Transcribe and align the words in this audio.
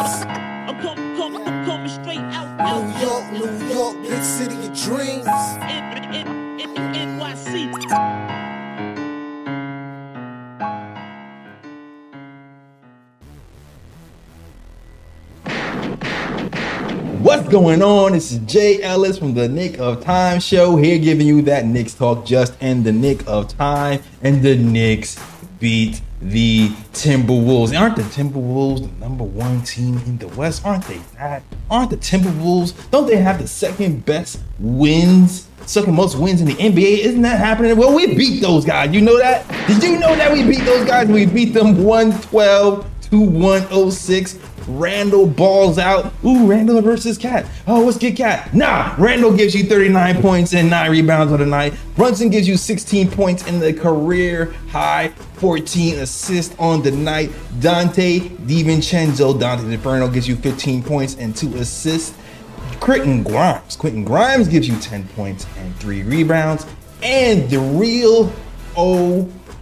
I'm 0.00 0.80
coming, 0.80 1.16
coming, 1.16 1.42
I'm 1.42 1.64
coming 1.66 1.88
straight 1.88 2.18
out, 2.18 2.60
out, 2.60 2.84
New 2.84 3.00
York, 3.04 3.32
New 3.32 3.74
York, 3.74 4.00
big 4.00 4.22
city 4.22 4.54
of 4.54 4.72
dreams. 4.80 5.26
N- 5.26 6.14
N- 6.14 6.60
N- 6.60 7.18
NYC. 7.18 7.74
What's 17.20 17.48
going 17.48 17.82
on? 17.82 18.12
This 18.12 18.30
is 18.30 18.38
Jay 18.46 18.80
Ellis 18.80 19.18
from 19.18 19.34
the 19.34 19.48
Knick 19.48 19.80
of 19.80 20.04
Time 20.04 20.38
show 20.38 20.76
here 20.76 21.00
giving 21.00 21.26
you 21.26 21.42
that 21.42 21.66
Knicks 21.66 21.94
talk 21.94 22.24
just 22.24 22.54
in 22.62 22.84
the 22.84 22.92
nick 22.92 23.26
of 23.26 23.48
time. 23.48 24.00
And 24.22 24.42
the 24.44 24.56
Knicks 24.56 25.18
beat 25.58 26.00
the 26.20 26.68
Timberwolves. 26.92 27.78
Aren't 27.78 27.96
the 27.96 28.02
Timberwolves 28.02 28.80
the 28.80 29.00
number 29.00 29.24
one 29.24 29.62
team 29.62 29.98
in 29.98 30.18
the 30.18 30.28
West? 30.28 30.64
Aren't 30.64 30.84
they 30.84 30.98
that? 31.16 31.42
Aren't 31.70 31.90
the 31.90 31.96
Timberwolves? 31.96 32.90
Don't 32.90 33.06
they 33.06 33.16
have 33.16 33.40
the 33.40 33.48
second 33.48 34.04
best 34.04 34.40
wins? 34.58 35.48
Second 35.66 35.94
most 35.94 36.16
wins 36.18 36.40
in 36.40 36.46
the 36.46 36.54
NBA. 36.54 36.98
Isn't 37.00 37.22
that 37.22 37.38
happening? 37.38 37.76
Well, 37.76 37.94
we 37.94 38.14
beat 38.14 38.40
those 38.40 38.64
guys. 38.64 38.92
You 38.94 39.02
know 39.02 39.18
that? 39.18 39.46
Did 39.66 39.82
you 39.82 39.98
know 39.98 40.16
that 40.16 40.32
we 40.32 40.42
beat 40.42 40.64
those 40.64 40.86
guys? 40.86 41.08
We 41.08 41.26
beat 41.26 41.52
them 41.52 41.84
112 41.84 42.86
to 43.10 43.20
106. 43.20 44.38
Randle 44.68 45.26
balls 45.26 45.78
out. 45.78 46.12
Ooh, 46.24 46.46
Randle 46.46 46.80
versus 46.82 47.16
KAT. 47.16 47.46
Oh, 47.66 47.84
let's 47.84 47.98
get 47.98 48.16
KAT. 48.16 48.52
Nah, 48.54 48.94
Randle 48.98 49.34
gives 49.34 49.54
you 49.54 49.64
39 49.64 50.20
points 50.20 50.54
and 50.54 50.68
nine 50.68 50.90
rebounds 50.90 51.32
on 51.32 51.40
the 51.40 51.46
night. 51.46 51.74
Brunson 51.96 52.28
gives 52.28 52.46
you 52.46 52.56
16 52.56 53.10
points 53.10 53.46
in 53.46 53.58
the 53.58 53.72
career 53.72 54.54
high, 54.70 55.08
14 55.34 56.00
assists 56.00 56.54
on 56.58 56.82
the 56.82 56.90
night. 56.90 57.30
Donte 57.60 58.28
DiVincenzo, 58.46 59.38
Dante 59.40 59.72
Inferno 59.72 60.08
gives 60.08 60.28
you 60.28 60.36
15 60.36 60.82
points 60.82 61.16
and 61.16 61.34
two 61.34 61.54
assists. 61.56 62.14
Quentin 62.80 63.22
Grimes. 63.22 63.76
Quentin 63.76 64.04
Grimes 64.04 64.48
gives 64.48 64.68
you 64.68 64.78
10 64.78 65.08
points 65.08 65.46
and 65.56 65.74
three 65.76 66.02
rebounds. 66.02 66.66
And 67.02 67.48
the 67.48 67.58
real 67.58 68.32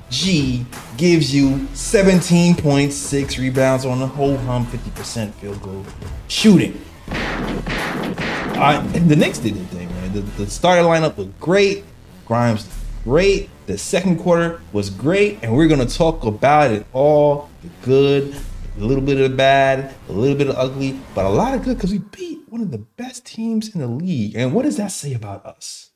OG 0.06 0.66
gives 0.96 1.34
you 1.34 1.50
17.6 1.74 3.38
rebounds 3.38 3.84
on 3.84 3.98
the 3.98 4.06
whole 4.06 4.36
hum, 4.36 4.64
50% 4.66 5.32
field 5.34 5.60
goal 5.62 5.84
shooting. 6.28 6.80
And 7.08 9.10
the 9.10 9.16
Knicks 9.16 9.38
did 9.38 9.54
their 9.54 9.64
thing, 9.66 9.88
man. 9.88 10.12
The, 10.12 10.20
the 10.20 10.46
starter 10.48 10.82
lineup 10.82 11.16
was 11.16 11.28
great. 11.40 11.84
Grimes, 12.24 12.68
great. 13.04 13.50
The 13.66 13.76
second 13.76 14.20
quarter 14.20 14.60
was 14.72 14.90
great. 14.90 15.40
And 15.42 15.56
we're 15.56 15.68
going 15.68 15.86
to 15.86 15.96
talk 15.96 16.24
about 16.24 16.70
it 16.70 16.86
all 16.92 17.50
the 17.62 17.68
good, 17.82 18.36
a 18.78 18.80
little 18.80 19.02
bit 19.02 19.20
of 19.20 19.30
the 19.30 19.36
bad, 19.36 19.92
a 20.08 20.12
little 20.12 20.36
bit 20.36 20.48
of 20.48 20.56
ugly, 20.56 20.98
but 21.14 21.24
a 21.24 21.28
lot 21.28 21.52
of 21.52 21.64
good 21.64 21.76
because 21.76 21.90
we 21.90 21.98
beat 21.98 22.48
one 22.48 22.60
of 22.60 22.70
the 22.70 22.78
best 22.78 23.26
teams 23.26 23.74
in 23.74 23.80
the 23.80 23.88
league. 23.88 24.36
And 24.36 24.52
what 24.52 24.64
does 24.64 24.76
that 24.76 24.92
say 24.92 25.14
about 25.14 25.44
us? 25.44 25.90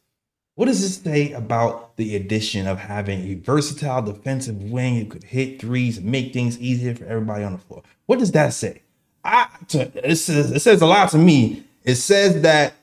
What 0.54 0.66
does 0.66 0.80
this 0.80 0.96
say 0.96 1.32
about 1.32 1.96
the 1.96 2.16
addition 2.16 2.66
of 2.66 2.78
having 2.78 3.20
a 3.30 3.34
versatile 3.34 4.02
defensive 4.02 4.62
wing 4.62 4.96
who 4.96 5.06
could 5.06 5.24
hit 5.24 5.60
threes 5.60 5.98
and 5.98 6.06
make 6.06 6.32
things 6.32 6.58
easier 6.58 6.94
for 6.94 7.04
everybody 7.04 7.44
on 7.44 7.52
the 7.52 7.58
floor? 7.58 7.82
What 8.06 8.18
does 8.18 8.32
that 8.32 8.52
say? 8.52 8.82
I, 9.24 9.48
to, 9.68 9.90
it, 10.10 10.16
says, 10.16 10.50
it 10.50 10.60
says 10.60 10.82
a 10.82 10.86
lot 10.86 11.10
to 11.10 11.18
me. 11.18 11.64
It 11.84 11.94
says 11.96 12.42
that 12.42 12.74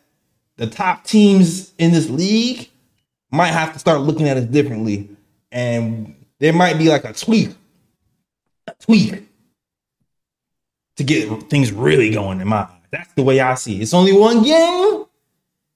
the 0.56 0.68
top 0.68 1.04
teams 1.04 1.74
in 1.78 1.92
this 1.92 2.10
league 2.10 2.70
might 3.32 3.48
have 3.48 3.74
to 3.74 3.80
start 3.80 4.02
looking 4.02 4.28
at 4.28 4.38
us 4.38 4.46
differently. 4.46 5.10
And 5.52 6.16
there 6.40 6.54
might 6.54 6.78
be 6.78 6.90
like 6.90 7.06
a 7.06 7.14
tweak, 7.14 7.50
a 8.68 8.74
tweak 8.80 9.24
to 10.96 11.04
get 11.04 11.50
things 11.50 11.72
really 11.72 12.10
going 12.10 12.42
in 12.42 12.48
my. 12.48 12.68
That's 12.92 13.12
the 13.14 13.24
way 13.24 13.40
I 13.40 13.56
see 13.56 13.78
it. 13.78 13.84
It's 13.84 13.94
only 13.94 14.14
one 14.14 14.44
game. 14.44 15.06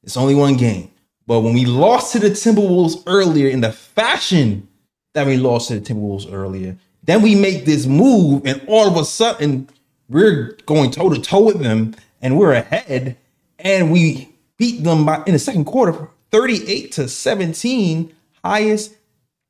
It's 0.03 0.17
only 0.17 0.36
one 0.36 0.58
game. 0.58 0.91
But 1.31 1.44
when 1.44 1.53
we 1.53 1.64
lost 1.64 2.12
to 2.12 2.19
the 2.19 2.31
Timberwolves 2.31 3.03
earlier 3.08 3.47
in 3.47 3.62
the 3.62 3.72
fashion 3.72 4.68
that 5.14 5.25
we 5.25 5.38
lost 5.38 5.69
to 5.69 5.80
the 5.80 5.94
Timberwolves 5.94 6.30
earlier, 6.30 6.75
then 7.06 7.22
we 7.22 7.36
make 7.36 7.64
this 7.64 7.86
move, 7.86 8.46
and 8.46 8.62
all 8.68 8.86
of 8.86 8.97
a 8.97 9.06
sudden 9.06 9.69
we're 10.09 10.58
going 10.66 10.92
toe 10.92 11.09
to 11.09 11.22
toe 11.22 11.46
with 11.46 11.62
them, 11.62 11.96
and 12.22 12.38
we're 12.38 12.52
ahead, 12.52 13.16
and 13.59 13.94
we 13.94 14.36
beat 14.58 14.84
them 14.84 15.06
by 15.06 15.24
in 15.25 15.31
the 15.31 15.40
second 15.40 15.64
quarter, 15.64 16.09
38 16.31 16.92
to 16.92 17.08
17, 17.08 18.13
highest 18.44 18.98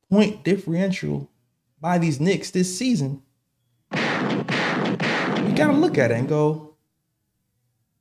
point 0.08 0.44
differential 0.44 1.32
by 1.80 1.98
these 1.98 2.20
Knicks 2.20 2.52
this 2.52 2.78
season. 2.78 3.24
You 3.92 4.00
gotta 5.56 5.74
look 5.74 5.98
at 5.98 6.12
it 6.12 6.18
and 6.20 6.30
go, 6.30 6.76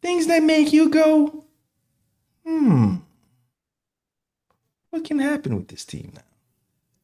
things 0.02 0.26
that 0.26 0.42
make 0.42 0.70
you 0.70 0.90
go, 0.90 1.44
hmm 2.44 2.96
what 4.90 5.04
can 5.04 5.18
happen 5.18 5.56
with 5.56 5.68
this 5.68 5.84
team 5.84 6.12
now? 6.14 6.22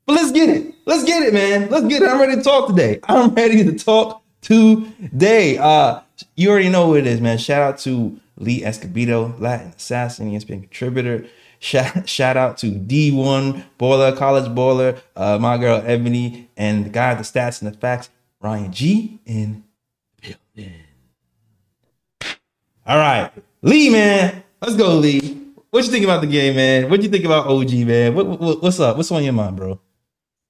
But 0.07 0.15
let's 0.15 0.33
get 0.33 0.49
it. 0.49 0.75
Let's 0.85 1.05
get 1.05 1.23
it, 1.23 1.35
man. 1.35 1.69
Let's 1.69 1.87
get 1.87 2.03
it. 2.03 2.09
I'm 2.09 2.21
ready 2.21 2.37
to 2.37 2.43
talk 2.43 2.69
today. 2.69 3.01
I'm 3.09 3.35
ready 3.35 3.65
to 3.65 3.77
talk 3.77 4.23
today. 4.41 5.59
Uh, 5.59 6.01
you 6.37 6.51
already 6.51 6.69
know 6.69 6.87
who 6.87 6.97
it 6.97 7.07
is, 7.07 7.21
man. 7.21 7.39
Shout 7.39 7.63
out 7.63 7.79
to 7.79 8.21
Lee 8.37 8.63
Escobedo, 8.63 9.39
Latin 9.41 9.73
Assassin, 9.77 10.31
ESPN 10.31 10.63
contributor. 10.63 11.27
Shout, 11.59 12.09
shout 12.09 12.37
out 12.37 12.59
to 12.59 12.71
D1 12.71 13.65
Boiler, 13.79 14.15
College 14.15 14.55
Boiler, 14.55 14.97
uh, 15.17 15.39
my 15.39 15.57
girl 15.57 15.83
Ebony, 15.85 16.49
and 16.57 16.85
the 16.85 16.91
guy 16.91 17.15
with 17.15 17.33
the 17.33 17.39
stats 17.39 17.63
and 17.63 17.73
the 17.73 17.77
facts, 17.77 18.11
Ryan 18.41 18.73
G. 18.73 19.19
in 19.25 19.65
building. 20.21 20.75
All 22.87 22.99
right, 22.99 23.33
Lee, 23.63 23.91
man. 23.91 24.45
Let's 24.61 24.77
go, 24.77 24.97
Lee. 24.97 25.46
What 25.77 25.85
you 25.85 25.91
think 25.91 26.05
about 26.05 26.23
the 26.23 26.27
game, 26.27 26.57
man? 26.57 26.89
What 26.89 27.01
do 27.01 27.05
you 27.05 27.13
think 27.13 27.27
about 27.27 27.49
OG, 27.49 27.71
man? 27.87 28.15
What, 28.15 28.27
what, 28.27 28.63
what's 28.63 28.81
up? 28.81 28.97
What's 28.97 29.13
on 29.13 29.23
your 29.23 29.35
mind, 29.35 29.57
bro? 29.57 29.79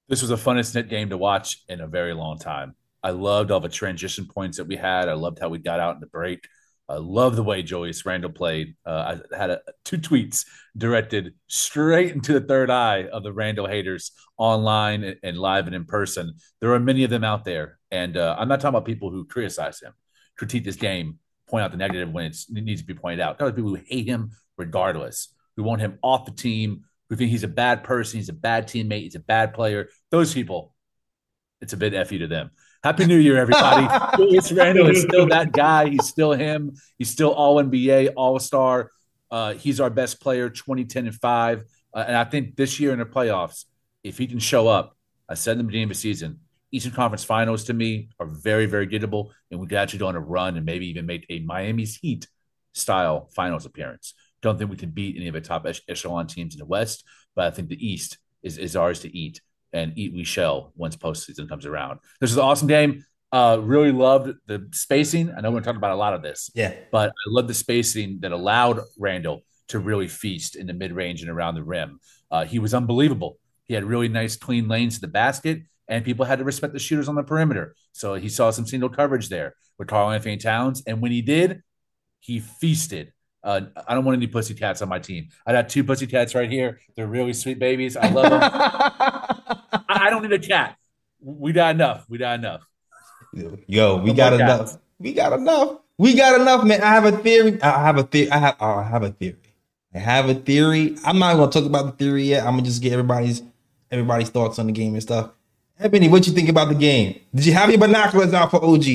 This 0.07 0.21
was 0.21 0.29
the 0.29 0.37
funnest 0.37 0.73
net 0.73 0.87
game 0.87 1.09
to 1.09 1.17
watch 1.17 1.65
in 1.67 1.81
a 1.81 1.87
very 1.87 2.13
long 2.13 2.39
time. 2.39 2.75
I 3.03 3.09
loved 3.09 3.51
all 3.51 3.59
the 3.59 3.67
transition 3.67 4.25
points 4.25 4.55
that 4.55 4.67
we 4.67 4.77
had. 4.77 5.09
I 5.09 5.15
loved 5.15 5.39
how 5.39 5.49
we 5.49 5.57
got 5.57 5.81
out 5.81 5.95
in 5.95 5.99
the 5.99 6.07
break. 6.07 6.47
I 6.87 6.95
love 6.95 7.35
the 7.35 7.43
way 7.43 7.61
Julius 7.61 8.05
Randle 8.05 8.31
played. 8.31 8.75
Uh, 8.85 9.17
I 9.33 9.37
had 9.37 9.49
a, 9.49 9.59
two 9.83 9.97
tweets 9.97 10.45
directed 10.77 11.33
straight 11.47 12.13
into 12.13 12.31
the 12.31 12.47
third 12.47 12.69
eye 12.69 13.07
of 13.11 13.23
the 13.23 13.33
Randle 13.33 13.67
haters 13.67 14.13
online 14.37 15.03
and, 15.03 15.17
and 15.23 15.37
live 15.37 15.65
and 15.65 15.75
in 15.75 15.83
person. 15.83 16.35
There 16.61 16.73
are 16.73 16.79
many 16.79 17.03
of 17.03 17.09
them 17.09 17.25
out 17.25 17.43
there, 17.43 17.79
and 17.91 18.15
uh, 18.15 18.37
I'm 18.39 18.47
not 18.47 18.61
talking 18.61 18.77
about 18.77 18.85
people 18.85 19.11
who 19.11 19.25
criticize 19.25 19.81
him, 19.81 19.91
critique 20.37 20.63
this 20.63 20.77
game, 20.77 21.19
point 21.49 21.63
out 21.63 21.71
the 21.71 21.77
negative 21.77 22.11
when 22.11 22.25
it 22.25 22.45
needs 22.49 22.81
to 22.81 22.87
be 22.87 22.93
pointed 22.93 23.19
out. 23.19 23.37
There 23.37 23.47
are 23.47 23.51
people 23.51 23.75
who 23.75 23.81
hate 23.85 24.07
him 24.07 24.31
regardless. 24.57 25.33
We 25.55 25.63
want 25.63 25.81
him 25.81 25.97
off 26.01 26.25
the 26.25 26.31
team. 26.31 26.83
We 27.09 27.15
think 27.15 27.31
he's 27.31 27.43
a 27.43 27.47
bad 27.47 27.83
person. 27.83 28.19
He's 28.19 28.29
a 28.29 28.33
bad 28.33 28.67
teammate. 28.67 29.03
He's 29.03 29.15
a 29.15 29.19
bad 29.19 29.53
player. 29.53 29.89
Those 30.11 30.33
people, 30.33 30.73
it's 31.61 31.73
a 31.73 31.77
bit 31.77 31.93
effy 31.93 32.19
to 32.19 32.27
them. 32.27 32.51
Happy 32.83 33.05
New 33.05 33.17
Year, 33.17 33.37
everybody. 33.37 33.87
Julius 34.17 34.51
Randle 34.51 34.89
is 34.89 35.01
still 35.01 35.27
that 35.27 35.51
guy. 35.51 35.89
He's 35.89 36.07
still 36.07 36.31
him. 36.31 36.73
He's 36.97 37.09
still 37.09 37.31
all 37.31 37.61
NBA, 37.61 38.13
all 38.15 38.37
star. 38.39 38.91
Uh, 39.31 39.53
he's 39.53 39.79
our 39.79 39.89
best 39.89 40.21
player, 40.21 40.49
2010 40.49 41.07
and 41.07 41.15
5. 41.15 41.63
Uh, 41.93 42.03
and 42.07 42.15
I 42.15 42.23
think 42.23 42.55
this 42.55 42.79
year 42.79 42.93
in 42.93 42.99
the 42.99 43.05
playoffs, 43.05 43.65
if 44.03 44.17
he 44.17 44.27
can 44.27 44.39
show 44.39 44.67
up, 44.67 44.95
I 45.27 45.33
said 45.33 45.53
in 45.53 45.57
the 45.59 45.63
beginning 45.65 45.85
of 45.85 45.89
the 45.89 45.95
season, 45.95 46.39
Eastern 46.71 46.91
Conference 46.91 47.23
Finals 47.23 47.63
to 47.65 47.73
me 47.73 48.09
are 48.19 48.25
very, 48.25 48.65
very 48.65 48.87
gettable. 48.87 49.29
And 49.51 49.59
we 49.59 49.67
could 49.67 49.77
actually 49.77 49.99
go 49.99 50.07
on 50.07 50.15
a 50.15 50.19
run 50.19 50.57
and 50.57 50.65
maybe 50.65 50.87
even 50.87 51.05
make 51.05 51.25
a 51.29 51.39
Miami's 51.39 51.97
Heat 51.97 52.27
style 52.73 53.29
finals 53.35 53.65
appearance. 53.65 54.13
Don't 54.41 54.57
think 54.57 54.69
we 54.69 54.77
can 54.77 54.91
beat 54.91 55.15
any 55.15 55.27
of 55.27 55.33
the 55.33 55.41
top 55.41 55.65
echelon 55.87 56.27
teams 56.27 56.53
in 56.53 56.59
the 56.59 56.65
West, 56.65 57.03
but 57.35 57.45
I 57.45 57.51
think 57.51 57.69
the 57.69 57.87
East 57.87 58.17
is, 58.43 58.57
is 58.57 58.75
ours 58.75 58.99
to 59.01 59.17
eat 59.17 59.41
and 59.73 59.93
eat 59.97 60.13
we 60.13 60.23
shall 60.23 60.71
once 60.75 60.95
postseason 60.95 61.49
comes 61.49 61.65
around. 61.65 61.99
This 62.21 62.31
is 62.31 62.37
an 62.37 62.43
awesome 62.43 62.67
game. 62.67 63.03
Uh, 63.31 63.59
really 63.61 63.91
loved 63.91 64.31
the 64.45 64.69
spacing. 64.71 65.33
I 65.35 65.41
know 65.41 65.51
we're 65.51 65.61
talking 65.61 65.77
about 65.77 65.91
a 65.91 65.95
lot 65.95 66.13
of 66.13 66.21
this, 66.21 66.49
yeah, 66.55 66.73
but 66.91 67.09
I 67.09 67.29
love 67.29 67.47
the 67.47 67.53
spacing 67.53 68.19
that 68.21 68.31
allowed 68.31 68.79
Randle 68.97 69.41
to 69.67 69.79
really 69.79 70.07
feast 70.07 70.55
in 70.55 70.65
the 70.65 70.73
mid 70.73 70.93
range 70.93 71.21
and 71.21 71.29
around 71.29 71.55
the 71.55 71.63
rim. 71.63 71.99
Uh, 72.31 72.45
he 72.45 72.57
was 72.57 72.73
unbelievable. 72.73 73.37
He 73.65 73.73
had 73.73 73.83
really 73.83 74.07
nice, 74.07 74.37
clean 74.37 74.69
lanes 74.69 74.95
to 74.95 75.01
the 75.01 75.09
basket, 75.09 75.63
and 75.87 76.03
people 76.03 76.25
had 76.25 76.39
to 76.39 76.45
respect 76.45 76.73
the 76.73 76.79
shooters 76.79 77.07
on 77.07 77.15
the 77.15 77.23
perimeter. 77.23 77.75
So 77.91 78.15
he 78.15 78.29
saw 78.29 78.51
some 78.51 78.65
single 78.65 78.89
coverage 78.89 79.29
there 79.29 79.55
with 79.77 79.87
Karl-Anthony 79.87 80.37
Towns, 80.37 80.83
and 80.85 81.01
when 81.01 81.11
he 81.11 81.21
did, 81.21 81.63
he 82.19 82.39
feasted. 82.39 83.13
Uh, 83.43 83.61
I 83.87 83.93
don't 83.93 84.03
want 84.03 84.17
any 84.17 84.27
pussy 84.27 84.53
cats 84.53 84.81
on 84.81 84.89
my 84.89 84.99
team. 84.99 85.29
I 85.45 85.53
got 85.53 85.69
two 85.69 85.83
pussy 85.83 86.07
cats 86.07 86.35
right 86.35 86.49
here. 86.49 86.81
They're 86.95 87.07
really 87.07 87.33
sweet 87.33 87.59
babies. 87.59 87.95
I 87.95 88.09
love 88.09 88.29
them. 88.29 88.41
I, 88.43 89.77
I 89.87 90.09
don't 90.09 90.23
need 90.23 90.33
a 90.33 90.39
cat. 90.39 90.77
We 91.21 91.53
got 91.53 91.75
enough. 91.75 92.05
We 92.09 92.17
got 92.17 92.39
enough. 92.39 92.67
Yo, 93.67 93.97
we 93.97 94.13
got 94.13 94.33
enough. 94.33 94.71
Cats. 94.71 94.77
We 94.99 95.13
got 95.13 95.33
enough. 95.33 95.79
We 95.97 96.15
got 96.15 96.39
enough, 96.39 96.63
man. 96.63 96.81
I 96.81 96.93
have 96.93 97.05
a 97.05 97.11
theory. 97.11 97.61
I 97.61 97.83
have 97.83 97.97
a 97.97 98.03
theory. 98.03 98.31
I 98.31 98.37
have. 98.37 98.55
Oh, 98.59 98.75
I 98.75 98.83
have 98.83 99.03
a 99.03 99.11
theory. 99.11 99.37
I 99.93 99.99
have 99.99 100.29
a 100.29 100.35
theory. 100.35 100.97
I'm 101.05 101.17
not 101.19 101.35
gonna 101.35 101.51
talk 101.51 101.65
about 101.65 101.85
the 101.85 102.05
theory 102.05 102.23
yet. 102.23 102.45
I'm 102.45 102.53
gonna 102.53 102.63
just 102.63 102.81
get 102.81 102.93
everybody's 102.93 103.41
everybody's 103.89 104.29
thoughts 104.29 104.59
on 104.59 104.67
the 104.67 104.73
game 104.73 104.93
and 104.93 105.01
stuff. 105.01 105.31
Ebony, 105.79 106.09
what 106.09 106.25
you 106.25 106.33
think 106.33 106.49
about 106.49 106.69
the 106.69 106.75
game? 106.75 107.19
Did 107.33 107.45
you 107.45 107.53
have 107.53 107.69
your 107.69 107.79
binoculars 107.79 108.33
out 108.33 108.49
for 108.49 108.63
OG? 108.63 108.85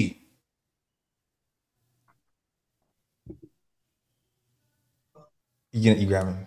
You 5.74 5.94
you 5.94 6.06
grabbing? 6.06 6.46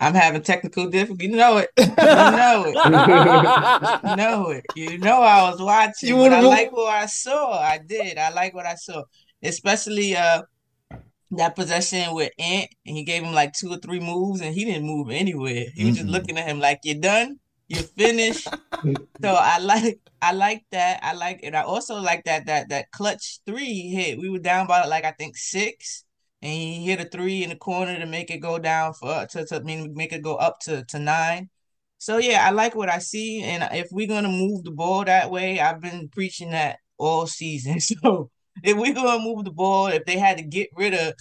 I'm 0.00 0.12
having 0.12 0.42
technical 0.42 0.90
difficulty. 0.90 1.28
You 1.28 1.36
know 1.36 1.58
it. 1.58 1.70
You 1.78 1.86
know 1.86 2.64
it. 2.66 2.74
you 4.04 4.16
know 4.16 4.50
it. 4.50 4.64
You 4.74 4.98
know 4.98 5.22
I 5.22 5.50
was 5.50 5.60
watching. 5.60 6.10
You 6.10 6.16
but 6.16 6.32
I 6.32 6.40
like 6.40 6.72
what 6.72 6.88
I 6.88 7.06
saw. 7.06 7.58
I 7.58 7.78
did. 7.78 8.18
I 8.18 8.30
like 8.30 8.54
what 8.54 8.66
I 8.66 8.74
saw, 8.74 9.04
especially 9.42 10.16
uh 10.16 10.42
that 11.32 11.56
possession 11.56 12.14
with 12.14 12.32
Ant, 12.38 12.68
and 12.86 12.96
he 12.96 13.04
gave 13.04 13.22
him 13.22 13.32
like 13.32 13.52
two 13.52 13.72
or 13.72 13.78
three 13.78 14.00
moves, 14.00 14.40
and 14.40 14.54
he 14.54 14.64
didn't 14.64 14.86
move 14.86 15.10
anywhere. 15.10 15.64
He 15.74 15.84
was 15.84 15.94
mm-hmm. 15.94 16.02
just 16.02 16.08
looking 16.08 16.38
at 16.38 16.46
him 16.46 16.60
like, 16.60 16.80
"You're 16.84 17.00
done." 17.00 17.38
You're 17.68 17.82
finished." 17.82 18.48
so 19.22 19.34
I 19.34 19.58
like, 19.58 20.00
I 20.22 20.32
like 20.32 20.64
that. 20.70 21.00
I 21.02 21.14
like 21.14 21.40
it. 21.42 21.54
I 21.54 21.62
also 21.62 21.96
like 22.00 22.24
that 22.24 22.46
that 22.46 22.68
that 22.70 22.90
clutch 22.90 23.40
three 23.46 23.88
hit. 23.90 24.18
We 24.18 24.30
were 24.30 24.38
down 24.38 24.66
by 24.66 24.84
like 24.86 25.04
I 25.04 25.12
think 25.12 25.36
six, 25.36 26.04
and 26.42 26.52
he 26.52 26.84
hit 26.84 27.00
a 27.00 27.04
three 27.04 27.42
in 27.42 27.50
the 27.50 27.56
corner 27.56 27.98
to 27.98 28.06
make 28.06 28.30
it 28.30 28.38
go 28.38 28.58
down 28.58 28.94
for 28.94 29.08
uh, 29.10 29.26
to 29.26 29.46
to 29.46 29.56
I 29.56 29.60
mean 29.60 29.94
make 29.94 30.12
it 30.12 30.22
go 30.22 30.36
up 30.36 30.60
to 30.60 30.84
to 30.84 30.98
nine. 30.98 31.50
So 31.98 32.18
yeah, 32.18 32.46
I 32.46 32.50
like 32.50 32.74
what 32.74 32.90
I 32.90 32.98
see, 32.98 33.42
and 33.42 33.66
if 33.72 33.88
we're 33.90 34.06
gonna 34.08 34.28
move 34.28 34.64
the 34.64 34.70
ball 34.70 35.04
that 35.04 35.30
way, 35.30 35.60
I've 35.60 35.80
been 35.80 36.08
preaching 36.08 36.50
that 36.50 36.78
all 36.98 37.26
season. 37.26 37.78
So 37.80 38.30
if 38.62 38.76
we're 38.76 38.94
gonna 38.94 39.22
move 39.22 39.44
the 39.44 39.50
ball, 39.52 39.88
if 39.88 40.04
they 40.04 40.18
had 40.18 40.38
to 40.38 40.44
get 40.44 40.68
rid 40.74 40.94
of 40.94 41.14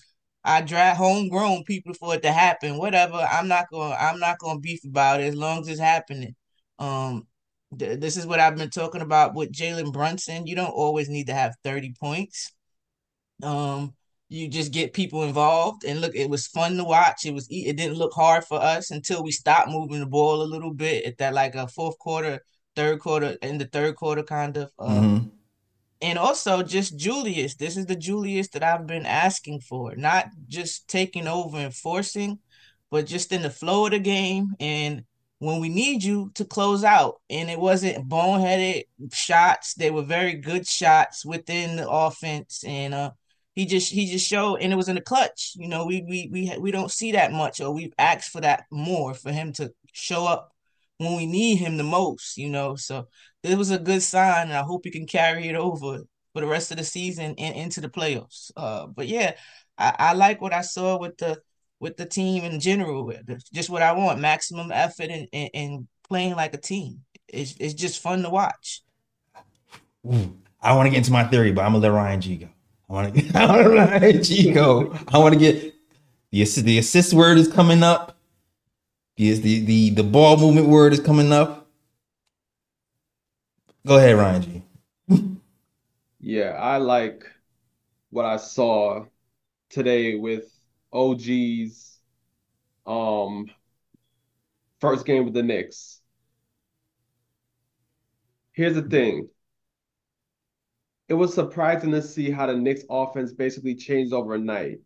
our 0.45 0.61
draft 0.61 0.97
homegrown 0.99 1.63
people 1.65 1.93
for 1.95 2.15
it 2.15 2.23
to 2.23 2.31
happen, 2.31 2.77
whatever, 2.77 3.17
I'm 3.17 3.47
not 3.49 3.65
gonna 3.71 3.95
I'm 3.95 4.19
not 4.19 4.39
gonna 4.39 4.59
beef 4.59 4.81
about 4.85 5.21
it 5.21 5.25
as 5.25 5.35
long 5.35 5.61
as 5.61 5.67
it's 5.69 5.79
happening. 5.81 6.35
Um, 6.79 7.27
th- 7.77 7.99
this 7.99 8.17
is 8.17 8.27
what 8.27 8.39
I've 8.39 8.57
been 8.57 8.69
talking 8.69 9.01
about 9.01 9.35
with 9.35 9.51
Jalen 9.53 9.93
Brunson. 9.93 10.47
You 10.47 10.55
don't 10.55 10.69
always 10.71 11.09
need 11.09 11.27
to 11.27 11.33
have 11.33 11.55
30 11.63 11.93
points. 11.99 12.51
Um, 13.43 13.95
you 14.29 14.47
just 14.47 14.71
get 14.73 14.93
people 14.93 15.23
involved 15.23 15.83
and 15.83 16.01
look, 16.01 16.15
it 16.15 16.29
was 16.29 16.47
fun 16.47 16.77
to 16.77 16.83
watch. 16.83 17.25
It 17.25 17.33
was 17.33 17.47
it 17.49 17.77
didn't 17.77 17.97
look 17.97 18.13
hard 18.13 18.43
for 18.45 18.59
us 18.61 18.91
until 18.91 19.23
we 19.23 19.31
stopped 19.31 19.69
moving 19.69 19.99
the 19.99 20.05
ball 20.07 20.41
a 20.41 20.43
little 20.43 20.73
bit 20.73 21.05
at 21.05 21.17
that 21.19 21.33
like 21.33 21.55
a 21.55 21.67
fourth 21.67 21.97
quarter, 21.99 22.39
third 22.75 22.99
quarter, 22.99 23.37
in 23.41 23.57
the 23.57 23.65
third 23.65 23.95
quarter 23.95 24.23
kind 24.23 24.57
of. 24.57 24.71
Uh, 24.79 24.89
Mhm. 25.01 25.31
And 26.01 26.17
also 26.17 26.61
just 26.61 26.97
Julius. 26.97 27.55
This 27.55 27.77
is 27.77 27.85
the 27.85 27.95
Julius 27.95 28.49
that 28.49 28.63
I've 28.63 28.87
been 28.87 29.05
asking 29.05 29.61
for, 29.61 29.95
not 29.95 30.29
just 30.47 30.87
taking 30.87 31.27
over 31.27 31.57
and 31.57 31.73
forcing, 31.73 32.39
but 32.91 33.05
just 33.05 33.31
in 33.31 33.41
the 33.41 33.49
flow 33.49 33.85
of 33.85 33.91
the 33.91 33.99
game 33.99 34.53
and 34.59 35.03
when 35.39 35.59
we 35.59 35.69
need 35.69 36.03
you 36.03 36.31
to 36.35 36.45
close 36.45 36.83
out. 36.83 37.21
And 37.29 37.49
it 37.49 37.59
wasn't 37.59 38.07
boneheaded 38.07 38.83
shots. 39.13 39.73
They 39.73 39.91
were 39.91 40.03
very 40.03 40.33
good 40.33 40.67
shots 40.67 41.25
within 41.25 41.77
the 41.77 41.89
offense. 41.89 42.63
And 42.65 42.93
uh 42.93 43.11
he 43.53 43.65
just 43.65 43.91
he 43.91 44.11
just 44.11 44.27
showed 44.27 44.57
and 44.57 44.73
it 44.73 44.75
was 44.75 44.89
in 44.89 44.95
the 44.95 45.01
clutch. 45.01 45.53
You 45.55 45.69
know, 45.69 45.85
we 45.85 46.01
we 46.07 46.29
we 46.31 46.57
we 46.59 46.71
don't 46.71 46.91
see 46.91 47.13
that 47.13 47.31
much 47.31 47.61
or 47.61 47.71
we've 47.71 47.93
asked 47.97 48.31
for 48.31 48.41
that 48.41 48.65
more 48.71 49.13
for 49.13 49.31
him 49.31 49.53
to 49.53 49.73
show 49.93 50.25
up 50.25 50.54
when 50.97 51.15
we 51.15 51.25
need 51.25 51.57
him 51.57 51.77
the 51.77 51.83
most, 51.83 52.37
you 52.37 52.49
know. 52.49 52.75
So 52.75 53.07
it 53.43 53.57
was 53.57 53.71
a 53.71 53.79
good 53.79 54.01
sign, 54.01 54.49
and 54.49 54.57
I 54.57 54.63
hope 54.63 54.81
he 54.83 54.91
can 54.91 55.07
carry 55.07 55.47
it 55.47 55.55
over 55.55 55.99
for 56.33 56.41
the 56.41 56.47
rest 56.47 56.71
of 56.71 56.77
the 56.77 56.83
season 56.83 57.35
and 57.37 57.55
into 57.55 57.81
the 57.81 57.89
playoffs. 57.89 58.51
Uh, 58.55 58.87
but 58.87 59.07
yeah, 59.07 59.33
I, 59.77 59.95
I 59.97 60.13
like 60.13 60.41
what 60.41 60.53
I 60.53 60.61
saw 60.61 60.97
with 60.97 61.17
the 61.17 61.39
with 61.79 61.97
the 61.97 62.05
team 62.05 62.43
in 62.43 62.59
general. 62.59 63.11
Just 63.53 63.69
what 63.69 63.81
I 63.81 63.93
want: 63.93 64.19
maximum 64.19 64.71
effort 64.71 65.09
and, 65.09 65.27
and, 65.33 65.49
and 65.53 65.87
playing 66.07 66.35
like 66.35 66.53
a 66.53 66.59
team. 66.59 67.01
It's 67.27 67.55
it's 67.59 67.73
just 67.73 68.01
fun 68.01 68.23
to 68.23 68.29
watch. 68.29 68.81
I 70.61 70.73
want 70.75 70.87
to 70.87 70.91
get 70.91 70.97
into 70.97 71.11
my 71.11 71.23
theory, 71.23 71.51
but 71.51 71.63
I'm 71.63 71.73
gonna 71.73 71.83
let 71.83 71.91
Ryan 71.91 72.21
G 72.21 72.37
go. 72.37 72.49
I 72.89 72.93
want 72.93 73.15
to. 73.15 73.23
Let 73.33 74.01
Ryan 74.01 74.23
G 74.23 74.51
go. 74.51 74.95
I 75.07 75.17
want 75.17 75.33
to 75.33 75.39
get 75.39 75.73
the 76.31 76.41
assist. 76.43 76.65
The 76.65 76.77
assist 76.77 77.13
word 77.13 77.37
is 77.37 77.47
coming 77.47 77.81
up. 77.81 78.14
Yes, 79.17 79.39
the 79.39 79.59
the 79.65 79.89
the 79.89 80.03
ball 80.03 80.37
movement 80.37 80.67
word 80.67 80.93
is 80.93 80.99
coming 81.01 81.31
up. 81.33 81.67
Go 83.87 83.97
ahead, 83.97 84.17
Ryan 84.17 84.41
G. 84.41 84.63
Yeah, 86.19 86.51
I 86.51 86.77
like 86.77 87.23
what 88.11 88.25
I 88.25 88.37
saw 88.37 89.05
today 89.69 90.15
with 90.15 90.45
OG's 90.93 91.99
um 92.87 93.47
first 94.79 95.05
game 95.05 95.25
with 95.25 95.33
the 95.33 95.43
Knicks. 95.43 96.01
Here's 98.53 98.73
the 98.75 98.81
thing. 98.81 99.29
It 101.07 101.13
was 101.15 101.33
surprising 101.33 101.91
to 101.91 102.01
see 102.01 102.31
how 102.31 102.47
the 102.47 102.55
Knicks 102.55 102.83
offense 102.89 103.31
basically 103.33 103.75
changed 103.75 104.13
overnight 104.13 104.79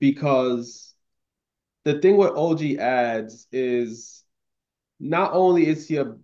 because 0.00 0.93
the 1.84 1.98
thing 2.00 2.16
with 2.16 2.32
OG 2.32 2.62
adds 2.76 3.46
is 3.52 4.24
not 5.00 5.32
only 5.32 5.66
is 5.66 5.86
he 5.86 5.96
a 5.96 6.16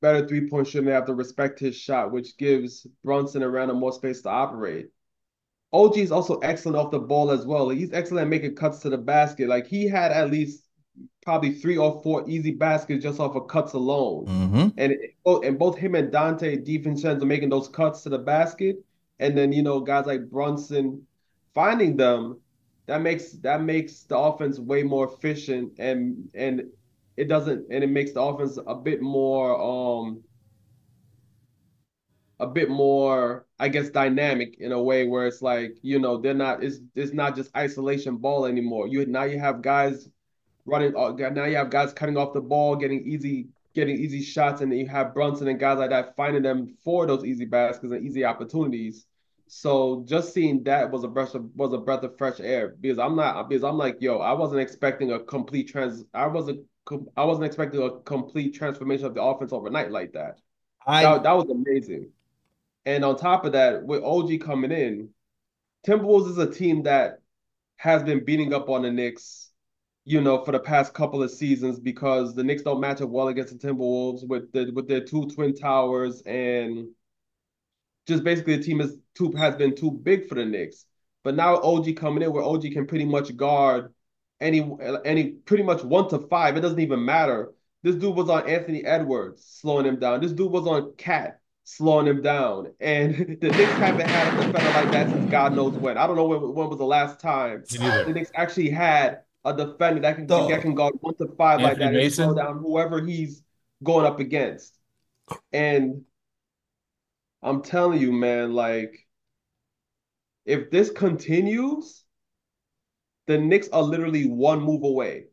better 0.00 0.26
three 0.26 0.48
point 0.48 0.66
shooter, 0.66 0.84
they 0.86 0.92
have 0.92 1.06
to 1.06 1.14
respect 1.14 1.58
his 1.60 1.76
shot, 1.76 2.12
which 2.12 2.36
gives 2.36 2.86
Brunson 3.04 3.42
and 3.42 3.52
Randle 3.52 3.76
more 3.76 3.92
space 3.92 4.22
to 4.22 4.28
operate. 4.28 4.88
OG 5.72 5.98
is 5.98 6.10
also 6.12 6.38
excellent 6.38 6.76
off 6.76 6.90
the 6.90 6.98
ball 6.98 7.30
as 7.30 7.46
well. 7.46 7.68
He's 7.68 7.92
excellent 7.92 8.24
at 8.24 8.28
making 8.30 8.56
cuts 8.56 8.80
to 8.80 8.90
the 8.90 8.98
basket. 8.98 9.48
Like 9.48 9.66
he 9.66 9.86
had 9.86 10.10
at 10.12 10.30
least 10.30 10.64
probably 11.22 11.52
three 11.52 11.76
or 11.76 12.02
four 12.02 12.28
easy 12.28 12.50
baskets 12.50 13.02
just 13.02 13.20
off 13.20 13.36
of 13.36 13.46
cuts 13.48 13.72
alone. 13.74 14.26
Mm-hmm. 14.26 14.68
And 14.78 14.92
it- 14.92 15.14
and 15.44 15.58
both 15.58 15.78
him 15.78 15.94
and 15.94 16.10
Donte 16.12 16.66
DiVincenzo 16.66 17.24
making 17.24 17.50
those 17.50 17.68
cuts 17.68 18.02
to 18.02 18.08
the 18.08 18.18
basket, 18.18 18.78
and 19.20 19.38
then 19.38 19.52
you 19.52 19.62
know 19.62 19.80
guys 19.80 20.06
like 20.06 20.28
Brunson 20.28 21.06
finding 21.54 21.96
them, 21.96 22.40
that 22.90 23.02
makes 23.02 23.30
that 23.34 23.62
makes 23.62 24.02
the 24.02 24.18
offense 24.18 24.58
way 24.58 24.82
more 24.82 25.04
efficient 25.06 25.78
and 25.78 26.28
and 26.34 26.62
it 27.16 27.28
doesn't 27.28 27.64
and 27.70 27.84
it 27.84 27.86
makes 27.88 28.10
the 28.10 28.20
offense 28.20 28.58
a 28.66 28.74
bit 28.74 29.00
more 29.00 29.48
um 29.62 30.24
a 32.40 32.48
bit 32.48 32.68
more 32.68 33.46
I 33.60 33.68
guess 33.68 33.90
dynamic 33.90 34.56
in 34.58 34.72
a 34.72 34.82
way 34.82 35.06
where 35.06 35.28
it's 35.28 35.40
like 35.40 35.78
you 35.82 36.00
know 36.00 36.16
they're 36.16 36.34
not 36.34 36.64
it's 36.64 36.78
it's 36.96 37.12
not 37.12 37.36
just 37.36 37.56
isolation 37.56 38.16
ball 38.16 38.44
anymore. 38.44 38.88
You 38.88 39.06
now 39.06 39.22
you 39.22 39.38
have 39.38 39.62
guys 39.62 40.08
running 40.66 40.96
uh, 40.96 41.12
now 41.30 41.44
you 41.44 41.54
have 41.54 41.70
guys 41.70 41.92
cutting 41.92 42.16
off 42.16 42.32
the 42.34 42.40
ball, 42.40 42.74
getting 42.74 43.06
easy 43.06 43.50
getting 43.72 43.98
easy 43.98 44.20
shots, 44.20 44.62
and 44.62 44.72
then 44.72 44.80
you 44.80 44.88
have 44.88 45.14
Brunson 45.14 45.46
and 45.46 45.60
guys 45.60 45.78
like 45.78 45.90
that 45.90 46.16
finding 46.16 46.42
them 46.42 46.74
for 46.82 47.06
those 47.06 47.24
easy 47.24 47.44
baskets 47.44 47.92
and 47.92 48.04
easy 48.04 48.24
opportunities. 48.24 49.06
So 49.52 50.04
just 50.06 50.32
seeing 50.32 50.62
that 50.64 50.92
was 50.92 51.02
a 51.02 51.08
breath 51.08 51.34
of 51.34 51.50
was 51.56 51.72
a 51.72 51.78
breath 51.78 52.04
of 52.04 52.16
fresh 52.16 52.38
air 52.38 52.76
because 52.80 53.00
I'm 53.00 53.16
not 53.16 53.48
because 53.48 53.64
I'm 53.64 53.76
like 53.76 53.96
yo 54.00 54.18
I 54.18 54.32
wasn't 54.32 54.60
expecting 54.60 55.10
a 55.10 55.18
complete 55.18 55.68
trans 55.68 56.04
I 56.14 56.28
wasn't 56.28 56.60
I 57.16 57.24
wasn't 57.24 57.46
expecting 57.46 57.82
a 57.82 57.98
complete 58.02 58.54
transformation 58.54 59.06
of 59.06 59.14
the 59.14 59.22
offense 59.22 59.52
overnight 59.52 59.90
like 59.90 60.12
that. 60.12 60.38
I 60.86 61.02
That, 61.02 61.24
that 61.24 61.32
was 61.32 61.50
amazing. 61.50 62.10
And 62.86 63.04
on 63.04 63.16
top 63.16 63.44
of 63.44 63.52
that, 63.52 63.84
with 63.84 64.04
OG 64.04 64.40
coming 64.40 64.70
in, 64.70 65.10
Timberwolves 65.86 66.30
is 66.30 66.38
a 66.38 66.50
team 66.50 66.84
that 66.84 67.20
has 67.76 68.04
been 68.04 68.24
beating 68.24 68.54
up 68.54 68.68
on 68.68 68.82
the 68.82 68.90
Knicks, 68.92 69.50
you 70.04 70.20
know, 70.20 70.44
for 70.44 70.52
the 70.52 70.60
past 70.60 70.94
couple 70.94 71.22
of 71.24 71.30
seasons 71.30 71.80
because 71.80 72.34
the 72.34 72.44
Knicks 72.44 72.62
don't 72.62 72.80
match 72.80 73.00
up 73.00 73.10
well 73.10 73.28
against 73.28 73.58
the 73.58 73.68
Timberwolves 73.68 74.26
with 74.28 74.52
the 74.52 74.70
with 74.74 74.86
their 74.88 75.04
two 75.04 75.26
twin 75.28 75.54
towers 75.54 76.22
and 76.22 76.88
just 78.10 78.24
basically 78.24 78.56
the 78.56 78.62
team 78.62 78.80
is 78.80 78.96
too 79.14 79.32
has 79.32 79.56
been 79.56 79.74
too 79.74 79.90
big 79.90 80.28
for 80.28 80.34
the 80.34 80.44
Knicks. 80.44 80.84
But 81.24 81.34
now 81.34 81.56
OG 81.56 81.96
coming 81.96 82.22
in 82.22 82.32
where 82.32 82.42
OG 82.42 82.62
can 82.72 82.86
pretty 82.86 83.04
much 83.04 83.34
guard 83.36 83.94
any 84.40 84.70
any 85.04 85.30
pretty 85.30 85.62
much 85.62 85.82
one 85.82 86.08
to 86.10 86.18
five. 86.18 86.56
It 86.56 86.60
doesn't 86.60 86.80
even 86.80 87.04
matter. 87.04 87.52
This 87.82 87.96
dude 87.96 88.14
was 88.14 88.28
on 88.28 88.48
Anthony 88.48 88.84
Edwards, 88.84 89.44
slowing 89.44 89.86
him 89.86 89.98
down. 89.98 90.20
This 90.20 90.32
dude 90.32 90.50
was 90.50 90.66
on 90.66 90.92
KAT, 90.98 91.40
slowing 91.64 92.06
him 92.06 92.20
down. 92.20 92.72
And 92.80 93.14
the 93.40 93.48
Knicks 93.48 93.72
haven't 93.72 94.08
had 94.08 94.34
a 94.34 94.46
defender 94.46 94.70
like 94.70 94.90
that 94.92 95.10
since 95.10 95.30
God 95.30 95.54
knows 95.54 95.74
when. 95.74 95.96
I 95.96 96.06
don't 96.06 96.16
know 96.16 96.26
when, 96.26 96.40
when 96.54 96.68
was 96.68 96.78
the 96.78 96.84
last 96.84 97.20
time 97.20 97.64
the 97.70 98.12
Knicks 98.12 98.30
actually 98.34 98.70
had 98.70 99.20
a 99.44 99.56
defender 99.56 100.00
that 100.02 100.16
can 100.16 100.26
Dog. 100.26 100.50
that 100.50 100.60
can 100.60 100.74
guard 100.74 100.94
one 101.00 101.14
to 101.16 101.28
five 101.38 101.62
like 101.62 101.80
Anthony 101.80 101.96
that 101.96 102.04
and 102.04 102.12
slow 102.12 102.34
down 102.34 102.58
whoever 102.58 103.02
he's 103.04 103.42
going 103.82 104.04
up 104.04 104.20
against. 104.20 104.76
And 105.52 106.04
I'm 107.42 107.62
telling 107.62 108.00
you, 108.00 108.12
man, 108.12 108.52
like 108.54 109.06
if 110.46 110.70
this 110.70 110.90
continues, 110.90 112.04
the 113.26 113.38
Knicks 113.38 113.68
are 113.72 113.82
literally 113.82 114.26
one 114.26 114.60
move 114.60 114.82
away 114.82 115.24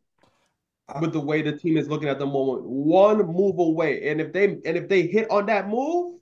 uh, 0.88 0.98
with 1.00 1.12
the 1.12 1.20
way 1.20 1.42
the 1.42 1.52
team 1.52 1.76
is 1.76 1.88
looking 1.88 2.08
at 2.08 2.18
the 2.18 2.26
moment. 2.26 2.64
One 2.64 3.18
move 3.26 3.58
away. 3.58 4.08
And 4.08 4.20
if 4.20 4.32
they 4.32 4.44
and 4.44 4.64
if 4.76 4.88
they 4.88 5.02
hit 5.02 5.30
on 5.30 5.46
that 5.46 5.68
move, 5.68 6.14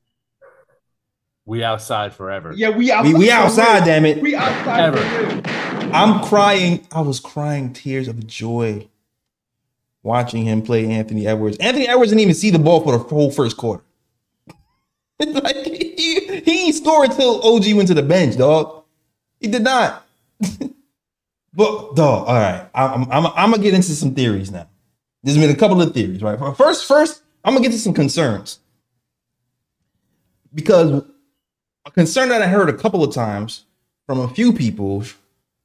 We 1.45 1.63
outside 1.63 2.15
forever. 2.15 2.53
yeah, 2.55 2.71
we 2.71 2.77
we, 2.79 2.91
outside. 2.93 3.15
we 3.19 3.27
to 3.27 3.33
outside, 3.33 3.79
win. 3.81 3.85
damn 3.85 4.05
it. 4.07 4.23
We 4.23 4.35
outside 4.35 4.81
Ever. 4.81 4.97
to 4.99 5.35
win. 5.37 5.95
I'm 5.95 6.25
crying. 6.25 6.87
I 6.91 7.01
was 7.03 7.21
crying 7.21 7.73
tears 7.73 8.09
of 8.09 8.27
joy 8.27 8.89
watching 10.03 10.45
him 10.45 10.63
play 10.63 10.87
Anthony 10.91 11.27
Edwards. 11.27 11.57
Anthony 11.59 11.87
Edwards 11.89 12.11
didn't 12.11 12.23
even 12.23 12.35
see 12.35 12.51
the 12.51 12.59
ball 12.59 12.81
for 12.81 12.93
the 12.93 12.99
whole 12.99 13.31
first 13.31 13.57
quarter. 13.57 13.83
like 15.43 15.57
he, 15.57 16.41
he 16.45 16.73
scored 16.73 17.11
until 17.11 17.43
OG 17.43 17.73
went 17.75 17.89
to 17.89 17.95
the 17.95 18.03
bench, 18.03 18.37
dog. 18.37 18.85
He 19.41 19.49
did 19.49 19.63
not. 19.63 20.07
But 21.57 21.95
dog, 21.97 22.29
all 22.29 22.35
right, 22.35 22.69
I'm, 22.75 23.11
I'm, 23.11 23.27
I'm 23.29 23.51
gonna 23.51 23.63
get 23.63 23.73
into 23.73 23.95
some 23.95 24.15
theories 24.15 24.51
now. 24.51 24.69
There's 25.23 25.39
been 25.39 25.49
a 25.49 25.55
couple 25.55 25.81
of 25.81 25.95
theories, 25.95 26.23
right? 26.23 26.39
First, 26.55 26.87
first, 26.87 27.23
I'm 27.43 27.55
gonna 27.55 27.63
get 27.63 27.73
to 27.73 27.79
some 27.79 27.95
concerns 27.95 28.59
because 30.53 31.03
a 31.87 31.91
concern 31.93 32.29
that 32.29 32.43
I 32.43 32.47
heard 32.49 32.69
a 32.69 32.75
couple 32.75 33.03
of 33.03 33.15
times 33.15 33.65
from 34.05 34.21
a 34.21 34.29
few 34.29 34.53
people 34.53 35.05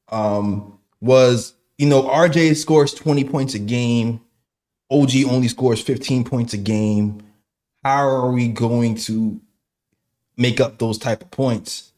um, 0.09 0.79
was, 1.01 1.55
you 1.77 1.87
know, 1.87 2.03
RJ 2.03 2.55
scores 2.55 2.93
20 2.93 3.25
points 3.25 3.53
a 3.53 3.59
game, 3.59 4.21
OG 4.91 5.11
only 5.27 5.49
scores 5.49 5.81
15 5.81 6.23
points 6.23 6.53
a 6.53 6.57
game. 6.57 7.21
How 7.83 8.07
are 8.07 8.31
we 8.31 8.47
going 8.47 8.95
to 8.95 9.39
make 10.37 10.59
up 10.59 10.77
those 10.77 10.97
type 10.97 11.21
of 11.21 11.31
points? 11.31 11.91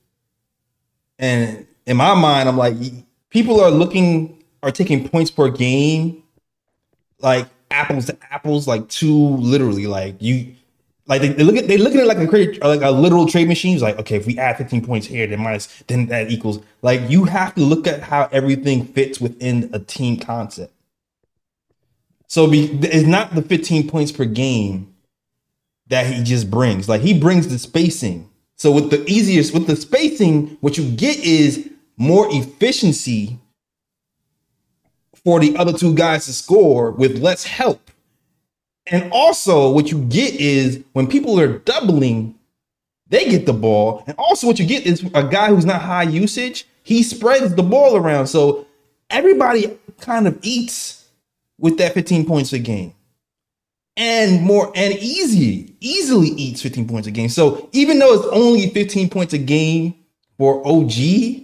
And 1.19 1.67
in 1.85 1.97
my 1.97 2.13
mind, 2.13 2.49
I'm 2.49 2.57
like, 2.57 2.75
people 3.29 3.59
are 3.59 3.71
looking 3.71 4.43
are 4.61 4.71
taking 4.71 5.07
points 5.07 5.29
per 5.29 5.49
game 5.49 6.23
like 7.19 7.47
apples 7.71 8.05
to 8.05 8.17
apples, 8.31 8.67
like 8.67 8.87
too 8.89 9.37
literally. 9.37 9.87
Like 9.87 10.21
you 10.21 10.55
like 11.07 11.21
they, 11.21 11.29
they 11.29 11.43
look 11.43 11.55
at 11.55 11.67
they 11.67 11.77
look 11.77 11.95
at 11.95 12.01
it 12.01 12.07
like 12.07 12.17
a 12.17 12.67
like 12.67 12.81
a 12.81 12.91
literal 12.91 13.27
trade 13.27 13.47
machine. 13.47 13.73
It's 13.73 13.83
like, 13.83 13.97
okay, 13.99 14.17
if 14.17 14.25
we 14.25 14.37
add 14.37 14.57
15 14.57 14.85
points 14.85 15.07
here, 15.07 15.27
then 15.27 15.39
minus 15.39 15.83
then 15.87 16.07
that 16.07 16.29
equals 16.29 16.59
like 16.81 17.01
you 17.09 17.25
have 17.25 17.55
to 17.55 17.61
look 17.61 17.87
at 17.87 18.01
how 18.01 18.29
everything 18.31 18.85
fits 18.85 19.19
within 19.19 19.69
a 19.73 19.79
team 19.79 20.17
concept. 20.17 20.73
So 22.27 22.49
be, 22.49 22.65
it's 22.81 23.07
not 23.07 23.35
the 23.35 23.41
15 23.41 23.89
points 23.89 24.11
per 24.11 24.25
game 24.25 24.92
that 25.87 26.05
he 26.05 26.23
just 26.23 26.49
brings. 26.49 26.87
Like 26.87 27.01
he 27.01 27.17
brings 27.17 27.47
the 27.47 27.59
spacing. 27.59 28.29
So 28.55 28.71
with 28.71 28.89
the 28.89 29.03
easiest 29.09 29.53
with 29.53 29.67
the 29.67 29.75
spacing, 29.75 30.57
what 30.61 30.77
you 30.77 30.89
get 30.91 31.17
is 31.19 31.69
more 31.97 32.27
efficiency 32.29 33.37
for 35.23 35.39
the 35.39 35.55
other 35.57 35.73
two 35.73 35.93
guys 35.93 36.25
to 36.25 36.33
score 36.33 36.91
with 36.91 37.19
less 37.19 37.43
help. 37.43 37.91
And 38.87 39.09
also, 39.13 39.71
what 39.71 39.91
you 39.91 40.03
get 40.05 40.35
is 40.35 40.83
when 40.91 41.07
people 41.07 41.39
are 41.39 41.59
doubling, 41.59 42.35
they 43.07 43.29
get 43.29 43.45
the 43.45 43.53
ball. 43.53 44.03
And 44.07 44.15
also, 44.17 44.47
what 44.47 44.59
you 44.59 44.65
get 44.65 44.85
is 44.85 45.03
a 45.13 45.23
guy 45.23 45.47
who's 45.47 45.65
not 45.65 45.81
high 45.81 46.03
usage, 46.03 46.67
he 46.83 47.01
spreads 47.01 47.55
the 47.55 47.63
ball 47.63 47.95
around. 47.95 48.27
So 48.27 48.67
everybody 49.09 49.77
kind 50.01 50.27
of 50.27 50.37
eats 50.41 51.07
with 51.57 51.77
that 51.77 51.93
15 51.93 52.25
points 52.25 52.51
a 52.51 52.59
game. 52.59 52.93
And 53.95 54.41
more 54.41 54.71
and 54.75 54.93
easy, 54.95 55.75
easily 55.79 56.29
eats 56.29 56.61
15 56.61 56.87
points 56.87 57.07
a 57.07 57.11
game. 57.11 57.29
So 57.29 57.69
even 57.73 57.99
though 57.99 58.13
it's 58.13 58.27
only 58.31 58.69
15 58.69 59.09
points 59.09 59.33
a 59.33 59.37
game 59.37 59.93
for 60.37 60.65
OG, 60.67 61.43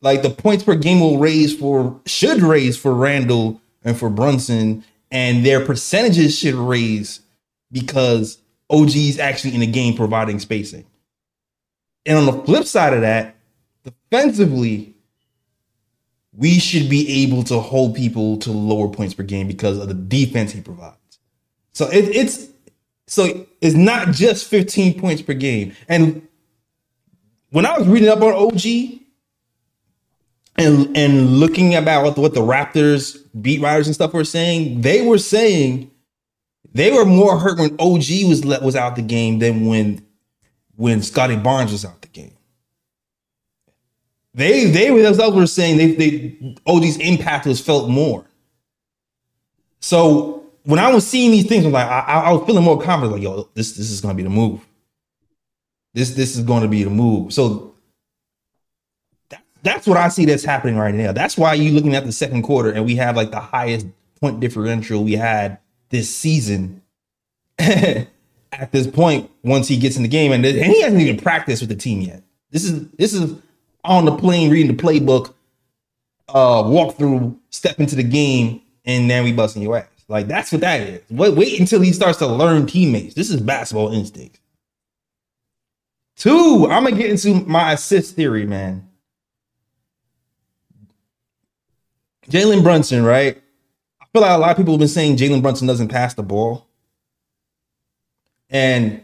like 0.00 0.22
the 0.22 0.30
points 0.30 0.62
per 0.62 0.76
game 0.76 1.00
will 1.00 1.18
raise 1.18 1.56
for 1.56 2.00
should 2.06 2.40
raise 2.40 2.76
for 2.76 2.94
Randle 2.94 3.60
and 3.82 3.98
for 3.98 4.10
Brunson, 4.10 4.84
and 5.10 5.44
their 5.44 5.64
percentages 5.64 6.38
should 6.38 6.54
raise 6.54 7.20
because 7.72 8.38
OG 8.70 8.94
is 8.94 9.18
actually 9.18 9.54
in 9.54 9.60
the 9.60 9.66
game 9.66 9.96
providing 9.96 10.38
spacing. 10.38 10.84
And 12.04 12.18
on 12.18 12.26
the 12.26 12.44
flip 12.44 12.64
side 12.64 12.94
of 12.94 13.00
that, 13.00 13.36
defensively, 13.84 14.94
we 16.32 16.58
should 16.58 16.88
be 16.88 17.24
able 17.24 17.42
to 17.44 17.58
hold 17.58 17.96
people 17.96 18.36
to 18.38 18.52
lower 18.52 18.88
points 18.88 19.14
per 19.14 19.22
game 19.22 19.48
because 19.48 19.78
of 19.78 19.88
the 19.88 19.94
defense 19.94 20.52
he 20.52 20.60
provides. 20.60 20.96
So 21.76 21.90
it, 21.90 22.08
it's 22.08 22.48
so 23.06 23.46
it's 23.60 23.76
not 23.76 24.12
just 24.12 24.48
15 24.48 24.98
points 24.98 25.20
per 25.20 25.34
game. 25.34 25.76
And 25.90 26.26
when 27.50 27.66
I 27.66 27.76
was 27.76 27.86
reading 27.86 28.08
up 28.08 28.22
on 28.22 28.32
OG, 28.32 28.62
and 30.56 30.96
and 30.96 31.36
looking 31.38 31.74
about 31.74 32.02
what 32.02 32.14
the, 32.14 32.22
what 32.22 32.32
the 32.32 32.40
Raptors 32.40 33.18
beat 33.42 33.60
writers 33.60 33.88
and 33.88 33.94
stuff 33.94 34.14
were 34.14 34.24
saying, 34.24 34.80
they 34.80 35.06
were 35.06 35.18
saying 35.18 35.90
they 36.72 36.92
were 36.92 37.04
more 37.04 37.38
hurt 37.38 37.58
when 37.58 37.76
OG 37.78 38.26
was 38.26 38.42
let, 38.46 38.62
was 38.62 38.74
out 38.74 38.96
the 38.96 39.02
game 39.02 39.38
than 39.38 39.66
when 39.66 40.02
when 40.76 41.02
Scottie 41.02 41.36
Barnes 41.36 41.72
was 41.72 41.84
out 41.84 42.00
the 42.00 42.08
game. 42.08 42.38
They 44.32 44.64
they 44.64 44.88
themselves 45.02 45.36
were 45.36 45.46
saying 45.46 45.76
they 45.76 45.92
they 45.92 46.56
OG's 46.64 46.96
impact 46.96 47.44
was 47.44 47.60
felt 47.60 47.90
more. 47.90 48.24
So 49.80 50.45
when 50.66 50.80
I 50.80 50.92
was 50.92 51.06
seeing 51.06 51.30
these 51.30 51.46
things, 51.46 51.64
I 51.64 51.68
was 51.68 51.74
like, 51.74 51.86
I, 51.86 52.00
I 52.00 52.32
was 52.32 52.44
feeling 52.44 52.64
more 52.64 52.80
confident. 52.80 53.12
Like, 53.12 53.22
yo, 53.22 53.48
this 53.54 53.72
this 53.76 53.88
is 53.88 54.00
to 54.00 54.14
be 54.14 54.24
the 54.24 54.28
move. 54.28 54.66
This 55.94 56.10
this 56.10 56.36
is 56.36 56.44
to 56.44 56.68
be 56.68 56.82
the 56.82 56.90
move. 56.90 57.32
So 57.32 57.74
that's 59.62 59.86
what 59.86 59.96
I 59.96 60.08
see 60.08 60.24
that's 60.24 60.44
happening 60.44 60.76
right 60.76 60.94
now. 60.94 61.12
That's 61.12 61.38
why 61.38 61.54
you're 61.54 61.72
looking 61.72 61.94
at 61.94 62.04
the 62.04 62.12
second 62.12 62.42
quarter 62.42 62.70
and 62.70 62.84
we 62.84 62.96
have 62.96 63.16
like 63.16 63.30
the 63.30 63.40
highest 63.40 63.86
point 64.20 64.40
differential 64.40 65.04
we 65.04 65.12
had 65.12 65.58
this 65.90 66.12
season 66.12 66.82
at 67.58 68.08
this 68.72 68.86
point 68.88 69.30
once 69.44 69.68
he 69.68 69.76
gets 69.76 69.96
in 69.96 70.02
the 70.02 70.08
game. 70.08 70.32
And, 70.32 70.44
and 70.44 70.72
he 70.72 70.82
hasn't 70.82 71.00
even 71.00 71.16
practiced 71.16 71.62
with 71.62 71.68
the 71.68 71.76
team 71.76 72.00
yet. 72.00 72.22
This 72.50 72.64
is 72.64 72.88
this 72.90 73.12
is 73.12 73.36
on 73.84 74.04
the 74.04 74.16
plane 74.16 74.50
reading 74.50 74.76
the 74.76 74.82
playbook, 74.82 75.32
uh, 76.28 76.64
walk 76.66 76.96
through, 76.96 77.38
step 77.50 77.78
into 77.78 77.94
the 77.94 78.02
game, 78.02 78.62
and 78.84 79.08
then 79.08 79.22
we 79.22 79.32
busting 79.32 79.62
your 79.62 79.78
ass. 79.78 79.95
Like 80.08 80.28
that's 80.28 80.52
what 80.52 80.60
that 80.60 80.80
is. 80.80 81.02
Wait, 81.10 81.34
wait 81.34 81.58
until 81.58 81.80
he 81.80 81.92
starts 81.92 82.18
to 82.18 82.26
learn 82.26 82.66
teammates. 82.66 83.14
This 83.14 83.30
is 83.30 83.40
basketball 83.40 83.92
instinct. 83.92 84.40
Two, 86.16 86.66
I'm 86.70 86.84
gonna 86.84 86.96
get 86.96 87.10
into 87.10 87.34
my 87.46 87.72
assist 87.72 88.14
theory, 88.14 88.46
man. 88.46 88.88
Jalen 92.28 92.62
Brunson, 92.62 93.04
right? 93.04 93.40
I 94.00 94.06
feel 94.12 94.22
like 94.22 94.36
a 94.36 94.38
lot 94.38 94.50
of 94.50 94.56
people 94.56 94.74
have 94.74 94.80
been 94.80 94.88
saying 94.88 95.16
Jalen 95.16 95.42
Brunson 95.42 95.66
doesn't 95.66 95.88
pass 95.88 96.14
the 96.14 96.22
ball. 96.22 96.66
And 98.48 99.02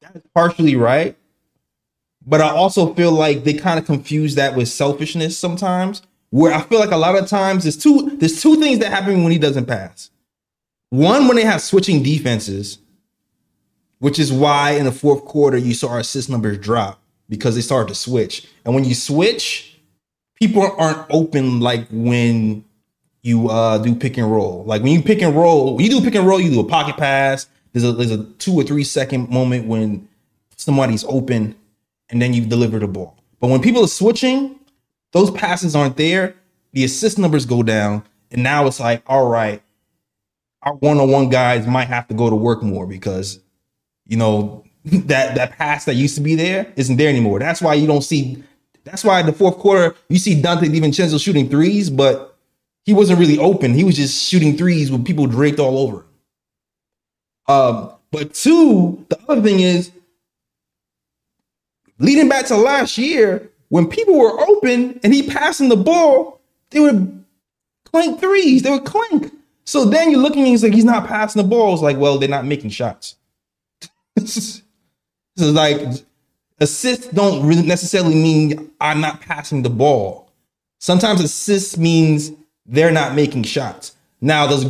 that's 0.00 0.26
partially 0.34 0.76
right. 0.76 1.16
But 2.26 2.40
I 2.40 2.50
also 2.50 2.92
feel 2.94 3.12
like 3.12 3.44
they 3.44 3.54
kind 3.54 3.78
of 3.78 3.86
confuse 3.86 4.34
that 4.34 4.54
with 4.54 4.68
selfishness 4.68 5.38
sometimes. 5.38 6.02
Where 6.30 6.52
I 6.52 6.60
feel 6.62 6.78
like 6.78 6.90
a 6.90 6.96
lot 6.96 7.16
of 7.16 7.26
times 7.28 7.64
there's 7.64 7.76
two 7.76 8.16
there's 8.16 8.42
two 8.42 8.56
things 8.56 8.80
that 8.80 8.90
happen 8.90 9.22
when 9.22 9.32
he 9.32 9.38
doesn't 9.38 9.66
pass. 9.66 10.10
One, 10.90 11.26
when 11.26 11.36
they 11.36 11.44
have 11.44 11.60
switching 11.60 12.02
defenses, 12.02 12.78
which 13.98 14.18
is 14.18 14.32
why 14.32 14.72
in 14.72 14.84
the 14.84 14.92
fourth 14.92 15.24
quarter 15.24 15.56
you 15.56 15.74
saw 15.74 15.90
our 15.90 16.00
assist 16.00 16.30
numbers 16.30 16.58
drop 16.58 17.00
because 17.28 17.54
they 17.54 17.60
started 17.60 17.88
to 17.88 17.94
switch. 17.94 18.46
And 18.64 18.74
when 18.74 18.84
you 18.84 18.94
switch, 18.94 19.78
people 20.34 20.70
aren't 20.78 21.04
open 21.10 21.60
like 21.60 21.86
when 21.90 22.64
you 23.22 23.48
uh 23.48 23.78
do 23.78 23.94
pick 23.94 24.16
and 24.16 24.30
roll. 24.30 24.64
Like 24.64 24.82
when 24.82 24.92
you 24.92 25.02
pick 25.02 25.22
and 25.22 25.34
roll, 25.34 25.76
when 25.76 25.84
you 25.84 25.90
do 25.90 26.00
pick 26.00 26.14
and 26.14 26.26
roll, 26.26 26.40
you 26.40 26.50
do 26.50 26.60
a 26.60 26.64
pocket 26.64 26.96
pass. 26.96 27.48
There's 27.72 27.84
a 27.84 27.92
there's 27.92 28.10
a 28.10 28.24
two 28.38 28.54
or 28.54 28.62
three 28.62 28.84
second 28.84 29.30
moment 29.30 29.66
when 29.66 30.08
somebody's 30.56 31.04
open, 31.04 31.54
and 32.10 32.20
then 32.20 32.34
you 32.34 32.44
deliver 32.46 32.78
the 32.78 32.88
ball. 32.88 33.16
But 33.40 33.48
when 33.50 33.60
people 33.60 33.84
are 33.84 33.88
switching, 33.88 34.58
those 35.12 35.30
passes 35.30 35.74
aren't 35.74 35.96
there. 35.96 36.34
The 36.72 36.84
assist 36.84 37.18
numbers 37.18 37.46
go 37.46 37.62
down, 37.62 38.02
and 38.30 38.42
now 38.42 38.66
it's 38.66 38.80
like, 38.80 39.02
all 39.06 39.28
right, 39.28 39.62
our 40.62 40.74
one-on-one 40.74 41.30
guys 41.30 41.66
might 41.66 41.88
have 41.88 42.08
to 42.08 42.14
go 42.14 42.28
to 42.28 42.36
work 42.36 42.62
more 42.62 42.86
because 42.86 43.40
you 44.06 44.16
know 44.16 44.64
that 44.84 45.34
that 45.34 45.52
pass 45.52 45.84
that 45.86 45.94
used 45.94 46.14
to 46.16 46.20
be 46.20 46.34
there 46.34 46.72
isn't 46.76 46.96
there 46.96 47.08
anymore. 47.08 47.38
That's 47.38 47.62
why 47.62 47.74
you 47.74 47.86
don't 47.86 48.02
see 48.02 48.42
that's 48.88 49.04
why 49.04 49.22
the 49.22 49.32
fourth 49.32 49.58
quarter, 49.58 49.94
you 50.08 50.18
see 50.18 50.40
Donte 50.40 50.62
DiVincenzo 50.62 51.22
shooting 51.22 51.48
threes, 51.48 51.90
but 51.90 52.36
he 52.84 52.94
wasn't 52.94 53.18
really 53.18 53.38
open. 53.38 53.74
He 53.74 53.84
was 53.84 53.96
just 53.96 54.26
shooting 54.26 54.56
threes 54.56 54.90
with 54.90 55.04
people 55.04 55.26
draped 55.26 55.58
all 55.58 55.78
over. 55.78 56.06
Um, 57.46 57.92
but 58.10 58.32
two, 58.34 59.04
the 59.10 59.18
other 59.28 59.42
thing 59.42 59.60
is, 59.60 59.90
leading 61.98 62.28
back 62.28 62.46
to 62.46 62.56
last 62.56 62.96
year, 62.96 63.50
when 63.68 63.88
people 63.88 64.18
were 64.18 64.40
open 64.40 64.98
and 65.02 65.12
he 65.12 65.28
passing 65.28 65.68
the 65.68 65.76
ball, 65.76 66.40
they 66.70 66.80
would 66.80 67.24
clank 67.84 68.20
threes. 68.20 68.62
They 68.62 68.70
would 68.70 68.84
clank. 68.84 69.32
So 69.64 69.84
then 69.84 70.10
you're 70.10 70.20
looking 70.20 70.40
and 70.40 70.48
he's 70.48 70.62
like, 70.62 70.72
he's 70.72 70.84
not 70.84 71.06
passing 71.06 71.42
the 71.42 71.48
ball. 71.48 71.74
It's 71.74 71.82
like, 71.82 71.98
well, 71.98 72.18
they're 72.18 72.28
not 72.28 72.46
making 72.46 72.70
shots. 72.70 73.16
this 74.16 74.62
is 75.36 75.52
like 75.52 75.80
assists 76.60 77.08
don't 77.08 77.46
necessarily 77.66 78.14
mean 78.14 78.70
I'm 78.80 79.00
not 79.00 79.20
passing 79.20 79.62
the 79.62 79.70
ball. 79.70 80.30
Sometimes 80.80 81.20
assists 81.20 81.76
means 81.76 82.32
they're 82.66 82.90
not 82.90 83.14
making 83.14 83.42
shots. 83.44 83.96
Now, 84.20 84.46
does 84.46 84.64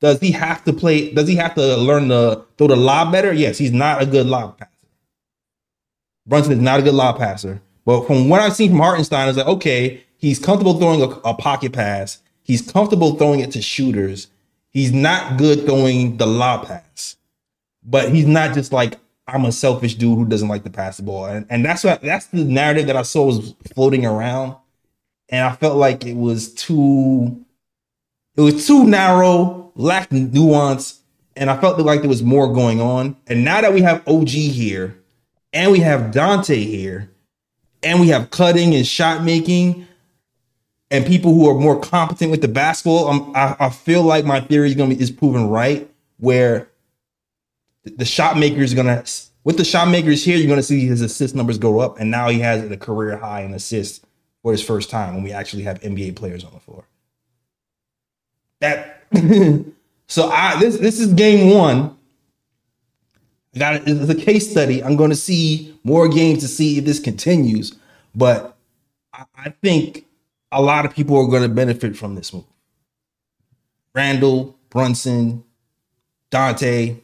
does 0.00 0.20
he 0.20 0.32
have 0.32 0.64
to 0.64 0.72
play? 0.72 1.12
Does 1.12 1.28
he 1.28 1.36
have 1.36 1.54
to 1.54 1.76
learn 1.76 2.08
to 2.08 2.44
throw 2.58 2.68
the 2.68 2.76
lob 2.76 3.12
better? 3.12 3.32
Yes, 3.32 3.58
he's 3.58 3.72
not 3.72 4.02
a 4.02 4.06
good 4.06 4.26
lob 4.26 4.58
passer. 4.58 4.70
Brunson 6.26 6.52
is 6.52 6.58
not 6.58 6.80
a 6.80 6.82
good 6.82 6.94
lob 6.94 7.18
passer. 7.18 7.60
But 7.84 8.06
from 8.06 8.28
what 8.28 8.40
I've 8.40 8.54
seen 8.54 8.70
from 8.70 8.78
Hartenstein, 8.78 9.28
is 9.28 9.36
like 9.36 9.46
okay, 9.46 10.04
he's 10.16 10.38
comfortable 10.38 10.78
throwing 10.78 11.02
a, 11.02 11.08
a 11.24 11.34
pocket 11.34 11.72
pass. 11.72 12.18
He's 12.42 12.70
comfortable 12.70 13.16
throwing 13.16 13.40
it 13.40 13.52
to 13.52 13.62
shooters. 13.62 14.28
He's 14.70 14.92
not 14.92 15.38
good 15.38 15.64
throwing 15.64 16.16
the 16.16 16.26
lob 16.26 16.66
pass, 16.66 17.16
but 17.84 18.10
he's 18.12 18.26
not 18.26 18.54
just 18.54 18.72
like 18.72 18.98
I'm 19.26 19.44
a 19.44 19.52
selfish 19.52 19.94
dude 19.94 20.18
who 20.18 20.26
doesn't 20.26 20.48
like 20.48 20.64
to 20.64 20.70
pass 20.70 20.98
the 20.98 21.04
ball. 21.04 21.26
And, 21.26 21.46
and 21.48 21.64
that's 21.64 21.84
what 21.84 22.02
that's 22.02 22.26
the 22.26 22.44
narrative 22.44 22.86
that 22.88 22.96
I 22.96 23.02
saw 23.02 23.26
was 23.26 23.54
floating 23.74 24.04
around 24.04 24.56
and 25.28 25.44
I 25.44 25.54
felt 25.56 25.76
like 25.76 26.04
it 26.04 26.16
was 26.16 26.52
too 26.54 27.44
it 28.36 28.40
was 28.40 28.66
too 28.66 28.84
narrow, 28.84 29.72
lacked 29.76 30.10
nuance, 30.10 31.00
and 31.36 31.50
I 31.50 31.60
felt 31.60 31.78
like 31.78 32.00
there 32.00 32.08
was 32.08 32.22
more 32.22 32.52
going 32.52 32.80
on. 32.80 33.16
And 33.28 33.44
now 33.44 33.60
that 33.60 33.72
we 33.72 33.82
have 33.82 34.06
OG 34.08 34.28
here, 34.28 35.00
and 35.52 35.70
we 35.70 35.78
have 35.80 36.10
Donte 36.12 36.56
here, 36.56 37.10
and 37.84 38.00
we 38.00 38.08
have 38.08 38.30
cutting 38.30 38.74
and 38.74 38.86
shot 38.86 39.22
making, 39.22 39.86
and 40.90 41.06
people 41.06 41.34
who 41.34 41.48
are 41.48 41.54
more 41.54 41.80
competent 41.80 42.30
with 42.30 42.40
the 42.40 42.48
basketball, 42.48 43.08
um, 43.08 43.32
I, 43.34 43.56
I 43.58 43.70
feel 43.70 44.02
like 44.02 44.24
my 44.24 44.40
theory 44.40 44.68
is 44.68 44.74
gonna 44.74 44.94
be 44.94 45.00
is 45.00 45.10
proven 45.10 45.48
right. 45.48 45.88
Where 46.18 46.68
the 47.84 48.04
shot 48.04 48.38
maker 48.38 48.62
is 48.62 48.74
gonna 48.74 49.04
with 49.44 49.56
the 49.56 49.64
shot 49.64 49.88
makers 49.88 50.24
here, 50.24 50.36
you're 50.36 50.48
gonna 50.48 50.62
see 50.62 50.86
his 50.86 51.00
assist 51.00 51.34
numbers 51.34 51.58
go 51.58 51.80
up, 51.80 52.00
and 52.00 52.10
now 52.10 52.28
he 52.28 52.40
has 52.40 52.70
a 52.70 52.76
career 52.76 53.16
high 53.18 53.42
in 53.42 53.52
assists 53.52 54.04
for 54.42 54.52
his 54.52 54.62
first 54.62 54.90
time 54.90 55.14
when 55.14 55.24
we 55.24 55.32
actually 55.32 55.62
have 55.62 55.80
NBA 55.80 56.16
players 56.16 56.44
on 56.44 56.52
the 56.52 56.60
floor. 56.60 56.84
That 58.60 59.02
so 60.06 60.30
I 60.30 60.58
this 60.60 60.78
this 60.78 61.00
is 61.00 61.12
game 61.14 61.54
one. 61.54 61.96
I 63.54 63.58
got. 63.58 63.82
It's 63.86 64.10
a 64.10 64.14
case 64.14 64.50
study. 64.50 64.82
I'm 64.82 64.96
going 64.96 65.10
to 65.10 65.16
see 65.16 65.78
more 65.84 66.08
games 66.08 66.42
to 66.42 66.48
see 66.48 66.78
if 66.78 66.84
this 66.84 66.98
continues, 66.98 67.76
but 68.14 68.56
I, 69.12 69.24
I 69.36 69.50
think 69.50 70.06
a 70.50 70.62
lot 70.62 70.86
of 70.86 70.94
people 70.94 71.16
are 71.16 71.28
going 71.28 71.42
to 71.42 71.48
benefit 71.48 71.96
from 71.96 72.14
this 72.14 72.32
move. 72.32 72.44
Randle, 73.94 74.56
Brunson, 74.70 75.44
Donte, 76.30 76.98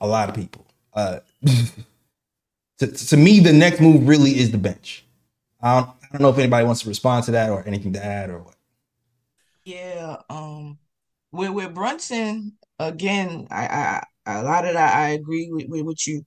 a 0.00 0.06
lot 0.06 0.28
of 0.28 0.34
people. 0.34 0.66
Uh, 0.92 1.20
to, 2.78 2.86
to 2.86 3.16
me, 3.16 3.40
the 3.40 3.52
next 3.52 3.80
move 3.80 4.06
really 4.06 4.38
is 4.38 4.50
the 4.50 4.58
bench. 4.58 5.04
I 5.60 5.80
don't, 5.80 5.88
I 5.88 6.06
don't 6.12 6.22
know 6.22 6.30
if 6.30 6.38
anybody 6.38 6.64
wants 6.66 6.82
to 6.82 6.88
respond 6.88 7.24
to 7.24 7.32
that 7.32 7.50
or 7.50 7.66
anything 7.66 7.92
to 7.94 8.04
add 8.04 8.30
or 8.30 8.40
what. 8.40 8.54
Yeah, 9.64 10.16
um, 10.30 10.78
with 11.32 11.50
with 11.50 11.74
Brunson 11.74 12.54
again, 12.78 13.48
I, 13.50 13.66
I 13.66 14.04
a 14.36 14.42
lot 14.42 14.66
of 14.66 14.74
that 14.74 14.96
I 14.96 15.10
agree 15.10 15.48
with, 15.50 15.66
with, 15.68 15.82
with 15.82 16.06
you, 16.06 16.24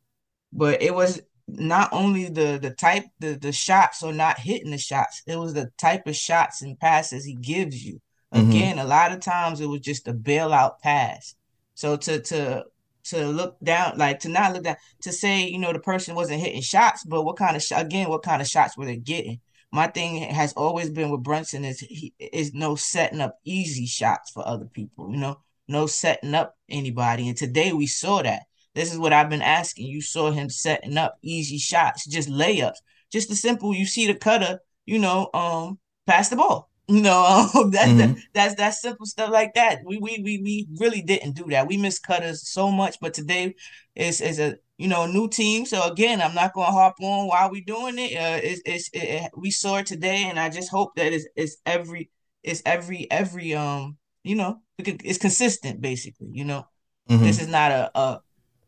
but 0.54 0.82
it 0.82 0.94
was 0.94 1.22
not 1.48 1.90
only 1.92 2.30
the 2.30 2.58
the 2.62 2.72
type 2.72 3.06
the 3.20 3.36
the 3.36 3.52
shots 3.52 4.04
or 4.04 4.14
not 4.14 4.40
hitting 4.40 4.72
the 4.72 4.78
shots, 4.78 5.22
it 5.28 5.38
was 5.38 5.54
the 5.54 5.70
type 5.78 6.08
of 6.08 6.16
shots 6.16 6.62
and 6.62 6.80
passes 6.80 7.26
he 7.26 7.36
gives 7.36 7.84
you. 7.86 8.00
Mhm. 8.34 8.50
Again, 8.50 8.80
a 8.80 8.86
lot 8.86 9.12
of 9.12 9.20
times 9.20 9.60
it 9.62 9.68
was 9.68 9.82
just 9.82 10.08
a 10.08 10.14
bailout 10.14 10.80
pass. 10.80 11.36
So 11.76 11.98
to 11.98 12.22
to 12.22 12.66
to 13.06 13.28
look 13.28 13.58
down, 13.64 13.98
like 13.98 14.20
to 14.20 14.30
not 14.30 14.54
look 14.54 14.64
down, 14.64 14.78
to 15.02 15.12
say 15.12 15.48
you 15.48 15.58
know 15.60 15.74
the 15.74 15.80
person 15.80 16.16
wasn't 16.16 16.42
hitting 16.42 16.62
shots, 16.62 17.04
but 17.06 17.24
what 17.24 17.38
kind 17.38 17.56
of 17.56 17.64
shot? 17.64 17.82
Again, 17.86 18.10
what 18.10 18.24
kind 18.24 18.42
of 18.42 18.48
shots 18.48 18.78
were 18.78 18.86
they 18.86 18.98
getting? 18.98 19.40
My 19.72 19.88
thing 19.88 20.18
has 20.34 20.54
always 20.54 20.90
been 20.90 21.10
with 21.10 21.24
Brunson 21.24 21.64
is 21.66 21.80
he 21.80 22.14
is 22.20 22.54
no 22.54 22.76
setting 22.76 23.22
up 23.22 23.40
easy 23.46 23.86
shots 23.86 24.32
for 24.32 24.48
other 24.48 24.66
people. 24.66 25.12
You 25.12 25.18
know, 25.18 25.40
no 25.72 25.88
setting 25.88 26.36
up 26.36 26.56
anybody. 26.70 27.28
And 27.28 27.38
today 27.38 27.74
we 27.74 27.88
saw 27.88 28.22
that. 28.22 28.44
This 28.76 28.92
is 28.92 29.00
what 29.00 29.14
I've 29.14 29.30
been 29.30 29.42
asking. 29.42 29.88
You 29.88 30.02
saw 30.02 30.32
him 30.32 30.50
setting 30.50 30.98
up 30.98 31.18
easy 31.22 31.58
shots, 31.58 32.06
just 32.08 32.30
layups, 32.30 32.78
just 33.12 33.30
the 33.30 33.36
simple. 33.36 33.74
You 33.74 33.86
see 33.86 34.08
the 34.08 34.16
cutter, 34.16 34.60
you 34.86 35.00
know, 35.00 35.30
um, 35.34 35.80
pass 36.08 36.30
the 36.30 36.36
ball. 36.36 36.70
You 36.88 37.02
know, 37.02 37.50
um, 37.56 37.72
that's 37.72 37.94
the, 37.94 38.22
that's 38.34 38.56
that 38.56 38.74
simple 38.74 39.06
stuff 39.06 39.30
like 39.32 39.54
that. 39.54 39.80
We 39.86 39.98
we 40.00 40.20
we 40.26 40.40
we 40.40 40.68
really 40.78 41.02
didn't 41.02 41.38
do 41.38 41.46
that. 41.52 41.68
We 41.68 41.78
miss 41.78 42.00
cutters 42.00 42.50
so 42.50 42.70
much, 42.70 42.98
but 43.00 43.14
today 43.14 43.56
is 43.96 44.20
is 44.20 44.40
a 44.40 44.58
you 44.78 44.90
know 44.90 45.06
new 45.06 45.30
team. 45.30 45.66
So 45.66 45.90
again, 45.90 46.22
I'm 46.22 46.36
not 46.36 46.54
gonna 46.54 46.72
harp 46.72 46.96
on 47.02 47.28
why 47.28 47.48
we 47.48 47.62
doing 47.62 47.98
it. 47.98 48.18
Uh, 48.18 48.40
it's 48.44 48.62
it's 48.66 48.90
it, 48.92 49.32
we 49.38 49.52
saw 49.52 49.78
it 49.78 49.86
today, 49.86 50.24
and 50.26 50.38
I 50.38 50.50
just 50.50 50.70
hope 50.70 50.96
that 50.96 51.14
it's 51.14 51.28
it's 51.36 51.58
every 51.66 52.10
it's 52.44 52.62
every 52.66 53.10
every 53.10 53.54
um 53.54 53.98
you 54.24 54.36
know 54.36 54.60
it's 54.78 55.18
consistent 55.18 55.82
basically. 55.82 56.30
You 56.32 56.46
know, 56.46 56.68
Mhm. 57.10 57.20
this 57.22 57.42
is 57.42 57.48
not 57.48 57.72
a 57.72 57.92
a 57.98 58.22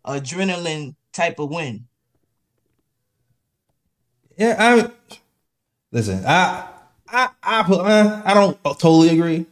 adrenaline 0.05 0.95
type 1.13 1.39
of 1.39 1.49
win. 1.49 1.85
Yeah, 4.37 4.55
I 4.57 4.89
listen. 5.91 6.23
I 6.25 6.67
I 7.07 7.29
I 7.43 7.63
put- 7.63 7.79
uh, 7.81 8.21
I 8.25 8.33
don't 8.33 8.57
totally 8.63 9.09
agree. 9.09 9.45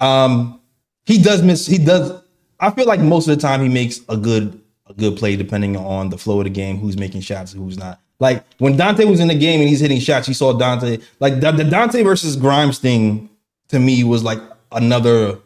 Um, 0.00 0.60
he 1.04 1.20
does 1.20 1.42
miss. 1.42 1.66
He 1.66 1.78
does. 1.78 2.20
I 2.60 2.70
feel 2.70 2.86
like 2.86 3.00
most 3.00 3.28
of 3.28 3.34
the 3.36 3.40
time 3.42 3.60
he 3.62 3.68
makes 3.68 4.00
a 4.08 4.16
good 4.16 4.60
a 4.88 4.94
good 4.94 5.16
play 5.16 5.36
depending 5.36 5.76
on 5.76 6.10
the 6.10 6.18
flow 6.18 6.38
of 6.40 6.44
the 6.44 6.50
game, 6.50 6.78
who's 6.78 6.96
making 6.96 7.20
shots, 7.22 7.52
who's 7.52 7.78
not. 7.78 8.00
Like 8.20 8.44
when 8.58 8.76
Donte 8.76 9.08
was 9.08 9.18
in 9.20 9.28
the 9.28 9.34
game 9.34 9.60
and 9.60 9.68
he's 9.68 9.80
hitting 9.80 9.98
shots, 10.00 10.28
you 10.28 10.34
saw 10.34 10.52
Donte. 10.52 11.02
Like 11.18 11.40
the, 11.40 11.50
the 11.52 11.64
Donte 11.64 12.04
versus 12.04 12.36
Grimes 12.36 12.78
thing 12.78 13.28
to 13.68 13.78
me 13.80 14.04
was 14.04 14.22
like 14.22 14.38
another 14.74 15.38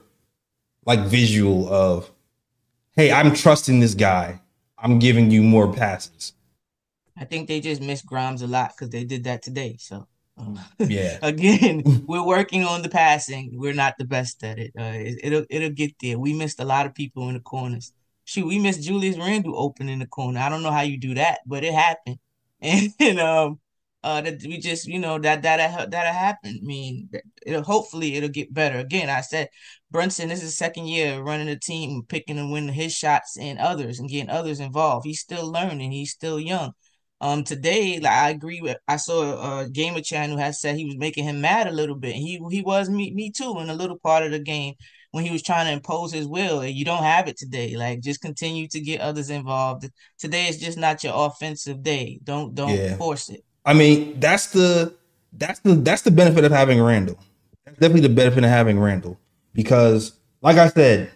like 0.85 1.01
visual 1.01 1.69
of, 1.73 2.11
hey, 2.95 3.13
I'm 3.13 3.35
trusting 3.35 3.81
this 3.81 3.95
guy. 3.95 4.41
I'm 4.79 4.99
giving 4.99 5.31
you 5.31 5.43
more 5.43 5.73
passes. 5.73 6.33
I 7.17 7.25
think 7.25 7.49
they 7.49 7.61
just 7.61 7.81
missed 7.81 8.07
Grimes 8.07 8.43
a 8.43 8.47
lot 8.47 8.73
because 8.77 8.91
they 8.91 9.05
did 9.05 9.25
that 9.25 9.43
today. 9.43 9.77
So. 9.79 10.07
um, 10.39 10.59
Yeah. 10.79 11.19
Again, 11.23 11.83
we're 12.07 12.25
working 12.25 12.65
on 12.65 12.83
the 12.83 12.89
passing. 12.89 13.59
We're 13.59 13.75
not 13.75 13.95
the 13.99 14.05
best 14.05 14.45
at 14.45 14.59
it. 14.59 14.73
Uh, 14.79 14.93
it 14.95 15.21
it'll 15.25 15.47
it'll 15.51 15.71
get 15.71 15.95
there. 16.01 16.19
We 16.19 16.35
missed 16.35 16.61
a 16.61 16.65
lot 16.65 16.87
of 16.87 16.95
people 16.95 17.29
in 17.29 17.35
the 17.35 17.41
corners. 17.41 17.93
Shoot, 18.25 18.47
we 18.47 18.59
missed 18.59 18.83
Julius 18.83 19.17
Randle 19.19 19.59
open 19.59 19.89
in 19.89 20.01
the 20.01 20.07
corner. 20.07 20.41
I 20.41 20.49
don't 20.49 20.63
know 20.63 20.73
how 20.73 20.83
you 20.83 20.99
do 20.99 21.15
that, 21.15 21.41
but 21.47 21.65
it 21.65 21.75
happened. 21.75 22.19
And, 22.61 23.21
um, 23.21 23.61
uh, 24.07 24.21
that 24.21 24.41
we 24.45 24.59
just 24.59 24.87
you 24.87 25.01
know 25.01 25.19
that 25.19 25.43
that 25.43 25.91
that 25.91 26.15
happened. 26.15 26.61
I 26.63 26.65
mean, 26.65 27.09
it'll 27.45 27.63
hopefully 27.65 28.15
it'll 28.15 28.29
get 28.29 28.55
better. 28.55 28.79
Again, 28.79 29.11
I 29.11 29.21
said 29.21 29.49
Brunson. 29.91 30.29
This 30.29 30.39
is 30.39 30.45
his 30.45 30.57
second 30.59 30.87
year 30.87 31.21
running 31.21 31.49
the 31.49 31.57
team, 31.59 32.03
picking 32.09 32.39
and 32.39 32.53
winning 32.53 32.73
his 32.75 32.95
shots 32.95 33.37
and 33.37 33.59
others 33.59 33.99
and 33.99 34.09
getting 34.09 34.31
others 34.31 34.61
involved. 34.61 35.07
He's 35.07 35.21
still 35.21 35.51
learning. 35.51 35.91
He's 35.91 36.13
still 36.13 36.39
young. 36.39 36.73
Um, 37.21 37.45
today, 37.45 37.99
like 37.99 38.13
I 38.13 38.31
agree 38.31 38.61
with. 38.61 38.77
I 38.87 38.97
saw 38.97 39.61
a 39.63 39.69
gamer 39.69 40.03
chan 40.03 40.31
who 40.31 40.37
has 40.37 40.61
said 40.61 40.77
he 40.77 40.85
was 40.85 40.99
making 40.99 41.25
him 41.25 41.41
mad 41.41 41.67
a 41.67 41.73
little 41.73 41.97
bit. 41.97 42.15
He 42.15 42.41
he 42.51 42.63
was 42.63 42.89
me 42.89 43.13
me 43.13 43.33
too 43.33 43.59
in 43.59 43.71
a 43.71 43.75
little 43.75 43.99
part 43.99 44.23
of 44.25 44.31
the 44.33 44.39
game 44.39 44.75
when 45.13 45.25
he 45.25 45.33
was 45.33 45.43
trying 45.43 45.67
to 45.67 45.73
impose 45.73 46.13
his 46.13 46.29
will. 46.29 46.61
And 46.61 46.75
you 46.75 46.85
don't 46.85 47.03
have 47.03 47.27
it 47.27 47.39
today. 47.39 47.75
Like 47.77 48.03
just 48.03 48.21
continue 48.21 48.69
to 48.69 48.81
get 48.81 49.01
others 49.01 49.31
involved. 49.31 49.89
Today 50.19 50.47
is 50.49 50.59
just 50.61 50.79
not 50.79 51.03
your 51.03 51.15
offensive 51.17 51.83
day. 51.83 52.21
Don't 52.23 52.55
don't 52.55 52.71
Yeah. 52.77 52.97
force 52.99 53.31
it. 53.31 53.46
I 53.67 53.75
mean, 53.75 54.19
that's 54.21 54.47
the 54.49 54.95
that's 55.33 55.59
the 55.61 55.75
that's 55.75 56.03
the 56.03 56.11
benefit 56.11 56.45
of 56.45 56.53
having 56.53 56.81
Randle. 56.81 57.19
That's 57.65 57.79
definitely 57.79 58.09
the 58.09 58.15
benefit 58.15 58.45
of 58.45 58.51
having 58.51 58.79
Randle 58.79 59.19
because, 59.53 60.13
like 60.41 60.57
I 60.57 60.69
said, 60.69 61.11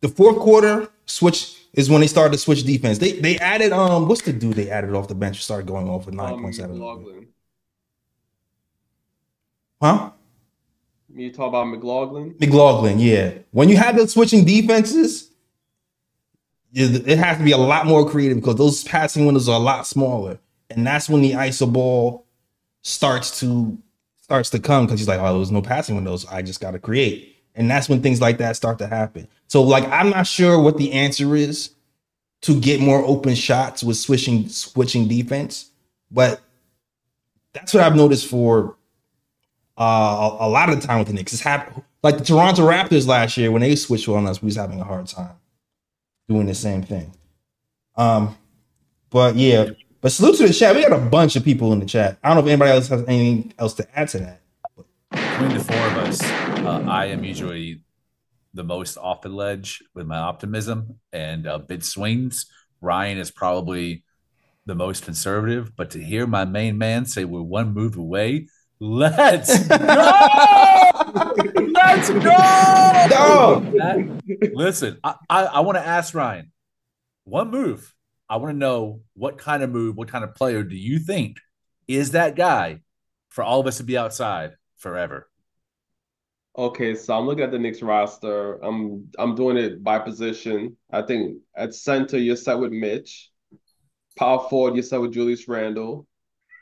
the 0.00 0.08
fourth 0.08 0.38
quarter 0.38 0.88
switch 1.06 1.56
is 1.72 1.88
when 1.88 2.02
they 2.02 2.06
started 2.06 2.32
to 2.32 2.38
switch 2.38 2.62
defense. 2.64 2.98
They 2.98 3.12
they 3.12 3.38
added 3.38 3.72
um 3.72 4.06
what's 4.06 4.22
the 4.22 4.32
dude 4.32 4.54
they 4.54 4.70
added 4.70 4.94
off 4.94 5.08
the 5.08 5.14
bench 5.14 5.42
started 5.42 5.66
going 5.66 5.88
off 5.88 6.06
with 6.06 6.14
nine 6.14 6.34
Um, 6.34 6.42
point 6.42 6.54
seven. 6.54 6.78
McLaughlin. 6.78 7.26
Huh? 9.80 10.10
You 11.14 11.32
talk 11.32 11.48
about 11.48 11.64
McLaughlin. 11.64 12.36
McLaughlin, 12.38 12.98
yeah. 12.98 13.32
When 13.50 13.68
you 13.68 13.76
have 13.76 13.96
the 13.96 14.06
switching 14.08 14.44
defenses, 14.44 15.30
it 16.72 17.18
has 17.18 17.36
to 17.38 17.44
be 17.44 17.52
a 17.52 17.58
lot 17.58 17.86
more 17.86 18.08
creative 18.08 18.38
because 18.38 18.56
those 18.56 18.84
passing 18.84 19.26
windows 19.26 19.48
are 19.48 19.56
a 19.56 19.62
lot 19.62 19.86
smaller, 19.86 20.38
and 20.76 20.86
that's 20.86 21.08
when 21.08 21.22
the 21.22 21.32
iso 21.32 21.70
ball 21.72 22.26
starts 22.82 23.40
to 23.40 23.78
starts 24.20 24.50
to 24.50 24.58
come 24.58 24.86
because 24.86 24.98
he's 24.98 25.08
like, 25.08 25.20
oh, 25.20 25.36
there's 25.36 25.50
no 25.50 25.60
passing 25.60 25.94
windows. 25.94 26.24
I 26.26 26.42
just 26.42 26.60
got 26.60 26.70
to 26.70 26.78
create, 26.78 27.36
and 27.54 27.70
that's 27.70 27.88
when 27.88 28.02
things 28.02 28.20
like 28.20 28.38
that 28.38 28.56
start 28.56 28.78
to 28.78 28.86
happen. 28.86 29.28
So, 29.48 29.62
like, 29.62 29.86
I'm 29.88 30.10
not 30.10 30.26
sure 30.26 30.58
what 30.60 30.78
the 30.78 30.92
answer 30.92 31.36
is 31.36 31.70
to 32.42 32.58
get 32.58 32.80
more 32.80 33.04
open 33.04 33.34
shots 33.34 33.82
with 33.82 33.96
switching 33.96 34.48
switching 34.48 35.08
defense, 35.08 35.70
but 36.10 36.40
that's 37.52 37.74
what 37.74 37.82
I've 37.82 37.96
noticed 37.96 38.26
for 38.26 38.76
uh, 39.78 40.36
a, 40.40 40.46
a 40.46 40.48
lot 40.48 40.70
of 40.70 40.80
the 40.80 40.86
time 40.86 40.98
with 40.98 41.08
the 41.08 41.14
Knicks. 41.14 41.32
It's 41.32 41.44
like 42.02 42.18
the 42.18 42.24
Toronto 42.24 42.66
Raptors 42.66 43.06
last 43.06 43.36
year 43.36 43.50
when 43.50 43.62
they 43.62 43.76
switched 43.76 44.08
on 44.08 44.26
us, 44.26 44.40
we 44.42 44.46
was 44.46 44.56
having 44.56 44.80
a 44.80 44.84
hard 44.84 45.06
time 45.06 45.36
doing 46.28 46.46
the 46.46 46.54
same 46.54 46.82
thing. 46.82 47.12
Um, 47.96 48.36
but 49.10 49.36
yeah, 49.36 49.70
but 50.02 50.10
salute 50.10 50.36
to 50.36 50.48
the 50.48 50.52
chat. 50.52 50.74
We 50.74 50.82
got 50.82 50.92
a 50.92 50.98
bunch 50.98 51.36
of 51.36 51.44
people 51.44 51.72
in 51.72 51.78
the 51.78 51.86
chat. 51.86 52.18
I 52.22 52.28
don't 52.28 52.38
know 52.38 52.42
if 52.42 52.48
anybody 52.48 52.72
else 52.72 52.88
has 52.88 53.04
anything 53.06 53.54
else 53.56 53.72
to 53.74 53.98
add 53.98 54.08
to 54.08 54.18
that. 54.18 54.40
Between 55.12 55.56
the 55.56 55.64
four 55.64 55.76
of 55.76 55.96
us, 55.98 56.20
uh, 56.22 56.84
I 56.88 57.06
am 57.06 57.22
usually 57.22 57.84
the 58.52 58.64
most 58.64 58.98
off 58.98 59.22
the 59.22 59.28
ledge 59.28 59.80
with 59.94 60.06
my 60.06 60.18
optimism 60.18 60.98
and 61.12 61.46
uh, 61.46 61.58
bid 61.58 61.84
swings. 61.84 62.46
Ryan 62.80 63.18
is 63.18 63.30
probably 63.30 64.02
the 64.66 64.74
most 64.74 65.04
conservative, 65.04 65.76
but 65.76 65.90
to 65.90 66.02
hear 66.02 66.26
my 66.26 66.44
main 66.46 66.78
man 66.78 67.06
say 67.06 67.24
we're 67.24 67.40
one 67.40 67.72
move 67.72 67.96
away, 67.96 68.48
let's 68.80 69.68
go! 69.68 69.76
let's 71.74 72.10
go! 72.10 72.20
That- 73.78 74.50
listen, 74.52 74.98
I, 75.04 75.14
I, 75.30 75.44
I 75.44 75.60
want 75.60 75.78
to 75.78 75.86
ask 75.86 76.12
Ryan 76.12 76.50
one 77.22 77.52
move. 77.52 77.94
I 78.32 78.36
want 78.36 78.54
to 78.54 78.58
know 78.58 79.02
what 79.12 79.36
kind 79.36 79.62
of 79.62 79.68
move, 79.68 79.94
what 79.94 80.08
kind 80.08 80.24
of 80.24 80.34
player 80.34 80.62
do 80.62 80.74
you 80.74 80.98
think 80.98 81.36
is 81.86 82.12
that 82.12 82.34
guy 82.34 82.80
for 83.28 83.44
all 83.44 83.60
of 83.60 83.66
us 83.66 83.76
to 83.76 83.84
be 83.84 83.98
outside 83.98 84.52
forever. 84.78 85.28
Okay, 86.56 86.94
so 86.94 87.12
I'm 87.14 87.26
looking 87.26 87.44
at 87.44 87.50
the 87.50 87.58
Knicks 87.58 87.82
roster. 87.82 88.54
I'm 88.64 89.10
I'm 89.18 89.34
doing 89.34 89.58
it 89.58 89.84
by 89.84 89.98
position. 89.98 90.78
I 90.90 91.02
think 91.02 91.42
at 91.54 91.74
center 91.74 92.16
you're 92.16 92.36
set 92.36 92.58
with 92.58 92.72
Mitch. 92.72 93.30
Power 94.16 94.48
forward 94.48 94.76
you're 94.76 94.82
set 94.82 95.02
with 95.02 95.12
Julius 95.12 95.46
Randle. 95.46 96.06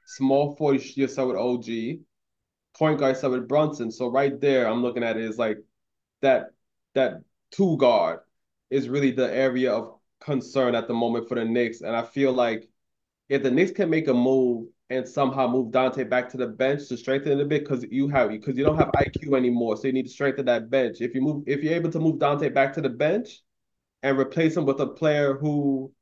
Small 0.07 0.57
forward 0.57 0.83
you're 0.97 1.07
set 1.07 1.29
with 1.29 1.37
OG. 1.37 1.67
Point 2.77 2.99
guard 2.99 3.17
set 3.17 3.31
with 3.31 3.47
Brunson. 3.47 3.93
So 3.93 4.09
right 4.09 4.41
there, 4.41 4.67
I'm 4.67 4.83
looking 4.83 5.05
at 5.05 5.17
it 5.17 5.23
is 5.23 5.39
like 5.39 5.59
that 6.21 6.47
that 6.97 7.21
two 7.53 7.77
guard 7.77 8.23
is 8.71 8.89
really 8.89 9.13
the 9.13 9.33
area 9.33 9.73
of 9.73 10.00
concern 10.21 10.75
at 10.75 10.87
the 10.89 10.95
moment 10.95 11.29
for 11.29 11.35
the 11.35 11.45
Knicks. 11.45 11.81
And 11.81 11.97
I 11.97 12.03
feel 12.03 12.33
like 12.33 12.69
if 13.29 13.43
the 13.43 13.51
Knicks 13.51 13.71
can 13.71 13.91
make 13.91 14.09
a 14.09 14.15
move 14.15 14.69
and 14.91 15.09
somehow 15.09 15.47
move 15.47 15.71
Donte 15.71 16.09
back 16.09 16.29
to 16.31 16.37
the 16.37 16.47
bench 16.47 16.89
to 16.89 16.97
strengthen 16.97 17.33
it 17.33 17.43
a 17.43 17.45
bit, 17.45 17.65
because 17.65 17.85
you 17.91 18.09
have 18.09 18.31
because 18.31 18.57
you 18.57 18.65
don't 18.65 18.79
have 18.79 18.91
IQ 18.93 19.37
anymore, 19.37 19.77
so 19.77 19.87
you 19.87 19.93
need 19.93 20.07
to 20.07 20.13
strengthen 20.13 20.47
that 20.47 20.69
bench. 20.69 21.01
If 21.01 21.15
you 21.15 21.21
move, 21.21 21.45
if 21.47 21.63
you're 21.63 21.75
able 21.75 21.91
to 21.93 22.01
move 22.01 22.17
Donte 22.17 22.53
back 22.53 22.73
to 22.75 22.81
the 22.81 22.89
bench 22.89 23.41
and 24.03 24.19
replace 24.19 24.57
him 24.57 24.67
with 24.67 24.81
a 24.81 24.87
player 24.87 25.35
who 25.35 25.93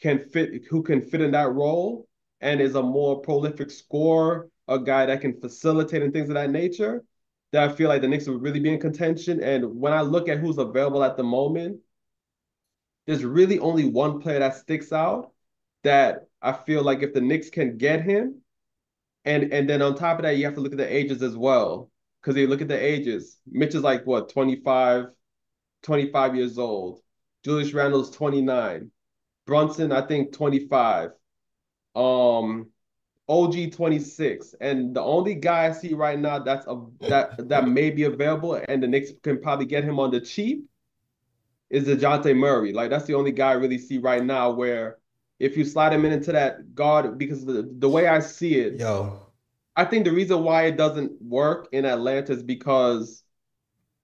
can 0.00 0.18
fit 0.18 0.64
who 0.70 0.82
can 0.82 1.02
fit 1.02 1.20
in 1.20 1.32
that 1.32 1.52
role 1.52 2.08
and 2.40 2.60
is 2.60 2.74
a 2.74 2.82
more 2.82 3.20
prolific 3.20 3.70
scorer, 3.70 4.48
a 4.68 4.78
guy 4.78 5.04
that 5.04 5.20
can 5.20 5.38
facilitate 5.38 6.02
and 6.02 6.12
things 6.12 6.30
of 6.30 6.34
that 6.34 6.50
nature, 6.50 7.04
that 7.52 7.68
I 7.68 7.72
feel 7.72 7.88
like 7.90 8.00
the 8.00 8.08
Knicks 8.08 8.26
would 8.26 8.40
really 8.40 8.60
be 8.60 8.72
in 8.72 8.80
contention. 8.80 9.42
And 9.42 9.78
when 9.78 9.92
I 9.92 10.00
look 10.00 10.30
at 10.30 10.38
who's 10.38 10.56
available 10.56 11.04
at 11.04 11.18
the 11.18 11.24
moment, 11.24 11.80
there's 13.10 13.24
really 13.24 13.58
only 13.58 13.86
one 13.86 14.20
player 14.20 14.38
that 14.38 14.54
sticks 14.54 14.92
out 14.92 15.32
that 15.82 16.28
I 16.40 16.52
feel 16.52 16.84
like 16.84 17.02
if 17.02 17.12
the 17.12 17.20
Knicks 17.20 17.50
can 17.50 17.76
get 17.76 18.02
him, 18.02 18.36
and 19.24 19.52
and 19.52 19.68
then 19.68 19.82
on 19.82 19.96
top 19.96 20.18
of 20.18 20.22
that, 20.22 20.36
you 20.36 20.44
have 20.44 20.54
to 20.54 20.60
look 20.60 20.70
at 20.70 20.78
the 20.78 20.96
ages 20.96 21.20
as 21.20 21.36
well. 21.36 21.90
Because 22.22 22.36
you 22.36 22.46
look 22.46 22.60
at 22.60 22.68
the 22.68 22.78
ages. 22.78 23.38
Mitch 23.50 23.74
is 23.74 23.82
like 23.82 24.06
what, 24.06 24.28
25, 24.28 25.06
25 25.82 26.36
years 26.36 26.56
old. 26.56 27.00
Julius 27.44 27.72
Randle's 27.74 28.10
29. 28.12 28.92
Brunson, 29.44 29.90
I 29.90 30.06
think 30.06 30.32
25. 30.32 31.10
Um 31.96 32.68
OG 33.28 33.72
26. 33.72 34.54
And 34.60 34.94
the 34.94 35.02
only 35.02 35.34
guy 35.34 35.66
I 35.66 35.72
see 35.72 35.94
right 35.94 36.18
now 36.18 36.38
that's 36.38 36.68
a 36.68 36.80
that 37.08 37.48
that 37.48 37.66
may 37.66 37.90
be 37.90 38.04
available 38.04 38.54
and 38.68 38.80
the 38.80 38.86
Knicks 38.86 39.10
can 39.24 39.40
probably 39.40 39.66
get 39.66 39.82
him 39.82 39.98
on 39.98 40.12
the 40.12 40.20
cheap 40.20 40.64
is 41.70 41.86
Dejounte 41.86 42.36
Murray. 42.36 42.72
Like 42.72 42.90
that's 42.90 43.06
the 43.06 43.14
only 43.14 43.32
guy 43.32 43.50
I 43.50 43.54
really 43.54 43.78
see 43.78 43.98
right 43.98 44.24
now 44.24 44.50
where 44.50 44.98
if 45.38 45.56
you 45.56 45.64
slide 45.64 45.92
him 45.92 46.04
in 46.04 46.12
into 46.12 46.32
that 46.32 46.74
guard, 46.74 47.16
because 47.18 47.44
the, 47.44 47.68
the 47.78 47.88
way 47.88 48.06
I 48.08 48.20
see 48.20 48.56
it, 48.56 48.78
Yo, 48.78 49.18
I 49.76 49.84
think 49.84 50.04
the 50.04 50.12
reason 50.12 50.42
why 50.44 50.64
it 50.64 50.76
doesn't 50.76 51.20
work 51.22 51.68
in 51.72 51.84
Atlanta 51.86 52.32
is 52.32 52.42
because 52.42 53.22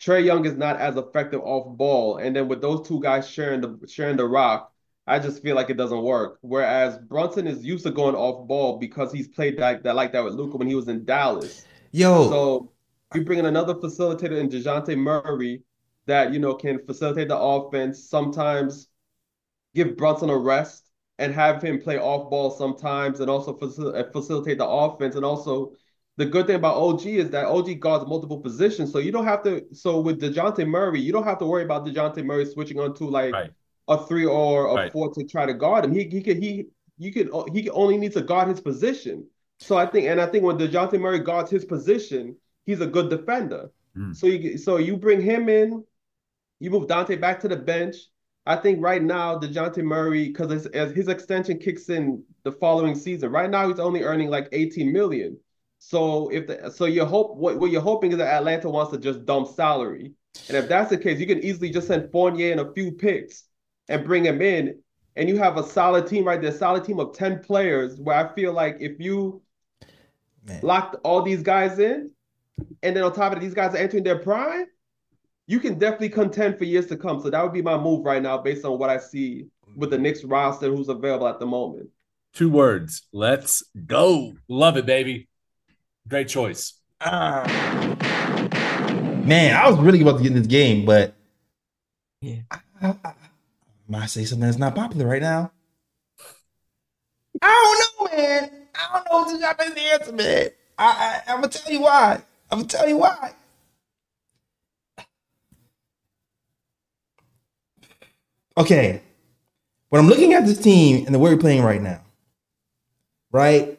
Trae 0.00 0.24
Young 0.24 0.44
is 0.46 0.56
not 0.56 0.78
as 0.78 0.96
effective 0.96 1.40
off 1.42 1.76
ball. 1.76 2.18
And 2.18 2.34
then 2.34 2.48
with 2.48 2.60
those 2.62 2.86
two 2.86 3.00
guys 3.00 3.28
sharing 3.28 3.60
the 3.60 3.78
sharing 3.88 4.16
the 4.16 4.26
rock, 4.26 4.72
I 5.06 5.18
just 5.18 5.42
feel 5.42 5.54
like 5.56 5.70
it 5.70 5.76
doesn't 5.76 6.02
work. 6.02 6.38
Whereas 6.42 6.98
Brunson 6.98 7.46
is 7.46 7.64
used 7.64 7.84
to 7.84 7.90
going 7.90 8.14
off 8.14 8.46
ball 8.48 8.78
because 8.78 9.12
he's 9.12 9.28
played 9.28 9.58
that, 9.58 9.82
that 9.84 9.94
like 9.94 10.12
that 10.12 10.24
with 10.24 10.34
Luka 10.34 10.56
when 10.56 10.68
he 10.68 10.74
was 10.74 10.88
in 10.88 11.04
Dallas. 11.04 11.64
yo, 11.92 12.28
So 12.30 12.72
you 13.14 13.24
bring 13.24 13.38
in 13.38 13.46
another 13.46 13.74
facilitator 13.74 14.38
in 14.38 14.48
Dejounte 14.48 14.96
Murray 14.96 15.62
that, 16.06 16.32
you 16.32 16.38
know, 16.38 16.54
can 16.54 16.84
facilitate 16.86 17.28
the 17.28 17.36
offense, 17.38 18.08
sometimes 18.08 18.88
give 19.74 19.96
Brunson 19.96 20.30
a 20.30 20.36
rest 20.36 20.90
and 21.18 21.32
have 21.34 21.62
him 21.62 21.80
play 21.80 21.98
off 21.98 22.30
ball 22.30 22.50
sometimes 22.50 23.20
and 23.20 23.30
also 23.30 23.56
facil- 23.56 23.98
uh, 23.98 24.10
facilitate 24.12 24.58
the 24.58 24.66
offense. 24.66 25.16
And 25.16 25.24
also, 25.24 25.72
the 26.16 26.26
good 26.26 26.46
thing 26.46 26.56
about 26.56 26.76
OG 26.76 27.06
is 27.06 27.30
that 27.30 27.46
OG 27.46 27.74
guards 27.74 28.06
multiple 28.06 28.40
positions. 28.40 28.92
So 28.92 28.98
you 28.98 29.12
don't 29.12 29.24
have 29.24 29.42
to, 29.44 29.64
so 29.72 30.00
with 30.00 30.20
Dejounte 30.20 30.66
Murray, 30.66 31.00
you 31.00 31.12
don't 31.12 31.24
have 31.24 31.38
to 31.38 31.46
worry 31.46 31.64
about 31.64 31.84
Dejounte 31.84 32.24
Murray 32.24 32.46
switching 32.46 32.78
onto 32.80 33.06
like 33.06 33.32
Right. 33.32 33.50
a 33.88 34.06
three 34.06 34.24
or 34.24 34.66
a 34.68 34.74
Right. 34.74 34.92
four 34.92 35.12
to 35.12 35.24
try 35.24 35.44
to 35.46 35.54
guard 35.54 35.84
him. 35.84 35.92
He, 35.92 36.04
he 36.04 36.22
could, 36.22 36.38
he, 36.38 36.66
you 36.98 37.12
could, 37.12 37.30
he 37.52 37.68
only 37.70 37.98
needs 37.98 38.14
to 38.14 38.22
guard 38.22 38.48
his 38.48 38.60
position. 38.60 39.26
So 39.58 39.76
I 39.76 39.86
think, 39.86 40.06
and 40.06 40.20
I 40.20 40.26
think 40.26 40.44
when 40.44 40.58
Dejounte 40.58 40.98
Murray 41.00 41.18
guards 41.18 41.50
his 41.50 41.64
position, 41.64 42.36
he's 42.64 42.80
a 42.80 42.86
good 42.86 43.10
defender. 43.10 43.70
Mm. 43.96 44.14
So 44.16 44.26
you, 44.26 44.58
so 44.58 44.76
you 44.76 44.96
bring 44.96 45.20
him 45.20 45.48
in, 45.48 45.84
you 46.60 46.70
move 46.70 46.86
Donte 46.86 47.20
back 47.20 47.40
to 47.40 47.48
the 47.48 47.56
bench. 47.56 47.96
I 48.46 48.56
think 48.56 48.78
right 48.80 49.02
now 49.02 49.38
Dejounte 49.38 49.82
Murray, 49.82 50.28
because 50.28 50.66
as 50.66 50.92
his 50.92 51.08
extension 51.08 51.58
kicks 51.58 51.88
in 51.88 52.22
the 52.44 52.52
following 52.52 52.94
season, 52.94 53.32
right 53.32 53.50
now 53.50 53.68
he's 53.68 53.80
only 53.80 54.02
earning 54.02 54.30
like 54.30 54.48
18 54.52 54.92
million. 54.92 55.36
So 55.78 56.28
if 56.30 56.46
the 56.46 56.70
so 56.70 56.86
you 56.86 57.04
hope 57.04 57.36
what, 57.36 57.58
what 57.58 57.70
you're 57.70 57.80
hoping 57.80 58.12
is 58.12 58.18
that 58.18 58.32
Atlanta 58.32 58.70
wants 58.70 58.92
to 58.92 58.98
just 58.98 59.24
dump 59.26 59.48
salary. 59.48 60.12
And 60.48 60.56
if 60.56 60.68
that's 60.68 60.90
the 60.90 60.98
case, 60.98 61.18
you 61.18 61.26
can 61.26 61.42
easily 61.42 61.70
just 61.70 61.88
send 61.88 62.10
Fournier 62.12 62.52
and 62.52 62.60
a 62.60 62.72
few 62.72 62.92
picks 62.92 63.44
and 63.88 64.04
bring 64.04 64.24
him 64.24 64.40
in. 64.40 64.78
And 65.16 65.28
you 65.28 65.38
have 65.38 65.56
a 65.56 65.66
solid 65.66 66.06
team 66.06 66.24
right 66.24 66.40
there, 66.40 66.52
solid 66.52 66.84
team 66.84 67.00
of 67.00 67.14
10 67.14 67.42
players 67.42 67.98
where 67.98 68.16
I 68.16 68.34
feel 68.34 68.52
like 68.52 68.76
if 68.80 69.00
you 69.00 69.42
Man. 70.44 70.60
locked 70.62 70.96
all 71.04 71.22
these 71.22 71.42
guys 71.42 71.78
in, 71.78 72.10
and 72.82 72.96
then 72.96 73.02
on 73.02 73.12
top 73.12 73.32
of 73.32 73.38
it, 73.38 73.40
these 73.40 73.54
guys 73.54 73.74
are 73.74 73.78
entering 73.78 74.04
their 74.04 74.18
prime, 74.18 74.66
you 75.46 75.60
can 75.60 75.78
definitely 75.78 76.08
contend 76.08 76.58
for 76.58 76.64
years 76.64 76.86
to 76.86 76.96
come. 76.96 77.20
So 77.20 77.30
that 77.30 77.42
would 77.42 77.52
be 77.52 77.62
my 77.62 77.78
move 77.78 78.04
right 78.04 78.22
now, 78.22 78.38
based 78.38 78.64
on 78.64 78.78
what 78.78 78.90
I 78.90 78.98
see 78.98 79.46
with 79.76 79.90
the 79.90 79.98
Knicks 79.98 80.24
roster, 80.24 80.68
who's 80.68 80.88
available 80.88 81.28
at 81.28 81.38
the 81.38 81.46
moment. 81.46 81.88
Two 82.32 82.50
words. 82.50 83.06
Let's 83.12 83.62
go. 83.86 84.34
Love 84.48 84.76
it, 84.76 84.86
baby. 84.86 85.28
Great 86.08 86.28
choice. 86.28 86.74
Ah. 87.00 87.44
man, 89.24 89.54
I 89.54 89.68
was 89.68 89.78
really 89.78 90.00
about 90.00 90.16
to 90.16 90.22
get 90.22 90.32
in 90.32 90.38
this 90.38 90.46
game, 90.46 90.84
but 90.84 91.14
Yeah. 92.20 92.40
I, 92.50 92.58
I, 92.80 92.88
I 93.04 93.14
might 93.88 94.06
say 94.06 94.24
something 94.24 94.46
that's 94.46 94.58
not 94.58 94.74
popular 94.74 95.06
right 95.06 95.22
now. 95.22 95.52
I 97.42 97.86
don't 97.98 98.10
know, 98.10 98.16
man. 98.16 98.50
I 98.74 98.92
don't 98.92 99.04
know 99.10 99.40
what 99.40 99.58
the 99.58 99.74
the 99.74 99.80
answer, 99.80 100.12
man. 100.12 100.48
I, 100.78 101.22
I 101.28 101.32
I'm 101.32 101.40
gonna 101.40 101.48
tell 101.48 101.72
you 101.72 101.80
why. 101.80 102.22
I'm 102.50 102.58
gonna 102.58 102.68
tell 102.68 102.88
you 102.88 102.98
why. 102.98 103.32
Okay, 108.58 109.02
when 109.90 110.00
I'm 110.00 110.08
looking 110.08 110.32
at 110.32 110.46
this 110.46 110.58
team 110.58 111.04
and 111.04 111.14
the 111.14 111.18
way 111.18 111.32
we're 111.32 111.40
playing 111.40 111.62
right 111.62 111.82
now, 111.82 112.00
right? 113.30 113.78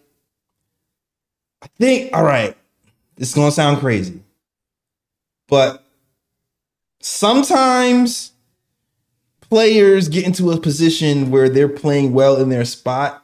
I 1.61 1.67
think, 1.79 2.15
all 2.15 2.23
right, 2.23 2.55
this 3.15 3.29
is 3.29 3.35
gonna 3.35 3.51
sound 3.51 3.79
crazy, 3.79 4.21
but 5.47 5.83
sometimes 6.99 8.33
players 9.39 10.09
get 10.09 10.25
into 10.25 10.51
a 10.51 10.59
position 10.59 11.31
where 11.31 11.49
they're 11.49 11.69
playing 11.69 12.13
well 12.13 12.37
in 12.37 12.49
their 12.49 12.65
spot 12.65 13.23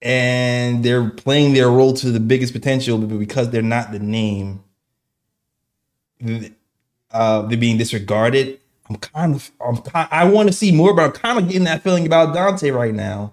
and 0.00 0.84
they're 0.84 1.10
playing 1.10 1.52
their 1.52 1.70
role 1.70 1.92
to 1.94 2.10
the 2.10 2.20
biggest 2.20 2.52
potential, 2.52 2.98
but 2.98 3.18
because 3.18 3.50
they're 3.50 3.62
not 3.62 3.92
the 3.92 3.98
name, 3.98 4.64
uh, 7.10 7.42
they're 7.42 7.58
being 7.58 7.78
disregarded. 7.78 8.60
I'm 8.92 9.00
kind 9.00 9.34
of, 9.34 9.50
I'm, 9.60 9.80
I 9.94 10.24
want 10.24 10.48
to 10.48 10.52
see 10.52 10.72
more, 10.72 10.94
but 10.94 11.04
I'm 11.04 11.12
kind 11.12 11.38
of 11.38 11.48
getting 11.48 11.64
that 11.64 11.82
feeling 11.82 12.06
about 12.06 12.34
Donte 12.34 12.74
right 12.74 12.94
now 12.94 13.32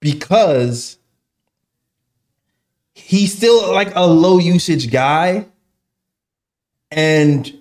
because 0.00 0.98
he's 2.94 3.36
still 3.36 3.72
like 3.72 3.94
a 3.94 4.06
low 4.06 4.38
usage 4.38 4.90
guy, 4.90 5.46
and 6.90 7.52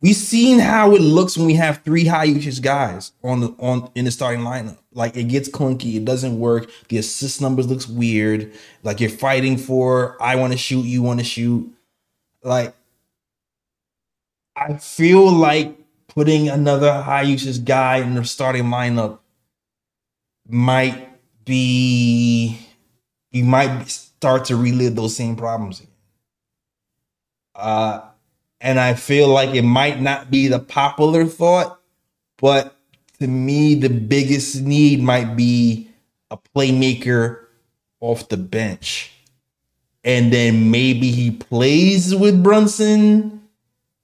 we've 0.00 0.16
seen 0.16 0.58
how 0.58 0.94
it 0.94 1.00
looks 1.00 1.36
when 1.36 1.46
we 1.46 1.54
have 1.54 1.82
three 1.82 2.06
high 2.06 2.24
usage 2.24 2.62
guys 2.62 3.12
on 3.22 3.40
the 3.40 3.48
on 3.58 3.90
in 3.94 4.04
the 4.04 4.10
starting 4.10 4.42
lineup. 4.42 4.78
Like 4.92 5.16
it 5.16 5.24
gets 5.24 5.48
clunky, 5.48 5.96
it 5.96 6.04
doesn't 6.04 6.38
work. 6.38 6.70
The 6.88 6.98
assist 6.98 7.40
numbers 7.40 7.66
looks 7.66 7.86
weird. 7.86 8.52
Like 8.82 9.00
you're 9.00 9.10
fighting 9.10 9.56
for 9.56 10.20
I 10.22 10.36
want 10.36 10.52
to 10.52 10.58
shoot, 10.58 10.86
you 10.86 11.02
want 11.02 11.20
to 11.20 11.24
shoot. 11.24 11.72
Like 12.42 12.74
I 14.54 14.74
feel 14.78 15.30
like 15.30 15.78
putting 16.16 16.48
another 16.48 16.92
high 17.02 17.22
usage 17.22 17.64
guy 17.64 17.98
in 17.98 18.14
the 18.14 18.24
starting 18.24 18.64
lineup 18.64 19.20
might 20.48 21.08
be 21.44 22.58
you 23.30 23.44
might 23.44 23.86
start 23.88 24.46
to 24.46 24.56
relive 24.56 24.96
those 24.96 25.14
same 25.14 25.36
problems 25.36 25.78
again. 25.78 25.92
Uh 27.54 28.00
and 28.60 28.80
I 28.80 28.94
feel 28.94 29.28
like 29.28 29.54
it 29.54 29.62
might 29.62 30.00
not 30.00 30.30
be 30.30 30.48
the 30.48 30.58
popular 30.58 31.26
thought, 31.26 31.78
but 32.38 32.76
to 33.18 33.26
me, 33.26 33.74
the 33.74 33.88
biggest 33.88 34.62
need 34.62 35.02
might 35.02 35.36
be 35.36 35.90
a 36.30 36.36
playmaker 36.36 37.44
off 38.00 38.28
the 38.28 38.36
bench. 38.36 39.12
And 40.04 40.32
then 40.32 40.70
maybe 40.70 41.10
he 41.10 41.30
plays 41.30 42.14
with 42.14 42.42
Brunson 42.42 43.42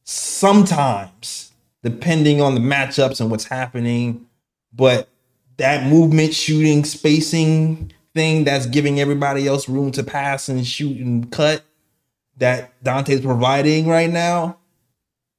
sometimes, 0.05 1.52
depending 1.83 2.41
on 2.41 2.55
the 2.55 2.61
matchups 2.61 3.21
and 3.21 3.31
what's 3.31 3.45
happening. 3.45 4.27
But 4.73 5.09
that 5.57 5.87
movement, 5.87 6.35
shooting, 6.35 6.85
spacing 6.85 7.93
thing 8.15 8.45
that's 8.45 8.67
giving 8.67 9.01
everybody 9.01 9.47
else 9.47 9.69
room 9.69 9.91
to 9.93 10.03
pass 10.03 10.49
and 10.49 10.67
shoot 10.67 10.99
and 10.99 11.31
cut 11.31 11.63
that 12.39 12.83
Donte's 12.83 13.21
providing 13.21 13.87
right 13.87 14.11
now, 14.11 14.59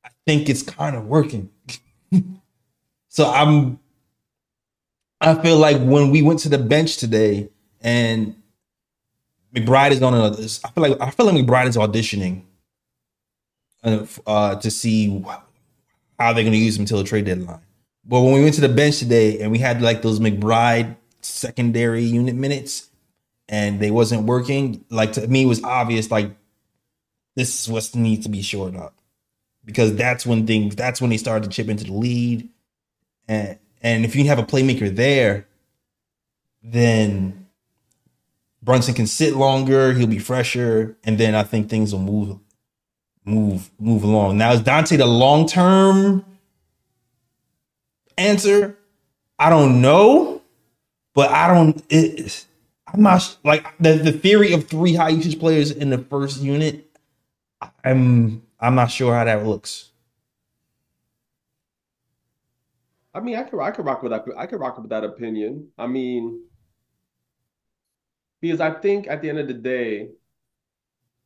I 0.06 0.10
think 0.26 0.50
it's 0.50 0.64
kind 0.64 0.96
of 0.96 1.06
working. 1.06 1.50
so 3.10 3.30
I'm 3.30 3.80
I 5.20 5.36
feel 5.36 5.58
like 5.58 5.78
when 5.82 6.12
we 6.12 6.22
went 6.22 6.40
to 6.40 6.50
the 6.50 6.58
bench 6.58 6.98
today 6.98 7.50
and 7.82 8.36
McBride 9.56 9.92
is 9.92 10.02
on 10.02 10.14
a 10.14 10.32
I 10.32 10.70
feel 10.72 10.90
like 10.90 11.02
I 11.02 11.10
feel 11.12 11.26
like 11.26 11.36
McBride 11.36 11.68
is 11.68 11.78
auditioning 11.78 12.44
uh, 13.84 14.56
to 14.56 14.72
see 14.72 15.10
how 16.20 16.34
they're 16.34 16.44
going 16.44 16.54
to 16.54 16.60
use 16.60 16.78
him 16.78 16.84
until 16.84 16.98
the 16.98 17.04
trade 17.04 17.26
deadline. 17.26 17.62
But 18.06 18.22
when 18.22 18.34
we 18.34 18.44
went 18.44 18.56
to 18.56 18.62
the 18.62 18.70
bench 18.70 19.00
today 19.00 19.40
and 19.40 19.52
we 19.52 19.60
had 19.60 19.82
like 19.82 20.02
those 20.02 20.20
McBride 20.20 20.98
secondary 21.22 22.04
unit 22.04 22.36
minutes 22.36 22.90
and 23.48 23.80
they 23.80 23.92
wasn't 23.92 24.24
working, 24.24 24.84
like 24.90 25.14
to 25.14 25.28
me 25.28 25.44
it 25.44 25.48
was 25.48 25.64
obvious 25.64 26.12
like 26.12 26.32
this 27.36 27.62
is 27.62 27.70
what 27.70 27.96
needs 27.96 28.26
to 28.26 28.30
be 28.30 28.42
shored 28.42 28.76
up. 28.76 28.96
Because 29.66 29.96
that's 29.96 30.26
when 30.26 30.46
things 30.46 30.76
that's 30.76 31.00
when 31.00 31.10
they 31.10 31.18
started 31.18 31.50
to 31.50 31.56
chip 31.56 31.70
into 31.70 31.86
the 31.86 31.94
lead. 31.94 32.50
And 33.28 33.58
and 33.82 34.06
if 34.06 34.16
you 34.16 34.26
have 34.28 34.40
a 34.40 34.44
playmaker 34.44 34.94
there, 34.94 35.48
then 36.62 37.48
Brunson 38.62 38.94
can 38.94 39.08
sit 39.08 39.36
longer, 39.36 39.94
he'll 39.94 40.08
be 40.08 40.20
fresher, 40.20 40.98
and 41.04 41.18
then 41.18 41.36
I 41.36 41.44
think 41.44 41.70
things 41.70 41.94
will 41.94 42.02
move 42.02 42.32
move 43.26 43.70
move 43.80 44.04
along. 44.04 44.38
Now 44.38 44.52
is 44.52 44.62
Donte 44.62 44.98
the 44.98 45.06
long 45.06 45.48
term 45.48 46.26
answer? 48.18 48.78
I 49.40 49.50
don't 49.50 49.82
know, 49.82 50.42
but 51.14 51.30
I 51.32 51.54
don't. 51.54 51.84
It, 51.90 52.46
I'm 52.88 53.02
not 53.02 53.38
like 53.44 53.66
the 53.80 53.94
the 53.94 54.12
theory 54.12 54.54
of 54.54 54.68
three 54.68 54.94
high 54.94 55.10
usage 55.10 55.40
players 55.40 55.72
in 55.72 55.90
the 55.90 55.98
first 55.98 56.42
unit. 56.42 56.90
I'm 57.84 58.44
I'm 58.60 58.76
not 58.76 58.92
sure 58.92 59.16
how 59.16 59.24
that 59.24 59.46
looks. 59.46 59.92
I 63.14 63.20
mean, 63.20 63.36
I 63.36 63.44
could 63.44 63.60
I 63.60 63.72
could 63.72 63.86
rock 63.86 64.04
with 64.04 64.12
that. 64.12 64.26
I 64.38 64.46
could 64.48 64.60
rock 64.60 64.78
with 64.78 64.90
that 64.90 65.04
opinion. 65.04 65.70
I 65.78 65.88
mean, 65.88 66.44
because 68.42 68.60
I 68.60 68.72
think 68.72 69.08
at 69.08 69.22
the 69.22 69.30
end 69.30 69.40
of 69.40 69.48
the 69.48 69.54
day, 69.54 70.10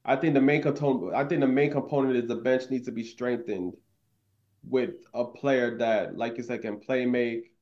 I 0.08 0.16
think 0.18 0.34
the 0.34 0.42
main 0.42 0.62
component 0.64 1.14
I 1.16 1.26
think 1.26 1.42
the 1.42 1.48
main 1.48 1.72
component 1.72 2.18
is 2.18 2.28
the 2.28 2.36
bench 2.38 2.70
needs 2.72 2.86
to 2.88 2.94
be 2.94 3.04
strengthened 3.04 3.76
with 4.64 4.96
a 5.14 5.26
player 5.26 5.78
that, 5.80 6.18
like 6.18 6.38
you 6.38 6.44
said, 6.44 6.62
can 6.62 6.80
play 6.80 7.06
make, 7.06 7.54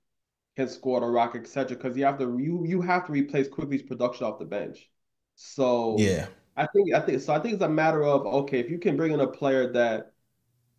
can 0.58 0.70
score 0.70 1.00
the 1.02 1.08
rock, 1.08 1.36
etc. 1.36 1.78
Because 1.78 1.98
you 1.98 2.06
have 2.06 2.20
to 2.20 2.38
you 2.40 2.66
you 2.66 2.82
have 2.82 3.06
to 3.08 3.12
replace 3.14 3.48
Quickley's 3.50 3.84
production 3.84 4.26
off 4.28 4.40
the 4.40 4.46
bench. 4.46 4.90
So 5.36 5.98
Yeah. 5.98 6.28
I 6.58 6.68
think 6.68 6.94
I 6.94 7.02
think 7.02 7.22
so. 7.22 7.34
I 7.34 7.40
think 7.40 7.56
it's 7.56 7.64
a 7.64 7.70
matter 7.70 8.04
of 8.04 8.26
okay, 8.26 8.60
if 8.60 8.70
you 8.70 8.80
can 8.80 8.98
bring 8.98 9.12
in 9.14 9.20
a 9.22 9.28
player 9.28 9.72
that 9.74 10.14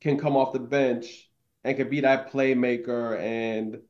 can 0.00 0.18
come 0.18 0.36
off 0.36 0.52
the 0.52 0.60
bench 0.60 1.30
and 1.64 1.76
can 1.76 1.90
be 1.90 2.00
that 2.02 2.32
playmaker 2.32 3.18
and 3.20 3.80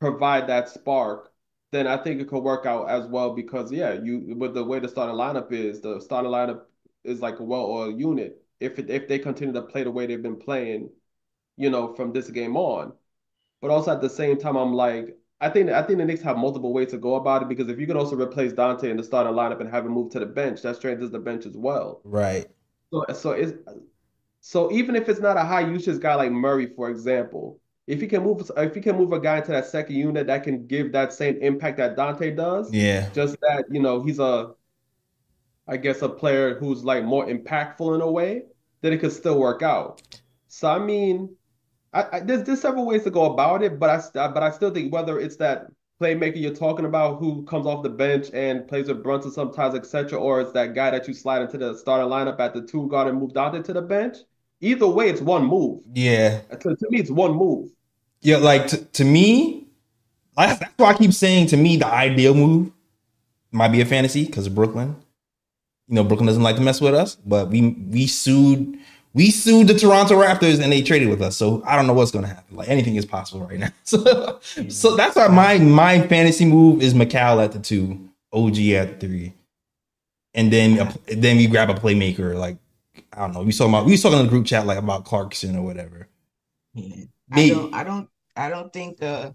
provide 0.00 0.48
that 0.48 0.68
spark, 0.68 1.32
then 1.72 1.86
I 1.86 1.96
think 2.02 2.20
it 2.20 2.28
could 2.28 2.42
work 2.42 2.66
out 2.66 2.88
as 2.90 3.06
well. 3.08 3.34
Because 3.34 3.72
yeah, 3.72 3.94
you 3.94 4.34
with 4.38 4.54
the 4.54 4.64
way 4.64 4.80
the 4.80 4.88
starting 4.88 5.16
lineup 5.16 5.52
is, 5.52 5.80
the 5.80 6.00
starting 6.00 6.30
lineup 6.32 6.62
is 7.04 7.20
like 7.20 7.38
a 7.40 7.44
well-oiled 7.44 7.98
unit. 7.98 8.42
If 8.60 8.78
it, 8.78 8.90
if 8.90 9.08
they 9.08 9.18
continue 9.18 9.54
to 9.54 9.62
play 9.62 9.84
the 9.84 9.90
way 9.90 10.06
they've 10.06 10.22
been 10.22 10.36
playing, 10.38 10.90
you 11.56 11.70
know, 11.70 11.94
from 11.94 12.12
this 12.12 12.30
game 12.30 12.56
on. 12.56 12.92
But 13.60 13.70
also 13.70 13.92
at 13.92 14.00
the 14.00 14.10
same 14.10 14.38
time, 14.38 14.56
I'm 14.56 14.74
like, 14.74 15.16
I 15.40 15.48
think 15.50 15.70
I 15.70 15.82
think 15.82 15.98
the 15.98 16.04
Knicks 16.04 16.22
have 16.22 16.36
multiple 16.36 16.72
ways 16.72 16.90
to 16.90 16.98
go 16.98 17.14
about 17.16 17.42
it 17.42 17.48
because 17.48 17.68
if 17.68 17.78
you 17.78 17.86
can 17.86 17.96
also 17.96 18.16
replace 18.16 18.52
Donte 18.52 18.84
in 18.84 18.96
the 18.96 19.02
starting 19.02 19.32
lineup 19.34 19.60
and 19.60 19.70
have 19.70 19.86
him 19.86 19.92
move 19.92 20.10
to 20.12 20.20
the 20.20 20.26
bench, 20.26 20.62
that 20.62 20.76
strengthens 20.76 21.10
the 21.10 21.18
bench 21.18 21.46
as 21.46 21.56
well. 21.56 22.02
Right. 22.04 22.46
So 22.92 23.04
so 23.14 23.30
it's 23.32 23.52
so 24.40 24.72
even 24.72 24.96
if 24.96 25.08
it's 25.08 25.20
not 25.20 25.36
a 25.36 25.44
high 25.44 25.60
usage 25.70 26.00
guy 26.00 26.14
like 26.14 26.32
Murray, 26.32 26.66
for 26.74 26.90
example, 26.90 27.60
if 27.86 28.00
you 28.02 28.08
can 28.08 28.22
move 28.22 28.50
if 28.56 28.76
you 28.76 28.82
can 28.82 28.96
move 28.96 29.12
a 29.12 29.20
guy 29.20 29.38
into 29.38 29.52
that 29.52 29.66
second 29.66 29.96
unit 29.96 30.26
that 30.26 30.44
can 30.44 30.66
give 30.66 30.92
that 30.92 31.12
same 31.12 31.36
impact 31.38 31.78
that 31.78 31.96
Donte 31.96 32.36
does, 32.36 32.72
Yeah. 32.72 33.10
just 33.12 33.36
that 33.42 33.64
you 33.70 33.80
know 33.80 34.02
he's 34.02 34.18
a, 34.18 34.54
I 35.70 35.76
guess 35.76 36.02
a 36.02 36.08
player 36.08 36.58
who's 36.58 36.84
like 36.84 37.04
more 37.04 37.26
impactful 37.26 37.94
in 37.94 38.00
a 38.00 38.10
way, 38.10 38.42
then 38.80 38.92
it 38.92 38.98
could 38.98 39.12
still 39.12 39.38
work 39.38 39.62
out. 39.62 40.02
So 40.48 40.68
I 40.68 40.80
mean, 40.80 41.36
I, 41.92 42.06
I 42.12 42.20
there's 42.20 42.42
there's 42.42 42.60
several 42.60 42.86
ways 42.86 43.04
to 43.04 43.10
go 43.10 43.32
about 43.32 43.62
it, 43.62 43.78
but 43.78 43.88
I 44.16 44.28
but 44.28 44.42
I 44.42 44.50
still 44.50 44.72
think 44.72 44.92
whether 44.92 45.20
it's 45.20 45.36
that 45.36 45.68
playmaker 46.00 46.40
you're 46.40 46.54
talking 46.54 46.86
about 46.86 47.20
who 47.20 47.44
comes 47.44 47.66
off 47.66 47.84
the 47.84 47.88
bench 47.90 48.28
and 48.32 48.66
plays 48.66 48.88
with 48.88 49.02
Brunson 49.02 49.30
sometimes, 49.30 49.74
etc., 49.76 50.18
or 50.18 50.40
it's 50.40 50.52
that 50.52 50.74
guy 50.74 50.90
that 50.90 51.06
you 51.06 51.14
slide 51.14 51.42
into 51.42 51.58
the 51.58 51.76
starting 51.76 52.10
lineup 52.10 52.40
at 52.40 52.52
the 52.52 52.62
two 52.62 52.88
guard 52.88 53.06
and 53.06 53.20
move 53.20 53.32
Donte 53.32 53.62
to 53.64 53.72
the 53.72 53.82
bench. 53.82 54.16
Either 54.60 54.88
way, 54.88 55.08
it's 55.08 55.20
one 55.20 55.44
move. 55.44 55.82
Yeah. 55.94 56.40
To, 56.50 56.74
to 56.74 56.86
me, 56.90 56.98
it's 57.00 57.10
one 57.10 57.32
move. 57.32 57.70
Yeah, 58.22 58.38
like 58.38 58.66
to, 58.68 58.84
to 58.84 59.04
me, 59.04 59.68
that's 60.36 60.62
why 60.76 60.90
I 60.90 60.94
keep 60.94 61.12
saying 61.12 61.46
to 61.48 61.56
me 61.56 61.76
the 61.76 61.86
ideal 61.86 62.34
move 62.34 62.72
might 63.52 63.68
be 63.68 63.80
a 63.80 63.86
fantasy 63.86 64.26
because 64.26 64.46
of 64.46 64.54
Brooklyn. 64.54 64.96
You 65.90 65.96
know, 65.96 66.04
Brooklyn 66.04 66.28
doesn't 66.28 66.42
like 66.42 66.54
to 66.56 66.62
mess 66.62 66.80
with 66.80 66.94
us, 66.94 67.16
but 67.16 67.48
we 67.48 67.70
we 67.90 68.06
sued 68.06 68.78
we 69.12 69.30
sued 69.30 69.66
the 69.66 69.74
Toronto 69.74 70.14
Raptors 70.14 70.62
and 70.62 70.72
they 70.72 70.82
traded 70.82 71.08
with 71.08 71.20
us. 71.20 71.36
So 71.36 71.62
I 71.66 71.74
don't 71.74 71.88
know 71.88 71.92
what's 71.92 72.12
gonna 72.12 72.28
happen. 72.28 72.56
Like 72.56 72.68
anything 72.68 72.94
is 72.94 73.04
possible 73.04 73.46
right 73.46 73.58
now. 73.58 73.70
So 73.84 74.38
so 74.68 74.94
that's 74.94 75.16
why 75.16 75.26
my 75.26 75.58
my 75.58 76.06
fantasy 76.06 76.44
move 76.44 76.80
is 76.80 76.94
Mikal 76.94 77.42
at 77.44 77.50
the 77.52 77.58
two, 77.58 78.08
OG 78.32 78.58
at 78.58 79.00
the 79.00 79.06
three, 79.06 79.34
and 80.32 80.52
then 80.52 80.78
a, 80.78 81.16
then 81.16 81.36
we 81.36 81.48
grab 81.48 81.70
a 81.70 81.74
playmaker 81.74 82.36
like 82.36 82.56
I 83.12 83.22
don't 83.22 83.34
know. 83.34 83.42
We 83.42 83.50
saw 83.50 83.68
about 83.68 83.84
we 83.84 83.96
talking 83.96 84.20
in 84.20 84.26
the 84.26 84.30
group 84.30 84.46
chat 84.46 84.64
like 84.64 84.78
about 84.78 85.04
Clarkson 85.04 85.56
or 85.56 85.62
whatever. 85.62 86.06
Yeah. 86.74 87.06
I 87.32 87.48
don't 87.48 87.74
I 87.74 87.84
don't 87.84 88.08
I 88.36 88.48
don't 88.48 88.72
think 88.72 89.02
uh 89.02 89.32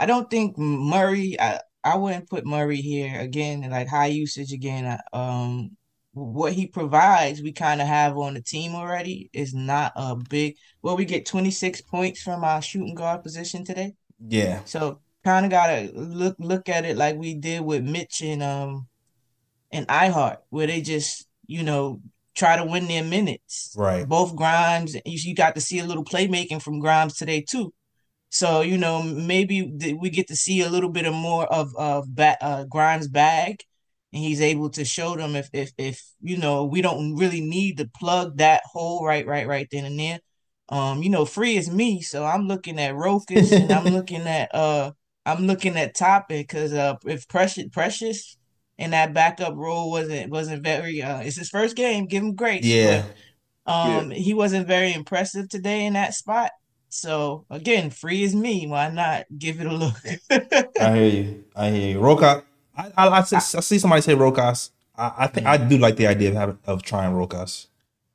I 0.00 0.06
don't 0.06 0.28
think 0.28 0.58
Murray 0.58 1.40
I 1.40 1.60
I 1.84 1.96
wouldn't 1.96 2.30
put 2.30 2.46
Murray 2.46 2.80
here 2.80 3.20
again 3.20 3.68
like 3.70 3.88
high 3.88 4.06
usage 4.06 4.52
again 4.52 4.98
um 5.12 5.76
what 6.12 6.52
he 6.52 6.66
provides 6.66 7.42
we 7.42 7.52
kind 7.52 7.80
of 7.80 7.88
have 7.88 8.16
on 8.16 8.34
the 8.34 8.40
team 8.40 8.74
already 8.74 9.28
is 9.32 9.52
not 9.52 9.92
a 9.96 10.16
big 10.16 10.56
well 10.80 10.96
we 10.96 11.04
get 11.04 11.26
26 11.26 11.80
points 11.82 12.22
from 12.22 12.44
our 12.44 12.62
shooting 12.62 12.94
guard 12.94 13.22
position 13.22 13.64
today 13.64 13.92
Yeah. 14.28 14.60
so 14.64 15.00
kind 15.24 15.44
of 15.44 15.50
gotta 15.50 15.90
look 15.94 16.36
look 16.38 16.68
at 16.68 16.84
it 16.84 16.96
like 16.96 17.16
we 17.16 17.34
did 17.34 17.62
with 17.62 17.82
Mitch 17.82 18.22
and 18.22 18.42
um 18.42 18.86
and 19.72 19.86
I-Hart 19.88 20.38
where 20.50 20.66
they 20.68 20.80
just 20.80 21.26
you 21.46 21.64
know 21.64 22.00
try 22.34 22.56
to 22.56 22.64
win 22.64 22.86
their 22.86 23.04
minutes 23.04 23.74
Right. 23.76 24.08
both 24.08 24.34
Grimes, 24.36 24.94
you, 24.94 25.00
you 25.04 25.34
got 25.34 25.54
to 25.54 25.60
see 25.60 25.78
a 25.78 25.84
little 25.84 26.04
playmaking 26.04 26.62
from 26.62 26.80
Grimes 26.80 27.14
today 27.16 27.40
too. 27.40 27.72
So 28.34 28.62
you 28.62 28.78
know 28.78 29.02
maybe 29.02 29.70
th- 29.78 29.96
we 30.00 30.10
get 30.10 30.26
to 30.28 30.36
see 30.36 30.60
a 30.62 30.68
little 30.68 30.90
bit 30.90 31.06
of 31.06 31.14
more 31.14 31.46
of 31.46 31.74
of 31.76 32.12
ba- 32.14 32.36
uh, 32.42 32.64
Grimes' 32.64 33.06
bag, 33.08 33.62
and 34.12 34.22
he's 34.22 34.40
able 34.40 34.70
to 34.70 34.84
show 34.84 35.16
them 35.16 35.36
if 35.36 35.48
if 35.52 35.72
if 35.78 36.02
you 36.20 36.36
know 36.36 36.64
we 36.64 36.82
don't 36.82 37.14
really 37.16 37.40
need 37.40 37.78
to 37.78 37.88
plug 37.96 38.38
that 38.38 38.62
hole 38.66 39.04
right 39.06 39.24
right 39.26 39.46
right 39.46 39.68
then 39.70 39.84
and 39.84 39.98
there. 39.98 40.18
Um, 40.68 41.02
you 41.02 41.10
know, 41.10 41.24
free 41.26 41.56
is 41.56 41.70
me, 41.70 42.00
so 42.00 42.24
I'm 42.24 42.48
looking 42.48 42.80
at 42.80 42.94
Rokas 42.94 43.52
and 43.52 43.70
I'm 43.70 43.84
looking 43.94 44.22
at 44.22 44.52
uh 44.54 44.92
I'm 45.24 45.46
looking 45.46 45.76
at 45.76 45.94
Topic 45.94 46.48
because 46.48 46.72
uh 46.72 46.96
if 47.06 47.28
Precious 47.28 47.66
Precious 47.70 48.36
in 48.78 48.90
that 48.90 49.14
backup 49.14 49.54
role 49.54 49.90
wasn't 49.90 50.30
wasn't 50.30 50.64
very 50.64 51.02
uh 51.02 51.20
it's 51.20 51.36
his 51.36 51.50
first 51.50 51.76
game, 51.76 52.06
give 52.06 52.22
him 52.24 52.34
grace. 52.34 52.64
Yeah. 52.64 53.04
but 53.66 53.72
um, 53.72 54.10
he 54.10 54.34
wasn't 54.34 54.66
very 54.66 54.92
impressive 54.92 55.48
today 55.48 55.86
in 55.86 55.92
that 55.94 56.14
spot. 56.14 56.50
So 56.94 57.44
again, 57.50 57.90
free 57.90 58.22
is 58.22 58.36
me. 58.36 58.68
Why 58.68 58.88
not 58.88 59.24
give 59.36 59.60
it 59.60 59.66
a 59.66 59.72
look? 59.72 59.96
I 60.80 60.94
hear 60.96 61.06
you. 61.08 61.44
I 61.56 61.70
hear 61.70 61.88
you. 61.90 61.98
Rokas. 61.98 62.44
I, 62.76 62.92
I, 62.96 63.08
I, 63.18 63.22
see, 63.22 63.36
I 63.36 63.40
see 63.40 63.78
somebody 63.80 64.00
say 64.02 64.14
Rokas. 64.14 64.70
I, 64.96 65.12
I 65.18 65.26
think 65.26 65.44
I 65.46 65.56
do 65.56 65.76
like 65.76 65.96
the 65.96 66.06
idea 66.06 66.28
of 66.28 66.36
having 66.36 66.58
of 66.66 66.82
trying 66.84 67.12
Rokas, 67.12 67.66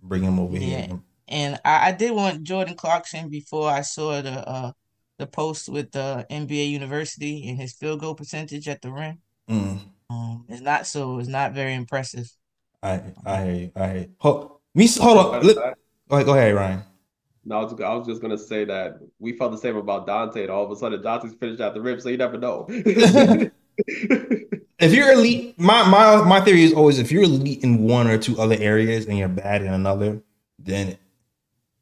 bring 0.02 0.24
him 0.24 0.40
over 0.40 0.56
Yeah. 0.56 0.88
here. 0.88 1.00
and 1.28 1.60
I, 1.66 1.90
I 1.90 1.92
did 1.92 2.14
want 2.16 2.44
Jordan 2.44 2.76
Clarkson 2.76 3.30
before 3.30 3.70
I 3.70 3.82
saw 3.82 4.22
the 4.22 4.48
uh 4.48 4.72
the 5.18 5.28
post 5.28 5.68
with 5.68 5.92
the 5.92 6.26
NBA 6.32 6.70
University 6.70 7.50
and 7.50 7.60
his 7.60 7.74
field 7.74 8.00
goal 8.00 8.16
percentage 8.16 8.70
at 8.70 8.82
the 8.82 8.94
rim. 8.94 9.20
Mm, 9.50 9.80
Um, 10.10 10.46
it's 10.48 10.62
not 10.62 10.88
so. 10.88 11.20
It's 11.20 11.28
not 11.28 11.52
very 11.54 11.74
impressive. 11.74 12.32
I 12.82 13.02
I 13.26 13.44
hear 13.44 13.54
you. 13.56 13.72
I 13.76 13.88
hear 13.88 13.98
you. 13.98 14.10
Hold, 14.20 14.52
me, 14.74 14.88
hold 14.88 15.18
on. 15.18 15.42
Go 15.44 16.16
ahead, 16.16 16.26
go 16.26 16.34
ahead, 16.34 16.56
Ryan. 16.56 16.84
No, 17.50 17.62
I 17.62 17.64
was, 17.64 17.82
I 17.82 17.94
was 17.96 18.08
just 18.08 18.22
gonna 18.22 18.38
say 18.38 18.64
that 18.66 19.00
we 19.18 19.34
felt 19.34 19.52
the 19.52 19.58
same 19.58 19.76
about 19.76 20.06
Donte, 20.08 20.36
and 20.36 20.52
all 20.52 20.64
of 20.64 20.72
a 20.72 20.76
sudden 20.76 21.02
Donte's 21.02 21.34
finished 21.34 21.60
at 21.60 21.74
the 21.74 21.82
rim, 21.82 22.00
so 22.00 22.10
you 22.10 22.18
never 22.18 22.38
know. 22.38 22.68
If 24.80 24.94
you're 24.94 25.12
elite, 25.12 25.60
my 25.60 25.86
my 25.90 26.24
my 26.24 26.40
theory 26.40 26.64
is 26.64 26.74
always 26.74 27.00
if 27.00 27.12
you're 27.12 27.24
elite 27.24 27.66
in 27.66 27.84
one 27.84 28.08
or 28.08 28.18
two 28.18 28.40
other 28.40 28.56
areas 28.58 29.08
and 29.08 29.18
you're 29.18 29.28
bad 29.28 29.62
in 29.62 29.74
another, 29.74 30.22
then 30.58 30.98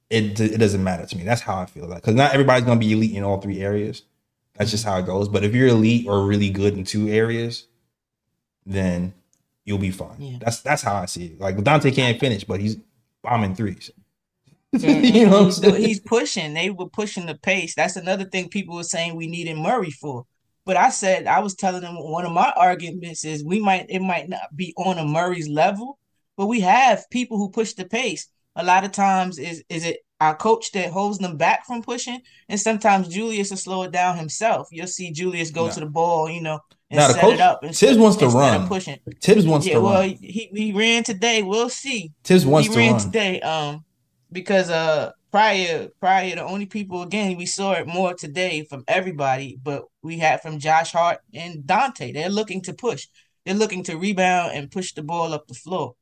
it 0.09 0.39
it 0.39 0.57
doesn't 0.57 0.83
matter 0.83 1.05
to 1.05 1.15
me. 1.15 1.23
That's 1.23 1.41
how 1.41 1.59
I 1.59 1.67
feel 1.67 1.85
like 1.85 2.01
because 2.01 2.15
not 2.15 2.33
everybody's 2.33 2.65
gonna 2.65 2.79
be 2.79 2.93
elite 2.93 3.13
in 3.13 3.23
all 3.23 3.39
three 3.39 3.61
areas. 3.61 4.01
That's 4.55 4.71
just 4.71 4.83
how 4.83 4.97
it 4.97 5.05
goes. 5.05 5.29
But 5.29 5.43
if 5.43 5.53
you're 5.53 5.67
elite 5.67 6.07
or 6.07 6.25
really 6.25 6.49
good 6.49 6.73
in 6.73 6.85
two 6.85 7.07
areas, 7.07 7.67
then 8.65 9.13
you'll 9.63 9.77
be 9.77 9.91
fine. 9.91 10.19
Yeah. 10.19 10.37
That's 10.39 10.61
that's 10.61 10.81
how 10.81 10.95
I 10.95 11.05
see 11.05 11.25
it. 11.25 11.39
Like 11.39 11.57
Donte 11.57 11.93
can't 11.93 12.19
finish, 12.19 12.45
but 12.45 12.59
he's 12.59 12.77
bombing 13.21 13.53
threes. 13.53 13.91
Mhm. 14.75 15.13
you 15.13 15.25
know 15.25 15.31
what 15.31 15.39
I'm 15.39 15.45
he's, 15.45 15.55
saying? 15.57 15.75
he's 15.75 15.99
pushing. 15.99 16.53
They 16.53 16.69
were 16.69 16.89
pushing 16.89 17.25
the 17.25 17.35
pace. 17.35 17.73
That's 17.75 17.95
another 17.95 18.25
thing 18.25 18.49
people 18.49 18.75
were 18.75 18.83
saying 18.83 19.15
we 19.15 19.27
needed 19.27 19.57
Murray 19.57 19.91
for. 19.91 20.25
But 20.65 20.75
I 20.77 20.89
said 20.89 21.27
I 21.27 21.39
was 21.39 21.55
telling 21.55 21.81
them 21.81 21.95
one 21.97 22.25
of 22.25 22.31
my 22.33 22.51
arguments 22.57 23.23
is 23.23 23.43
we 23.43 23.59
might 23.61 23.85
it 23.89 24.01
might 24.01 24.27
not 24.27 24.55
be 24.55 24.73
on 24.77 24.97
a 24.97 25.05
Murray's 25.05 25.47
level, 25.47 25.97
but 26.35 26.47
we 26.47 26.59
have 26.61 27.09
people 27.09 27.37
who 27.37 27.49
push 27.49 27.73
the 27.73 27.85
pace. 27.85 28.27
A 28.57 28.63
lot 28.63 28.83
of 28.83 28.91
times 28.91 29.39
is 29.39 29.63
is 29.69 29.85
it 29.85 29.99
our 30.19 30.35
coach 30.35 30.71
that 30.71 30.91
holds 30.91 31.19
them 31.19 31.37
back 31.37 31.65
from 31.65 31.81
pushing, 31.83 32.19
and 32.49 32.59
sometimes 32.59 33.07
Julius 33.07 33.51
will 33.51 33.57
slow 33.57 33.83
it 33.83 33.91
down 33.91 34.17
himself. 34.17 34.67
You'll 34.71 34.87
see 34.87 35.11
Julius 35.11 35.51
go 35.51 35.67
No. 35.67 35.71
to 35.73 35.79
the 35.79 35.85
ball, 35.85 36.27
you 36.29 36.41
know, 36.41 36.59
and 36.89 36.97
Now, 36.97 37.07
set 37.09 37.21
coach- 37.21 37.33
it 37.35 37.39
up. 37.39 37.61
Tibbs 37.71 37.97
wants 37.99 38.17
to 38.17 38.27
run. 38.27 38.67
Pushing. 38.67 38.97
Tibbs 39.21 39.45
wants 39.45 39.67
Yeah, 39.67 39.75
to 39.75 39.81
well, 39.81 40.01
run. 40.01 40.09
he 40.09 40.49
he 40.53 40.73
ran 40.73 41.03
today. 41.03 41.43
We'll 41.43 41.69
see 41.69 42.11
Tibbs 42.23 42.45
wants 42.45 42.67
he 42.67 42.73
to 42.73 42.79
ran 42.79 42.91
run. 42.93 43.01
today 43.01 43.39
um 43.41 43.85
because 44.31 44.69
uh 44.69 45.11
prior 45.31 45.87
prior 45.99 46.35
the 46.35 46.43
only 46.43 46.65
people 46.65 47.01
again 47.01 47.37
we 47.37 47.45
saw 47.45 47.73
it 47.73 47.87
more 47.87 48.13
today 48.13 48.65
from 48.69 48.83
everybody 48.87 49.57
but 49.61 49.83
we 50.01 50.17
had 50.17 50.41
from 50.41 50.59
Josh 50.59 50.91
Hart 50.93 51.19
and 51.33 51.63
Donte. 51.63 52.13
They're 52.13 52.29
looking 52.29 52.61
to 52.63 52.73
push. 52.73 53.07
They're 53.45 53.55
looking 53.55 53.83
to 53.83 53.97
rebound 53.97 54.53
and 54.53 54.71
push 54.71 54.93
the 54.93 55.03
ball 55.03 55.33
up 55.33 55.47
the 55.47 55.53
floor. 55.53 55.95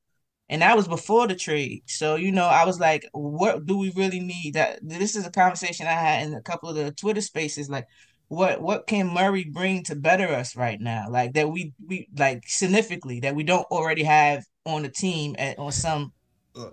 And 0.47 0.61
that 0.61 0.77
was 0.77 0.87
before 0.87 1.27
the 1.27 1.35
trade. 1.35 1.83
So 1.87 2.15
you 2.15 2.31
know 2.31 2.45
I 2.45 2.65
was 2.65 2.79
like 2.79 3.07
what 3.13 3.65
do 3.65 3.77
we 3.77 3.91
really 3.95 4.19
need? 4.19 4.53
That 4.53 4.79
this 4.81 5.15
is 5.15 5.25
a 5.25 5.31
conversation 5.31 5.87
I 5.87 5.91
had 5.91 6.27
in 6.27 6.33
a 6.33 6.41
couple 6.41 6.69
of 6.69 6.75
the 6.75 6.91
Twitter 6.91 7.21
spaces 7.21 7.69
like 7.69 7.87
what 8.27 8.61
what 8.61 8.87
can 8.87 9.13
Murray 9.13 9.45
bring 9.45 9.83
to 9.83 9.95
better 9.95 10.27
us 10.27 10.55
right 10.55 10.79
now? 10.79 11.05
Like 11.09 11.33
that 11.33 11.49
we 11.49 11.73
we 11.85 12.07
like 12.17 12.43
significantly 12.47 13.19
that 13.21 13.35
we 13.35 13.43
don't 13.43 13.65
already 13.71 14.03
have 14.03 14.45
on 14.65 14.83
the 14.83 14.89
team 14.89 15.35
at 15.37 15.59
on 15.59 15.71
some 15.71 16.11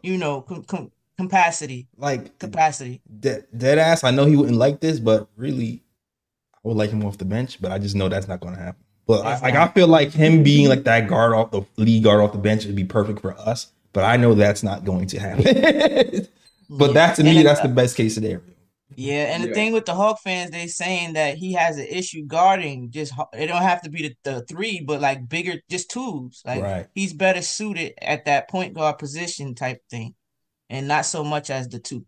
you 0.03 0.17
know 0.17 0.43
com- 0.43 0.65
com- 0.65 0.93
capacity 1.19 1.89
Like 1.97 2.39
capacity 2.39 3.03
dead, 3.21 3.47
dead 3.57 3.79
ass. 3.79 4.05
I 4.05 4.11
know 4.11 4.25
he 4.27 4.37
wouldn't 4.37 4.57
like 4.59 4.81
this, 4.81 4.99
but 4.99 5.29
really, 5.37 5.83
I 6.55 6.59
would 6.69 6.77
like 6.77 6.91
him 6.91 7.05
off 7.05 7.19
the 7.19 7.25
bench. 7.25 7.61
But 7.61 7.73
I 7.73 7.79
just 7.79 7.95
know 7.97 8.09
that's 8.09 8.29
not 8.29 8.41
going 8.41 8.55
to 8.55 8.61
happen. 8.61 8.83
But 9.07 9.27
I, 9.27 9.39
like. 9.41 9.55
I 9.55 9.69
feel 9.69 9.89
like 9.89 10.13
him 10.13 10.43
being 10.43 10.69
like 10.69 10.85
that 10.85 11.09
guard 11.09 11.35
off 11.35 11.51
the 11.51 11.63
lead 11.77 12.05
guard 12.05 12.21
off 12.21 12.33
the 12.33 12.39
bench 12.39 12.65
would 12.67 12.77
be 12.77 12.85
perfect 12.85 13.21
for 13.21 13.39
us. 13.39 13.73
But 13.93 14.05
I 14.05 14.17
know 14.17 14.35
that's 14.35 14.63
not 14.63 14.85
going 14.85 15.07
to 15.09 15.19
happen. 15.21 15.45
but 16.71 16.93
Yeah. 16.93 16.93
that 16.93 17.17
to 17.17 17.25
me, 17.25 17.39
And, 17.39 17.47
that's 17.47 17.61
uh, 17.61 17.65
the 17.65 17.69
best 17.69 17.97
case 17.97 18.15
scenario. 18.15 18.41
yeah 18.95 19.35
and 19.35 19.43
the 19.45 19.49
Yeah. 19.49 19.55
thing 19.55 19.73
with 19.73 19.87
the 19.87 19.95
Hawk 19.95 20.21
fans 20.23 20.51
they 20.51 20.67
saying 20.67 21.15
that 21.15 21.37
he 21.39 21.55
has 21.55 21.79
an 21.79 21.87
issue 21.87 22.25
guarding 22.27 22.91
just 22.91 23.13
it 23.33 23.47
don't 23.47 23.63
have 23.63 23.83
to 23.83 23.91
be 23.91 24.09
the, 24.09 24.15
the 24.31 24.43
three 24.47 24.81
but 24.81 25.01
like 25.01 25.29
bigger 25.29 25.55
just 25.71 25.91
twos 25.91 26.43
like 26.45 26.63
Right. 26.63 26.87
he's 26.95 27.13
better 27.15 27.43
suited 27.43 27.95
at 28.03 28.27
that 28.27 28.49
point 28.51 28.75
guard 28.75 28.99
position 28.99 29.55
type 29.55 29.81
thing 29.91 30.15
and 30.73 30.89
not 30.89 31.07
so 31.07 31.25
much 31.25 31.51
as 31.51 31.69
the 31.69 31.79
two 31.79 32.05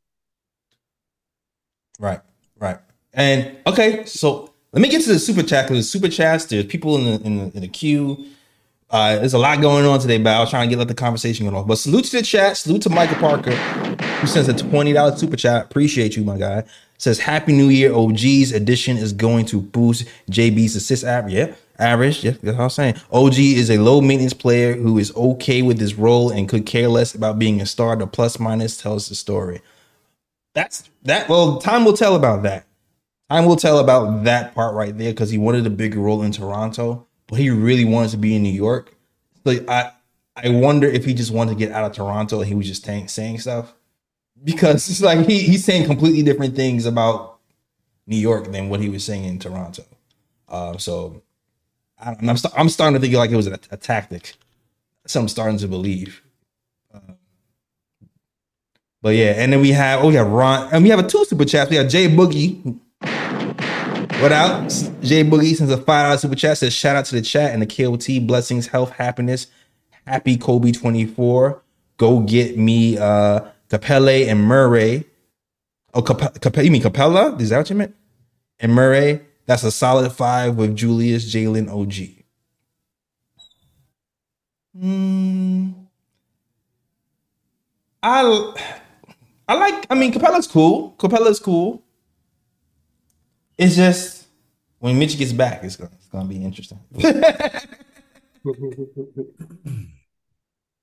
Right, 2.01 2.21
right. 2.59 2.79
And 3.13 3.57
okay, 3.67 4.05
so 4.05 4.53
let 4.73 4.83
me 4.83 4.89
get 4.89 5.03
to 5.03 5.13
the 5.13 5.19
super 5.19 5.43
chat 5.43 5.67
because 5.67 5.79
the 5.79 5.99
super 5.99 6.09
chats. 6.09 6.47
There's 6.47 6.67
people 6.67 6.97
in 6.99 7.05
the 7.05 7.27
in 7.27 7.39
the, 7.39 7.45
in 7.57 7.61
the 7.63 7.69
queue. 7.69 8.27
Uh, 8.91 9.17
there's 9.17 9.35
a 9.35 9.39
lot 9.39 9.61
going 9.61 9.87
on 9.87 10.01
today, 10.01 10.19
but 10.19 10.35
I 10.37 10.41
was 10.41 10.51
trying 10.51 10.69
to 10.69 10.71
get 10.71 10.79
let 10.79 10.89
the 10.89 10.95
conversation 10.95 11.49
go 11.49 11.57
off. 11.57 11.67
But 11.67 11.77
salute 11.77 12.07
to 12.07 12.19
the 12.19 12.23
chat. 12.23 12.57
Salute 12.57 12.83
to 12.83 12.91
Michael 12.91 13.17
Parker, 13.17 13.53
who 13.53 14.27
sends 14.27 14.49
a 14.49 14.55
twenty 14.55 14.93
dollars 14.93 15.21
super 15.21 15.37
chat. 15.37 15.67
Appreciate 15.67 16.17
you, 16.17 16.25
my 16.25 16.39
guy. 16.39 16.65
Says 16.99 17.21
Happy 17.21 17.53
New 17.53 17.69
Year. 17.69 17.95
OG's 17.95 18.53
edition 18.53 18.97
is 18.97 19.13
going 19.13 19.47
to 19.47 19.61
boost 19.61 20.07
JB's 20.31 20.77
assist 20.77 21.05
app. 21.05 21.27
Yeah, 21.29 21.55
average. 21.79 22.25
Yeah, 22.25 22.33
that's 22.33 22.57
what 22.57 22.65
I'm 22.65 22.71
saying. 22.71 22.95
OG 23.13 23.39
is 23.39 23.71
a 23.71 23.79
low 23.79 24.01
maintenance 24.01 24.35
player 24.35 24.75
who 24.75 24.99
is 24.99 25.15
okay 25.17 25.63
with 25.63 25.79
his 25.79 25.95
role 25.95 26.31
and 26.31 26.49
could 26.49 26.67
care 26.67 26.89
less 26.89 27.15
about 27.15 27.39
being 27.39 27.61
a 27.61 27.67
star. 27.67 27.97
The 27.97 28.07
plus 28.07 28.39
minus 28.39 28.77
tells 28.77 29.09
the 29.09 29.15
story. 29.15 29.61
That's 30.55 30.89
that. 31.03 31.29
Well, 31.29 31.59
time 31.59 31.85
will 31.85 31.97
tell 31.97 32.17
about 32.17 32.43
that. 32.45 32.67
Time 33.31 33.47
will 33.47 33.57
tell 33.57 33.79
about 33.79 34.25
that 34.25 34.55
part 34.55 34.75
right 34.75 34.97
there 34.97 35.13
because 35.13 35.31
he 35.31 35.39
wanted 35.39 35.67
a 35.67 35.71
bigger 35.71 35.99
role 35.99 36.23
in 36.23 36.33
Toronto, 36.33 37.07
but 37.27 37.39
he 37.39 37.51
really 37.51 37.85
wanted 37.85 38.11
to 38.11 38.19
be 38.19 38.37
in 38.37 38.43
New 38.43 38.51
York. 38.51 38.95
So 39.47 39.65
I, 39.67 39.93
I 40.37 40.51
wonder 40.51 40.87
if 40.87 41.05
he 41.05 41.15
just 41.15 41.33
wanted 41.33 41.53
to 41.53 41.59
get 41.59 41.73
out 41.73 41.91
of 41.91 41.97
Toronto 41.97 42.41
and 42.41 42.49
he 42.49 42.55
was 42.55 42.67
just 42.67 42.85
saying, 42.85 43.09
saying 43.09 43.41
stuff 43.41 43.75
because 44.45 44.89
it's 44.89 45.03
like 45.03 45.27
he, 45.27 45.41
he's 45.41 45.65
saying 45.65 45.87
completely 45.87 46.23
different 46.23 46.55
things 46.55 46.87
about 46.87 47.39
New 48.07 48.17
York 48.17 48.53
than 48.53 48.69
what 48.69 48.81
he 48.81 48.89
was 48.89 49.05
saying 49.05 49.25
in 49.25 49.39
Toronto. 49.39 49.85
Uh, 50.49 50.77
so 50.77 51.23
I 52.05 52.17
know. 52.21 52.31
I'm, 52.31 52.37
st- 52.39 52.55
I'm 52.57 52.69
starting 52.71 52.95
to 52.95 53.01
think 53.01 53.15
like 53.15 53.31
it 53.31 53.37
was 53.37 53.49
a, 53.49 53.59
a 53.73 53.77
tactic. 53.79 54.35
So 55.07 55.21
I'm 55.21 55.29
starting 55.29 55.59
to 55.59 55.69
believe. 55.69 56.23
But 59.03 59.17
yeah, 59.17 59.35
and 59.37 59.53
then 59.53 59.61
we 59.63 59.73
have 59.73 60.05
oh 60.05 60.09
we 60.09 60.15
have 60.15 60.29
Ron 60.29 60.69
and 60.73 60.85
we 60.85 60.91
have 60.91 61.01
a 61.01 61.09
two 61.09 61.25
super 61.25 61.45
chats. 61.47 61.71
We 61.71 61.77
have 61.77 61.89
Jay 61.89 62.09
Boogie. 62.09 62.79
What 64.21 64.33
out? 64.33 64.69
Jay 65.03 65.25
Boogie 65.25 65.57
sends 65.57 65.73
a 65.73 65.79
five 65.79 66.07
dollar 66.07 66.19
super 66.19 66.37
chat. 66.37 66.59
Says 66.59 66.75
shout 66.75 66.97
out 66.97 67.07
to 67.07 67.15
the 67.17 67.23
chat 67.23 67.53
and 67.53 67.63
the 67.63 67.67
KOT 67.67 68.27
blessings, 68.27 68.69
health, 68.69 68.93
happiness. 68.93 69.49
Happy 70.07 70.37
Kobe 70.37 70.73
24. 70.73 71.63
Go 71.99 72.21
get 72.21 72.59
me 72.59 72.99
uh 72.99 73.41
Capelle 73.71 74.29
and 74.29 74.41
Murray. 74.43 75.05
Oh, 75.95 76.03
Cap- 76.03 76.41
Cap- 76.41 76.57
you 76.59 76.71
mean 76.71 76.83
Capella? 76.83 77.37
Is 77.39 77.51
that 77.51 77.59
what 77.59 77.71
you 77.71 77.77
meant? 77.77 77.95
And 78.61 78.75
Murray. 78.75 79.21
That's 79.47 79.63
a 79.63 79.71
solid 79.71 80.11
five 80.11 80.57
with 80.57 80.75
Julius, 80.77 81.33
Jalen, 81.33 81.69
OG. 81.69 82.25
Hmm. 84.79 85.71
I 88.03 88.55
I 89.49 89.55
like. 89.55 89.87
I 89.91 89.95
mean, 89.95 90.13
Capella's 90.13 90.47
cool. 90.47 90.91
Capella's 90.99 91.39
cool. 91.39 91.83
It's 93.57 93.77
just 93.77 94.27
when 94.79 94.99
Mitch 94.99 95.17
gets 95.17 95.33
back, 95.33 95.63
it's 95.65 95.77
gonna, 95.77 95.91
it's 95.95 96.09
gonna 96.09 96.29
be 96.29 96.43
interesting. 96.43 96.81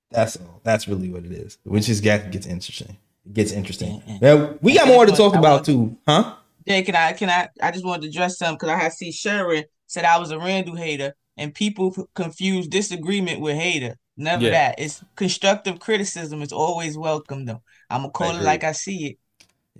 That's 0.09 0.37
all. 0.37 0.61
That's 0.63 0.87
really 0.87 1.09
what 1.09 1.25
it 1.25 1.31
is. 1.31 1.57
Which 1.63 1.89
is 1.89 2.01
gets 2.01 2.27
gets 2.29 2.47
interesting. 2.47 2.97
It 3.25 3.33
gets 3.33 3.51
interesting. 3.51 4.01
Now 4.21 4.55
we 4.61 4.73
got 4.75 4.87
more 4.87 5.05
to 5.05 5.11
talk 5.11 5.35
about 5.35 5.65
too, 5.65 5.97
huh? 6.07 6.35
Jay, 6.67 6.83
can 6.83 6.95
I 6.95 7.13
can 7.13 7.29
I 7.29 7.49
I 7.61 7.71
just 7.71 7.85
wanted 7.85 8.03
to 8.03 8.07
address 8.09 8.37
something 8.37 8.55
because 8.55 8.69
I 8.69 8.77
had 8.77 8.93
see 8.93 9.11
Sharon 9.11 9.63
said 9.87 10.05
I 10.05 10.19
was 10.19 10.31
a 10.31 10.37
Randle 10.39 10.75
hater 10.75 11.13
and 11.37 11.53
people 11.53 11.95
confuse 12.15 12.67
disagreement 12.67 13.41
with 13.41 13.55
hater. 13.55 13.97
Never 14.17 14.45
Yeah. 14.45 14.51
that. 14.51 14.75
It's 14.79 15.03
constructive 15.15 15.79
criticism 15.79 16.41
is 16.41 16.51
always 16.51 16.97
welcome 16.97 17.45
though. 17.45 17.61
I'm 17.89 18.01
gonna 18.01 18.11
call 18.11 18.35
it 18.35 18.43
like 18.43 18.63
I 18.63 18.73
see 18.73 19.05
it. 19.07 19.17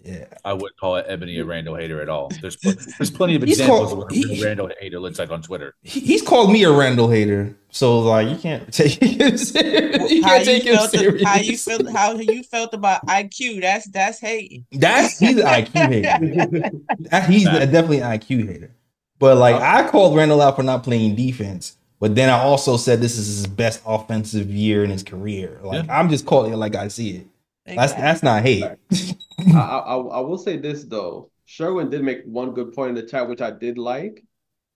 Yeah. 0.04 0.26
I 0.44 0.54
wouldn't 0.54 0.80
call 0.80 0.96
it 0.96 1.06
Ebony 1.08 1.38
a 1.40 1.46
Randle 1.46 1.76
hater 1.76 2.02
at 2.02 2.10
all. 2.10 2.32
There's 2.42 2.56
pl- 2.56 2.74
there's 2.98 3.12
plenty 3.12 3.36
of 3.36 3.44
He's 3.44 3.60
examples 3.60 3.90
called- 3.90 3.92
of 3.92 3.98
what 4.00 4.12
a 4.12 4.16
he- 4.16 4.44
Randle 4.44 4.70
hater 4.80 5.00
looks 5.00 5.20
like 5.20 5.30
on 5.32 5.42
Twitter. 5.42 5.76
He, 5.84 6.00
he's 6.00 6.22
called 6.22 6.52
me 6.52 6.64
a 6.64 6.72
Randle 6.72 7.10
hater, 7.10 7.56
so 7.70 8.00
like 8.00 8.28
you 8.30 8.36
can't 8.38 8.74
take 8.74 8.94
him 8.94 9.38
serious. 9.38 10.12
You 10.12 10.24
how 10.24 10.30
can't 10.30 10.46
take 10.46 10.64
him 10.64 10.76
felt 10.76 10.92
serious. 10.92 11.24
how 11.24 11.38
you 11.38 11.58
felt 11.58 11.90
how 11.90 12.14
you 12.14 12.44
felt 12.44 12.74
about 12.74 13.06
IQ. 13.06 13.62
That's 13.62 13.88
that's 13.90 14.20
hating. 14.20 14.66
That's 14.72 15.20
he's 15.20 15.38
an 15.38 15.46
IQ 15.46 15.90
hater. 15.92 16.72
That- 17.12 17.30
he's 17.30 17.46
a- 17.48 17.66
definitely 17.68 18.00
an 18.00 18.20
IQ 18.20 18.48
hater. 18.48 18.72
But 19.20 19.38
like 19.38 19.56
I 19.56 19.88
called 19.88 20.16
Randle 20.18 20.42
out 20.42 20.56
for 20.56 20.64
not 20.64 20.84
playing 20.84 21.16
defense, 21.16 21.78
but 22.00 22.16
then 22.16 22.30
I 22.30 22.40
also 22.40 22.76
said 22.78 23.02
this 23.02 23.20
is 23.20 23.28
his 23.28 23.46
best 23.48 23.82
offensive 23.86 24.50
year 24.50 24.84
in 24.84 24.90
his 24.90 25.04
career. 25.04 25.60
Like 25.62 25.88
I'm 25.90 26.10
just 26.10 26.26
calling 26.26 26.54
it 26.54 26.58
like 26.58 26.76
I 26.76 26.88
see 26.88 27.18
it. 27.18 27.28
That's 27.66 27.94
that's 27.94 28.24
not 28.24 28.44
hate. 28.44 28.76
I, 29.54 29.60
I 29.60 29.96
I 29.96 30.20
will 30.22 30.38
say 30.38 30.58
this 30.58 30.86
though. 30.86 31.32
Sherwin 31.46 31.90
did 31.90 32.04
make 32.04 32.24
one 32.26 32.54
good 32.54 32.74
point 32.74 32.90
in 32.90 32.96
the 32.96 33.10
chat, 33.10 33.28
which 33.28 33.42
I 33.42 33.52
did 33.52 33.78
like, 33.78 34.24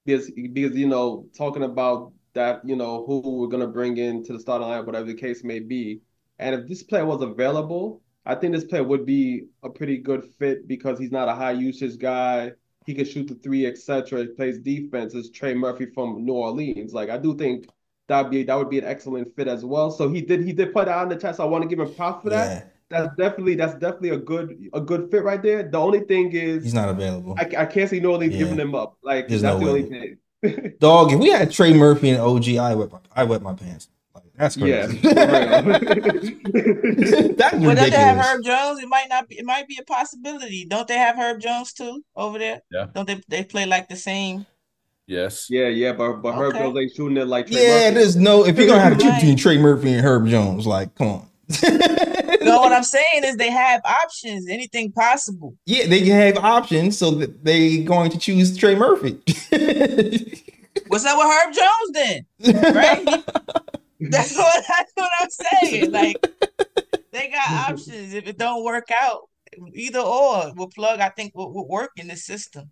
because 0.06 0.32
because 0.32 0.76
you 0.76 0.88
know 0.88 1.28
talking 1.38 1.64
about 1.64 2.14
that 2.34 2.62
you 2.66 2.76
know 2.76 3.06
who 3.06 3.20
we're 3.40 3.48
gonna 3.48 3.68
bring 3.68 3.98
into 3.98 4.34
the 4.34 4.40
starting 4.40 4.68
line, 4.68 4.86
whatever 4.86 5.06
the 5.06 5.14
case 5.14 5.44
may 5.44 5.60
be, 5.60 6.02
and 6.40 6.56
if 6.56 6.68
this 6.68 6.84
player 6.84 7.06
was 7.06 7.22
available, 7.22 8.02
I 8.26 8.36
think 8.36 8.54
this 8.54 8.66
player 8.66 8.84
would 8.84 9.06
be 9.06 9.46
a 9.64 9.70
pretty 9.70 9.98
good 9.98 10.26
fit 10.40 10.68
because 10.68 11.00
he's 11.00 11.12
not 11.12 11.30
a 11.30 11.36
high 11.36 11.52
usage 11.52 11.98
guy. 11.98 12.52
He 12.86 12.94
can 12.94 13.06
shoot 13.06 13.28
the 13.28 13.36
three, 13.36 13.66
etc. 13.66 14.22
He 14.22 14.28
plays 14.28 14.60
defense. 14.60 15.14
Is 15.16 15.32
Trey 15.32 15.54
Murphy 15.56 15.88
from 15.88 16.24
New 16.26 16.34
Orleans? 16.34 16.94
Like 16.94 17.10
I 17.10 17.18
do 17.18 17.36
think 17.38 17.68
that'd 18.08 18.32
be 18.32 18.44
that 18.44 18.56
would 18.56 18.70
be 18.70 18.80
an 18.80 18.86
excellent 18.86 19.36
fit 19.36 19.48
as 19.48 19.64
well. 19.66 19.92
So 19.92 20.10
he 20.10 20.22
did 20.22 20.42
he 20.44 20.54
did 20.54 20.74
put 20.74 20.86
that 20.88 21.04
in 21.04 21.10
the 21.10 21.16
chat. 21.18 21.36
So 21.38 21.44
I 21.44 21.48
want 21.48 21.64
to 21.64 21.68
give 21.70 21.80
him 21.80 21.94
props 21.96 22.24
for 22.24 22.30
that 22.32 22.52
Yeah, 22.52 22.66
that's 22.90 23.16
definitely 23.18 23.56
that's 23.56 23.74
definitely 23.74 24.10
a 24.10 24.18
good 24.18 24.58
a 24.74 24.82
good 24.82 25.10
fit 25.12 25.24
right 25.24 25.42
there. 25.42 25.64
The 25.64 25.78
only 25.78 26.02
thing 26.02 26.32
is 26.34 26.64
he's 26.64 26.74
not 26.74 26.90
available. 26.90 27.36
I, 27.38 27.50
I 27.58 27.66
can't 27.66 27.90
see 27.90 28.00
New 28.00 28.12
Orleans 28.12 28.34
Yeah. 28.34 28.40
giving 28.40 28.60
him 28.60 28.76
up. 28.76 28.98
Like 29.04 29.28
There's 29.28 29.42
that's 29.42 29.60
no 29.60 29.66
the 29.66 29.74
way. 29.74 29.84
only 29.84 30.18
thing. 30.44 30.74
Dog, 30.80 31.12
if 31.12 31.20
we 31.20 31.30
had 31.30 31.52
Trey 31.52 31.74
Murphy 31.74 32.10
and 32.10 32.22
OG, 32.22 32.50
I 32.58 32.76
wet 32.76 32.92
my, 32.92 33.00
I 33.16 33.24
wet 33.24 33.42
my 33.42 33.54
pants. 33.54 33.88
Like 34.14 34.26
that's 34.38 34.56
Yeah. 34.58 34.86
crazy. 34.86 35.02
for 35.02 35.10
real. 35.10 35.16
that's 37.36 37.56
Well, 37.56 37.76
don't 37.76 37.90
they 37.90 37.92
have. 37.92 38.18
Herb 38.18 38.44
Jones? 38.44 38.80
It 38.82 38.88
might 38.88 39.08
not 39.10 39.28
be. 39.28 39.38
It 39.40 39.46
might 39.46 39.68
be 39.68 39.78
a 39.82 39.84
possibility. 39.84 40.66
Don't 40.66 40.88
they 40.88 40.98
have 40.98 41.18
Herb 41.18 41.40
Jones 41.42 41.74
too 41.74 42.04
over 42.16 42.38
there? 42.38 42.62
Yeah. 42.72 42.88
Don't 42.94 43.08
they? 43.08 43.22
They 43.28 43.44
play 43.44 43.66
like 43.66 43.90
the 43.90 43.96
same. 43.96 44.46
Yes. 45.08 45.48
Yeah, 45.50 45.68
yeah, 45.68 45.94
but 45.94 46.22
but 46.22 46.34
Herb 46.34 46.56
Okay. 46.56 46.60
Jones 46.64 46.78
ain't 46.80 46.92
shooting 46.96 47.18
it 47.18 47.28
like 47.28 47.48
Trey 47.48 47.68
Yeah, 47.68 47.90
Murphy. 47.90 47.96
there's 47.96 48.16
no 48.16 48.46
if 48.46 48.58
you're 48.58 48.68
gonna 48.68 48.82
have 48.82 48.94
to 48.94 49.00
choose 49.00 49.12
Right. 49.12 49.20
between 49.22 49.38
Trey 49.38 49.58
Murphy 49.58 49.94
and 49.94 50.06
Herb 50.06 50.28
Jones, 50.28 50.66
like, 50.66 50.96
come 50.96 51.08
on. 51.08 51.28
No, 52.56 52.62
what 52.62 52.74
I'm 52.74 52.84
saying 52.84 53.24
is 53.24 53.38
they 53.38 53.52
have 53.52 53.82
options, 53.86 54.48
anything 54.50 54.92
possible. 54.92 55.56
yeah, 55.66 55.88
they 55.88 56.00
can 56.00 56.36
have 56.36 56.38
options, 56.44 56.98
so 56.98 57.12
that 57.12 57.44
they 57.44 57.84
going 57.84 58.12
to 58.12 58.18
choose 58.18 58.56
Trey 58.58 58.76
Murphy. 58.76 59.20
What's 60.88 61.06
up 61.06 61.18
with 61.18 61.28
Herb 61.28 61.54
Jones 61.54 61.92
then? 61.94 62.74
Right? 62.76 63.06
That's 64.00 64.36
what 64.38 64.64
that's 64.68 64.92
what 64.96 65.10
I'm 65.22 65.30
saying. 65.30 65.92
Like 65.92 66.18
they 67.12 67.30
got 67.30 67.72
options. 67.72 68.14
If 68.14 68.28
it 68.28 68.38
don't 68.38 68.64
work 68.64 68.90
out, 68.92 69.30
either 69.74 70.00
or 70.00 70.54
will 70.54 70.70
plug. 70.70 71.00
I 71.00 71.10
think 71.10 71.34
will, 71.34 71.54
will 71.54 71.68
work 71.68 71.92
in 71.96 72.10
the 72.10 72.18
system. 72.18 72.72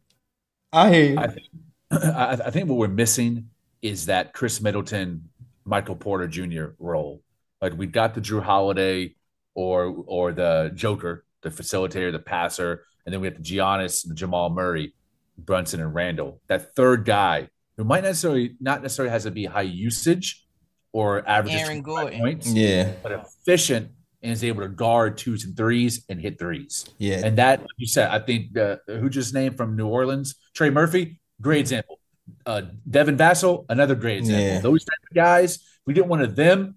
I 0.73 0.93
hear 0.93 1.05
you. 1.11 1.17
I 1.17 1.27
think, 1.27 1.47
I, 1.91 2.39
I 2.45 2.51
think 2.51 2.67
what 2.67 2.77
we're 2.77 2.89
missing 2.89 3.49
is 3.81 4.07
that 4.07 4.33
Khris 4.33 4.61
Middleton, 4.61 5.29
Michael 5.63 5.95
Porter 5.95 6.27
Jr. 6.27 6.71
role. 6.77 7.21
Like 7.61 7.77
we 7.77 7.87
got 7.87 8.13
the 8.15 8.21
Jrue 8.21 8.43
Holiday 8.43 9.15
or 9.55 10.03
or 10.07 10.31
the 10.31 10.71
Joker, 10.73 11.25
the 11.41 11.49
facilitator, 11.49 12.11
the 12.11 12.19
passer, 12.19 12.85
and 13.05 13.13
then 13.13 13.21
we 13.21 13.27
have 13.27 13.37
the 13.37 13.43
Giannis 13.43 14.07
the 14.07 14.15
Jamal 14.15 14.49
Murray, 14.49 14.93
Brunson 15.37 15.81
and 15.81 15.93
Randle. 15.93 16.41
That 16.47 16.75
third 16.75 17.05
guy 17.05 17.49
who 17.77 17.83
might 17.83 18.03
necessarily 18.03 18.55
not 18.59 18.81
necessarily 18.81 19.11
has 19.11 19.23
to 19.23 19.31
be 19.31 19.45
high 19.45 19.61
usage 19.61 20.45
or 20.91 21.27
average 21.27 21.55
Aaron 21.55 21.81
Gordon. 21.81 22.19
points, 22.19 22.51
yeah, 22.51 22.93
but 23.01 23.11
efficient 23.11 23.91
and 24.21 24.31
is 24.31 24.43
able 24.43 24.61
to 24.61 24.69
guard 24.69 25.17
twos 25.17 25.43
and 25.43 25.55
threes 25.55 26.05
and 26.07 26.19
hit 26.19 26.39
threes. 26.39 26.85
yeah. 26.97 27.21
And 27.23 27.37
that, 27.37 27.59
like 27.59 27.69
you 27.77 27.87
said, 27.87 28.09
I 28.09 28.19
think 28.19 28.57
uh, 28.57 28.77
who 28.87 29.09
just 29.09 29.33
named 29.33 29.57
from 29.57 29.75
New 29.75 29.87
Orleans, 29.87 30.35
Trey 30.53 30.69
Murphy, 30.69 31.19
great 31.41 31.59
example. 31.59 31.99
Uh, 32.45 32.61
Devin 32.89 33.17
Vassell, 33.17 33.65
another 33.67 33.95
great 33.95 34.19
example. 34.19 34.45
Yeah. 34.45 34.59
Those 34.61 34.85
type 34.85 34.99
of 35.11 35.13
guys, 35.13 35.59
we 35.85 35.93
didn't 35.93 36.07
one 36.07 36.21
of 36.21 36.37
them. 36.37 36.75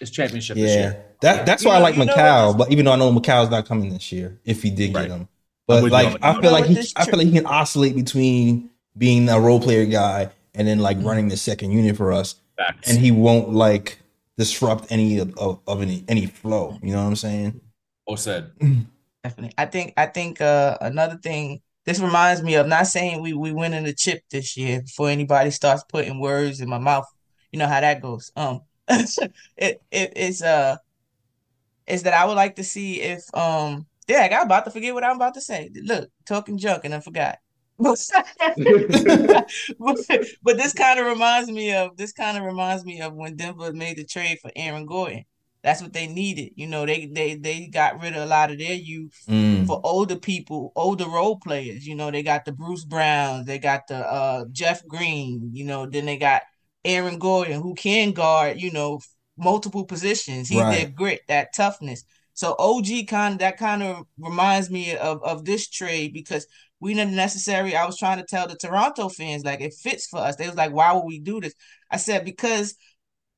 It's 0.00 0.10
championship 0.10 0.56
this 0.56 0.76
year. 0.76 1.04
That 1.22 1.46
that's 1.46 1.62
You 1.62 1.70
why 1.70 1.76
I 1.76 1.78
like 1.78 1.94
Mikal, 1.94 2.56
but 2.58 2.70
even 2.70 2.84
though 2.84 2.92
I 2.92 2.96
know 2.96 3.12
Mikal's 3.12 3.50
not 3.50 3.66
coming 3.66 3.92
this 3.92 4.12
year, 4.12 4.38
if 4.44 4.62
he 4.62 4.70
did 4.70 4.94
Right. 4.94 5.08
get 5.08 5.16
him, 5.16 5.28
but 5.66 5.82
with 5.82 5.92
you 5.92 5.98
on 5.98 6.04
like 6.12 6.18
I 6.22 6.40
feel 6.40 6.52
like 6.52 6.66
he, 6.66 6.78
I 6.96 7.04
feel 7.04 7.16
like 7.18 7.26
he 7.26 7.32
can 7.32 7.46
oscillate 7.46 7.94
between 7.96 8.70
being 8.98 9.28
a 9.28 9.40
role 9.40 9.60
player 9.60 9.86
guy 9.86 10.30
and 10.54 10.68
then 10.68 10.80
like 10.80 10.98
running 11.00 11.28
the 11.28 11.36
second 11.36 11.70
unit 11.72 11.96
for 11.96 12.12
us, 12.12 12.34
Facts. 12.56 12.90
and 12.90 12.98
he 12.98 13.10
won't 13.10 13.50
like 13.50 13.98
disrupt 14.36 14.90
any 14.90 15.18
of, 15.18 15.36
of, 15.38 15.60
of 15.66 15.80
any 15.80 16.04
any 16.08 16.26
flow. 16.26 16.78
You 16.82 16.92
know 16.92 17.02
what 17.02 17.08
I'm 17.08 17.16
saying? 17.16 17.60
Well 18.06 18.16
said. 18.16 18.50
Definitely. 19.24 19.54
I 19.56 19.66
think 19.66 19.94
I 19.96 20.06
think 20.06 20.40
uh 20.40 20.76
another 20.80 21.16
thing 21.16 21.62
this 21.86 22.00
reminds 22.00 22.42
me 22.42 22.54
of 22.56 22.66
not 22.66 22.88
saying 22.88 23.22
we 23.22 23.32
we 23.32 23.52
winning 23.52 23.84
the 23.84 23.92
chip 23.92 24.22
this 24.30 24.56
year 24.56 24.82
before 24.82 25.08
anybody 25.10 25.50
starts 25.50 25.84
putting 25.88 26.18
words 26.18 26.60
in 26.60 26.68
my 26.68 26.78
mouth. 26.78 27.06
You 27.52 27.60
know 27.60 27.68
how 27.68 27.80
that 27.80 28.02
goes. 28.02 28.32
Um 28.34 28.62
it 28.88 29.80
it 29.92 30.16
is 30.16 30.42
uh 30.42 30.76
is 31.86 32.04
that 32.04 32.14
I 32.14 32.24
would 32.24 32.36
like 32.36 32.56
to 32.56 32.64
see 32.64 33.00
if 33.00 33.22
um 33.34 33.86
yeah, 34.08 34.28
I'm 34.38 34.46
about 34.46 34.64
to 34.64 34.70
forget 34.70 34.94
what 34.94 35.04
I'm 35.04 35.16
about 35.16 35.34
to 35.34 35.40
say. 35.40 35.70
Look, 35.74 36.10
talking 36.26 36.58
junk 36.58 36.84
and 36.84 36.94
I 36.94 37.00
forgot. 37.00 37.38
but, 37.78 37.98
but 40.42 40.56
this 40.56 40.72
kind 40.72 41.00
of 41.00 41.06
reminds 41.06 41.50
me 41.50 41.74
of 41.74 41.96
this 41.96 42.12
kind 42.12 42.36
of 42.36 42.44
reminds 42.44 42.84
me 42.84 43.00
of 43.00 43.14
when 43.14 43.36
Denver 43.36 43.72
made 43.72 43.96
the 43.96 44.04
trade 44.04 44.38
for 44.40 44.50
Aaron 44.54 44.86
Gordon. 44.86 45.24
That's 45.62 45.80
what 45.80 45.92
they 45.92 46.08
needed. 46.08 46.52
You 46.56 46.66
know, 46.66 46.84
they 46.84 47.06
they 47.06 47.36
they 47.36 47.68
got 47.68 48.00
rid 48.02 48.14
of 48.16 48.22
a 48.22 48.26
lot 48.26 48.50
of 48.50 48.58
their 48.58 48.74
youth 48.74 49.16
Mm. 49.28 49.66
for 49.66 49.80
older 49.84 50.16
people, 50.16 50.72
older 50.74 51.06
role 51.08 51.38
players. 51.38 51.86
You 51.86 51.94
know, 51.94 52.10
they 52.10 52.22
got 52.22 52.44
the 52.44 52.52
Bruce 52.52 52.84
Browns, 52.84 53.46
they 53.46 53.58
got 53.58 53.86
the 53.88 53.96
uh 53.98 54.44
Jeff 54.50 54.84
Green, 54.86 55.50
you 55.52 55.64
know, 55.64 55.86
then 55.86 56.06
they 56.06 56.16
got 56.16 56.42
Aaron 56.84 57.18
Gordon 57.18 57.62
who 57.62 57.74
can 57.74 58.12
guard, 58.12 58.60
you 58.60 58.72
know, 58.72 59.00
multiple 59.42 59.84
positions. 59.84 60.48
He's 60.48 60.58
their 60.58 60.86
Right. 60.86 60.94
grit, 60.94 61.20
that 61.28 61.54
toughness. 61.54 62.04
So 62.34 62.54
OG 62.58 63.06
kind 63.06 63.34
of 63.34 63.38
that 63.40 63.58
kind 63.58 63.82
of 63.82 64.06
reminds 64.18 64.70
me 64.70 64.96
of 64.96 65.22
of 65.22 65.44
this 65.44 65.68
trade 65.68 66.12
because 66.14 66.46
we 66.80 66.94
didn't 66.94 67.14
necessarily. 67.14 67.76
I 67.76 67.86
was 67.86 67.98
trying 67.98 68.18
to 68.18 68.24
tell 68.24 68.48
the 68.48 68.56
Toronto 68.56 69.08
fans 69.08 69.44
like 69.44 69.60
it 69.60 69.74
fits 69.74 70.06
for 70.06 70.18
us. 70.20 70.36
They 70.36 70.46
was 70.46 70.56
like, 70.56 70.72
why 70.72 70.92
would 70.92 71.04
we 71.04 71.18
do 71.20 71.40
this? 71.40 71.54
I 71.90 71.96
said 71.98 72.24
because 72.24 72.74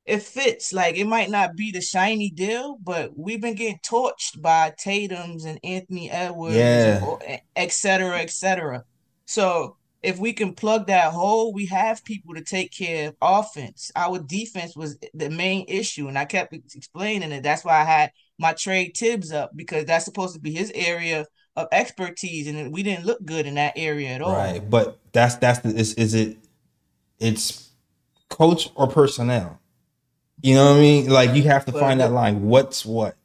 it 0.07 0.23
fits. 0.23 0.73
Like 0.73 0.97
it 0.97 1.07
might 1.07 1.31
not 1.31 1.57
be 1.57 1.71
the 1.73 1.81
shiny 1.81 2.31
deal, 2.31 2.77
but 2.83 3.17
we've 3.17 3.41
been 3.41 3.55
getting 3.55 3.81
torched 3.87 4.41
by 4.41 4.73
Tatum's 4.79 5.45
and 5.45 5.59
Anthony 5.65 6.11
Edwards, 6.11 6.57
Yeah. 6.57 7.01
or, 7.03 7.19
eh, 7.27 7.39
et 7.57 7.73
cetera, 7.73 8.21
et 8.21 8.31
cetera. 8.31 8.85
So 9.27 9.77
if 10.05 10.19
we 10.19 10.33
can 10.33 10.55
plug 10.55 10.87
that 10.89 11.13
hole, 11.13 11.53
we 11.53 11.67
have 11.67 12.05
people 12.05 12.35
to 12.35 12.43
take 12.43 12.71
care 12.73 13.09
of 13.09 13.17
offense. 13.23 13.91
Our 13.97 14.19
defense 14.19 14.77
was 14.77 14.99
the 15.15 15.31
main 15.31 15.65
issue, 15.67 16.09
and 16.09 16.19
I 16.19 16.27
kept 16.27 16.53
explaining 16.53 17.33
it. 17.33 17.43
That's 17.43 17.65
why 17.65 17.81
I 17.81 17.85
had 17.85 18.13
my 18.39 18.53
trade 18.53 18.95
Tibbs 18.95 19.33
up 19.33 19.57
because 19.57 19.87
that's 19.87 20.05
supposed 20.05 20.35
to 20.35 20.41
be 20.41 20.53
his 20.53 20.71
area 20.75 21.27
of 21.57 21.69
expertise, 21.73 22.47
and 22.49 22.73
we 22.73 22.83
didn't 22.83 23.07
look 23.07 23.25
good 23.25 23.47
in 23.47 23.55
that 23.55 23.73
area 23.77 24.11
at 24.11 24.21
all. 24.23 24.33
Right, 24.33 24.69
but 24.69 24.99
that's 25.13 25.37
that's 25.37 25.61
the 25.61 25.71
is 25.71 25.95
is 25.95 26.15
it 26.15 26.37
it's 27.19 27.71
coach 28.29 28.71
or 28.75 28.87
personnel. 28.87 29.61
You 30.43 30.57
know 30.57 30.71
what 30.73 30.77
I 30.79 30.81
mean? 30.81 31.09
Like 31.09 31.35
you 31.35 31.45
have 31.45 31.65
to 31.67 31.73
But- 31.73 31.81
find 31.81 32.01
that 32.01 32.13
line. 32.13 32.43
What's 32.43 32.85
what? 32.85 33.17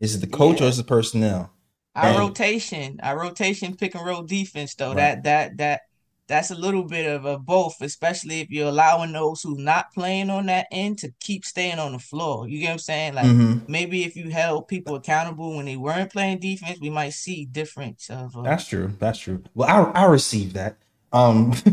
Is 0.00 0.14
it 0.14 0.18
the 0.20 0.26
coach 0.26 0.60
or 0.60 0.64
is 0.64 0.78
it 0.78 0.86
personnel? 0.86 1.50
Our 1.94 2.08
And- 2.10 2.18
rotation, 2.18 3.00
our 3.02 3.18
rotation 3.18 3.74
pick 3.76 3.94
and 3.94 4.04
roll 4.04 4.22
defense, 4.22 4.74
though, 4.74 4.88
Right. 4.88 5.22
that 5.22 5.22
that 5.24 5.56
that 5.56 5.80
that's 6.28 6.50
a 6.50 6.54
little 6.56 6.82
bit 6.84 7.06
of 7.06 7.24
a 7.24 7.38
both, 7.38 7.76
especially 7.80 8.40
if 8.40 8.50
you're 8.50 8.68
allowing 8.68 9.12
those 9.12 9.42
who 9.42 9.56
not 9.58 9.92
playing 9.94 10.28
on 10.28 10.46
that 10.46 10.66
end 10.72 10.98
to 10.98 11.12
keep 11.20 11.44
staying 11.44 11.78
on 11.78 11.92
the 11.92 11.98
floor. 11.98 12.48
You 12.48 12.58
get 12.58 12.66
what 12.66 12.72
I'm 12.72 12.78
saying? 12.80 13.14
Like 13.14 13.26
Mhm. 13.26 13.68
maybe 13.68 14.02
if 14.04 14.16
you 14.16 14.30
held 14.30 14.66
people 14.68 14.96
accountable 14.96 15.56
when 15.56 15.66
they 15.66 15.76
weren't 15.76 16.10
playing 16.12 16.38
defense, 16.40 16.80
we 16.80 16.90
might 16.90 17.12
see 17.14 17.44
difference 17.44 18.10
of 18.10 18.36
uh, 18.36 18.42
That's 18.42 18.66
true. 18.66 18.92
That's 18.98 19.18
true. 19.18 19.42
Well, 19.54 19.68
I 19.94 20.02
I 20.02 20.04
receive 20.06 20.54
that. 20.54 20.76
Um, 21.12 21.52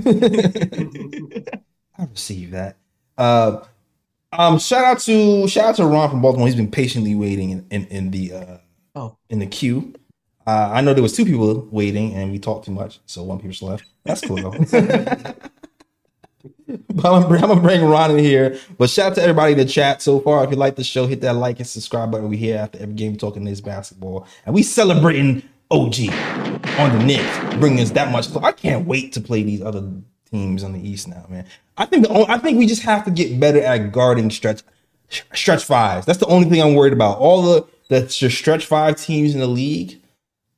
I 1.97 2.05
receive 2.09 2.51
that. 2.51 2.77
Uh, 3.17 3.61
um, 4.31 4.57
shout 4.59 4.83
out 4.83 4.99
to 5.01 5.47
shout 5.47 5.65
out 5.65 5.75
to 5.77 5.85
Ron 5.85 6.09
from 6.09 6.21
Baltimore. 6.21 6.47
He's 6.47 6.55
been 6.55 6.71
patiently 6.71 7.15
waiting 7.15 7.51
in 7.51 7.65
in, 7.71 7.85
in 7.87 8.11
the 8.11 8.33
uh 8.33 8.57
oh 8.95 9.17
in 9.29 9.39
the 9.39 9.47
queue. 9.47 9.93
Uh, 10.45 10.69
I 10.73 10.81
know 10.81 10.93
there 10.93 11.03
was 11.03 11.15
two 11.15 11.25
people 11.25 11.67
waiting, 11.71 12.13
and 12.15 12.31
we 12.31 12.37
talked 12.39 12.65
too 12.65 12.71
much, 12.71 12.99
so 13.05 13.23
one 13.23 13.39
person 13.39 13.67
left. 13.67 13.85
That's 14.03 14.21
cool 14.21 14.37
though. 14.37 14.53
I'm, 17.03 17.05
I'm 17.05 17.29
gonna 17.29 17.61
bring 17.61 17.83
Ron 17.83 18.11
in 18.11 18.19
here. 18.19 18.57
But 18.77 18.89
shout 18.89 19.11
out 19.11 19.15
to 19.15 19.21
everybody 19.21 19.53
in 19.53 19.57
the 19.57 19.65
chat 19.65 20.01
so 20.01 20.19
far. 20.19 20.43
If 20.43 20.51
you 20.51 20.55
like 20.55 20.75
the 20.75 20.83
show, 20.83 21.07
hit 21.07 21.21
that 21.21 21.33
like 21.35 21.59
and 21.59 21.67
subscribe 21.67 22.11
button. 22.11 22.29
We 22.29 22.37
here 22.37 22.57
after 22.57 22.79
every 22.79 22.95
game 22.95 23.15
talking 23.17 23.43
this 23.43 23.61
basketball, 23.61 24.27
and 24.45 24.53
we 24.55 24.63
celebrating 24.63 25.43
OG 25.71 25.95
on 26.79 26.97
the 26.97 27.03
Knicks, 27.05 27.55
bringing 27.57 27.79
us 27.79 27.91
that 27.91 28.11
much. 28.11 28.33
I 28.37 28.51
can't 28.51 28.85
wait 28.85 29.13
to 29.13 29.21
play 29.21 29.43
these 29.43 29.61
other 29.61 29.89
teams 30.29 30.63
on 30.63 30.73
the 30.73 30.87
East 30.87 31.07
now, 31.07 31.25
man. 31.29 31.45
I 31.77 31.85
think 31.85 32.03
the 32.03 32.09
only, 32.09 32.27
I 32.27 32.37
think 32.37 32.57
we 32.57 32.65
just 32.65 32.83
have 32.83 33.05
to 33.05 33.11
get 33.11 33.39
better 33.39 33.61
at 33.61 33.91
guarding 33.91 34.29
stretch 34.29 34.61
stretch 35.33 35.63
fives. 35.63 36.05
That's 36.05 36.19
the 36.19 36.27
only 36.27 36.49
thing 36.49 36.61
I'm 36.61 36.75
worried 36.75 36.93
about. 36.93 37.19
All 37.19 37.41
the 37.41 37.65
the 37.89 38.09
stretch 38.09 38.65
five 38.65 38.95
teams 38.95 39.33
in 39.33 39.39
the 39.39 39.47
league, 39.47 40.01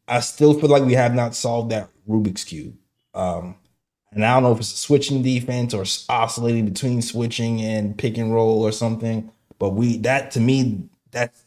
I 0.07 0.19
still 0.21 0.53
feel 0.53 0.69
like 0.69 0.83
we 0.83 0.93
have 0.93 1.13
not 1.13 1.35
solved 1.35 1.71
that 1.71 1.89
Rubik's 2.07 2.43
cube. 2.43 2.75
Um, 3.15 3.55
and 4.11 4.23
I 4.25 4.33
don't 4.33 4.43
know 4.43 4.51
if 4.51 4.59
it's 4.59 4.73
a 4.73 4.77
switching 4.77 5.21
defense 5.23 5.73
or 5.73 5.83
oscillating 6.09 6.65
between 6.65 7.01
switching 7.01 7.61
and 7.61 7.97
pick 7.97 8.17
and 8.17 8.33
roll 8.33 8.61
or 8.61 8.71
something. 8.71 9.31
But 9.59 9.71
we 9.71 9.97
that 9.99 10.31
to 10.31 10.39
me 10.39 10.89
that's 11.11 11.43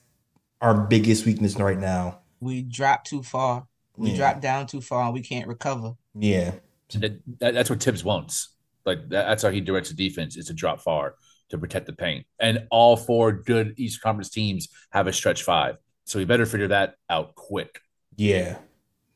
our 0.60 0.74
biggest 0.86 1.24
weakness 1.26 1.56
right 1.56 1.78
now. 1.78 2.20
we 2.40 2.62
dropped 2.62 3.08
too 3.08 3.22
far. 3.22 3.66
We 3.96 4.10
Yeah. 4.10 4.16
dropped 4.16 4.40
down 4.42 4.66
too 4.66 4.80
far 4.80 5.04
and 5.04 5.12
we 5.14 5.20
can't 5.22 5.46
recover. 5.48 5.94
Yeah, 6.14 6.52
that, 6.94 7.20
that- 7.40 7.54
that's 7.54 7.68
what 7.70 7.80
Tibbs 7.80 8.02
wants. 8.04 8.48
Like 8.86 9.00
that, 9.10 9.26
that's 9.28 9.42
how 9.42 9.50
he 9.50 9.60
directs 9.60 9.90
the 9.90 9.94
defense 9.96 10.36
is 10.36 10.46
to 10.46 10.54
drop 10.54 10.80
far 10.80 11.16
to 11.50 11.58
protect 11.58 11.86
the 11.86 11.92
paint. 11.92 12.26
And 12.38 12.66
all 12.70 12.96
four 12.96 13.32
good 13.32 13.74
East 13.76 14.00
Conference 14.02 14.30
teams 14.30 14.68
have 14.92 15.06
a 15.06 15.12
stretch 15.12 15.42
five. 15.42 15.76
So 16.04 16.18
we 16.18 16.24
better 16.24 16.46
figure 16.46 16.68
that 16.68 16.94
out 17.10 17.34
quick. 17.34 17.80
yeah, 18.16 18.58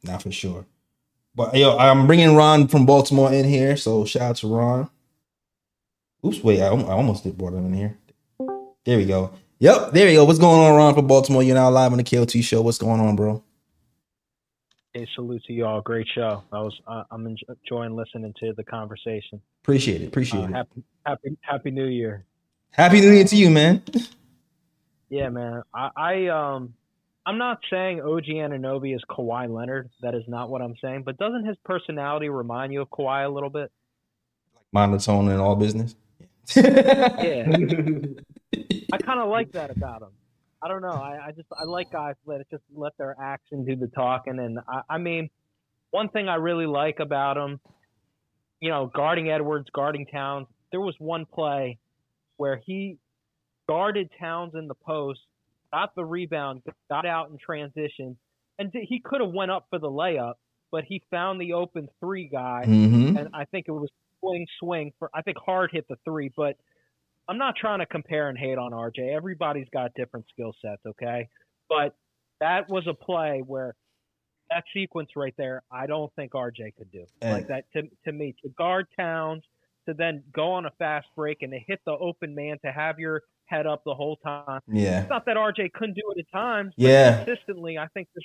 not 0.03 0.23
for 0.23 0.31
sure. 0.33 0.67
But 1.35 1.55
yo, 1.57 1.77
I'm 1.79 2.07
bringing 2.07 2.35
Ron 2.35 2.69
from 2.69 2.85
Baltimore 2.87 3.33
in 3.33 3.45
here, 3.47 3.77
so 3.77 4.05
shout 4.05 4.23
out 4.23 4.37
to 4.37 4.55
Ron. 4.55 4.91
Oops, 6.25 6.43
wait, 6.45 6.61
I, 6.61 6.67
I 6.69 6.93
almost 6.93 7.25
did 7.25 7.37
brought 7.39 7.55
him 7.55 7.67
in 7.67 7.73
here. 7.75 7.99
There 8.85 8.99
we 8.99 9.07
go. 9.07 9.33
Yep, 9.59 9.93
there 9.93 10.07
we 10.07 10.15
go. 10.15 10.25
What's 10.25 10.39
going 10.39 10.61
on, 10.61 10.77
Ron 10.77 10.95
from 10.95 11.07
Baltimore? 11.07 11.43
You're 11.43 11.55
now 11.55 11.71
live 11.71 11.93
on 11.93 11.99
the 11.99 12.05
KOT 12.05 12.31
show. 12.45 12.61
What's 12.63 12.79
going 12.79 13.01
on, 13.01 13.17
bro? 13.17 13.43
Hey, 14.93 15.07
salute 15.15 15.43
to 15.47 15.53
y'all. 15.55 15.81
Great 15.81 16.07
show. 16.15 16.43
I 16.53 16.61
was 16.61 16.79
uh, 16.87 17.05
I'm 17.11 17.27
enjoying 17.27 17.97
listening 17.97 18.35
to 18.41 18.53
the 18.55 18.65
conversation. 18.65 19.41
Appreciate 19.63 20.03
it. 20.03 20.09
Appreciate 20.09 20.45
Uh, 20.45 20.49
it. 20.49 20.53
happy 20.53 20.83
happy 21.07 21.37
happy 21.41 21.71
New 21.71 21.87
Year. 21.87 22.27
Happy 22.73 23.01
New 23.01 23.11
Year 23.11 23.25
to 23.25 23.37
you, 23.37 23.51
man. 23.51 23.83
Yeah, 25.09 25.29
man. 25.29 25.63
I, 25.75 25.91
I 25.95 26.27
um 26.29 26.73
I'm 27.25 27.39
not 27.39 27.61
saying 27.71 28.01
OG 28.01 28.25
Anunoby 28.25 28.95
is 28.95 29.03
Kawhi 29.09 29.49
Leonard. 29.49 29.91
That 30.01 30.15
is 30.15 30.25
not 30.27 30.51
what 30.51 30.61
I'm 30.61 30.75
saying. 30.83 31.05
But 31.05 31.19
doesn't 31.19 31.47
his 31.47 31.57
personality 31.65 32.29
remind 32.29 32.73
you 32.73 32.83
of 32.83 32.91
Kawhi 32.91 33.25
a 33.25 33.29
little 33.29 33.51
bit? 33.51 33.71
monotone 34.73 35.29
and 35.29 35.41
all 35.41 35.55
business. 35.55 35.95
Yeah, 36.57 37.47
I 38.93 38.99
kind 38.99 39.21
of 39.21 39.29
like 39.29 39.53
that 39.53 39.71
about 39.71 40.03
him. 40.03 40.09
I 40.61 40.69
don't 40.69 40.83
know. 40.83 40.89
I, 40.89 41.29
I 41.29 41.33
just 41.33 41.49
I 41.53 41.65
like 41.65 41.93
guys 41.93 42.15
that 42.27 42.45
just 42.51 42.63
let 42.75 42.97
their 42.99 43.17
action 43.21 43.65
do 43.65 43.77
the 43.77 43.89
talking. 43.89 44.39
And 44.39 44.59
I, 44.69 44.83
I 44.89 44.99
mean, 44.99 45.31
one 45.91 46.09
thing 46.09 46.29
I 46.29 46.37
really 46.37 46.67
like 46.67 46.99
about 47.01 47.37
him, 47.37 47.61
you 48.61 48.71
know, 48.71 48.91
guarding 48.93 49.31
Edwards, 49.31 49.69
guarding 49.73 50.07
Towns. 50.07 50.47
There 50.71 50.81
was 50.81 50.95
one 50.99 51.27
play 51.27 51.79
where 52.39 52.61
he 52.65 52.97
guarded 53.69 54.11
Towns 54.19 54.55
in 54.55 54.69
the 54.69 54.75
post, 54.75 55.21
got 55.73 55.95
the 55.95 56.05
rebound, 56.05 56.63
got 56.91 57.07
out 57.07 57.31
in 57.31 57.39
transition, 57.39 58.17
and 58.59 58.71
he 58.73 59.01
could 59.01 59.21
have 59.21 59.31
went 59.31 59.51
up 59.51 59.67
for 59.71 59.79
the 59.79 59.89
layup, 59.91 60.35
but 60.71 60.85
he 60.85 61.03
found 61.11 61.41
the 61.41 61.53
open 61.55 61.89
three 62.01 62.29
guy, 62.29 62.65
hmm 62.65 63.17
and 63.17 63.29
I 63.35 63.45
think 63.47 63.67
it 63.69 63.73
was 63.73 63.89
swing 64.21 64.47
swing 64.61 64.93
for. 64.99 65.11
I 65.15 65.23
think 65.23 65.39
Hart 65.39 65.71
hit 65.73 65.87
the 65.89 65.97
three, 66.05 66.31
but 66.37 66.57
I'm 67.29 67.39
not 67.39 67.57
trying 67.57 67.79
to 67.79 67.87
compare 67.87 68.29
and 68.29 68.39
hate 68.39 68.59
on 68.59 68.73
RJ. 68.73 69.15
Everybody's 69.15 69.69
got 69.73 69.95
different 69.95 70.27
skill 70.33 70.55
sets, 70.61 70.83
okay? 70.87 71.29
But 71.69 71.95
that 72.41 72.69
was 72.69 72.87
a 72.87 72.95
play 72.95 73.43
where 73.47 73.75
that 74.51 74.65
sequence 74.75 75.11
right 75.17 75.35
there, 75.39 75.63
I 75.71 75.87
don't 75.87 76.13
think 76.15 76.33
RJ 76.33 76.75
could 76.77 76.91
do. 76.93 77.07
And- 77.21 77.33
like 77.33 77.49
that 77.49 77.65
to 77.75 77.89
to 78.05 78.13
me 78.13 78.35
to 78.43 78.49
guard 78.51 78.87
Towns 78.99 79.45
to 79.87 79.95
then 79.95 80.23
go 80.33 80.53
on 80.53 80.67
a 80.67 80.71
fast 80.79 81.09
break 81.17 81.43
and 81.43 81.53
to 81.53 81.59
hit 81.59 81.81
the 81.85 81.93
open 81.93 82.35
man 82.35 82.57
to 82.65 82.71
have 82.71 83.01
your 83.01 83.23
head 83.53 83.67
up 83.67 83.83
the 83.85 83.95
whole 83.95 84.17
time. 84.17 84.61
Yeah. 84.67 85.03
It's 85.03 85.11
not 85.11 85.27
that 85.27 85.37
RJ 85.37 85.73
couldn't 85.75 85.95
do 85.95 86.03
it 86.17 86.21
at 86.21 86.31
times, 86.33 86.73
but 86.77 86.87
Yeah. 86.87 87.25
consistently, 87.25 87.79
I 87.79 87.87
think 87.89 88.09
this 88.15 88.25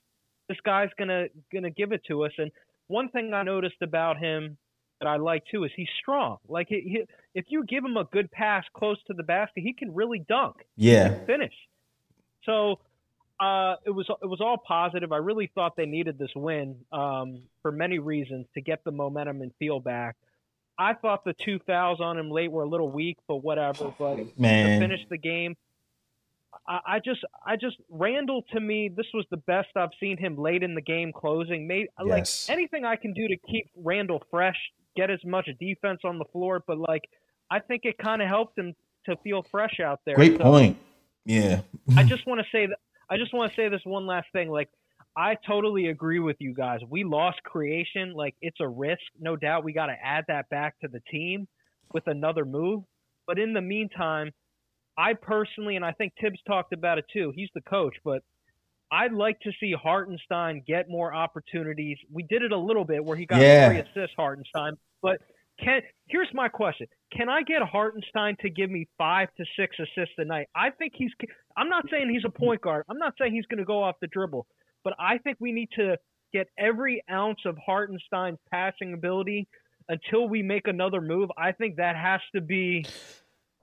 this 0.49 0.57
guy's 0.63 0.89
gonna 0.97 1.27
gonna 1.53 1.69
give 1.69 1.91
it 1.91 2.01
to 2.05 2.23
us. 2.25 2.31
And 2.37 2.49
one 2.87 3.09
thing 3.09 3.33
I 3.33 3.43
noticed 3.43 3.81
about 3.81 4.17
him 4.17 4.57
that 5.01 5.07
I 5.07 5.17
like 5.17 5.43
too 5.51 5.65
is 5.65 5.71
he's 5.75 5.89
strong. 6.01 6.37
Like 6.47 6.67
he, 6.69 6.79
he, 6.81 7.03
if 7.35 7.45
you 7.49 7.65
give 7.65 7.83
him 7.83 7.97
a 7.97 8.05
good 8.05 8.31
pass 8.31 8.63
close 8.73 8.97
to 9.07 9.13
the 9.13 9.23
basket, 9.23 9.61
he 9.61 9.73
can 9.73 9.93
really 9.93 10.19
dunk, 10.19 10.55
Yeah. 10.77 11.09
finish. 11.25 11.53
So 12.45 12.79
uh, 13.39 13.75
it 13.85 13.91
was 13.91 14.09
it 14.21 14.25
was 14.25 14.39
all 14.41 14.57
positive. 14.57 15.11
I 15.11 15.17
really 15.17 15.51
thought 15.53 15.75
they 15.75 15.85
needed 15.85 16.17
this 16.17 16.31
win 16.35 16.77
um, 16.91 17.41
for 17.61 17.71
many 17.71 17.99
reasons 17.99 18.47
to 18.55 18.61
get 18.61 18.83
the 18.85 18.91
momentum 18.91 19.41
and 19.41 19.51
feel 19.59 19.79
back. 19.79 20.15
I 20.79 20.93
thought 20.93 21.23
the 21.25 21.33
two 21.43 21.59
fouls 21.65 21.99
on 21.99 22.17
him 22.17 22.29
late 22.29 22.51
were 22.51 22.63
a 22.63 22.69
little 22.69 22.89
weak, 22.89 23.17
but 23.27 23.37
whatever. 23.37 23.93
But 23.97 24.17
to 24.79 24.79
finish 24.79 25.01
the 25.09 25.17
game. 25.17 25.55
I, 26.67 26.79
I 26.85 26.99
just, 26.99 27.19
I 27.45 27.55
just 27.55 27.77
Randle 27.89 28.43
to 28.53 28.59
me, 28.59 28.89
this 28.95 29.05
was 29.13 29.25
the 29.31 29.37
best 29.37 29.69
I've 29.75 29.89
seen 29.99 30.17
him 30.17 30.37
late 30.37 30.63
in 30.63 30.75
the 30.75 30.81
game 30.81 31.11
closing. 31.13 31.67
Maybe 31.67 31.87
like 32.03 32.27
anything 32.47 32.85
I 32.85 32.95
can 32.95 33.13
do 33.13 33.27
to 33.27 33.37
keep 33.49 33.69
Randle 33.75 34.23
fresh, 34.31 34.57
get 34.95 35.09
as 35.09 35.19
much 35.25 35.49
defense 35.59 36.01
on 36.03 36.17
the 36.17 36.25
floor, 36.25 36.63
but 36.65 36.77
like 36.77 37.03
I 37.49 37.59
think 37.59 37.81
it 37.85 37.97
kind 37.97 38.21
of 38.21 38.27
helped 38.27 38.57
him 38.57 38.73
to 39.05 39.15
feel 39.23 39.45
fresh 39.49 39.79
out 39.79 40.01
there. 40.05 40.15
Great 40.15 40.37
So 40.37 40.43
point. 40.43 40.77
Yeah. 41.25 41.61
I 41.95 42.03
just 42.07 42.25
want 42.27 42.41
to 42.41 42.45
say 42.51 42.67
that 42.67 42.77
I 43.09 43.17
just 43.17 43.33
want 43.33 43.51
to 43.51 43.55
say 43.55 43.69
this 43.69 43.81
one 43.83 44.05
last 44.05 44.27
thing. 44.33 44.49
Like 44.49 44.69
I 45.17 45.35
totally 45.47 45.87
agree 45.87 46.19
with 46.19 46.35
you 46.39 46.53
guys. 46.53 46.79
We 46.87 47.03
lost 47.03 47.41
creation. 47.43 48.13
Like 48.13 48.35
it's 48.39 48.59
a 48.59 48.67
risk, 48.67 49.01
no 49.19 49.35
doubt. 49.35 49.63
We 49.63 49.73
got 49.73 49.87
to 49.87 49.95
add 50.01 50.25
that 50.27 50.47
back 50.49 50.79
to 50.81 50.87
the 50.87 51.01
team 51.11 51.47
with 51.91 52.05
another 52.05 52.45
move. 52.45 52.83
But 53.25 53.39
in 53.39 53.53
the 53.53 53.61
meantime, 53.61 54.31
I 54.95 55.13
personally, 55.13 55.75
and 55.75 55.83
I 55.83 55.91
think 55.93 56.13
Tibbs 56.21 56.39
talked 56.47 56.71
about 56.71 56.99
it 56.99 57.05
too. 57.11 57.33
He's 57.35 57.49
the 57.55 57.61
coach, 57.61 57.95
but 58.03 58.23
I'd 58.91 59.11
like 59.11 59.39
to 59.41 59.51
see 59.59 59.73
Hartenstein 59.73 60.63
get 60.65 60.87
more 60.87 61.13
opportunities. 61.13 61.97
We 62.11 62.23
did 62.23 62.43
it 62.43 62.51
a 62.51 62.57
little 62.57 62.85
bit 62.85 63.03
where 63.03 63.17
he 63.17 63.25
got 63.25 63.41
Yeah. 63.41 63.69
three 63.69 63.79
assists, 63.79 64.15
Hartenstein. 64.15 64.77
But 65.01 65.21
can 65.59 65.81
here's 66.07 66.31
my 66.33 66.47
question: 66.47 66.87
Can 67.11 67.27
I 67.27 67.41
get 67.41 67.63
Hartenstein 67.63 68.37
to 68.41 68.49
give 68.49 68.69
me 68.69 68.87
five 68.97 69.29
to 69.37 69.45
six 69.57 69.75
assists 69.79 70.15
a 70.19 70.25
night? 70.25 70.47
I 70.55 70.69
think 70.69 70.93
he's. 70.95 71.11
I'm 71.57 71.69
not 71.69 71.85
saying 71.89 72.09
he's 72.09 72.23
a 72.25 72.29
point 72.29 72.61
guard. 72.61 72.85
I'm 72.87 72.99
not 72.99 73.15
saying 73.19 73.33
he's 73.33 73.45
going 73.47 73.57
to 73.59 73.65
go 73.65 73.81
off 73.81 73.95
the 73.99 74.07
dribble, 74.07 74.45
but 74.87 74.95
I 74.97 75.17
think 75.17 75.35
we 75.41 75.51
need 75.51 75.67
to 75.75 75.97
get 76.31 76.47
every 76.57 77.03
ounce 77.11 77.39
of 77.43 77.57
Hartenstein's 77.57 78.39
passing 78.49 78.93
ability 78.93 79.45
until 79.89 80.29
we 80.29 80.41
make 80.41 80.65
another 80.69 81.01
move. 81.01 81.29
I 81.37 81.51
think 81.51 81.75
that 81.75 81.97
has 81.97 82.21
to 82.33 82.39
be 82.39 82.85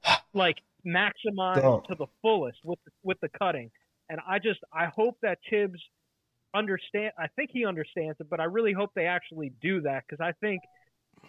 like 0.34 0.58
maximized 0.86 1.62
Dog. 1.62 1.88
to 1.88 1.94
the 1.94 2.08
fullest 2.20 2.58
with 2.62 2.78
with 3.02 3.18
the 3.22 3.30
cutting. 3.38 3.70
And 4.10 4.20
I 4.28 4.38
just 4.38 4.60
I 4.70 4.84
hope 4.94 5.16
that 5.22 5.38
Tibbs 5.48 5.80
understand. 6.54 7.12
I 7.18 7.28
think 7.36 7.48
he 7.50 7.64
understands 7.64 8.20
it, 8.20 8.28
but 8.28 8.38
I 8.38 8.44
really 8.44 8.74
hope 8.74 8.90
they 8.94 9.06
actually 9.06 9.50
do 9.62 9.80
that 9.80 10.04
because 10.06 10.22
I 10.22 10.32
think 10.46 10.60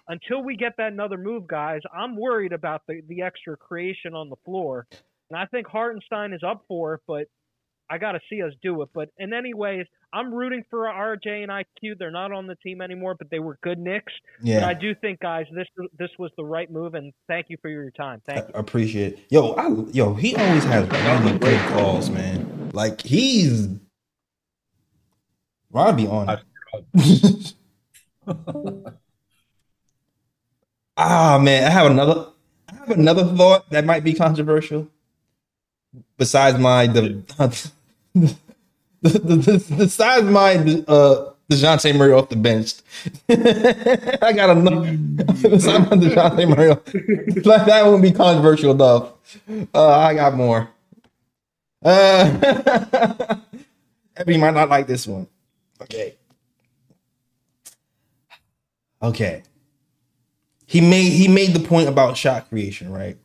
until 0.09 0.43
we 0.43 0.57
get 0.57 0.73
that 0.77 0.91
another 0.91 1.17
move, 1.17 1.47
guys, 1.47 1.83
I'm 1.97 2.17
worried 2.17 2.51
about 2.51 2.81
the 2.85 2.99
the 3.07 3.21
extra 3.21 3.55
creation 3.55 4.13
on 4.13 4.29
the 4.29 4.35
floor. 4.43 4.87
And 5.29 5.39
I 5.39 5.45
think 5.45 5.67
Hartenstein 5.67 6.33
is 6.33 6.43
up 6.43 6.65
for 6.67 6.95
it, 6.95 7.01
but 7.07 7.27
I 7.89 7.97
got 7.97 8.13
to 8.13 8.19
see 8.29 8.41
us 8.41 8.53
do 8.61 8.81
it. 8.81 8.89
But 8.93 9.09
in 9.17 9.33
any 9.33 9.53
ways, 9.53 9.86
I'm 10.11 10.33
rooting 10.33 10.63
for 10.69 10.86
RJ 10.86 11.43
and 11.43 11.51
IQ. 11.51 11.99
They're 11.99 12.09
not 12.11 12.31
on 12.31 12.47
the 12.47 12.55
team 12.55 12.81
anymore, 12.81 13.15
but 13.15 13.29
they 13.29 13.39
were 13.39 13.57
good 13.61 13.77
Knicks. 13.79 14.13
But 14.61 14.69
I 14.69 14.73
do 14.73 14.95
think, 14.95 15.19
guys, 15.19 15.45
this 15.53 15.67
this 15.97 16.09
was 16.17 16.31
the 16.38 16.45
right 16.45 16.71
move, 16.71 16.95
and 16.95 17.13
thank 17.27 17.49
you 17.49 17.57
for 17.61 17.69
your 17.69 17.91
time. 17.91 18.21
Thank 18.25 18.47
you. 18.47 18.53
I 18.55 18.59
appreciate 18.59 19.13
it. 19.13 19.19
Yo, 19.29 19.53
I 19.53 19.69
yo, 19.91 20.13
he 20.13 20.36
always 20.36 20.63
has 20.63 20.89
really 20.89 21.38
great 21.38 21.59
calls, 21.69 22.09
man. 22.09 22.71
Like 22.73 23.01
he's 23.01 23.67
Robbie 25.71 26.07
on 26.07 26.27
ah 30.97 31.38
man, 31.38 31.63
I 31.65 31.69
have 31.69 31.91
another 31.91 32.27
I 32.69 32.75
have 32.75 32.89
another 32.91 33.25
thought 33.25 33.69
that 33.69 33.86
might 33.86 34.03
be 34.03 34.13
controversial. 34.13 34.88
Besides 36.17 36.59
my 36.59 36.87
the 36.87 37.21
the, 38.13 38.37
the, 39.01 39.09
the, 39.09 39.75
besides 39.77 40.25
my 40.27 40.55
uh 40.87 41.31
Dejounte 41.51 41.95
Murray 41.95 42.11
off 42.11 42.29
the 42.29 42.35
bench. 42.35 42.73
I 43.29 44.33
got 44.33 44.49
another 44.49 44.97
besides 45.49 45.89
my 45.89 45.97
Dejounte 45.97 46.55
Murray. 46.55 46.69
Like 47.43 47.65
that 47.67 47.85
won't 47.85 48.01
be 48.01 48.11
controversial 48.11 48.71
enough. 48.71 49.11
Uh, 49.73 49.89
I 49.89 50.15
got 50.15 50.33
more. 50.33 50.69
Uh, 51.83 53.35
Ebony 54.17 54.37
might 54.37 54.55
not 54.55 54.69
like 54.69 54.87
this 54.87 55.05
one. 55.05 55.27
Okay. 55.81 56.15
Okay. 59.03 59.43
He 60.65 60.81
made 60.81 61.11
he 61.11 61.27
made 61.27 61.53
the 61.53 61.59
point 61.59 61.87
about 61.87 62.17
shot 62.17 62.49
creation, 62.49 62.91
right? 62.91 63.17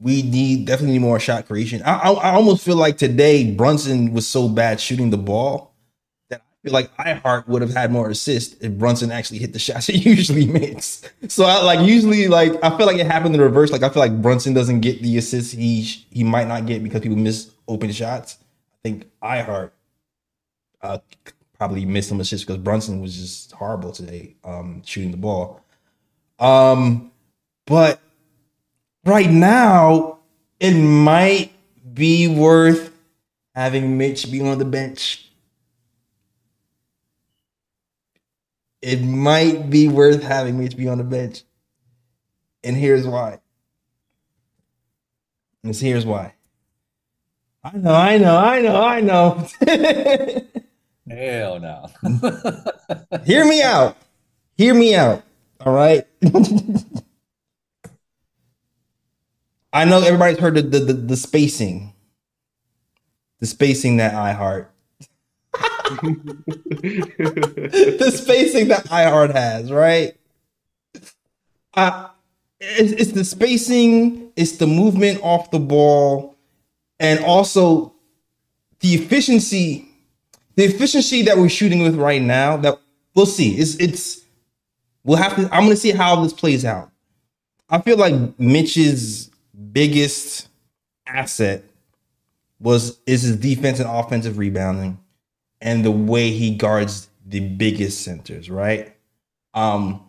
We 0.00 0.22
need 0.22 0.66
definitely 0.66 0.98
more 0.98 1.20
shot 1.20 1.46
creation. 1.46 1.82
I, 1.84 1.94
I, 1.98 2.12
I 2.12 2.34
almost 2.34 2.64
feel 2.64 2.76
like 2.76 2.98
today 2.98 3.50
Brunson 3.52 4.12
was 4.12 4.26
so 4.26 4.48
bad 4.48 4.80
shooting 4.80 5.10
the 5.10 5.16
ball 5.16 5.74
that 6.30 6.40
I 6.42 6.66
feel 6.66 6.72
like 6.72 6.90
I-Hart 6.98 7.48
would 7.48 7.62
have 7.62 7.72
had 7.72 7.92
more 7.92 8.10
assists 8.10 8.56
if 8.60 8.72
Brunson 8.72 9.12
actually 9.12 9.38
hit 9.38 9.52
the 9.52 9.58
shots 9.58 9.86
he 9.88 9.98
usually 9.98 10.46
makes. 10.46 11.02
So 11.28 11.44
I 11.44 11.62
like 11.62 11.86
usually 11.86 12.28
like 12.28 12.52
I 12.62 12.76
feel 12.76 12.86
like 12.86 12.98
it 12.98 13.06
happened 13.06 13.34
in 13.34 13.40
reverse. 13.40 13.70
Like 13.70 13.82
I 13.82 13.88
feel 13.88 14.00
like 14.00 14.20
Brunson 14.20 14.52
doesn't 14.52 14.80
get 14.80 15.00
the 15.00 15.16
assists 15.16 15.52
he 15.52 15.82
he 15.82 16.24
might 16.24 16.48
not 16.48 16.66
get 16.66 16.82
because 16.82 17.00
people 17.00 17.16
miss 17.16 17.50
open 17.68 17.92
shots. 17.92 18.38
I 18.72 18.76
think 18.82 19.06
I-Hart 19.22 19.72
uh 20.82 20.98
probably 21.56 21.84
missed 21.86 22.08
some 22.08 22.20
assists 22.20 22.44
because 22.44 22.60
Brunson 22.60 23.00
was 23.00 23.16
just 23.16 23.52
horrible 23.52 23.92
today 23.92 24.34
um 24.44 24.82
shooting 24.84 25.12
the 25.12 25.16
ball. 25.16 25.62
Um 26.38 27.12
but 27.66 28.00
right 29.04 29.30
now 29.30 30.18
it 30.60 30.74
might 30.74 31.52
be 31.92 32.28
worth 32.28 32.92
having 33.54 33.98
Mitch 33.98 34.30
be 34.30 34.40
on 34.40 34.58
the 34.58 34.64
bench. 34.64 35.30
It 38.82 39.02
might 39.02 39.70
be 39.70 39.88
worth 39.88 40.22
having 40.22 40.58
Mitch 40.58 40.76
be 40.76 40.88
on 40.88 40.98
the 40.98 41.04
bench. 41.04 41.42
And 42.62 42.76
here's 42.76 43.06
why. 43.06 43.40
And 45.62 45.74
here's 45.74 46.04
why. 46.04 46.34
I 47.62 47.76
know, 47.76 47.94
I 47.94 48.18
know, 48.18 48.36
I 48.36 48.60
know, 48.60 48.82
I 48.82 49.00
know. 49.00 49.48
Hell 51.08 51.60
no. 51.60 51.90
Hear 53.24 53.46
me 53.46 53.62
out. 53.62 53.96
Hear 54.56 54.74
me 54.74 54.94
out. 54.94 55.22
All 55.60 55.72
right. 55.72 56.06
I 59.74 59.84
know 59.84 60.00
everybody's 60.00 60.38
heard 60.38 60.54
the, 60.54 60.62
the, 60.62 60.78
the, 60.78 60.92
the 60.92 61.16
spacing. 61.16 61.92
The 63.40 63.46
spacing 63.46 63.96
that 63.96 64.14
I-Hart. 64.14 64.70
the 67.42 68.12
spacing 68.14 68.68
that 68.68 68.90
I-Hart 68.92 69.32
has, 69.32 69.72
right? 69.72 70.16
Uh, 71.74 72.08
it's, 72.60 72.92
it's 72.92 73.10
the 73.12 73.24
spacing, 73.24 74.30
it's 74.36 74.52
the 74.58 74.68
movement 74.68 75.18
off 75.22 75.50
the 75.50 75.58
ball, 75.58 76.36
and 77.00 77.18
also 77.24 77.94
the 78.78 78.94
efficiency. 78.94 79.88
The 80.54 80.66
efficiency 80.66 81.22
that 81.22 81.36
we're 81.36 81.48
shooting 81.48 81.82
with 81.82 81.96
right 81.96 82.22
now, 82.22 82.56
that 82.58 82.78
we'll 83.16 83.26
see. 83.26 83.56
It's 83.56 83.74
it's 83.76 84.22
we'll 85.02 85.16
have 85.16 85.34
to. 85.34 85.42
I'm 85.52 85.64
gonna 85.64 85.74
see 85.74 85.90
how 85.90 86.22
this 86.22 86.32
plays 86.32 86.64
out. 86.64 86.92
I 87.68 87.80
feel 87.80 87.96
like 87.96 88.38
Mitch's 88.38 89.30
biggest 89.74 90.48
asset 91.06 91.64
was 92.58 92.98
is 93.06 93.22
his 93.22 93.36
defense 93.36 93.80
and 93.80 93.90
offensive 93.90 94.38
rebounding 94.38 94.98
and 95.60 95.84
the 95.84 95.90
way 95.90 96.30
he 96.30 96.54
guards 96.54 97.10
the 97.26 97.40
biggest 97.40 98.02
centers, 98.02 98.48
right? 98.48 98.96
Um, 99.52 100.02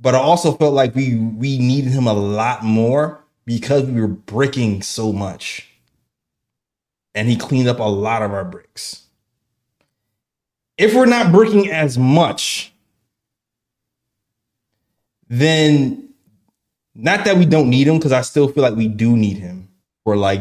but 0.00 0.14
I 0.14 0.18
also 0.18 0.52
felt 0.52 0.74
like 0.74 0.94
we 0.96 1.16
we 1.16 1.58
needed 1.58 1.92
him 1.92 2.08
a 2.08 2.12
lot 2.12 2.64
more 2.64 3.22
because 3.44 3.84
we 3.84 4.00
were 4.00 4.08
bricking 4.08 4.82
so 4.82 5.12
much. 5.12 5.68
And 7.14 7.28
he 7.28 7.36
cleaned 7.36 7.68
up 7.68 7.78
a 7.78 7.84
lot 7.84 8.22
of 8.22 8.32
our 8.32 8.44
bricks. 8.44 9.04
If 10.78 10.94
we're 10.94 11.06
not 11.06 11.30
bricking 11.30 11.70
as 11.70 11.98
much, 11.98 12.72
then 15.28 16.01
not 16.94 17.24
that 17.24 17.36
we 17.36 17.46
don't 17.46 17.70
need 17.70 17.86
him, 17.88 17.98
because 17.98 18.12
I 18.12 18.22
still 18.22 18.48
feel 18.48 18.62
like 18.62 18.76
we 18.76 18.88
do 18.88 19.16
need 19.16 19.38
him 19.38 19.68
for 20.04 20.16
like 20.16 20.40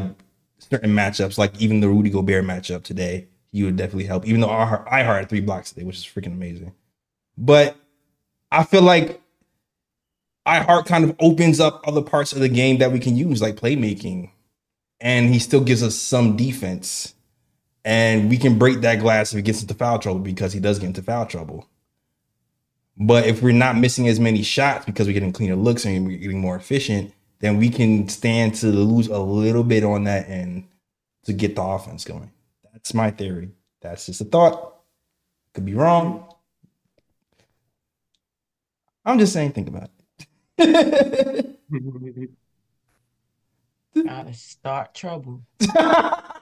certain 0.60 0.92
matchups, 0.92 1.38
like 1.38 1.60
even 1.62 1.80
the 1.80 1.90
Rudy 1.90 2.10
Gobert 2.10 2.46
matchup 2.46 2.84
today. 2.84 3.28
He 3.52 3.64
would 3.64 3.76
definitely 3.76 4.06
help, 4.06 4.26
even 4.26 4.40
though 4.40 4.50
I 4.50 5.04
had 5.04 5.28
three 5.28 5.42
blocks 5.42 5.72
today, 5.72 5.84
which 5.84 5.98
is 5.98 6.06
freaking 6.06 6.28
amazing. 6.28 6.74
But 7.38 7.76
I 8.50 8.64
feel 8.64 8.82
like 8.82 9.22
I-Hart 10.46 10.86
kind 10.86 11.04
of 11.04 11.16
opens 11.20 11.60
up 11.60 11.84
other 11.86 12.02
parts 12.02 12.32
of 12.32 12.40
the 12.40 12.48
game 12.48 12.78
that 12.78 12.94
we 12.94 13.00
can 13.00 13.18
use, 13.18 13.42
like 13.42 13.56
playmaking, 13.56 14.32
and 15.02 15.34
he 15.34 15.38
still 15.38 15.60
gives 15.62 15.84
us 15.84 15.96
some 15.96 16.38
defense, 16.38 17.14
and 17.84 18.30
we 18.30 18.38
can 18.38 18.58
break 18.58 18.80
that 18.82 19.00
glass 19.00 19.34
if 19.34 19.36
he 19.36 19.42
gets 19.42 19.62
into 19.62 19.74
foul 19.74 20.00
trouble 20.00 20.22
because 20.22 20.54
he 20.54 20.62
does 20.62 20.80
get 20.80 20.88
into 20.88 21.04
foul 21.04 21.26
trouble. 21.26 21.68
But 22.98 23.26
if 23.26 23.42
we're 23.42 23.54
not 23.54 23.78
missing 23.78 24.08
as 24.08 24.20
many 24.20 24.44
shots 24.44 24.86
because 24.86 25.08
we're 25.08 25.14
getting 25.14 25.34
cleaner 25.34 25.56
looks 25.56 25.86
and 25.86 26.06
we're 26.06 26.18
getting 26.18 26.42
more 26.42 26.56
efficient, 26.56 27.14
then 27.40 27.58
we 27.58 27.70
can 27.70 28.08
stand 28.10 28.56
to 28.56 28.68
lose 28.68 29.08
a 29.08 29.20
little 29.20 29.64
bit 29.64 29.84
on 29.84 30.04
that 30.06 30.30
end 30.30 30.66
to 31.26 31.34
get 31.34 31.56
the 31.56 31.64
offense 31.64 32.06
going. 32.06 32.32
That's 32.72 32.94
my 32.94 33.12
theory. 33.12 33.52
That's 33.82 34.06
just 34.06 34.22
a 34.22 34.26
thought. 34.26 34.76
Could 35.54 35.66
be 35.66 35.74
wrong. 35.74 36.28
I'm 39.06 39.20
just 39.20 39.34
saying, 39.34 39.52
think 39.54 39.68
about 39.68 39.90
it. 40.58 41.60
Gotta 44.06 44.34
start 44.34 44.94
trouble. 44.94 45.42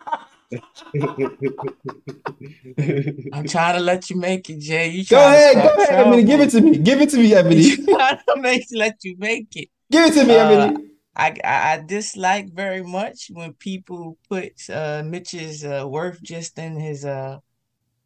I'm 3.33 3.45
trying 3.47 3.75
to 3.75 3.81
let 3.81 4.09
you 4.09 4.15
make 4.17 4.49
it, 4.49 4.59
Jay. 4.59 4.89
You 4.89 5.05
go 5.05 5.17
ahead, 5.17 5.55
go 5.55 5.83
ahead, 5.83 6.07
Ebony. 6.07 6.23
Give 6.23 6.39
it 6.41 6.49
to 6.51 6.61
me. 6.61 6.77
Give 6.77 7.01
it 7.01 7.09
to 7.11 7.17
me, 7.17 7.33
Ebony. 7.33 7.75
Trying 7.75 8.17
to 8.27 8.35
make 8.41 8.65
let 8.73 8.97
you 9.03 9.15
make 9.17 9.55
it. 9.55 9.69
Give 9.91 10.05
it 10.05 10.13
to 10.19 10.25
me, 10.25 10.35
Uh, 10.35 10.45
Ebony. 10.49 10.85
I, 11.15 11.35
I 11.43 11.73
I 11.73 11.83
dislike 11.85 12.53
very 12.53 12.83
much 12.83 13.29
when 13.31 13.53
people 13.53 14.17
put 14.29 14.53
uh 14.69 15.03
Mitch's 15.05 15.63
uh, 15.65 15.85
worth 15.87 16.21
just 16.23 16.57
in 16.57 16.79
his 16.79 17.05
uh 17.05 17.37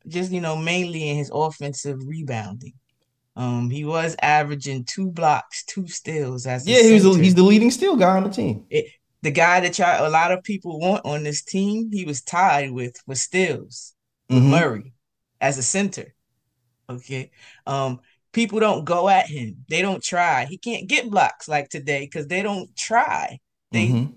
just 0.07 0.31
you 0.31 0.41
know 0.41 0.55
mainly 0.57 1.09
in 1.09 1.17
his 1.17 1.31
offensive 1.33 1.99
rebounding. 2.05 2.73
Um, 3.35 3.69
he 3.71 3.83
was 3.83 4.15
averaging 4.21 4.83
two 4.85 5.09
blocks, 5.09 5.63
two 5.65 5.87
steals 5.87 6.45
as 6.45 6.67
Yeah, 6.67 6.83
he 6.83 6.93
was. 6.93 7.03
center. 7.03 7.19
he's 7.23 7.33
the 7.35 7.41
leading 7.43 7.71
steal 7.71 7.95
guy 7.95 8.15
on 8.17 8.23
the 8.25 8.29
team. 8.29 8.65
It, 8.69 8.85
the 9.23 9.31
guy 9.31 9.61
that 9.61 9.79
y'all, 9.79 10.05
a 10.05 10.09
lot 10.09 10.33
of 10.33 10.43
people 10.43 10.79
want 10.79 11.05
on 11.05 11.23
this 11.23 11.41
team, 11.41 11.89
he 11.91 12.03
was 12.03 12.21
tied 12.21 12.71
with 12.71 12.97
with 13.07 13.17
Stills, 13.17 13.95
with 14.29 14.43
Mhm. 14.43 14.49
Murray 14.49 14.93
as 15.39 15.57
a 15.57 15.63
center. 15.63 16.13
Okay. 16.89 17.31
Um, 17.65 18.01
people 18.33 18.59
don't 18.59 18.83
go 18.83 19.07
at 19.07 19.27
him. 19.27 19.63
They 19.69 19.81
don't 19.81 20.03
try. 20.03 20.45
He 20.45 20.57
can't 20.57 20.87
get 20.87 21.09
blocks 21.09 21.47
like 21.47 21.69
today 21.69 22.01
because 22.01 22.27
they 22.27 22.41
don't 22.41 22.75
try. 22.75 23.39
They 23.71 23.87
Mhm. 23.87 24.13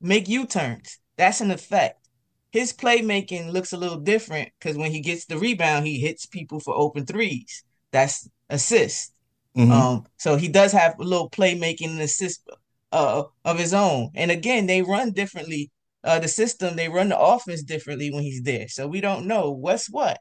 make 0.00 0.28
U-turns. 0.28 0.98
That's 1.18 1.42
an 1.42 1.50
effect. 1.50 2.08
His 2.50 2.72
playmaking 2.72 3.52
looks 3.52 3.74
a 3.74 3.76
little 3.76 4.00
different 4.00 4.50
because 4.58 4.78
when 4.78 4.92
he 4.92 5.00
gets 5.00 5.26
the 5.26 5.36
rebound, 5.36 5.86
he 5.86 6.00
hits 6.00 6.24
people 6.24 6.58
for 6.58 6.74
open 6.74 7.04
threes. 7.04 7.64
That's 7.92 8.26
assist. 8.48 9.12
Mhm. 9.54 9.70
Um, 9.70 10.06
so 10.16 10.36
he 10.36 10.48
does 10.48 10.72
have 10.72 10.98
a 10.98 11.02
little 11.02 11.28
playmaking 11.28 11.90
and 11.90 12.00
assist 12.00 12.48
uh 12.92 13.24
of 13.44 13.58
his 13.58 13.74
own. 13.74 14.10
And 14.14 14.30
again, 14.30 14.66
they 14.66 14.82
run 14.82 15.12
differently. 15.12 15.70
Uh, 16.04 16.20
the 16.20 16.28
system 16.28 16.76
they 16.76 16.88
run 16.88 17.08
the 17.08 17.18
offense 17.18 17.62
differently 17.62 18.10
when 18.10 18.22
he's 18.22 18.42
there. 18.42 18.68
So 18.68 18.86
we 18.86 19.00
don't 19.00 19.26
know 19.26 19.50
what's 19.50 19.88
what. 19.90 20.20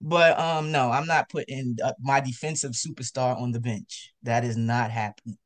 But 0.00 0.38
um, 0.38 0.72
no, 0.72 0.90
I'm 0.90 1.06
not 1.06 1.28
putting 1.28 1.76
uh, 1.82 1.92
my 2.00 2.20
defensive 2.20 2.72
superstar 2.72 3.40
on 3.40 3.52
the 3.52 3.60
bench. 3.60 4.12
That 4.22 4.44
is 4.44 4.56
not 4.56 4.90
happening. 4.90 5.38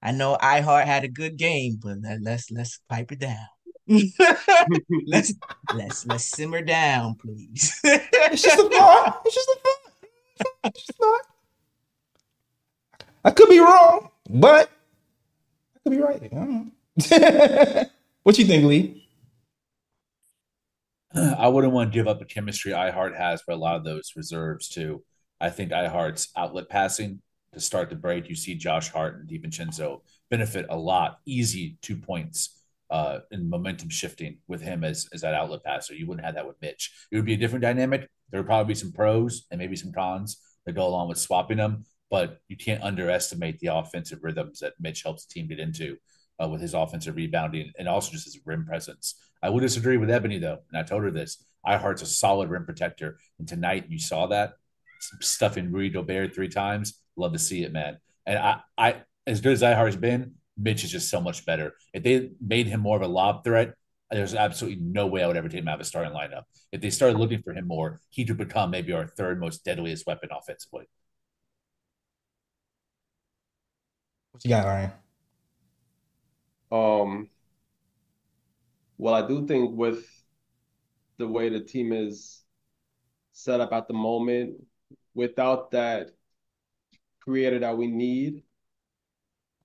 I 0.00 0.12
know 0.12 0.38
I-Hart 0.40 0.86
had 0.86 1.04
a 1.04 1.08
good 1.08 1.36
game, 1.36 1.78
but 1.82 1.98
let, 2.02 2.22
let's 2.22 2.50
let's 2.50 2.80
pipe 2.88 3.12
it 3.12 3.18
down. 3.18 3.46
let's 5.06 5.34
let's 5.74 6.06
let's 6.06 6.24
simmer 6.24 6.62
down, 6.62 7.16
please. 7.16 7.80
It's 8.30 8.42
just 8.42 8.58
a 8.58 8.68
thought. 8.68 9.22
It's 9.24 9.34
just 9.34 9.48
a 9.48 9.58
thought. 9.62 10.62
It's 10.64 10.86
just 10.86 10.90
a 10.90 10.92
thought. 10.92 11.22
I 13.24 13.30
could 13.30 13.48
be 13.48 13.58
wrong, 13.58 14.10
but 14.28 14.70
could 15.88 15.96
be 15.96 16.02
right. 16.02 17.88
What 18.24 18.38
you 18.38 18.44
think, 18.44 18.64
Lee? 18.64 19.08
I 21.14 21.48
wouldn't 21.48 21.72
want 21.72 21.90
to 21.90 21.98
give 21.98 22.06
up 22.06 22.18
the 22.18 22.26
chemistry 22.26 22.74
I-Hart 22.74 23.16
has 23.16 23.40
for 23.40 23.52
a 23.52 23.56
lot 23.56 23.76
of 23.76 23.84
those 23.84 24.12
reserves 24.16 24.68
too. 24.68 25.02
I 25.40 25.48
think 25.48 25.72
I-Hart's 25.72 26.28
outlet 26.36 26.68
passing 26.68 27.22
to 27.54 27.60
start 27.60 27.88
the 27.88 27.96
break, 27.96 28.28
you 28.28 28.34
see 28.34 28.54
Josh 28.54 28.90
Hart 28.90 29.16
and 29.18 29.28
DiVincenzo 29.28 30.02
benefit 30.30 30.66
a 30.68 30.76
lot. 30.76 31.20
Easy 31.24 31.78
two 31.80 31.96
points 31.96 32.62
uh, 32.90 33.20
in 33.30 33.48
momentum 33.48 33.88
shifting 33.88 34.38
with 34.46 34.60
him 34.60 34.84
as, 34.84 35.08
as 35.12 35.22
that 35.22 35.34
outlet 35.34 35.64
passer. 35.64 35.94
You 35.94 36.06
wouldn't 36.06 36.26
have 36.26 36.34
that 36.34 36.46
with 36.46 36.60
Mitch. 36.60 36.92
It 37.10 37.16
would 37.16 37.24
be 37.24 37.34
a 37.34 37.38
different 37.38 37.62
dynamic. 37.62 38.08
There 38.30 38.40
would 38.40 38.46
probably 38.46 38.74
be 38.74 38.78
some 38.78 38.92
pros 38.92 39.46
and 39.50 39.58
maybe 39.58 39.76
some 39.76 39.92
cons 39.92 40.38
that 40.66 40.74
go 40.74 40.86
along 40.86 41.08
with 41.08 41.18
swapping 41.18 41.56
them, 41.56 41.86
but 42.10 42.40
you 42.48 42.56
can't 42.56 42.82
underestimate 42.82 43.58
the 43.58 43.68
offensive 43.68 44.20
rhythms 44.22 44.60
that 44.60 44.74
Mitch 44.80 45.02
helps 45.02 45.24
the 45.24 45.34
team 45.34 45.48
get 45.48 45.58
into 45.58 45.96
uh, 46.42 46.48
with 46.48 46.60
his 46.60 46.74
offensive 46.74 47.16
rebounding 47.16 47.72
and 47.78 47.88
also 47.88 48.12
just 48.12 48.24
his 48.24 48.38
rim 48.44 48.64
presence. 48.64 49.14
I 49.42 49.50
would 49.50 49.60
disagree 49.60 49.96
with 49.96 50.10
Ebony 50.10 50.38
though, 50.38 50.58
and 50.70 50.78
I 50.78 50.82
told 50.82 51.02
her 51.02 51.10
this. 51.10 51.44
I-Hart's 51.64 52.02
a 52.02 52.06
solid 52.06 52.48
rim 52.48 52.64
protector, 52.64 53.18
and 53.38 53.46
tonight 53.46 53.86
you 53.88 53.98
saw 53.98 54.26
that 54.28 54.54
stuffing 55.20 55.70
Rudy 55.70 55.90
Gobert 55.90 56.34
three 56.34 56.48
times. 56.48 57.00
Love 57.16 57.32
to 57.32 57.38
see 57.38 57.62
it, 57.62 57.72
man. 57.72 57.98
And 58.26 58.38
I, 58.38 58.60
I 58.76 58.96
as 59.26 59.40
good 59.40 59.52
as 59.52 59.62
I-Hart's 59.62 59.96
been, 59.96 60.34
Mitch 60.56 60.84
is 60.84 60.90
just 60.90 61.10
so 61.10 61.20
much 61.20 61.44
better. 61.44 61.74
If 61.92 62.02
they 62.02 62.30
made 62.40 62.66
him 62.66 62.80
more 62.80 62.96
of 62.96 63.02
a 63.02 63.08
lob 63.08 63.44
threat, 63.44 63.74
there's 64.10 64.34
absolutely 64.34 64.80
no 64.82 65.06
way 65.06 65.22
I 65.22 65.26
would 65.26 65.36
ever 65.36 65.48
take 65.48 65.60
him 65.60 65.68
out 65.68 65.74
of 65.74 65.80
a 65.82 65.84
starting 65.84 66.14
lineup. 66.14 66.44
If 66.72 66.80
they 66.80 66.90
started 66.90 67.18
looking 67.18 67.42
for 67.42 67.52
him 67.52 67.66
more, 67.66 68.00
he 68.08 68.24
could 68.24 68.38
become 68.38 68.70
maybe 68.70 68.92
our 68.92 69.06
third 69.06 69.38
most 69.38 69.64
deadliest 69.64 70.06
weapon 70.06 70.30
offensively. 70.32 70.88
What 74.38 74.44
you 74.44 74.50
got, 74.50 74.66
Ryan? 74.66 74.92
Um, 76.70 77.28
well, 78.96 79.14
I 79.14 79.26
do 79.26 79.48
think 79.48 79.76
with 79.76 80.06
the 81.16 81.26
way 81.26 81.48
the 81.48 81.58
team 81.58 81.92
is 81.92 82.44
set 83.32 83.60
up 83.60 83.72
at 83.72 83.88
the 83.88 83.94
moment, 83.94 84.64
without 85.12 85.72
that 85.72 86.10
creator 87.18 87.58
that 87.58 87.76
we 87.76 87.88
need, 87.88 88.44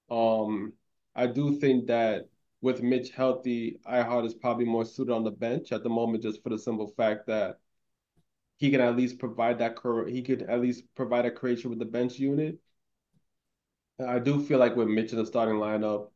um, 0.10 0.74
I 1.16 1.28
do 1.28 1.60
think 1.60 1.86
that 1.86 2.30
with 2.62 2.82
Mitch 2.82 3.12
healthy, 3.12 3.80
I-Hart 3.86 4.26
is 4.26 4.34
probably 4.34 4.66
more 4.66 4.86
suited 4.86 5.14
on 5.14 5.24
the 5.24 5.30
bench 5.30 5.72
at 5.72 5.84
the 5.84 5.90
moment, 5.90 6.24
just 6.24 6.42
for 6.42 6.50
the 6.50 6.58
simple 6.58 6.88
fact 6.98 7.28
that 7.28 7.60
he 8.58 8.72
can 8.72 8.82
at 8.82 8.98
least 8.98 9.20
provide 9.20 9.60
that 9.60 9.78
he 10.10 10.24
could 10.24 10.42
at 10.42 10.62
least 10.62 10.86
provide 10.96 11.28
a 11.28 11.32
creation 11.32 11.70
with 11.70 11.78
the 11.78 11.86
bench 11.86 12.18
unit. 12.18 12.58
I 14.00 14.20
do 14.20 14.40
feel 14.44 14.60
like 14.60 14.76
with 14.76 14.88
Mitch 14.88 15.12
in 15.12 15.18
the 15.20 15.26
starting 15.26 15.56
lineup, 15.56 16.10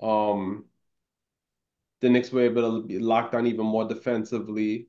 um, 0.00 0.66
the 2.00 2.10
Knicks 2.10 2.30
were 2.30 2.42
able 2.42 2.80
to 2.82 2.86
be 2.86 2.98
locked 2.98 3.32
down 3.32 3.46
even 3.46 3.66
more 3.66 3.86
defensively. 3.86 4.88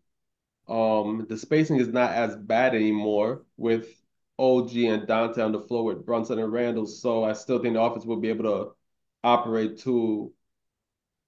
Um, 0.68 1.26
the 1.30 1.38
spacing 1.38 1.78
is 1.78 1.90
not 1.90 2.12
as 2.14 2.36
bad 2.38 2.76
anymore 2.76 3.46
with 3.58 4.02
OG 4.40 4.88
and 4.88 5.08
Donte 5.08 5.40
on 5.44 5.52
the 5.54 5.62
floor 5.62 5.86
with 5.86 6.06
Brunson 6.06 6.40
and 6.40 6.52
Randle. 6.52 6.88
So 6.88 7.24
I 7.24 7.34
still 7.34 7.60
think 7.60 7.76
the 7.76 7.82
offense 7.82 8.06
will 8.06 8.20
be 8.22 8.30
able 8.30 8.46
to 8.46 8.76
operate 9.24 9.80
to 9.80 10.34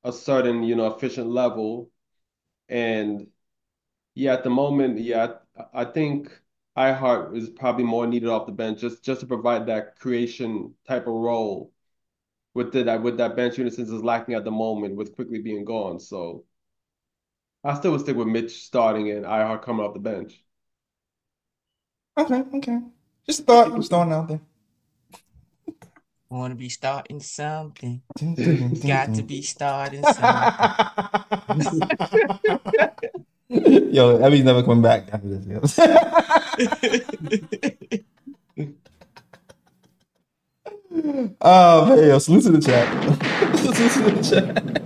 a 0.03 0.12
certain, 0.12 0.64
you 0.64 0.76
know, 0.76 0.88
efficient 0.88 1.28
level. 1.30 1.91
And 2.70 3.28
yeah, 4.16 4.34
at 4.36 4.43
the 4.43 4.49
moment, 4.49 4.99
yeah, 4.99 5.36
I, 5.57 5.82
I 5.82 5.86
think 5.86 6.32
I-Hart 6.76 7.36
is 7.36 7.49
probably 7.49 7.84
more 7.84 8.07
needed 8.07 8.30
off 8.30 8.45
the 8.45 8.51
bench 8.51 8.80
just 8.80 9.03
just 9.03 9.22
to 9.22 9.28
provide 9.28 9.65
that 9.67 9.99
creation 9.99 10.74
type 10.88 11.07
of 11.07 11.13
role 11.13 11.72
with 12.53 12.72
the, 12.72 12.84
that 12.84 13.01
with 13.01 13.17
that 13.17 13.36
bench 13.36 13.57
unit 13.57 13.74
since 13.74 13.89
it's 13.89 14.03
lacking 14.03 14.36
at 14.36 14.43
the 14.43 14.51
moment 14.51 14.95
with 14.95 15.15
Quickley 15.15 15.41
being 15.41 15.65
gone. 15.65 15.99
So 15.99 16.45
I 17.63 17.74
still 17.76 17.91
would 17.91 18.01
stick 18.01 18.15
with 18.15 18.28
Mitch 18.28 18.63
starting 18.63 19.09
and 19.11 19.26
I-Hart 19.26 19.61
coming 19.61 19.86
off 19.86 19.93
the 19.93 19.99
bench. 19.99 20.41
Okay, 22.17 22.43
okay. 22.55 22.80
Just 23.26 23.41
a 23.41 23.43
thought. 23.43 23.76
Just 23.76 23.89
throwing 23.89 24.11
it 24.11 24.13
out 24.13 24.28
there. 24.28 24.41
Want 26.30 26.51
to 26.51 26.55
be 26.55 26.70
starting 26.70 27.20
something? 27.20 28.01
Got 28.88 29.15
to 29.15 29.24
be 29.24 29.41
starting 29.41 30.03
something. 30.03 31.24
Yo, 33.50 34.18
Emmy's 34.18 34.43
never 34.43 34.62
coming 34.62 34.84
back 34.84 35.12
after 35.12 35.28
this. 35.28 35.80
oh 41.41 41.86
man, 41.88 42.08
yo, 42.08 42.20
salute 42.20 42.43
to 42.43 42.52
the 42.52 42.62
chat. 42.62 43.04
salute 43.58 43.91
to 43.91 44.02
the 44.12 44.22
chat. 44.22 44.84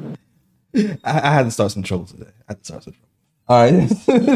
I, 1.03 1.28
I 1.28 1.34
had 1.34 1.43
to 1.43 1.51
start 1.51 1.74
some 1.74 1.84
trouble 1.84 2.05
today. 2.05 2.30
I 2.47 2.51
had 2.51 2.59
to 2.59 2.66
start 2.66 2.84
some 2.84 2.93
trouble. 2.93 3.09
All 3.49 3.64
right, 3.64 3.89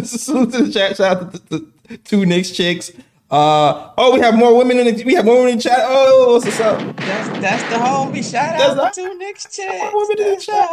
salute 0.05 0.51
to 0.51 0.63
the 0.65 0.71
chat. 0.73 0.97
Shout 0.97 1.17
out 1.17 1.33
to 1.33 1.39
the, 1.49 1.65
the 1.87 1.97
two 1.97 2.25
Knicks 2.25 2.51
chicks. 2.51 2.91
Uh 3.29 3.91
oh, 3.97 4.13
we 4.13 4.21
have 4.21 4.35
more 4.35 4.55
women 4.57 4.79
in 4.79 4.95
the 4.95 5.03
we 5.03 5.13
have 5.15 5.25
more 5.25 5.35
women 5.35 5.51
in 5.51 5.57
the 5.57 5.63
chat. 5.63 5.79
Oh, 5.81 6.39
what's 6.41 6.59
up? 6.61 6.79
That's 6.95 7.29
that's 7.39 7.63
the 7.63 7.75
homie. 7.75 8.23
Shout 8.23 8.57
That's 8.57 8.79
out 8.79 8.93
to 8.93 9.15
Knicks 9.17 9.43
chicks. 9.55 9.69
women 9.93 10.19
in 10.19 10.35
the 10.35 10.39
chat. 10.39 10.69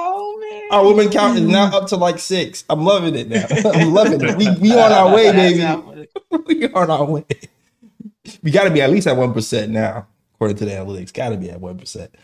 Our 0.71 0.85
women 0.87 1.11
count 1.11 1.37
is 1.37 1.43
now 1.49 1.77
up 1.77 1.89
to 1.89 1.97
like 1.97 2.21
six. 2.21 2.63
I'm 2.71 2.85
loving 2.85 3.17
it 3.17 3.29
now. 3.29 3.45
I'm 3.73 3.93
loving 3.93 4.21
it. 4.23 4.37
We 4.37 4.49
we 4.59 4.73
on 4.73 4.93
our 4.93 5.13
way, 5.13 5.33
baby. 5.33 6.09
we 6.47 6.69
on 6.69 6.91
our 6.93 7.05
way. 7.05 7.25
We 8.45 8.53
got 8.53 8.65
to 8.65 8.71
be 8.71 8.81
at 8.83 8.91
least 8.91 9.09
at 9.09 9.17
one 9.17 9.35
percent 9.35 9.73
now, 9.73 10.07
according 10.37 10.57
to 10.59 10.65
the 10.65 10.71
analytics. 10.71 11.13
Got 11.13 11.31
to 11.31 11.37
be 11.37 11.51
at 11.51 11.61
one 11.61 11.77
percent. 11.77 12.15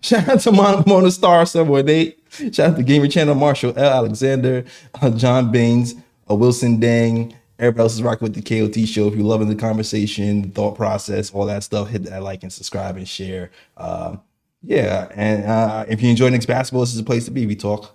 Shout 0.00 0.28
out 0.28 0.40
to 0.40 0.50
Mona, 0.50 0.82
Mona 0.88 1.10
Star 1.12 1.46
somewhere. 1.46 1.84
They 1.84 2.16
shout 2.52 2.72
out 2.72 2.76
to 2.78 2.82
Gamer 2.82 3.06
Channel, 3.06 3.36
Marshall 3.36 3.74
L. 3.78 3.92
Alexander, 3.92 4.64
uh, 5.00 5.10
John 5.10 5.52
Baines, 5.52 5.94
uh, 6.28 6.34
Wilson 6.34 6.80
Dang. 6.80 7.36
Everybody 7.60 7.82
else 7.82 7.94
is 7.94 8.02
rocking 8.02 8.24
with 8.24 8.34
the 8.34 8.42
KOT 8.42 8.88
show. 8.88 9.06
If 9.06 9.14
you're 9.14 9.22
loving 9.22 9.48
the 9.48 9.54
conversation, 9.54 10.50
thought 10.50 10.76
process, 10.76 11.30
all 11.30 11.44
that 11.44 11.62
stuff, 11.62 11.90
hit 11.90 12.04
that 12.04 12.22
like 12.22 12.42
and 12.42 12.50
subscribe 12.50 12.96
and 12.96 13.06
share. 13.06 13.50
Um, 13.76 14.22
yeah, 14.62 15.08
and 15.14 15.44
uh, 15.44 15.84
if 15.86 16.02
you 16.02 16.08
enjoy 16.08 16.30
Knicks 16.30 16.46
basketball, 16.46 16.80
this 16.80 16.94
is 16.94 16.98
a 16.98 17.04
place 17.04 17.26
to 17.26 17.30
be. 17.30 17.46
We 17.46 17.56
talk 17.56 17.94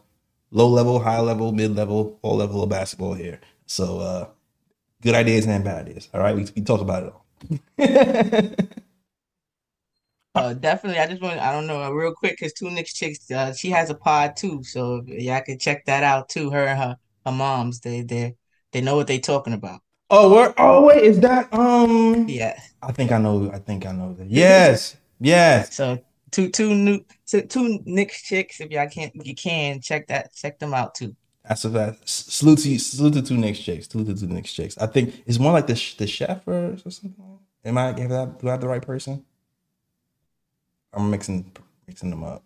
low 0.52 0.70
level, 0.70 1.00
high 1.00 1.20
level, 1.20 1.52
mid 1.52 1.76
level, 1.76 2.20
all 2.22 2.36
level 2.36 2.62
of 2.62 2.70
basketball 2.70 3.16
here. 3.16 3.40
So 3.66 4.00
uh, 4.00 4.28
good 5.02 5.16
ideas 5.16 5.48
and 5.48 5.64
bad 5.64 5.88
ideas. 5.88 6.10
All 6.14 6.22
right, 6.22 6.36
we, 6.36 6.48
we 6.56 6.62
talk 6.62 6.82
about 6.82 7.04
it 7.04 7.14
all. 7.14 8.76
Uh, 10.36 10.54
definitely. 10.54 11.00
I 11.00 11.08
just 11.08 11.22
want, 11.22 11.40
I 11.40 11.54
don't 11.54 11.66
know, 11.66 11.82
uh, 11.82 11.90
real 11.92 12.14
quick, 12.14 12.34
because 12.34 12.52
Two 12.52 12.70
Knicks 12.70 12.94
Chicks, 12.94 13.32
uh, 13.32 13.54
she 13.54 13.70
has 13.70 13.90
a 13.90 13.96
pod 13.96 14.36
too. 14.36 14.64
So 14.64 15.02
y'all 15.08 15.42
can 15.42 15.58
check 15.58 15.86
that 15.86 16.04
out 16.04 16.28
too. 16.28 16.50
Her 16.50 16.66
and 16.66 16.78
her, 16.78 16.98
her 17.26 17.32
moms, 17.32 17.80
they, 17.80 18.02
they, 18.02 18.36
they 18.76 18.82
know 18.82 18.98
what 18.98 19.08
they 19.08 19.20
talking 19.20 19.54
about. 19.54 19.80
oh, 20.10 20.34
where, 20.36 20.54
oh 20.58 20.86
wait, 20.86 21.02
is 21.02 21.22
that 21.22 21.48
um? 21.54 22.28
Yeah. 22.28 22.60
I 22.84 22.92
think 22.92 23.14
I 23.14 23.18
know. 23.18 23.50
I 23.54 23.60
think 23.60 23.86
I 23.86 23.94
know 23.94 24.14
that. 24.16 24.30
Yes, 24.30 24.98
yes. 25.22 25.74
So 25.74 25.98
two, 26.32 26.50
two 26.50 26.76
new, 26.76 27.00
two, 27.26 27.44
two 27.44 27.80
Knicks 27.86 28.22
Chicks, 28.22 28.60
if 28.60 28.70
y'all 28.72 28.90
can't, 28.90 29.16
you 29.26 29.34
can 29.34 29.80
check 29.80 30.08
that, 30.08 30.36
check 30.36 30.60
them 30.60 30.74
out 30.74 30.94
too. 30.94 31.16
That's 31.48 31.64
a 31.64 31.70
fact. 31.70 32.10
Salute 32.10 32.60
to 32.60 32.70
you- 32.70 32.80
salute 32.80 33.14
to 33.14 33.22
two 33.22 33.38
Knicks 33.38 33.60
Chicks. 33.60 33.88
Salute 33.88 34.08
to 34.08 34.20
two 34.20 34.28
Knicks 34.28 34.52
Chicks. 34.52 34.78
I 34.78 34.88
think 34.88 35.24
it's 35.26 35.40
more 35.40 35.54
like 35.54 35.68
the 35.68 35.96
the 35.98 36.06
chef 36.06 36.46
or, 36.46 36.76
something. 36.78 37.16
Am 37.64 37.78
I 37.78 37.86
have 37.98 38.10
that? 38.10 38.40
Do 38.42 38.50
I 38.50 38.52
have 38.52 38.62
the 38.62 38.68
right 38.68 38.82
person? 38.82 39.24
I'm 40.94 41.10
mixing 41.10 41.50
mixing 41.88 42.10
them 42.10 42.26
up. 42.26 42.44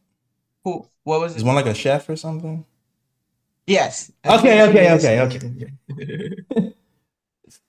Who, 0.63 0.85
what 1.03 1.21
was 1.21 1.35
Is 1.35 1.41
it? 1.41 1.45
one 1.45 1.55
like 1.55 1.65
a 1.65 1.73
chef 1.73 2.07
or 2.07 2.15
something? 2.15 2.65
Yes. 3.69 4.11
Okay, 4.25 4.63
okay, 4.67 4.91
okay, 4.93 5.19
okay. 5.21 6.73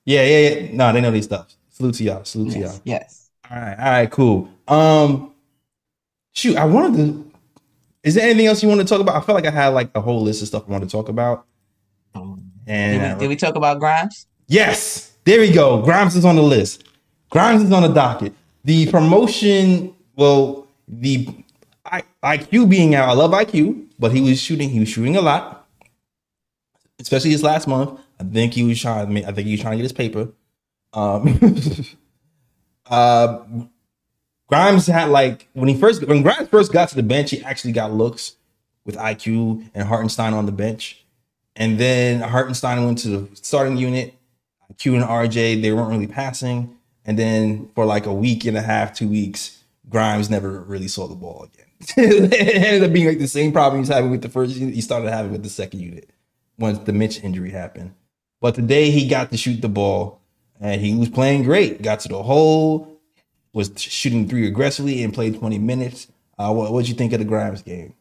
Yeah, 0.06 0.22
yeah, 0.24 0.48
yeah. 0.48 0.72
No, 0.72 0.92
they 0.92 1.00
know 1.00 1.10
these 1.10 1.26
stuff. 1.26 1.54
Salute 1.68 1.94
to 1.96 2.04
y'all. 2.04 2.24
Salute 2.24 2.52
to 2.52 2.58
y'all. 2.58 2.68
Yes, 2.68 2.80
yes. 2.84 3.30
All 3.50 3.56
right, 3.58 3.78
all 3.78 3.90
right, 3.90 4.10
cool. 4.10 4.48
Um, 4.66 5.34
shoot, 6.32 6.56
I 6.56 6.64
wanted 6.64 6.96
to. 6.96 7.30
Is 8.02 8.14
there 8.14 8.24
anything 8.24 8.46
else 8.46 8.62
you 8.62 8.68
want 8.68 8.80
to 8.80 8.86
talk 8.86 9.00
about? 9.00 9.14
I 9.14 9.20
felt 9.20 9.36
like 9.36 9.46
I 9.46 9.50
had 9.50 9.68
like 9.68 9.90
a 9.94 10.00
whole 10.00 10.22
list 10.22 10.40
of 10.40 10.48
stuff 10.48 10.64
I 10.66 10.70
wanted 10.72 10.88
to 10.88 10.92
talk 10.92 11.08
about. 11.10 11.44
Um, 12.14 12.50
And 12.66 13.00
Did 13.02 13.14
we, 13.14 13.20
did 13.20 13.28
we 13.28 13.36
talk 13.36 13.56
about 13.56 13.78
Grimes? 13.78 14.26
Yes, 14.46 15.12
there 15.24 15.40
we 15.40 15.52
go. 15.52 15.82
Grimes 15.82 16.16
is 16.16 16.24
on 16.24 16.36
the 16.36 16.42
list. 16.42 16.84
Grimes 17.28 17.62
is 17.62 17.72
on 17.72 17.82
the 17.82 17.88
docket. 17.88 18.32
The 18.64 18.90
promotion, 18.90 19.94
well, 20.16 20.66
the 20.88 21.28
I, 21.84 22.02
IQ 22.24 22.68
being 22.70 22.94
out. 22.94 23.08
I 23.08 23.12
love 23.12 23.32
IQ, 23.32 23.86
but 23.98 24.12
he 24.12 24.20
was 24.22 24.40
shooting. 24.40 24.70
He 24.70 24.80
was 24.80 24.88
shooting 24.88 25.16
a 25.16 25.20
lot, 25.20 25.59
especially 27.00 27.32
this 27.32 27.42
last 27.42 27.66
month. 27.66 27.98
I 28.18 28.24
think 28.24 28.54
he 28.54 28.62
was 28.62 28.80
trying. 28.80 29.24
I, 29.24 29.32
think 29.32 29.46
he 29.46 29.52
was 29.52 29.60
trying 29.60 29.72
to 29.72 29.76
get 29.78 29.82
his 29.82 29.92
paper. 29.92 30.28
Um, 30.92 31.86
uh, 32.86 33.38
Grimes 34.48 34.86
had 34.86 35.08
like 35.08 35.48
when 35.54 35.68
he 35.68 35.76
first 35.76 36.06
when 36.06 36.22
Grimes 36.22 36.48
first 36.48 36.72
got 36.72 36.88
to 36.90 36.96
the 36.96 37.02
bench, 37.02 37.30
he 37.30 37.42
actually 37.42 37.72
got 37.72 37.92
looks 37.92 38.36
with 38.84 38.96
IQ 38.96 39.70
and 39.74 39.88
Hartenstein 39.88 40.34
on 40.34 40.46
the 40.46 40.52
bench. 40.52 41.04
And 41.56 41.78
then 41.78 42.20
Hartenstein 42.20 42.84
went 42.84 42.98
to 42.98 43.08
the 43.08 43.36
starting 43.36 43.76
unit. 43.76 44.14
Q 44.78 44.94
and 44.94 45.04
RJ, 45.04 45.60
they 45.62 45.72
weren't 45.72 45.90
really 45.90 46.06
passing. 46.06 46.76
And 47.04 47.18
then 47.18 47.70
for 47.74 47.84
like 47.84 48.06
a 48.06 48.14
week 48.14 48.44
and 48.44 48.56
a 48.56 48.62
half, 48.62 48.94
two 48.94 49.08
weeks, 49.08 49.62
Grimes 49.88 50.30
never 50.30 50.60
really 50.60 50.88
saw 50.88 51.08
the 51.08 51.16
ball 51.16 51.48
again. 51.52 51.66
it 51.96 52.56
ended 52.56 52.84
up 52.84 52.92
being 52.92 53.08
like 53.08 53.18
the 53.18 53.26
same 53.26 53.52
problem 53.52 53.80
he's 53.80 53.88
having 53.88 54.10
with 54.10 54.22
the 54.22 54.28
first 54.28 54.54
unit. 54.56 54.74
He 54.74 54.80
started 54.80 55.10
having 55.10 55.32
with 55.32 55.42
the 55.42 55.48
second 55.48 55.80
unit 55.80 56.10
once 56.60 56.78
the 56.80 56.92
Mitch 56.92 57.24
injury 57.24 57.50
happened. 57.50 57.94
But 58.40 58.54
today 58.54 58.90
he 58.90 59.08
got 59.08 59.32
to 59.32 59.38
shoot 59.38 59.62
the 59.62 59.68
ball 59.68 60.22
and 60.60 60.80
he 60.80 60.94
was 60.94 61.08
playing 61.08 61.44
great. 61.44 61.82
Got 61.82 62.00
to 62.00 62.08
the 62.08 62.22
hole, 62.22 63.00
was 63.52 63.72
shooting 63.76 64.28
three 64.28 64.46
aggressively 64.46 65.02
and 65.02 65.14
played 65.14 65.38
20 65.38 65.58
minutes. 65.58 66.08
Uh, 66.38 66.52
what 66.52 66.72
what'd 66.72 66.88
you 66.88 66.94
think 66.94 67.12
of 67.12 67.18
the 67.18 67.24
Grimes 67.26 67.62
game? 67.62 67.94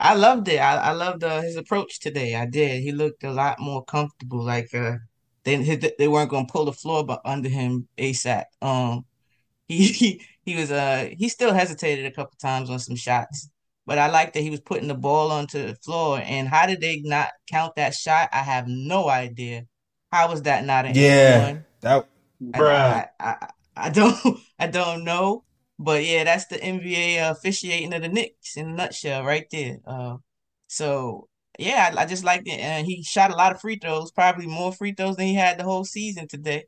I 0.00 0.14
loved 0.14 0.48
it. 0.48 0.58
I, 0.58 0.76
I 0.76 0.92
loved 0.92 1.22
uh, 1.24 1.40
his 1.42 1.56
approach 1.56 2.00
today. 2.00 2.34
I 2.34 2.46
did. 2.46 2.82
He 2.82 2.92
looked 2.92 3.24
a 3.24 3.32
lot 3.32 3.60
more 3.60 3.84
comfortable. 3.84 4.42
Like 4.42 4.74
uh, 4.74 4.96
they 5.44 5.56
they 5.98 6.08
weren't 6.08 6.30
gonna 6.30 6.46
pull 6.46 6.64
the 6.66 6.72
floor 6.72 7.06
bu- 7.06 7.18
under 7.24 7.48
him 7.48 7.88
ASAP. 7.98 8.44
Um, 8.60 9.04
he 9.68 9.86
he 9.92 10.22
he 10.44 10.56
was 10.56 10.70
uh 10.72 11.10
he 11.18 11.28
still 11.28 11.52
hesitated 11.54 12.06
a 12.06 12.10
couple 12.12 12.36
times 12.40 12.70
on 12.70 12.78
some 12.78 12.96
shots, 12.96 13.48
but 13.86 13.98
I 13.98 14.08
like 14.10 14.32
that 14.34 14.40
he 14.42 14.50
was 14.50 14.60
putting 14.60 14.88
the 14.88 14.94
ball 14.94 15.30
onto 15.32 15.66
the 15.66 15.74
floor. 15.76 16.20
And 16.24 16.48
how 16.48 16.66
did 16.66 16.80
they 16.80 17.00
not 17.02 17.30
count 17.48 17.76
that 17.76 17.94
shot? 17.94 18.28
I 18.32 18.42
have 18.42 18.66
no 18.68 19.08
idea. 19.08 19.66
How 20.12 20.28
was 20.30 20.42
that 20.42 20.64
not 20.64 20.86
an 20.86 20.94
Yeah, 20.94 21.48
and 21.48 21.54
one? 21.60 21.66
that 22.52 22.66
I, 22.66 23.06
I, 23.20 23.26
I, 23.34 23.48
I 23.76 23.90
don't 23.90 24.16
I 24.58 24.66
don't 24.68 25.04
know, 25.04 25.44
but 25.78 26.04
yeah, 26.04 26.24
that's 26.24 26.46
the 26.46 26.62
NBA 26.62 27.20
officiating 27.30 27.92
of 27.94 28.02
the 28.02 28.08
Knicks 28.08 28.56
in 28.56 28.68
a 28.68 28.72
nutshell, 28.72 29.24
right 29.24 29.46
there. 29.50 29.78
Uh, 29.86 30.18
so 30.68 31.28
yeah, 31.58 31.92
I, 31.96 32.02
I 32.02 32.06
just 32.06 32.24
liked 32.24 32.48
it, 32.48 32.60
and 32.60 32.86
he 32.86 33.02
shot 33.02 33.32
a 33.32 33.36
lot 33.36 33.52
of 33.54 33.60
free 33.60 33.76
throws, 33.78 34.10
probably 34.12 34.46
more 34.46 34.72
free 34.72 34.92
throws 34.94 35.16
than 35.16 35.26
he 35.26 35.34
had 35.34 35.58
the 35.58 35.64
whole 35.64 35.84
season 35.84 36.28
today. 36.28 36.64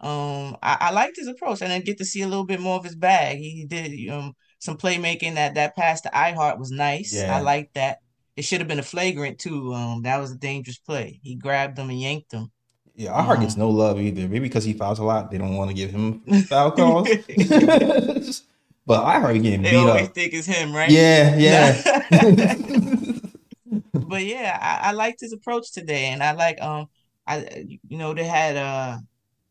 Um, 0.00 0.56
I, 0.62 0.76
I 0.80 0.90
liked 0.92 1.16
his 1.16 1.26
approach, 1.28 1.60
and 1.60 1.72
I 1.72 1.80
get 1.80 1.98
to 1.98 2.04
see 2.04 2.22
a 2.22 2.28
little 2.28 2.46
bit 2.46 2.60
more 2.60 2.76
of 2.76 2.84
his 2.84 2.94
bag. 2.96 3.38
He 3.38 3.64
did 3.66 4.08
um 4.10 4.34
some 4.60 4.76
playmaking 4.76 5.34
that 5.34 5.54
that 5.54 5.76
pass 5.76 6.00
to 6.02 6.16
I-Hart 6.16 6.58
was 6.58 6.70
nice. 6.70 7.14
Yeah. 7.14 7.36
I 7.36 7.40
liked 7.40 7.74
that. 7.74 7.98
It 8.36 8.42
should 8.44 8.60
have 8.60 8.68
been 8.68 8.78
a 8.78 8.82
flagrant 8.82 9.38
too. 9.38 9.74
Um, 9.74 10.02
that 10.02 10.18
was 10.18 10.30
a 10.30 10.36
dangerous 10.36 10.78
play. 10.78 11.18
He 11.22 11.34
grabbed 11.34 11.76
them 11.76 11.90
and 11.90 12.00
yanked 12.00 12.30
them. 12.30 12.52
Yeah, 12.94 13.12
our 13.12 13.22
heart 13.22 13.40
gets 13.40 13.54
Um, 13.54 13.60
no 13.60 13.70
love 13.70 14.00
either. 14.00 14.22
Maybe 14.22 14.40
because 14.40 14.64
he 14.64 14.72
fouls 14.72 14.98
a 14.98 15.04
lot, 15.04 15.30
they 15.30 15.38
don't 15.38 15.56
want 15.56 15.70
to 15.70 15.74
give 15.74 15.90
him 15.90 16.20
foul 16.48 16.72
calls. 16.72 17.08
but 18.86 19.04
I 19.04 19.20
heard 19.20 19.40
getting 19.42 19.62
They 19.62 19.70
beat 19.70 19.76
always 19.76 20.08
up. 20.08 20.14
think 20.14 20.32
it's 20.34 20.46
him, 20.46 20.72
right? 20.74 20.90
Yeah, 20.90 21.36
yeah. 21.36 21.82
but 23.92 24.24
yeah, 24.24 24.58
I, 24.60 24.88
I 24.88 24.92
liked 24.92 25.20
his 25.20 25.32
approach 25.32 25.72
today, 25.72 26.06
and 26.06 26.22
I 26.22 26.32
like 26.32 26.60
um, 26.60 26.86
I 27.26 27.66
you 27.88 27.98
know 27.98 28.14
they 28.14 28.24
had 28.24 28.56
uh 28.56 28.98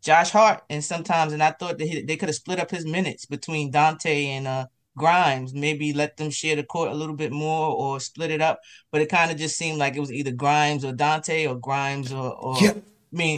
Josh 0.07 0.29
Hart, 0.31 0.63
and 0.69 0.81
sometimes, 0.83 1.33
and 1.33 1.43
I 1.43 1.51
thought 1.51 1.77
that 1.77 1.87
he, 1.87 2.01
they 2.01 2.15
could 2.17 2.29
have 2.29 2.35
split 2.43 2.59
up 2.61 2.71
his 2.71 2.85
minutes 2.85 3.25
between 3.25 3.71
Donte 3.71 4.05
and 4.35 4.47
uh 4.47 4.65
Grimes, 4.97 5.53
maybe 5.53 5.93
let 5.93 6.17
them 6.17 6.31
share 6.31 6.55
the 6.55 6.63
court 6.63 6.89
a 6.91 6.99
little 7.01 7.15
bit 7.23 7.31
more 7.31 7.67
or 7.75 7.99
split 7.99 8.31
it 8.31 8.41
up, 8.41 8.57
but 8.91 9.01
it 9.01 9.09
kind 9.09 9.29
of 9.31 9.37
just 9.37 9.55
seemed 9.57 9.77
like 9.77 9.95
it 9.95 9.99
was 9.99 10.11
either 10.11 10.31
Grimes 10.31 10.83
or 10.85 10.93
Donte 10.93 11.47
or 11.49 11.55
Grimes 11.67 12.11
or 12.13 12.31
or 12.45 12.55
Yeah. 12.61 12.71
I 12.71 13.15
mean. 13.23 13.37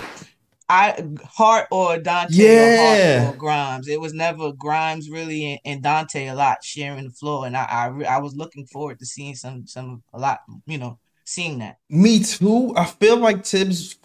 I 0.72 1.04
Hart 1.26 1.68
or 1.72 1.98
Donte 1.98 2.28
Yeah. 2.30 3.24
or 3.24 3.26
Hart 3.26 3.36
or 3.36 3.38
Grimes. 3.40 3.88
It 3.88 4.00
was 4.00 4.14
never 4.14 4.52
Grimes 4.54 5.10
really 5.10 5.42
and, 5.54 5.60
and 5.66 5.84
Donte 5.84 6.32
a 6.32 6.36
lot 6.36 6.64
sharing 6.64 7.06
the 7.06 7.16
floor, 7.22 7.48
and 7.48 7.58
I 7.58 7.66
I, 7.66 7.86
re- 7.88 8.06
I 8.16 8.20
was 8.20 8.36
looking 8.36 8.68
forward 8.68 9.00
to 9.00 9.06
seeing 9.14 9.34
some 9.44 9.66
some 9.66 10.04
a 10.14 10.20
lot 10.20 10.42
you 10.68 10.78
know 10.78 11.00
seeing 11.26 11.58
that. 11.64 11.78
Me 11.90 12.24
too. 12.24 12.74
I 12.78 12.86
feel 12.86 13.18
like 13.18 13.44
Tibbs 13.44 13.98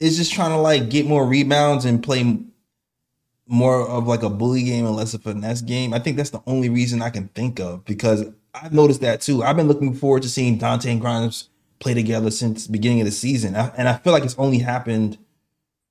is 0.00 0.16
just 0.16 0.32
trying 0.32 0.50
to 0.50 0.58
like 0.58 0.90
get 0.90 1.06
more 1.06 1.26
rebounds 1.26 1.84
and 1.84 2.02
play 2.02 2.38
more 3.46 3.88
of 3.88 4.06
like 4.06 4.22
a 4.22 4.30
bully 4.30 4.64
game 4.64 4.86
and 4.86 4.96
less 4.96 5.14
of 5.14 5.20
a 5.26 5.32
finesse 5.32 5.60
game. 5.60 5.94
I 5.94 5.98
think 5.98 6.16
that's 6.16 6.30
the 6.30 6.42
only 6.46 6.68
reason 6.68 7.02
I 7.02 7.10
can 7.10 7.28
think 7.28 7.60
of 7.60 7.84
because 7.84 8.24
I've 8.54 8.72
noticed 8.72 9.00
that 9.02 9.20
too. 9.20 9.42
I've 9.42 9.56
been 9.56 9.68
looking 9.68 9.94
forward 9.94 10.22
to 10.22 10.28
seeing 10.28 10.58
Donte 10.58 10.90
and 10.90 11.00
Grimes 11.00 11.48
play 11.78 11.94
together 11.94 12.30
since 12.30 12.66
the 12.66 12.72
beginning 12.72 13.00
of 13.00 13.06
the 13.06 13.12
season, 13.12 13.54
and 13.54 13.88
I 13.88 13.94
feel 13.98 14.12
like 14.12 14.24
it's 14.24 14.38
only 14.38 14.58
happened 14.58 15.18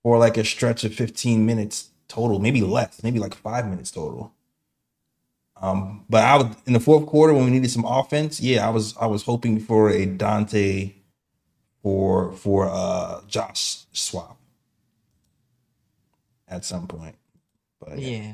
for 0.03 0.18
like 0.18 0.38
a 0.38 0.43
stretch 0.43 0.84
of 0.84 0.93
15 0.93 1.45
minutes 1.45 1.89
total, 2.08 2.39
maybe 2.39 2.62
less, 2.62 3.03
maybe 3.03 3.20
like 3.20 3.36
five 3.36 3.68
minutes 3.68 3.91
total. 3.91 4.34
Um, 5.62 6.06
but 6.10 6.24
I 6.24 6.38
was 6.38 6.56
in 6.66 6.74
the 6.74 6.80
fourth 6.80 7.06
quarter 7.06 7.34
when 7.34 7.45
we 7.45 7.51
needed 7.51 7.72
some 7.72 7.86
offense. 7.86 8.41
Yeah, 8.41 8.68
I 8.68 8.70
was 8.70 8.95
I 8.97 9.06
was 9.06 9.24
hoping 9.24 9.60
for 9.60 9.89
a 9.89 10.06
Donte 10.06 10.93
for 11.86 12.33
for 12.33 12.67
uh 12.67 13.21
Josh 13.27 13.86
swap 13.93 14.39
at 16.47 16.65
some 16.65 16.88
point. 16.88 17.15
But 17.79 17.99
yeah. 17.99 18.09
Yeah. 18.09 18.33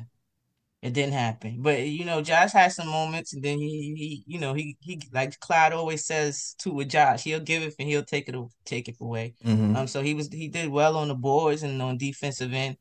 It 0.84 0.94
didn't 0.94 1.14
happen. 1.14 1.62
But 1.62 1.82
you 1.88 2.06
know, 2.06 2.22
Josh 2.24 2.54
had 2.54 2.72
some 2.72 2.88
moments 2.88 3.34
and 3.34 3.44
then 3.44 3.60
he, 3.60 3.96
he 3.96 4.24
you 4.28 4.40
know, 4.40 4.54
he 4.54 4.78
he 4.82 5.02
like 5.14 5.40
Clyde 5.40 5.74
always 5.74 6.06
says 6.06 6.56
to 6.60 6.72
with 6.74 6.90
Josh, 6.90 7.24
he'll 7.24 7.40
give 7.42 7.64
it 7.64 7.76
and 7.80 7.90
he'll 7.90 8.04
take 8.06 8.30
it 8.30 8.36
take 8.66 8.90
it 8.90 8.98
away. 9.02 9.36
Mhm. 9.46 9.76
Um 9.76 9.88
so 9.88 10.02
he 10.04 10.14
was 10.16 10.30
he 10.30 10.50
did 10.50 10.70
well 10.70 10.98
on 10.98 11.10
the 11.10 11.16
boards 11.16 11.64
and 11.64 11.82
on 11.82 11.98
defensive 11.98 12.54
end. 12.54 12.78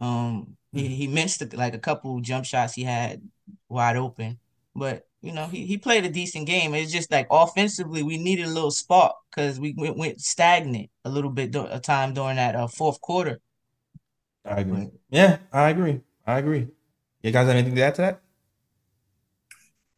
Um 0.00 0.58
he, 0.72 0.88
he 0.88 1.08
missed 1.08 1.54
like 1.54 1.74
a 1.74 1.80
couple 1.80 2.20
jump 2.20 2.46
shots 2.46 2.74
he 2.74 2.84
had 2.84 3.22
wide 3.70 3.96
open. 3.96 4.40
But 4.76 5.07
you 5.20 5.32
know, 5.32 5.46
he, 5.46 5.66
he 5.66 5.78
played 5.78 6.04
a 6.04 6.10
decent 6.10 6.46
game. 6.46 6.74
It's 6.74 6.92
just 6.92 7.10
like 7.10 7.26
offensively, 7.30 8.02
we 8.02 8.18
needed 8.18 8.46
a 8.46 8.50
little 8.50 8.70
spark 8.70 9.16
because 9.30 9.58
we 9.58 9.74
went, 9.76 9.96
went 9.96 10.20
stagnant 10.20 10.90
a 11.04 11.10
little 11.10 11.30
bit 11.30 11.50
dur- 11.50 11.68
a 11.70 11.80
time 11.80 12.14
during 12.14 12.36
that 12.36 12.54
uh, 12.54 12.68
fourth 12.68 13.00
quarter. 13.00 13.40
I 14.44 14.60
agree. 14.60 14.88
Yeah, 15.10 15.38
I 15.52 15.70
agree. 15.70 16.00
I 16.26 16.38
agree. 16.38 16.68
You 17.22 17.32
guys 17.32 17.46
have 17.46 17.56
anything 17.56 17.74
to 17.74 17.82
add 17.82 17.94
to 17.96 18.02
that? 18.02 18.22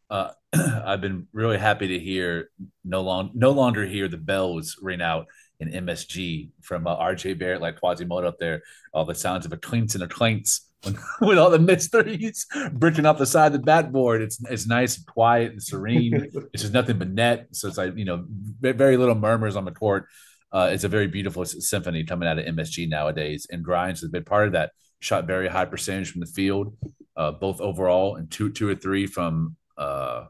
Uh, 0.09 0.31
I've 0.85 1.01
been 1.01 1.29
really 1.33 1.59
happy 1.59 1.89
to 1.89 1.99
hear 1.99 2.51
no 2.85 3.03
long 3.03 3.31
no 3.35 3.51
longer 3.51 3.87
hear 3.87 4.09
the 4.09 4.17
bells 4.17 4.79
ring 4.81 5.03
out 5.03 5.27
in 5.61 5.71
MSG 5.71 6.51
from 6.63 6.87
uh, 6.87 6.97
RJ 6.97 7.39
Barrett 7.39 7.61
like 7.61 7.79
Quasimodo 7.79 8.27
up 8.27 8.39
there. 8.39 8.63
All 8.93 9.05
the 9.05 9.15
sounds 9.15 9.45
of 9.45 9.53
a 9.53 9.57
clinks 9.59 9.95
and 9.95 10.03
a 10.03 10.09
clinks 10.09 10.63
when, 10.63 10.70
with 11.21 11.39
all 11.39 11.51
the 11.51 11.59
mysteries 11.59 12.47
bricking 12.73 13.05
off 13.05 13.19
the 13.19 13.27
side 13.27 13.49
of 13.49 13.53
the 13.53 13.59
bat 13.59 13.93
board. 13.93 14.23
It's 14.23 14.41
it's 14.51 14.67
nice 14.67 14.97
and 14.97 15.07
quiet 15.07 15.53
and 15.53 15.63
serene. 15.63 16.15
it's 16.53 16.63
just 16.63 16.73
nothing 16.73 16.99
but 16.99 17.11
net. 17.11 17.49
So 17.53 17.69
it's 17.69 17.77
like 17.77 17.97
you 17.97 18.05
know 18.05 18.25
very 18.61 18.97
little 18.97 19.15
murmurs 19.15 19.57
on 19.57 19.65
the 19.65 19.73
court. 19.73 20.07
Uh, 20.53 20.71
it's 20.73 20.85
a 20.85 20.89
very 20.89 21.07
beautiful 21.07 21.45
symphony 21.45 22.05
coming 22.05 22.29
out 22.29 22.39
of 22.39 22.47
MSG 22.47 22.89
nowadays, 22.89 23.47
and 23.51 23.63
Grimes 23.63 24.01
has 24.01 24.11
been 24.11 24.25
part 24.25 24.47
of 24.47 24.53
that. 24.53 24.73
Shot 25.01 25.27
very 25.27 25.49
high 25.49 25.65
percentage 25.65 26.11
from 26.11 26.21
the 26.21 26.27
field, 26.27 26.77
uh, 27.17 27.31
both 27.33 27.61
overall 27.61 28.17
and 28.17 28.31
two 28.31 28.51
two 28.51 28.69
or 28.69 28.75
three 28.75 29.07
from 29.07 29.57
uh, 29.79 30.27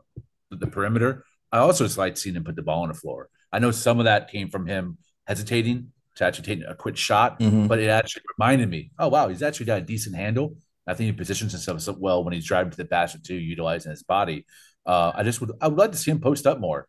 the 0.51 0.67
perimeter. 0.67 1.25
I 1.53 1.59
also 1.59 1.85
just 1.85 1.99
like 1.99 2.17
seeing 2.17 2.37
him 2.37 2.45
put 2.45 2.57
the 2.57 2.63
ball 2.63 2.83
on 2.83 2.89
the 2.89 2.95
floor. 2.95 3.29
I 3.53 3.59
know 3.59 3.73
some 3.73 3.99
of 3.99 4.05
that 4.05 4.31
came 4.31 4.49
from 4.49 4.67
him 4.67 4.99
hesitating 5.27 5.93
to 6.21 6.27
actually 6.27 6.45
take 6.45 6.63
a 6.69 6.75
quick 6.75 6.97
shot, 6.97 7.41
Mhm. 7.41 7.67
but 7.67 7.79
it 7.81 7.89
actually 7.89 8.23
reminded 8.39 8.69
me, 8.69 8.91
oh 8.99 9.09
wow, 9.09 9.29
he's 9.29 9.43
actually 9.43 9.67
got 9.67 9.79
a 9.79 9.85
decent 9.85 10.15
handle. 10.15 10.57
I 10.87 10.95
think 10.95 11.07
he 11.07 11.13
positions 11.13 11.53
himself 11.53 11.81
so 11.81 11.97
well 11.99 12.23
when 12.25 12.35
he's 12.35 12.45
driving 12.47 12.71
to 12.71 12.77
the 12.77 12.85
basket 12.85 13.25
too, 13.25 13.35
utilizing 13.35 13.91
his 13.91 14.03
body. 14.03 14.45
Uh, 14.87 15.13
I 15.15 15.23
just 15.23 15.41
would 15.41 15.53
I 15.61 15.69
would 15.69 15.79
like 15.79 15.93
to 15.93 15.99
see 15.99 16.11
him 16.11 16.21
post 16.21 16.47
up 16.47 16.61
more. 16.61 16.87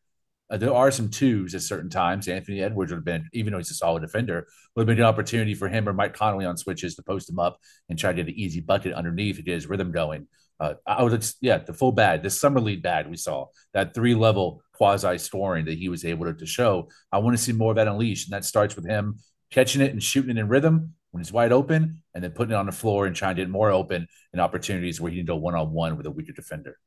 Uh, 0.49 0.57
there 0.57 0.73
are 0.73 0.91
some 0.91 1.09
twos 1.09 1.55
at 1.55 1.61
certain 1.61 1.89
times. 1.89 2.27
Anthony 2.27 2.61
Edwards 2.61 2.91
would 2.91 2.97
have 2.97 3.05
been, 3.05 3.29
even 3.32 3.53
though 3.53 3.59
he's 3.59 3.71
a 3.71 3.73
solid 3.73 4.01
defender, 4.01 4.47
would 4.75 4.82
have 4.82 4.88
been 4.88 5.03
an 5.03 5.09
opportunity 5.09 5.53
for 5.53 5.69
him 5.69 5.88
or 5.88 5.93
Mike 5.93 6.13
Conley 6.13 6.45
on 6.45 6.57
switches 6.57 6.95
to 6.95 7.03
post 7.03 7.29
him 7.29 7.39
up 7.39 7.57
and 7.88 7.97
try 7.97 8.11
to 8.11 8.15
get 8.17 8.27
an 8.27 8.38
easy 8.38 8.59
bucket 8.59 8.93
underneath 8.93 9.38
to 9.38 9.43
get 9.43 9.53
his 9.55 9.67
rhythm 9.67 9.91
going. 9.93 10.27
Uh, 10.59 10.73
I 10.86 11.03
would, 11.03 11.25
yeah, 11.39 11.57
the 11.59 11.73
full 11.73 11.91
bad, 11.93 12.21
the 12.21 12.29
summer 12.29 12.59
league 12.59 12.84
bad 12.84 13.09
we 13.09 13.17
saw, 13.17 13.47
that 13.73 13.93
three 13.93 14.13
level 14.13 14.61
quasi 14.82 15.15
scoring 15.19 15.65
that 15.65 15.77
he 15.77 15.89
was 15.89 16.03
able 16.03 16.25
to, 16.25 16.34
to 16.34 16.45
show. 16.47 16.89
I 17.11 17.19
want 17.19 17.38
to 17.38 17.43
see 17.43 17.51
more 17.51 17.69
of 17.71 17.75
that 17.75 17.88
unleashed. 17.88 18.27
And 18.27 18.34
that 18.34 18.43
starts 18.43 18.75
with 18.75 18.84
him 18.84 19.19
catching 19.51 19.79
it 19.79 19.91
and 19.91 20.01
shooting 20.01 20.36
it 20.36 20.39
in 20.39 20.47
rhythm 20.47 20.95
when 21.11 21.21
he's 21.21 21.32
wide 21.32 21.51
open 21.51 22.01
and 22.15 22.23
then 22.23 22.32
putting 22.32 22.53
it 22.53 22.57
on 22.57 22.65
the 22.65 22.71
floor 22.71 23.05
and 23.05 23.15
trying 23.15 23.36
to 23.36 23.43
get 23.43 23.47
more 23.47 23.69
open 23.69 24.07
in 24.34 24.39
opportunities 24.39 24.99
where 24.99 25.11
he 25.11 25.17
can 25.17 25.27
go 25.27 25.36
one 25.36 25.53
on 25.53 25.71
one 25.71 25.97
with 25.97 26.07
a 26.07 26.09
weaker 26.09 26.32
defender. 26.32 26.79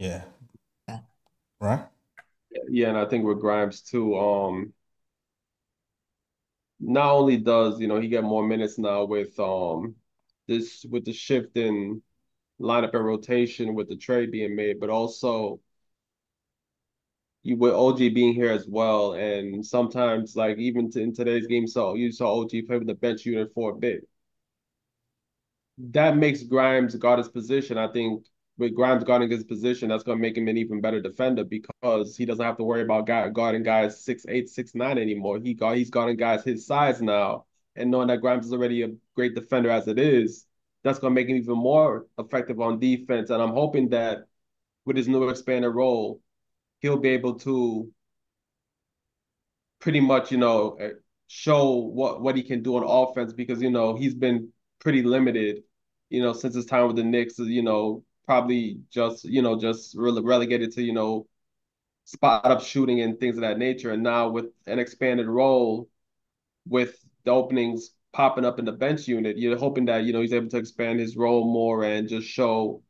Yeah. 0.00 0.24
Yeah. 0.88 0.98
Right? 1.60 1.84
Yeah, 2.68 2.88
and 2.88 2.98
I 2.98 3.04
think 3.04 3.24
with 3.24 3.38
Grimes 3.38 3.80
too, 3.80 4.18
um, 4.18 4.72
not 6.80 7.12
only 7.12 7.36
does, 7.36 7.78
you 7.78 7.86
know, 7.86 8.00
he 8.00 8.08
get 8.08 8.24
more 8.24 8.44
minutes 8.44 8.76
now 8.76 9.04
with 9.04 9.38
um 9.38 9.94
this 10.48 10.84
with 10.90 11.04
the 11.04 11.12
shift 11.12 11.56
in 11.56 12.02
lineup 12.60 12.92
and 12.94 13.04
rotation 13.04 13.76
with 13.76 13.88
the 13.88 13.96
trade 13.96 14.32
being 14.32 14.56
made, 14.56 14.80
but 14.80 14.90
also 14.90 15.60
you 17.42 17.56
with 17.56 17.72
OG 17.72 17.98
being 18.14 18.34
here 18.34 18.50
as 18.50 18.66
well. 18.68 19.14
And 19.14 19.64
sometimes 19.64 20.36
like 20.36 20.58
even 20.58 20.90
to, 20.92 21.00
in 21.00 21.14
today's 21.14 21.46
game, 21.46 21.66
so 21.66 21.94
you 21.94 22.12
saw 22.12 22.40
OG 22.40 22.50
play 22.66 22.78
with 22.78 22.86
the 22.86 22.94
bench 22.94 23.24
unit 23.24 23.52
for 23.54 23.70
a 23.72 23.76
bit. 23.76 24.06
That 25.78 26.16
makes 26.16 26.42
Grimes 26.42 26.94
guard 26.96 27.18
his 27.18 27.28
position. 27.28 27.78
I 27.78 27.88
think 27.88 28.26
with 28.58 28.74
Grimes 28.74 29.04
guarding 29.04 29.30
his 29.30 29.44
position, 29.44 29.88
that's 29.88 30.02
going 30.02 30.18
to 30.18 30.22
make 30.22 30.36
him 30.36 30.46
an 30.48 30.58
even 30.58 30.82
better 30.82 31.00
defender 31.00 31.44
because 31.44 32.16
he 32.16 32.26
doesn't 32.26 32.44
have 32.44 32.58
to 32.58 32.64
worry 32.64 32.82
about 32.82 33.06
guy, 33.06 33.28
guarding 33.30 33.62
guys 33.62 34.04
six 34.04 34.26
eight, 34.28 34.50
six 34.50 34.74
nine 34.74 34.98
anymore. 34.98 35.38
He 35.42 35.54
got 35.54 35.76
he's 35.76 35.90
guarding 35.90 36.16
guys 36.16 36.44
his 36.44 36.66
size 36.66 37.00
now, 37.00 37.46
and 37.76 37.90
knowing 37.90 38.08
that 38.08 38.20
Grimes 38.20 38.46
is 38.46 38.52
already 38.52 38.82
a 38.82 38.90
great 39.16 39.34
defender 39.34 39.70
as 39.70 39.88
it 39.88 39.98
is, 39.98 40.46
that's 40.84 40.98
going 40.98 41.14
to 41.14 41.14
make 41.14 41.28
him 41.28 41.36
even 41.36 41.56
more 41.56 42.06
effective 42.18 42.60
on 42.60 42.78
defense. 42.78 43.30
And 43.30 43.42
I'm 43.42 43.52
hoping 43.52 43.88
that 43.90 44.26
with 44.84 44.96
his 44.96 45.08
new 45.08 45.28
expanded 45.30 45.74
role, 45.74 46.20
he'll 46.80 46.98
be 46.98 47.10
able 47.10 47.34
to 47.40 47.90
pretty 49.80 50.00
much, 50.00 50.30
you 50.30 50.38
know, 50.38 50.76
eh, 50.80 50.90
show 51.28 51.74
what 51.74 52.20
what 52.22 52.36
he 52.36 52.42
can 52.42 52.62
do 52.62 52.76
on 52.76 52.82
offense 52.84 53.32
because 53.32 53.62
you 53.62 53.70
know 53.70 53.94
he's 53.96 54.14
been 54.14 54.48
pretty 54.80 55.02
limited, 55.02 55.62
you 56.08 56.22
know, 56.22 56.32
since 56.32 56.54
his 56.54 56.66
time 56.66 56.86
with 56.86 56.96
the 56.96 57.04
Knicks. 57.04 57.38
You 57.38 57.62
know, 57.62 58.04
probably 58.26 58.80
just 58.90 59.24
you 59.24 59.42
know 59.42 59.58
just 59.58 59.96
really 59.96 60.22
relegated 60.22 60.72
to 60.72 60.82
you 60.82 60.92
know 60.92 61.26
spot 62.04 62.44
up 62.46 62.62
shooting 62.62 63.00
and 63.02 63.18
things 63.20 63.36
of 63.36 63.42
that 63.42 63.58
nature. 63.58 63.92
And 63.92 64.02
now 64.02 64.28
with 64.30 64.46
an 64.66 64.78
expanded 64.78 65.28
role, 65.28 65.88
with 66.68 67.04
the 67.24 67.30
openings 67.32 67.90
popping 68.12 68.44
up 68.44 68.58
in 68.58 68.64
the 68.64 68.72
bench 68.72 69.06
unit, 69.08 69.38
you're 69.38 69.58
hoping 69.58 69.86
that 69.86 70.04
you 70.04 70.12
know 70.12 70.20
he's 70.20 70.32
able 70.32 70.48
to 70.50 70.58
expand 70.58 71.00
his 71.00 71.16
role 71.16 71.44
more 71.52 71.84
and 71.84 72.08
just 72.08 72.26
show 72.28 72.82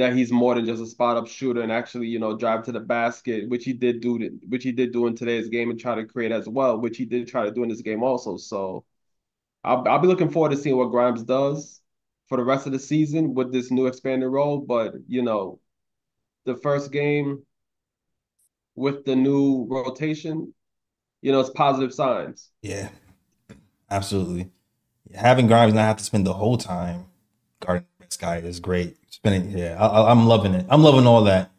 that 0.00 0.14
he's 0.14 0.32
more 0.32 0.54
than 0.54 0.66
just 0.66 0.82
a 0.82 0.86
spot 0.86 1.16
up 1.16 1.28
shooter 1.28 1.62
and 1.62 1.72
actually 1.72 2.08
you 2.08 2.18
know 2.18 2.36
drive 2.36 2.64
to 2.64 2.72
the 2.72 2.80
basket, 2.80 3.48
which 3.48 3.64
he 3.64 3.72
did 3.72 4.00
do, 4.00 4.18
which 4.48 4.64
he 4.64 4.72
did 4.72 4.92
do 4.92 5.06
in 5.06 5.16
today's 5.16 5.48
game 5.48 5.70
and 5.70 5.80
try 5.80 5.94
to 5.94 6.04
create 6.06 6.32
as 6.32 6.48
well, 6.48 6.78
which 6.78 6.96
he 6.96 7.04
did 7.04 7.28
try 7.28 7.44
to 7.44 7.52
do 7.52 7.62
in 7.62 7.68
this 7.68 7.82
game 7.82 8.02
also. 8.02 8.36
So 8.36 8.84
I'll 9.64 9.86
I'll 9.88 9.98
be 10.00 10.08
looking 10.08 10.30
forward 10.30 10.50
to 10.52 10.56
seeing 10.56 10.76
what 10.76 10.90
Grimes 10.90 11.24
does 11.24 11.80
for 12.28 12.38
the 12.38 12.44
rest 12.44 12.66
of 12.66 12.72
the 12.72 12.78
season 12.78 13.34
with 13.34 13.52
this 13.52 13.70
new 13.70 13.86
expanded 13.86 14.30
role. 14.30 14.60
But 14.60 14.94
you 15.08 15.22
know, 15.22 15.60
the 16.44 16.56
first 16.56 16.92
game 16.92 17.44
with 18.74 19.04
the 19.04 19.16
new 19.16 19.66
rotation, 19.68 20.54
you 21.22 21.32
know, 21.32 21.40
it's 21.40 21.50
positive 21.50 21.92
signs. 21.94 22.50
Yeah. 22.62 22.90
Absolutely. 23.90 24.50
Having 25.14 25.48
Grimes 25.48 25.74
not 25.74 25.82
have 25.82 25.96
to 25.96 26.04
spend 26.04 26.26
the 26.26 26.34
whole 26.34 26.56
time 26.56 27.06
guarding 27.60 27.86
this 27.98 28.16
guy 28.16 28.36
is 28.36 28.60
great. 28.60 28.96
Spending, 29.22 29.56
yeah, 29.56 29.76
I, 29.78 30.10
I'm 30.10 30.26
loving 30.26 30.54
it. 30.54 30.64
I'm 30.70 30.82
loving 30.82 31.06
all 31.06 31.24
that. 31.24 31.50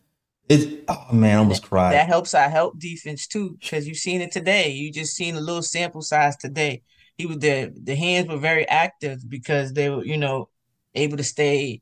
It's 0.50 0.66
oh 0.88 1.14
man, 1.14 1.36
I 1.36 1.40
almost 1.40 1.64
cried. 1.64 1.94
That 1.94 2.08
helps 2.08 2.34
our 2.34 2.50
help 2.50 2.80
defense 2.80 3.28
too, 3.28 3.56
because 3.62 3.88
you've 3.88 3.98
seen 3.98 4.20
it 4.20 4.32
today. 4.32 4.72
You 4.72 4.92
just 4.92 5.16
seen 5.16 5.36
a 5.36 5.40
little 5.40 5.62
sample 5.62 6.02
size 6.02 6.36
today. 6.38 6.82
He 7.18 7.28
was 7.28 7.38
the 7.38 7.72
the 7.84 7.96
hands 7.96 8.28
were 8.28 8.38
very 8.38 8.68
active 8.68 9.20
because 9.30 9.74
they 9.74 9.92
were, 9.92 10.04
you 10.04 10.18
know, 10.18 10.50
able 10.96 11.18
to 11.18 11.24
stay. 11.24 11.82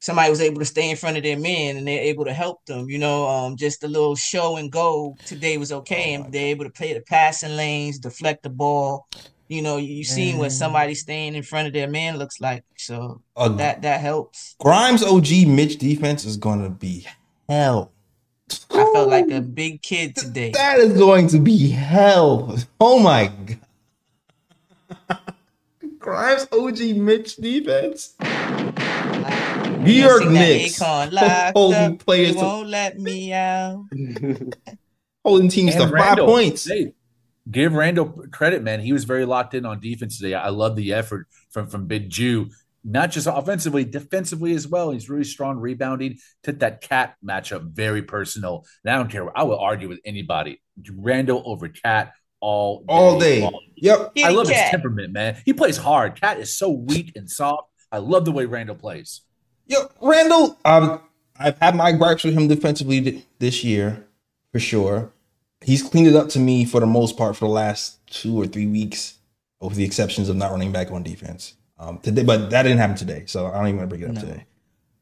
Somebody 0.00 0.28
was 0.28 0.40
able 0.40 0.58
to 0.58 0.64
stay 0.64 0.90
in 0.90 0.96
front 0.96 1.16
of 1.16 1.22
their 1.22 1.38
men, 1.38 1.76
and 1.76 1.86
they're 1.86 2.02
able 2.02 2.24
to 2.24 2.34
help 2.34 2.64
them. 2.66 2.90
You 2.90 2.98
know, 2.98 3.28
um, 3.28 3.56
just 3.56 3.84
a 3.84 3.88
little 3.88 4.16
show 4.16 4.56
and 4.56 4.72
go 4.72 5.16
today 5.24 5.56
was 5.56 5.70
okay, 5.70 6.16
Oh 6.16 6.24
and 6.24 6.32
they're 6.32 6.48
able 6.48 6.64
to 6.64 6.70
play 6.70 6.94
the 6.94 7.00
passing 7.00 7.56
lanes, 7.56 8.00
deflect 8.00 8.42
the 8.42 8.50
ball. 8.50 9.06
You 9.48 9.62
know, 9.62 9.76
you 9.76 9.98
have 9.98 10.06
seen 10.06 10.38
what 10.38 10.48
mm-hmm. 10.48 10.56
somebody 10.56 10.94
staying 10.94 11.34
in 11.34 11.42
front 11.42 11.68
of 11.68 11.72
their 11.72 11.88
man 11.88 12.18
looks 12.18 12.40
like. 12.40 12.64
So 12.76 13.22
A 13.36 13.48
that 13.50 13.82
that 13.82 14.00
helps. 14.00 14.56
Grimes 14.58 15.02
OG 15.02 15.46
Mitch 15.46 15.78
defense 15.78 16.24
is 16.24 16.36
gonna 16.36 16.70
be 16.70 17.06
hell. 17.48 17.92
I 18.70 18.90
felt 18.92 19.08
like 19.08 19.30
a 19.30 19.40
big 19.40 19.82
kid 19.82 20.16
today. 20.16 20.50
That 20.52 20.78
is 20.78 20.96
going 20.96 21.28
to 21.28 21.38
be 21.38 21.68
hell. 21.68 22.56
Oh 22.80 22.98
my 22.98 23.32
god. 25.08 25.18
Grimes 25.98 26.46
OG 26.52 26.96
Mitch 26.96 27.36
defense. 27.36 28.14
Like, 28.20 29.80
New 29.80 29.92
you 29.92 30.04
York 30.04 30.22
sing 30.22 30.32
that 30.34 30.48
Knicks 30.48 30.78
Akon, 30.78 31.12
locked 31.12 31.56
holding 31.56 31.78
up, 31.94 31.98
players 31.98 32.34
to- 32.34 32.38
won't 32.38 32.68
let 32.68 32.98
me 32.98 33.32
out. 33.32 33.84
Holding 35.24 35.48
teams 35.48 35.74
to 35.74 35.82
And 35.82 35.92
five 35.92 36.18
points. 36.18 36.68
Hey, 36.68 36.92
give 37.50 37.74
Randle 37.74 38.24
credit, 38.30 38.62
man. 38.62 38.80
He 38.80 38.92
was 38.92 39.04
very 39.04 39.24
locked 39.24 39.54
in 39.54 39.66
on 39.66 39.80
defense 39.80 40.18
today. 40.18 40.34
I 40.34 40.48
love 40.48 40.76
the 40.76 40.92
effort 40.92 41.28
from 41.50 41.66
from 41.66 41.86
Big 41.86 42.10
Ju, 42.10 42.50
not 42.84 43.10
just 43.10 43.26
offensively, 43.26 43.84
defensively 43.84 44.54
as 44.54 44.66
well. 44.68 44.90
He's 44.90 45.08
really 45.08 45.24
strong 45.24 45.58
rebounding. 45.58 46.18
Took 46.42 46.60
that 46.60 46.80
KAT 46.80 47.16
matchup 47.24 47.70
very 47.72 48.02
personal. 48.02 48.64
And 48.84 48.94
I 48.94 48.96
don't 48.96 49.10
care. 49.10 49.36
I 49.36 49.42
will 49.44 49.58
argue 49.58 49.88
with 49.88 50.00
anybody. 50.04 50.60
Randle 50.94 51.42
over 51.44 51.68
KAT 51.68 52.12
all 52.40 52.84
all 52.88 53.18
day. 53.18 53.48
Yep. 53.76 54.12
I 54.24 54.30
love 54.30 54.48
his 54.48 54.70
temperament, 54.70 55.12
man. 55.12 55.36
He 55.44 55.52
plays 55.52 55.76
hard. 55.76 56.20
KAT 56.20 56.40
is 56.40 56.56
so 56.56 56.70
weak 56.70 57.12
and 57.16 57.30
soft. 57.30 57.68
I 57.90 57.98
love 57.98 58.24
the 58.24 58.32
way 58.32 58.46
Randle 58.46 58.76
plays. 58.76 59.22
Yo, 59.66 59.88
Randle, 60.00 60.58
um, 60.64 61.00
I've 61.38 61.58
had 61.58 61.74
my 61.74 61.92
gripes 61.92 62.24
with 62.24 62.34
him 62.34 62.46
defensively 62.46 63.00
th- 63.00 63.24
this 63.38 63.64
year, 63.64 64.06
for 64.52 64.60
sure. 64.60 65.12
He's 65.62 65.82
cleaned 65.82 66.06
it 66.08 66.16
up 66.16 66.28
to 66.30 66.38
me 66.38 66.64
for 66.64 66.80
the 66.80 66.86
most 66.86 67.16
part 67.16 67.36
for 67.36 67.46
the 67.46 67.52
last 67.52 68.06
two 68.06 68.40
or 68.40 68.46
three 68.46 68.66
weeks, 68.66 69.18
with 69.60 69.74
the 69.74 69.84
exceptions 69.84 70.28
of 70.28 70.36
not 70.36 70.50
running 70.52 70.72
back 70.72 70.90
on 70.92 71.02
defense. 71.02 71.54
Um, 71.78 71.98
today, 71.98 72.22
but 72.24 72.50
that 72.50 72.62
didn't 72.62 72.78
happen 72.78 72.96
today, 72.96 73.24
so 73.26 73.46
I 73.46 73.58
don't 73.58 73.68
even 73.68 73.78
want 73.78 73.90
to 73.90 73.96
bring 73.96 74.02
it 74.02 74.16
up 74.16 74.22
No. 74.22 74.28
today. 74.28 74.46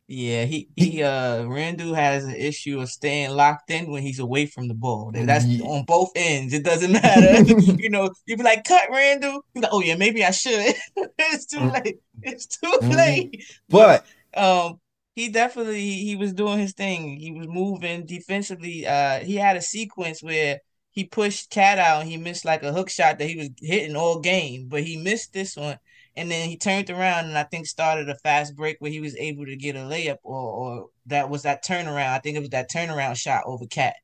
Yeah, 0.07 0.45
he 0.45 0.69
he 0.77 1.03
uh 1.03 1.45
Randle 1.47 1.95
has 1.95 2.25
an 2.25 2.35
issue 2.35 2.79
of 2.81 2.91
staying 2.91 3.31
locked 3.31 3.71
in 3.71 3.91
when 3.91 4.03
he's 4.03 4.19
away 4.19 4.45
from 4.47 4.69
the 4.69 4.75
ball. 4.75 5.11
And 5.15 5.27
That's 5.29 5.47
Yeah. 5.47 5.65
on 5.65 5.85
both 5.87 6.11
ends. 6.15 6.53
It 6.53 6.63
doesn't 6.63 6.93
matter. 7.03 7.43
you 7.79 7.89
know, 7.89 8.11
you'd 8.27 8.37
be 8.39 8.45
like, 8.45 8.65
cut 8.65 8.91
Randle. 8.91 9.41
You 9.55 9.63
like, 9.63 9.71
oh 9.73 9.81
yeah, 9.81 9.97
maybe 9.97 10.23
I 10.25 10.31
should. 10.31 10.75
it's 11.19 11.47
too 11.47 11.59
Mm. 11.59 11.73
late. 11.73 11.97
It's 12.23 12.47
too 12.47 12.79
Mhm. 12.83 12.97
late. 12.97 13.45
But 13.69 14.07
Um, 14.35 14.81
he 15.15 15.29
definitely 15.31 15.81
he 15.81 16.17
was 16.17 16.33
doing 16.33 16.59
his 16.59 16.73
thing. 16.73 17.17
He 17.19 17.33
was 17.33 17.47
moving 17.49 18.07
defensively. 18.07 18.87
Uh, 18.87 19.21
he 19.21 19.37
had 19.37 19.57
a 19.57 19.62
sequence 19.62 20.23
where 20.23 20.61
he 20.91 21.05
pushed 21.05 21.51
KAT 21.51 21.79
out 21.79 22.03
and 22.03 22.11
he 22.11 22.17
missed 22.17 22.45
like 22.45 22.62
a 22.62 22.73
hook 22.73 22.89
shot 22.91 23.19
that 23.19 23.29
he 23.29 23.37
was 23.37 23.51
hitting 23.61 23.97
all 23.97 24.21
game, 24.21 24.69
but 24.69 24.83
he 24.85 24.97
missed 24.97 25.33
this 25.33 25.57
one. 25.57 25.79
And 26.17 26.31
then 26.31 26.49
he 26.49 26.57
turned 26.57 26.91
around 26.91 27.27
and 27.27 27.37
I 27.39 27.43
think 27.45 27.67
started 27.67 28.09
a 28.09 28.17
fast 28.19 28.55
break 28.57 28.77
where 28.79 28.91
he 28.91 29.01
was 29.01 29.17
able 29.17 29.47
to 29.47 29.57
get 29.57 29.77
a 29.77 29.81
layup 29.81 30.19
or 30.23 30.37
or 30.51 30.87
that 31.07 31.29
was 31.31 31.43
that 31.43 31.65
turnaround. 31.65 32.11
I 32.11 32.19
think 32.21 32.37
it 32.37 32.41
was 32.41 32.51
that 32.51 32.71
turnaround 32.71 33.17
shot 33.17 33.43
over 33.47 33.67
KAT. 33.67 33.95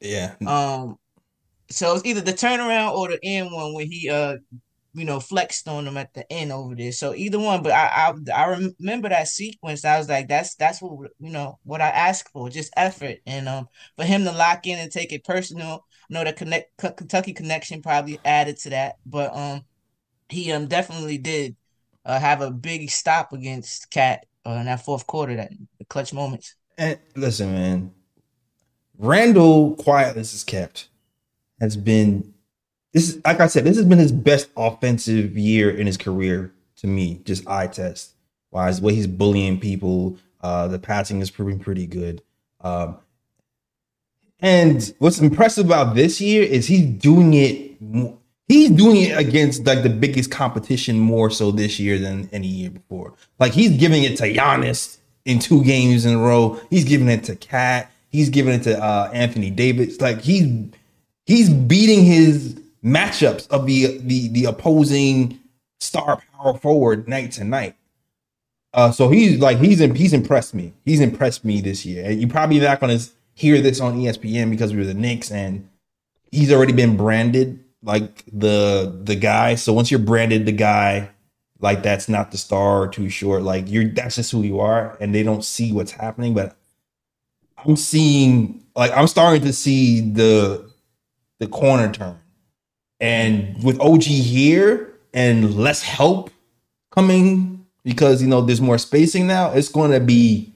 yeah, 0.00 0.34
Um, 0.46 0.96
so 1.70 1.94
it's 1.94 2.04
either 2.06 2.20
the 2.20 2.32
turnaround 2.32 2.94
or 2.94 3.08
the 3.08 3.20
end 3.22 3.52
one 3.52 3.74
where 3.74 3.86
he 3.86 4.10
uh 4.10 4.36
you 4.94 5.04
know 5.04 5.20
flexed 5.20 5.68
on 5.68 5.84
them 5.84 5.96
at 5.96 6.12
the 6.14 6.30
end 6.32 6.52
over 6.52 6.74
there. 6.74 6.92
So 6.92 7.14
either 7.14 7.38
one, 7.38 7.62
but 7.62 7.72
I 7.72 8.12
I, 8.28 8.32
I 8.34 8.70
remember 8.80 9.08
that 9.08 9.28
sequence. 9.28 9.84
I 9.84 9.98
was 9.98 10.08
like, 10.08 10.28
that's 10.28 10.54
that's 10.56 10.80
what 10.82 11.10
you 11.20 11.30
know 11.30 11.58
what 11.64 11.80
I 11.80 11.88
asked 11.88 12.30
for, 12.32 12.48
just 12.50 12.72
effort, 12.76 13.18
and 13.26 13.48
um 13.48 13.68
for 13.96 14.04
him 14.04 14.24
to 14.24 14.32
lock 14.32 14.66
in 14.66 14.78
and 14.78 14.90
take 14.90 15.12
it 15.12 15.24
personal. 15.24 15.86
I 16.10 16.14
know 16.14 16.24
the 16.24 16.32
connect 16.32 16.76
Kentucky 16.78 17.32
connection 17.32 17.82
probably 17.82 18.18
added 18.24 18.58
to 18.58 18.70
that, 18.70 18.96
but 19.06 19.34
um 19.36 19.62
he 20.28 20.52
um 20.52 20.66
definitely 20.66 21.18
did 21.18 21.56
uh 22.04 22.18
have 22.18 22.40
a 22.40 22.50
big 22.50 22.90
stop 22.90 23.32
against 23.32 23.90
KAT 23.90 24.26
uh, 24.46 24.50
in 24.52 24.66
that 24.66 24.84
fourth 24.84 25.06
quarter, 25.06 25.36
that 25.36 25.52
clutch 25.88 26.12
moments. 26.12 26.54
and 26.78 26.98
listen, 27.16 27.52
man, 27.52 27.92
Randle 28.98 29.76
quietness 29.76 30.34
is 30.34 30.44
kept 30.44 30.88
has 31.60 31.76
been 31.76 32.34
this 32.92 33.08
is 33.10 33.20
like 33.24 33.40
I 33.40 33.46
said, 33.46 33.64
this 33.64 33.76
has 33.76 33.86
been 33.86 33.98
his 33.98 34.12
best 34.12 34.48
offensive 34.56 35.36
year 35.36 35.70
in 35.70 35.86
his 35.86 35.96
career 35.96 36.52
to 36.76 36.86
me, 36.86 37.20
just 37.24 37.46
eye 37.48 37.66
test 37.68 38.14
wise. 38.50 38.80
The 38.80 38.86
way 38.86 38.94
he's 38.94 39.06
bullying 39.06 39.60
people, 39.60 40.18
uh, 40.40 40.68
the 40.68 40.78
passing 40.78 41.20
is 41.20 41.30
proving 41.30 41.58
pretty 41.58 41.86
good. 41.86 42.22
Um, 42.60 42.96
and 44.40 44.92
what's 44.98 45.20
impressive 45.20 45.66
about 45.66 45.94
this 45.94 46.20
year 46.20 46.42
is 46.42 46.66
he's 46.66 46.86
doing 46.86 47.34
it. 47.34 47.80
mo- 47.80 48.16
He's 48.48 48.70
doing 48.70 48.96
it 48.96 49.16
against 49.16 49.64
like 49.64 49.84
the 49.84 49.88
biggest 49.88 50.32
competition 50.32 50.98
more 50.98 51.30
so 51.30 51.52
this 51.52 51.78
year 51.78 51.98
than 52.00 52.28
any 52.32 52.48
year 52.48 52.70
before. 52.70 53.14
Like 53.38 53.52
he's 53.52 53.70
giving 53.78 54.02
it 54.02 54.16
to 54.16 54.24
Giannis 54.24 54.98
in 55.24 55.38
two 55.38 55.62
games 55.62 56.04
in 56.04 56.14
a 56.14 56.18
row. 56.18 56.60
He's 56.68 56.82
giving 56.84 57.06
it 57.06 57.22
to 57.24 57.36
KAT. 57.36 57.88
He's 58.08 58.28
giving 58.28 58.54
it 58.54 58.64
to 58.64 58.76
uh, 58.82 59.08
Anthony 59.14 59.50
Davis. 59.50 60.00
Like 60.00 60.20
he's 60.22 60.52
he's 61.26 61.48
beating 61.48 62.04
his 62.04 62.60
matchups 62.84 63.48
of 63.50 63.66
the 63.66 63.98
the 63.98 64.28
the 64.28 64.44
opposing 64.44 65.38
star 65.78 66.22
power 66.32 66.56
forward 66.56 67.08
night 67.08 67.32
to 67.32 67.44
night. 67.44 67.76
Uh, 68.72 68.92
so 68.92 69.08
he's 69.08 69.38
like 69.40 69.58
he's 69.58 69.80
in, 69.80 69.94
he's 69.94 70.12
impressed 70.12 70.54
me. 70.54 70.72
He's 70.84 71.00
impressed 71.00 71.44
me 71.44 71.60
this 71.60 71.84
year. 71.84 72.04
And 72.04 72.20
you 72.20 72.28
probably 72.28 72.60
not 72.60 72.80
to 72.80 73.10
hear 73.34 73.60
this 73.60 73.80
on 73.80 73.98
ESPN 73.98 74.50
because 74.50 74.72
we 74.72 74.78
were 74.78 74.84
the 74.84 74.94
Knicks, 74.94 75.30
and 75.30 75.68
he's 76.30 76.52
already 76.52 76.72
been 76.72 76.96
branded 76.96 77.64
like 77.82 78.24
the 78.32 79.00
the 79.02 79.16
guy. 79.16 79.54
So 79.54 79.72
once 79.72 79.90
you're 79.90 80.00
branded 80.00 80.46
the 80.46 80.52
guy, 80.52 81.10
like 81.60 81.82
that's 81.82 82.08
not 82.08 82.30
the 82.30 82.38
star 82.38 82.82
or 82.82 82.88
too 82.88 83.08
short. 83.08 83.42
Like 83.42 83.68
you're 83.68 83.88
that's 83.88 84.16
just 84.16 84.32
who 84.32 84.42
you 84.42 84.60
are, 84.60 84.96
and 85.00 85.14
they 85.14 85.22
don't 85.22 85.44
see 85.44 85.72
what's 85.72 85.92
happening. 85.92 86.34
But 86.34 86.56
I'm 87.64 87.76
seeing 87.76 88.64
like 88.76 88.92
I'm 88.92 89.06
starting 89.06 89.42
to 89.42 89.52
see 89.52 90.00
the 90.00 90.70
the 91.38 91.46
corner 91.46 91.90
turn, 91.90 92.18
and 93.00 93.62
with 93.62 93.80
OG 93.80 94.02
here 94.02 94.92
and 95.14 95.54
less 95.54 95.82
help 95.82 96.30
coming 96.90 97.64
because 97.84 98.22
you 98.22 98.28
know 98.28 98.40
there's 98.40 98.60
more 98.60 98.78
spacing 98.78 99.26
now. 99.26 99.52
It's 99.52 99.68
going 99.68 99.90
to 99.92 100.00
be 100.00 100.52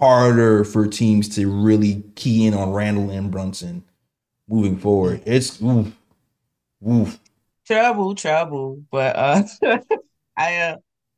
harder 0.00 0.64
for 0.64 0.86
teams 0.86 1.28
to 1.36 1.50
really 1.50 2.04
key 2.14 2.46
in 2.46 2.54
on 2.54 2.72
Randle 2.72 3.10
and 3.10 3.30
Brunson 3.30 3.82
moving 4.48 4.78
forward. 4.78 5.22
It's 5.26 5.60
oof, 5.62 5.94
oof. 6.88 7.18
Trouble, 7.66 8.14
trouble. 8.14 8.82
But 8.90 9.16
uh 9.16 9.42
I 10.36 10.56
uh 10.56 10.76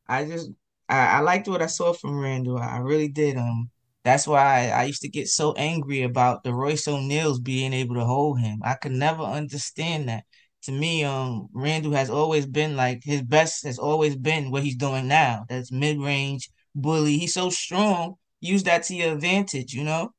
I 0.08 0.24
just 0.24 0.50
I, 0.88 1.18
I 1.18 1.20
liked 1.20 1.48
what 1.48 1.62
I 1.62 1.66
saw 1.66 1.92
from 1.92 2.18
Randle. 2.18 2.58
I 2.58 2.78
really 2.78 3.08
did. 3.08 3.36
Um 3.36 3.70
that's 4.02 4.26
why 4.26 4.70
I, 4.70 4.80
I 4.80 4.84
used 4.84 5.02
to 5.02 5.08
get 5.08 5.28
so 5.28 5.52
angry 5.52 6.02
about 6.02 6.42
the 6.42 6.54
Royce 6.54 6.88
O'Neales 6.88 7.38
being 7.38 7.74
able 7.74 7.96
to 7.96 8.04
hold 8.04 8.40
him. 8.40 8.60
I 8.64 8.74
could 8.74 8.92
never 8.92 9.22
understand 9.22 10.08
that. 10.08 10.24
To 10.70 10.76
me, 10.76 11.02
um 11.02 11.48
Randle 11.52 11.90
has 11.94 12.10
always 12.10 12.46
been 12.46 12.76
like 12.76 13.02
his 13.02 13.22
best 13.22 13.64
has 13.64 13.76
always 13.76 14.14
been 14.14 14.52
what 14.52 14.62
he's 14.62 14.76
doing 14.76 15.08
now. 15.08 15.44
That's 15.48 15.72
mid-range 15.72 16.48
bully. 16.76 17.18
He's 17.18 17.34
so 17.34 17.50
strong. 17.50 18.14
Use 18.40 18.62
that 18.62 18.84
to 18.84 18.94
your 18.94 19.12
advantage, 19.14 19.74
you 19.74 19.82
know? 19.82 20.12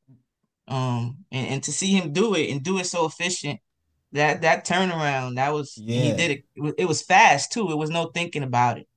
Um 0.68 1.20
and, 1.32 1.48
and 1.48 1.64
to 1.64 1.72
see 1.72 1.94
him 1.94 2.12
do 2.12 2.36
it 2.36 2.50
and 2.52 2.62
do 2.62 2.80
it 2.80 2.86
so 2.86 3.06
efficient 3.06 3.62
that 4.12 4.42
that 4.42 4.68
turnaround 4.68 5.38
that 5.38 5.54
was 5.54 5.74
he 5.76 6.12
did 6.12 6.32
it. 6.32 6.44
It 6.54 6.62
was, 6.62 6.74
it 6.78 6.86
was 6.86 7.02
fast 7.02 7.54
too. 7.54 7.72
It 7.72 7.78
was 7.78 7.90
no 7.90 8.08
thinking 8.08 8.44
about 8.44 8.78
it. 8.78 8.90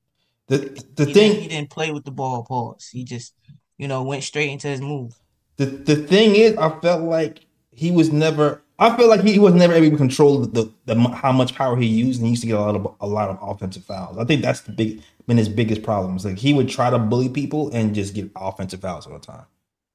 The 0.49 0.57
the 0.97 1.05
he 1.07 1.13
thing 1.13 1.31
didn't, 1.31 1.43
he 1.43 1.49
didn't 1.49 1.71
play 1.71 1.93
with 1.93 2.05
the 2.05 2.11
ball. 2.11 2.43
Pause. 2.43 2.89
He 2.91 3.05
just 3.05 3.33
you 3.79 3.87
know 3.87 4.03
went 4.03 4.25
straight 4.25 4.51
into 4.51 4.67
his 4.67 4.81
move. 4.81 5.13
the 5.57 5.67
the 5.67 5.95
thing 5.95 6.35
is, 6.35 6.57
I 6.57 6.81
felt 6.81 7.05
like 7.05 7.47
he 7.71 7.93
was 7.93 8.11
never. 8.11 8.64
I 8.79 8.97
feel 8.97 9.09
like 9.09 9.21
he, 9.21 9.35
he 9.35 9.39
was 9.39 9.55
never 9.55 9.73
able 9.73 9.91
to 9.91 9.97
control 9.97 10.41
the, 10.41 10.71
the 10.87 10.95
how 11.09 11.31
much 11.31 11.55
power 11.55 11.77
he 11.77 11.87
used, 11.87 12.21
and 12.21 12.27
he 12.27 12.31
used 12.31 12.43
to 12.43 12.49
get 12.49 12.57
a 12.57 12.61
lot 12.61 12.75
of 12.75 12.97
a 13.01 13.07
lot 13.07 13.29
of 13.29 13.39
offensive 13.41 13.85
fouls. 13.85 14.19
I 14.19 14.25
think 14.25 14.43
that's 14.43 14.63
the 14.63 14.73
big 14.73 15.03
been 15.27 15.37
his 15.37 15.49
biggest 15.49 15.83
problems. 15.83 16.25
Like 16.25 16.39
he 16.39 16.53
would 16.53 16.69
try 16.69 16.91
to 16.91 16.99
bully 16.99 17.29
people 17.29 17.71
and 17.73 17.95
just 17.95 18.15
get 18.15 18.31
offensive 18.37 18.81
fouls 18.81 19.07
all 19.07 19.15
the 19.15 19.19
time. 19.21 19.47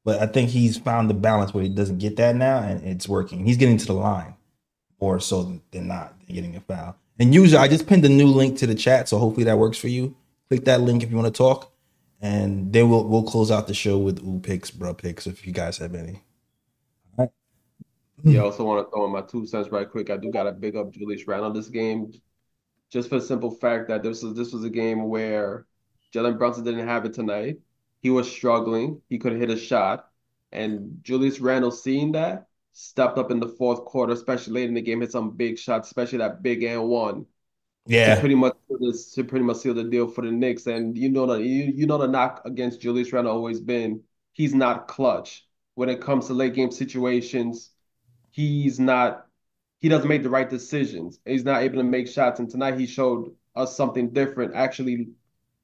But 0.05 0.21
I 0.21 0.27
think 0.27 0.49
he's 0.49 0.77
found 0.77 1.09
the 1.09 1.13
balance 1.13 1.53
where 1.53 1.63
he 1.63 1.69
doesn't 1.69 1.99
get 1.99 2.15
that 2.17 2.35
now, 2.35 2.59
and 2.59 2.83
it's 2.85 3.07
working. 3.07 3.45
He's 3.45 3.57
getting 3.57 3.77
to 3.77 3.85
the 3.85 3.93
line 3.93 4.35
more 4.99 5.19
so 5.19 5.61
than 5.71 5.87
not 5.87 6.17
than 6.25 6.35
getting 6.35 6.55
a 6.55 6.61
foul. 6.61 6.95
And 7.19 7.33
usually, 7.33 7.57
I 7.57 7.67
just 7.67 7.85
pinned 7.85 8.05
a 8.05 8.09
new 8.09 8.27
link 8.27 8.57
to 8.59 8.67
the 8.67 8.75
chat, 8.75 9.09
so 9.09 9.17
hopefully 9.17 9.43
that 9.43 9.57
works 9.57 9.77
for 9.77 9.89
you. 9.89 10.15
Click 10.47 10.65
that 10.65 10.81
link 10.81 11.03
if 11.03 11.11
you 11.11 11.17
want 11.17 11.33
to 11.33 11.37
talk, 11.37 11.71
and 12.21 12.71
then 12.71 12.89
we'll 12.89 13.03
we'll 13.03 13.23
close 13.23 13.51
out 13.51 13.67
the 13.67 13.73
show 13.73 13.97
with 13.97 14.23
ooh 14.23 14.39
picks, 14.39 14.71
bro 14.71 14.93
picks, 14.93 15.27
if 15.27 15.45
you 15.45 15.51
guys 15.51 15.77
have 15.79 15.95
any. 15.95 16.21
Yeah, 18.25 18.39
mm. 18.39 18.41
I 18.41 18.43
also 18.43 18.63
want 18.65 18.85
to 18.85 18.91
throw 18.91 19.05
in 19.05 19.11
my 19.11 19.21
two 19.21 19.45
cents 19.45 19.69
right 19.69 19.89
quick. 19.89 20.09
I 20.09 20.17
do 20.17 20.31
got 20.31 20.43
to 20.43 20.51
big 20.51 20.75
up 20.75 20.91
Julius 20.91 21.27
Randle 21.27 21.51
this 21.53 21.69
game, 21.69 22.11
just 22.91 23.09
for 23.09 23.19
the 23.19 23.25
simple 23.25 23.51
fact 23.51 23.89
that 23.89 24.03
this 24.03 24.23
was 24.23 24.35
this 24.35 24.53
was 24.53 24.63
a 24.63 24.69
game 24.69 25.09
where 25.09 25.67
Jalen 26.13 26.37
Brunson 26.37 26.63
didn't 26.65 26.87
have 26.87 27.05
it 27.05 27.13
tonight. 27.13 27.59
He 28.01 28.09
was 28.09 28.31
struggling. 28.31 29.01
He 29.09 29.19
couldn't 29.19 29.39
hit 29.41 29.49
a 29.51 29.57
shot, 29.57 30.09
and 30.51 30.99
Julius 31.03 31.39
Randle, 31.39 31.71
seeing 31.71 32.13
that, 32.13 32.47
stepped 32.73 33.17
up 33.17 33.31
in 33.31 33.39
the 33.39 33.47
fourth 33.49 33.85
quarter, 33.85 34.13
especially 34.13 34.53
late 34.53 34.69
in 34.69 34.75
the 34.75 34.81
game, 34.81 35.01
hit 35.01 35.11
some 35.11 35.31
big 35.31 35.57
shots, 35.59 35.89
especially 35.89 36.19
that 36.19 36.43
big 36.43 36.63
and 36.63 36.87
one 36.89 37.25
to 38.03 38.11
Yeah, 38.11 38.15
pretty 38.15 38.35
much 38.35 38.55
this, 38.79 39.11
to 39.13 39.23
pretty 39.23 39.45
much 39.45 39.57
seal 39.57 39.73
the 39.73 39.83
deal 39.83 40.07
for 40.07 40.21
the 40.25 40.31
Knicks. 40.31 40.67
And 40.67 40.97
you 40.97 41.09
know 41.09 41.25
the 41.25 41.35
you, 41.39 41.65
you 41.75 41.85
know 41.87 41.97
the 41.97 42.07
knock 42.07 42.41
against 42.45 42.81
Julius 42.81 43.11
Randle 43.13 43.33
always 43.33 43.59
been 43.59 44.03
he's 44.33 44.53
not 44.53 44.87
clutch 44.87 45.47
when 45.75 45.89
it 45.89 46.01
comes 46.01 46.27
to 46.27 46.33
late 46.33 46.53
game 46.53 46.71
situations. 46.71 47.71
He's 48.31 48.79
not 48.79 49.25
he 49.79 49.89
doesn't 49.89 50.09
make 50.09 50.23
the 50.23 50.29
right 50.29 50.49
decisions. 50.49 51.19
He's 51.25 51.45
not 51.45 51.61
able 51.63 51.77
to 51.77 51.83
make 51.83 52.07
shots. 52.07 52.39
And 52.39 52.49
tonight 52.49 52.77
he 52.77 52.85
showed 52.85 53.33
us 53.55 53.75
something 53.75 54.09
different, 54.09 54.53
actually 54.53 55.09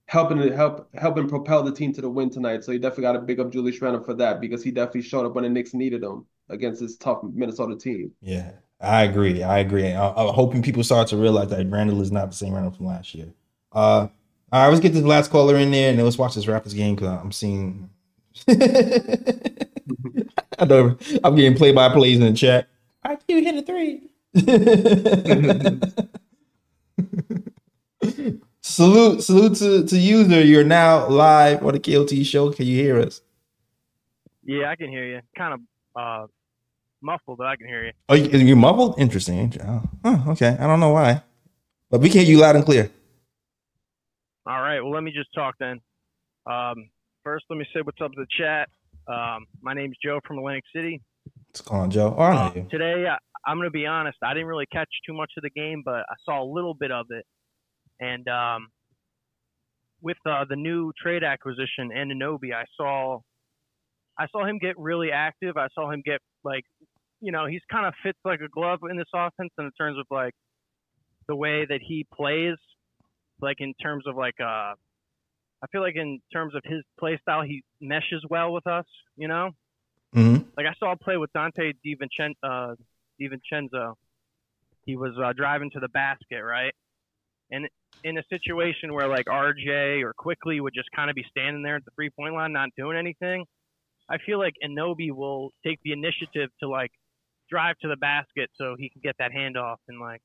helping 0.07 0.37
to 0.37 0.55
help 0.55 0.89
helping 0.95 1.27
propel 1.27 1.63
the 1.63 1.71
team 1.71 1.93
to 1.93 2.01
the 2.01 2.09
win 2.09 2.29
tonight. 2.29 2.63
So 2.63 2.71
you 2.71 2.79
definitely 2.79 3.03
got 3.03 3.13
to 3.13 3.19
big 3.19 3.39
up 3.39 3.51
Julius 3.51 3.81
Randle 3.81 4.03
for 4.03 4.13
that 4.15 4.39
because 4.39 4.63
he 4.63 4.71
definitely 4.71 5.01
showed 5.01 5.25
up 5.25 5.33
when 5.33 5.43
the 5.43 5.49
Knicks 5.49 5.73
needed 5.73 6.03
him 6.03 6.25
against 6.49 6.79
this 6.81 6.95
tough 6.95 7.19
Minnesota 7.23 7.75
team. 7.75 8.11
yeah, 8.21 8.51
I 8.79 9.03
agree. 9.03 9.43
I 9.43 9.59
agree. 9.59 9.91
I, 9.91 10.09
I'm 10.09 10.33
hoping 10.33 10.61
people 10.61 10.83
start 10.83 11.07
to 11.09 11.17
realize 11.17 11.49
that 11.49 11.67
Randle 11.69 12.01
is 12.01 12.11
not 12.11 12.29
the 12.29 12.35
same 12.35 12.53
Randle 12.53 12.71
from 12.71 12.85
last 12.87 13.15
year. 13.15 13.33
Uh, 13.71 14.07
all 14.51 14.61
right, 14.61 14.67
let's 14.69 14.79
get 14.79 14.93
this 14.93 15.03
last 15.03 15.31
caller 15.31 15.57
in 15.57 15.71
there, 15.71 15.89
and 15.89 15.97
then 15.97 16.05
let's 16.05 16.17
watch 16.17 16.35
this 16.35 16.45
Raptors 16.45 16.75
game 16.75 16.95
because 16.95 17.09
I'm 17.09 17.31
seeing. 17.31 17.89
I 20.59 20.65
know 20.65 20.97
I'm 21.23 21.35
getting 21.35 21.57
play 21.57 21.71
by 21.71 21.89
plays 21.89 22.19
in 22.19 22.25
the 22.25 22.33
chat. 22.33 22.67
I 23.03 23.17
you 23.27 23.43
hit 23.43 23.55
a 23.55 23.61
three. 23.61 24.09
salute, 28.61 29.23
salute 29.23 29.55
to, 29.57 29.85
to 29.85 29.97
user. 29.97 30.41
You're 30.41 30.63
now 30.63 31.07
live 31.07 31.65
on 31.65 31.73
the 31.73 31.79
KOT 31.79 32.25
show. 32.25 32.51
Can 32.51 32.65
you 32.65 32.81
hear 32.81 32.99
us? 32.99 33.21
Yeah, 34.43 34.69
I 34.69 34.75
can 34.75 34.89
hear 34.89 35.05
you. 35.05 35.21
Kind 35.37 35.53
of 35.53 35.59
uh, 35.95 36.27
muffled, 37.01 37.37
but 37.37 37.47
I 37.47 37.55
can 37.55 37.67
hear 37.67 37.85
you. 37.85 37.91
Oh, 38.09 38.15
you, 38.15 38.39
you 38.39 38.55
muffled? 38.55 38.95
Interesting. 38.97 39.53
Oh, 39.65 39.83
huh, 40.03 40.31
okay. 40.31 40.57
I 40.59 40.67
don't 40.67 40.79
know 40.79 40.91
why, 40.91 41.21
but 41.89 42.01
we 42.01 42.09
can 42.09 42.21
hear 42.21 42.29
you 42.29 42.39
loud 42.39 42.55
and 42.55 42.65
clear. 42.65 42.89
All 44.47 44.61
right. 44.61 44.81
Well, 44.81 44.91
let 44.91 45.03
me 45.03 45.11
just 45.11 45.33
talk 45.33 45.55
then. 45.59 45.79
Um, 46.45 46.89
first, 47.23 47.45
let 47.49 47.57
me 47.57 47.65
say 47.73 47.81
what's 47.81 48.01
up 48.01 48.11
to 48.11 48.21
the 48.21 48.27
chat. 48.37 48.69
Um, 49.07 49.45
my 49.61 49.73
name's 49.73 49.95
Joe 50.03 50.19
from 50.25 50.39
Atlantic 50.39 50.63
City. 50.75 51.01
What's 51.47 51.61
going 51.61 51.89
Joe? 51.91 52.15
Oh, 52.17 52.21
I 52.23 52.33
know 52.33 52.39
Uh, 52.41 52.51
you. 52.55 52.67
today, 52.69 53.05
I, 53.07 53.17
I'm 53.49 53.57
going 53.57 53.67
to 53.67 53.71
be 53.71 53.85
honest. 53.85 54.17
I 54.23 54.33
didn't 54.33 54.47
really 54.47 54.65
catch 54.71 54.89
too 55.07 55.13
much 55.13 55.31
of 55.37 55.43
the 55.43 55.49
game, 55.51 55.83
but 55.85 55.99
I 56.09 56.15
saw 56.23 56.41
a 56.43 56.47
little 56.51 56.73
bit 56.73 56.91
of 56.91 57.05
it. 57.09 57.25
And 57.99 58.27
um, 58.27 58.67
with 60.01 60.17
uh, 60.25 60.45
the 60.49 60.55
new 60.55 60.91
trade 61.01 61.23
acquisition, 61.23 61.91
Anunoby, 61.95 62.53
I 62.53 62.65
saw, 62.75 63.19
I 64.17 64.25
saw 64.31 64.45
him 64.45 64.57
get 64.59 64.77
really 64.77 65.11
active. 65.11 65.55
I 65.57 65.67
saw 65.75 65.91
him 65.91 66.01
get 66.03 66.19
like, 66.43 66.63
you 67.21 67.31
know, 67.31 67.45
he's 67.45 67.61
kind 67.71 67.85
of 67.85 67.93
fits 68.03 68.19
like 68.25 68.41
a 68.41 68.49
glove 68.49 68.79
in 68.89 68.97
this 68.97 69.07
offense 69.13 69.51
in 69.59 69.69
terms 69.79 69.97
of 69.99 70.05
like 70.09 70.33
the 71.27 71.35
way 71.35 71.65
that 71.67 71.79
he 71.81 72.05
plays, 72.13 72.55
like 73.41 73.57
in 73.59 73.73
terms 73.81 74.03
of 74.07 74.15
like, 74.15 74.35
uh, 74.43 74.73
I 75.63 75.67
feel 75.71 75.81
like 75.81 75.95
in 75.95 76.19
terms 76.31 76.53
of 76.55 76.61
his 76.65 76.83
play 76.99 77.17
style, 77.21 77.41
he 77.41 77.63
meshes 77.81 78.23
well 78.29 78.53
with 78.53 78.67
us. 78.67 78.85
You 79.15 79.27
know, 79.27 79.51
hmm 80.13 80.37
like 80.57 80.65
I 80.65 80.73
saw 80.79 80.93
a 80.93 80.97
play 80.97 81.17
with 81.17 81.31
Donte 81.33 81.73
DiVincenzo. 81.85 82.33
Uh, 82.43 82.75
DiVincenzo. 83.21 83.93
He 84.85 84.95
was 84.95 85.13
uh, 85.23 85.33
driving 85.33 85.71
to 85.71 85.79
the 85.79 85.89
basket, 85.89 86.41
right? 86.43 86.73
And 87.51 87.67
in 88.03 88.17
a 88.17 88.23
situation 88.29 88.93
where 88.93 89.07
like 89.07 89.25
RJ 89.25 90.03
or 90.03 90.13
Quickley 90.13 90.59
would 90.59 90.73
just 90.75 90.89
kind 90.95 91.09
of 91.09 91.15
be 91.15 91.25
standing 91.29 91.63
there 91.63 91.77
at 91.77 91.85
the 91.85 91.91
three 91.95 92.09
point 92.09 92.35
line, 92.35 92.53
not 92.53 92.69
doing 92.77 92.97
anything, 92.97 93.45
I 94.09 94.17
feel 94.25 94.37
like 94.37 94.53
Anobi 94.63 95.11
will 95.11 95.51
take 95.65 95.79
the 95.83 95.91
initiative 95.91 96.49
to 96.61 96.69
like 96.69 96.91
drive 97.49 97.77
to 97.81 97.87
the 97.87 97.97
basket 97.97 98.49
so 98.59 98.75
he 98.77 98.89
can 98.89 99.01
get 99.03 99.15
that 99.19 99.31
handoff 99.31 99.77
and 99.87 99.99
like 99.99 100.21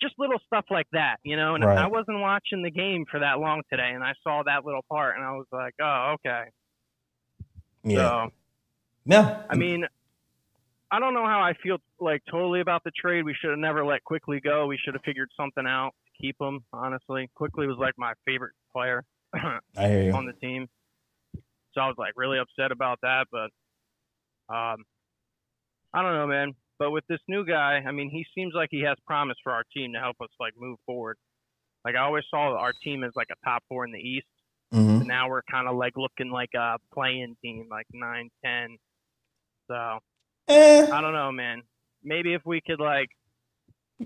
just 0.00 0.14
little 0.18 0.38
stuff 0.46 0.64
like 0.70 0.86
that, 0.92 1.16
you 1.24 1.36
know. 1.36 1.54
And 1.54 1.64
Right. 1.64 1.78
I 1.78 1.86
wasn't 1.86 2.20
watching 2.20 2.62
the 2.62 2.70
game 2.70 3.04
for 3.10 3.20
that 3.20 3.38
long 3.40 3.62
today, 3.70 3.90
and 3.94 4.02
I 4.04 4.14
saw 4.22 4.42
that 4.44 4.64
little 4.64 4.84
part, 4.90 5.16
and 5.16 5.24
I 5.24 5.32
was 5.32 5.46
like, 5.52 5.74
oh, 5.80 6.14
okay. 6.14 6.44
Yeah. 7.84 7.96
So 7.96 8.30
yeah. 9.04 9.42
I 9.48 9.54
mean, 9.56 9.86
I 10.90 11.00
don't 11.00 11.14
know 11.14 11.26
how 11.26 11.40
I 11.40 11.54
feel 11.62 11.78
like 12.00 12.22
totally 12.30 12.60
about 12.60 12.82
the 12.84 12.90
trade. 12.90 13.24
We 13.24 13.34
should 13.34 13.50
have 13.50 13.58
never 13.58 13.84
let 13.84 14.04
Quickley 14.04 14.40
go. 14.40 14.66
We 14.66 14.78
should 14.82 14.94
have 14.94 15.02
figured 15.04 15.30
something 15.36 15.66
out 15.66 15.92
to 16.06 16.22
keep 16.22 16.36
him. 16.40 16.64
Honestly, 16.72 17.28
Quickley 17.34 17.66
was 17.66 17.76
like 17.78 17.94
my 17.98 18.12
favorite 18.26 18.52
player 18.72 19.04
I 19.34 19.88
hear 19.88 20.02
you. 20.04 20.12
on 20.12 20.26
the 20.26 20.32
team, 20.34 20.68
so 21.72 21.80
I 21.80 21.86
was 21.88 21.96
like 21.98 22.12
really 22.16 22.38
upset 22.38 22.72
about 22.72 22.98
that. 23.02 23.26
But 23.30 23.50
um, 24.54 24.84
I 25.92 26.02
don't 26.02 26.14
know, 26.14 26.26
man. 26.26 26.54
But 26.78 26.90
with 26.92 27.04
this 27.08 27.20
new 27.28 27.44
guy, 27.44 27.82
I 27.86 27.90
mean, 27.92 28.08
he 28.10 28.24
seems 28.34 28.54
like 28.54 28.68
he 28.70 28.80
has 28.82 28.96
promise 29.06 29.36
for 29.42 29.52
our 29.52 29.64
team 29.74 29.92
to 29.94 29.98
help 29.98 30.16
us 30.22 30.28
like 30.38 30.52
move 30.58 30.78
forward. 30.86 31.16
Like 31.84 31.94
I 31.96 32.00
always 32.00 32.24
saw 32.30 32.56
our 32.56 32.72
team 32.84 33.02
as 33.04 33.12
like 33.16 33.28
a 33.32 33.46
top 33.46 33.62
four 33.68 33.84
in 33.84 33.92
the 33.92 33.98
East. 33.98 34.26
hmm 34.72 34.98
But 34.98 35.06
now 35.06 35.28
we're 35.28 35.42
kind 35.50 35.66
of 35.68 35.76
like 35.76 35.96
looking 35.96 36.30
like 36.30 36.50
a 36.54 36.76
playing 36.94 37.36
team, 37.42 37.66
like 37.70 37.86
nine, 37.92 38.30
ten. 38.44 38.76
So 39.68 39.98
Eh, 40.48 40.86
I 40.90 41.00
don't 41.00 41.12
know, 41.12 41.30
man. 41.32 41.62
Maybe 42.02 42.32
if 42.32 42.42
we 42.46 42.60
could 42.66 42.80
like, 42.80 43.08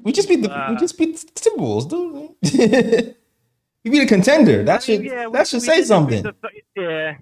we 0.02 0.12
just 0.12 0.28
beat 0.28 0.42
the 0.42 0.48
we 0.48 0.54
Uh, 0.54 0.78
just 0.78 0.96
beat 0.98 1.14
the 1.16 1.26
Timberwolves, 1.40 1.88
dude. 1.88 2.34
we 3.84 3.90
beat 3.90 4.02
a 4.02 4.06
contender. 4.06 4.64
That 4.64 4.82
I 4.88 4.92
mean, 4.92 5.02
should 5.02 5.04
yeah, 5.04 5.26
we- 5.26 5.32
that 5.34 5.46
should 5.46 5.60
we 5.62 5.66
say 5.66 5.82
something. 5.82 6.22
the- 6.22 6.34
yeah, 6.76 7.16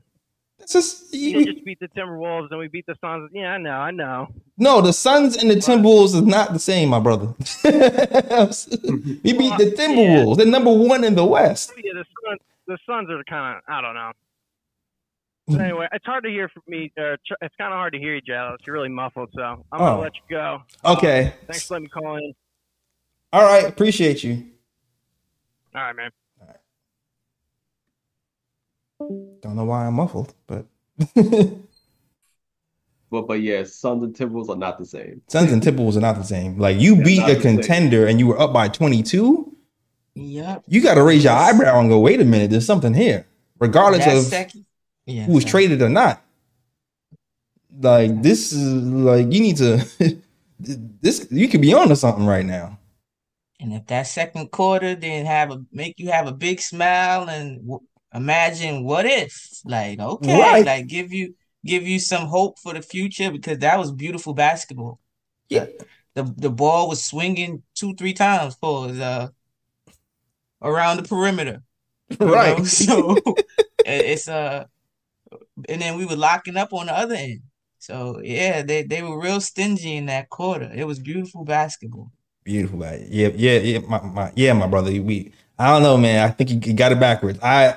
That's 0.60 0.72
just 0.72 1.12
we 1.12 1.18
you- 1.18 1.44
did 1.44 1.54
just 1.54 1.64
beat 1.64 1.80
the 1.80 1.88
Timberwolves 1.88 2.50
and 2.50 2.60
we 2.60 2.68
beat 2.68 2.86
the 2.86 2.94
Suns. 3.00 3.30
Yeah, 3.34 3.52
I 3.54 3.58
know, 3.58 3.70
I 3.72 3.90
know. 3.90 4.28
no. 4.56 4.80
The 4.80 4.92
Suns 4.92 5.36
and 5.36 5.50
the 5.50 5.56
Timberwolves 5.56 6.14
is 6.14 6.22
not 6.22 6.52
the 6.52 6.58
same, 6.60 6.90
my 6.90 7.00
brother. 7.00 7.26
we 7.64 9.32
beat 9.32 9.56
the 9.58 9.74
Timberwolves. 9.76 10.36
They're 10.36 10.46
number 10.46 10.72
one 10.72 11.02
in 11.04 11.14
the 11.14 11.24
West. 11.24 11.72
Yeah, 11.76 11.92
the 11.94 12.04
Suns, 12.26 12.40
the 12.66 12.78
Suns 12.86 13.10
are 13.10 13.24
kind 13.24 13.56
of, 13.56 13.62
I 13.66 13.80
don't 13.80 13.94
know. 13.94 14.12
But 15.48 15.60
anyway, 15.62 15.88
it's 15.92 16.06
hard 16.06 16.22
to 16.24 16.30
hear 16.30 16.48
from 16.48 16.62
me. 16.68 16.92
Uh, 16.96 17.16
it's 17.42 17.54
kind 17.58 17.72
of 17.72 17.76
hard 17.78 17.92
to 17.94 17.98
hear 17.98 18.14
you, 18.14 18.22
Jallo. 18.22 18.56
You're 18.64 18.74
really 18.74 18.88
muffled, 18.88 19.30
so 19.34 19.42
I'm 19.72 19.78
gonna 19.78 19.96
Oh. 19.96 20.00
let 20.00 20.14
you 20.14 20.22
go. 20.30 20.62
Okay. 20.84 21.34
Thanks 21.48 21.66
for 21.66 21.74
letting 21.74 21.84
me 21.84 21.88
call 21.88 22.16
in. 22.16 22.32
All 23.32 23.42
right. 23.42 23.64
Appreciate 23.66 24.22
you. 24.22 24.44
All 25.74 25.82
right, 25.82 25.96
man. 25.96 26.10
Don't 29.00 29.56
know 29.56 29.64
why 29.64 29.86
I'm 29.86 29.94
muffled, 29.94 30.34
but 30.46 30.66
But 33.10 33.22
but 33.26 33.40
yeah, 33.42 33.64
Suns 33.64 34.04
and 34.04 34.14
Timberwolves 34.14 34.48
are 34.50 34.56
not 34.56 34.78
the 34.78 34.86
same. 34.86 35.20
Suns 35.28 35.50
and 35.50 35.60
Timberwolves 35.60 35.96
are 35.96 36.00
not 36.00 36.16
the 36.16 36.22
same. 36.22 36.58
Like 36.58 36.78
you 36.78 36.94
They're 36.94 37.04
beat 37.04 37.28
a 37.28 37.34
the 37.34 37.40
contender 37.40 38.06
and 38.06 38.20
you 38.20 38.28
were 38.28 38.38
up 38.40 38.52
by 38.52 38.68
22. 38.68 39.56
Yep. 40.14 40.64
You 40.68 40.82
got 40.82 40.94
to 40.94 41.02
raise 41.02 41.24
your 41.24 41.32
eyebrow 41.32 41.80
and 41.80 41.88
go, 41.88 41.98
wait 41.98 42.20
a 42.20 42.24
minute, 42.24 42.50
there's 42.50 42.66
something 42.66 42.94
here, 42.94 43.26
regardless 43.58 44.04
That 44.04 44.16
of 44.16 44.22
second. 44.24 44.64
Yeah. 45.06 45.24
who 45.24 45.32
was 45.32 45.42
sorry. 45.44 45.50
traded 45.50 45.82
or 45.82 45.88
not. 45.88 46.22
Like 47.80 48.22
this 48.22 48.52
is 48.52 48.62
like 48.84 49.32
you 49.32 49.40
need 49.40 49.56
to. 49.56 49.84
this 50.60 51.26
you 51.30 51.48
could 51.48 51.62
be 51.62 51.72
on 51.74 51.88
to 51.88 51.96
something 51.96 52.26
right 52.26 52.44
now. 52.44 52.78
And 53.58 53.72
if 53.72 53.86
that 53.86 54.06
second 54.06 54.50
quarter 54.50 54.94
didn't 54.94 55.26
have 55.26 55.50
a 55.50 55.64
make 55.72 55.94
you 55.98 56.10
have 56.10 56.26
a 56.28 56.32
big 56.32 56.60
smile 56.60 57.28
and 57.28 57.60
w- 57.62 57.80
imagine 58.14 58.84
what 58.84 59.06
if, 59.06 59.60
like 59.64 59.98
okay, 60.00 60.38
Right. 60.38 60.64
like 60.66 60.86
give 60.86 61.12
you 61.12 61.34
give 61.64 61.86
you 61.86 61.98
some 61.98 62.26
hope 62.26 62.58
for 62.58 62.72
the 62.74 62.82
future 62.82 63.30
because 63.30 63.58
that 63.58 63.78
was 63.78 63.92
beautiful 63.92 64.34
basketball. 64.34 64.98
Yeah. 65.48 65.66
The 66.14 66.24
the 66.36 66.50
ball 66.50 66.88
was 66.88 67.04
swinging 67.04 67.62
two 67.74 67.94
three 67.94 68.14
times 68.14 68.54
for 68.56 68.88
uh 68.88 69.28
around 70.62 70.98
the 70.98 71.02
perimeter. 71.08 71.62
you 72.08 72.16
know? 72.20 72.32
Right. 72.32 72.66
So 72.66 73.16
it- 73.26 73.46
it's 73.84 74.28
uh 74.28 74.64
and 75.68 75.80
then 75.80 75.96
we 75.98 76.06
were 76.06 76.16
locking 76.16 76.56
up 76.56 76.72
on 76.72 76.86
the 76.86 76.96
other 76.96 77.14
end. 77.14 77.40
So 77.78 78.20
yeah, 78.22 78.62
they 78.62 78.82
they 78.82 79.02
were 79.02 79.20
real 79.20 79.40
stingy 79.40 79.96
in 79.96 80.06
that 80.06 80.28
quarter. 80.28 80.70
It 80.74 80.86
was 80.86 80.98
beautiful 80.98 81.44
basketball. 81.44 82.10
Beautiful. 82.44 82.80
Yeah, 82.80 83.28
yeah, 83.34 83.58
yeah. 83.58 83.78
My, 83.80 84.00
my, 84.02 84.32
yeah, 84.34 84.52
my 84.54 84.66
brother. 84.66 84.90
We, 84.90 85.32
I 85.58 85.68
don't 85.68 85.82
know, 85.82 85.96
man. 85.96 86.26
I 86.26 86.30
think 86.30 86.50
you, 86.50 86.60
you 86.64 86.72
got 86.74 86.90
it 86.92 86.98
backwards. 87.00 87.38
I, 87.42 87.76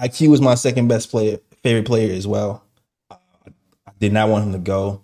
IQ 0.00 0.30
was 0.30 0.40
my 0.40 0.54
second 0.54 0.88
best 0.88 1.10
player, 1.10 1.38
favorite 1.62 1.86
player 1.86 2.14
as 2.14 2.26
well. 2.26 2.64
I 3.10 3.16
did 3.98 4.12
not 4.12 4.28
want 4.28 4.44
him 4.44 4.52
to 4.52 4.58
go. 4.58 5.02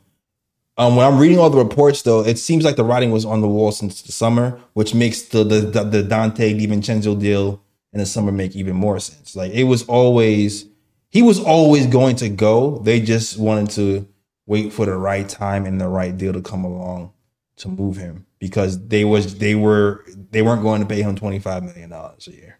Um, 0.77 0.97
when 0.97 1.07
I'm 1.07 1.19
reading 1.19 1.39
all 1.39 1.51
the 1.51 1.59
reports, 1.59 2.03
though, 2.03 2.25
it 2.25 2.39
seems 2.39 2.65
like 2.65 2.77
the 2.77 2.85
writing 2.85 3.13
was 3.13 3.25
on 3.25 3.41
the 3.41 3.49
wall 3.49 3.71
since 3.71 4.03
the 4.03 4.13
summer, 4.13 4.61
which 4.73 4.95
makes 4.95 5.23
the 5.23 5.45
the, 5.45 5.61
the, 5.61 5.85
the 5.85 6.03
Donte 6.03 6.59
DiVincenzo 6.61 7.19
deal 7.19 7.63
in 7.93 8.01
the 8.01 8.07
summer 8.07 8.33
make 8.33 8.57
even 8.57 8.75
more 8.75 8.99
sense. 8.99 9.37
Like 9.37 9.53
it 9.53 9.65
was 9.65 9.85
always, 9.85 10.67
he 11.11 11.23
was 11.23 11.39
always 11.39 11.87
going 11.87 12.17
to 12.17 12.29
go. 12.29 12.79
They 12.79 13.01
just 13.01 13.39
wanted 13.39 13.71
to 13.71 14.09
wait 14.47 14.73
for 14.73 14.85
the 14.85 14.97
right 14.97 15.29
time 15.29 15.65
and 15.65 15.81
the 15.81 15.89
right 15.89 16.17
deal 16.17 16.33
to 16.33 16.43
come 16.43 16.65
along 16.65 17.13
to 17.57 17.69
move 17.69 17.97
him 17.97 18.27
because 18.41 18.85
they 18.89 19.05
was 19.05 19.39
they 19.39 19.55
were 19.55 20.05
they 20.33 20.43
weren't 20.43 20.63
going 20.63 20.81
to 20.81 20.87
pay 20.87 21.03
him 21.03 21.15
twenty 21.15 21.39
five 21.39 21.63
million 21.63 21.91
dollars 21.91 22.27
a 22.27 22.33
year. 22.33 22.59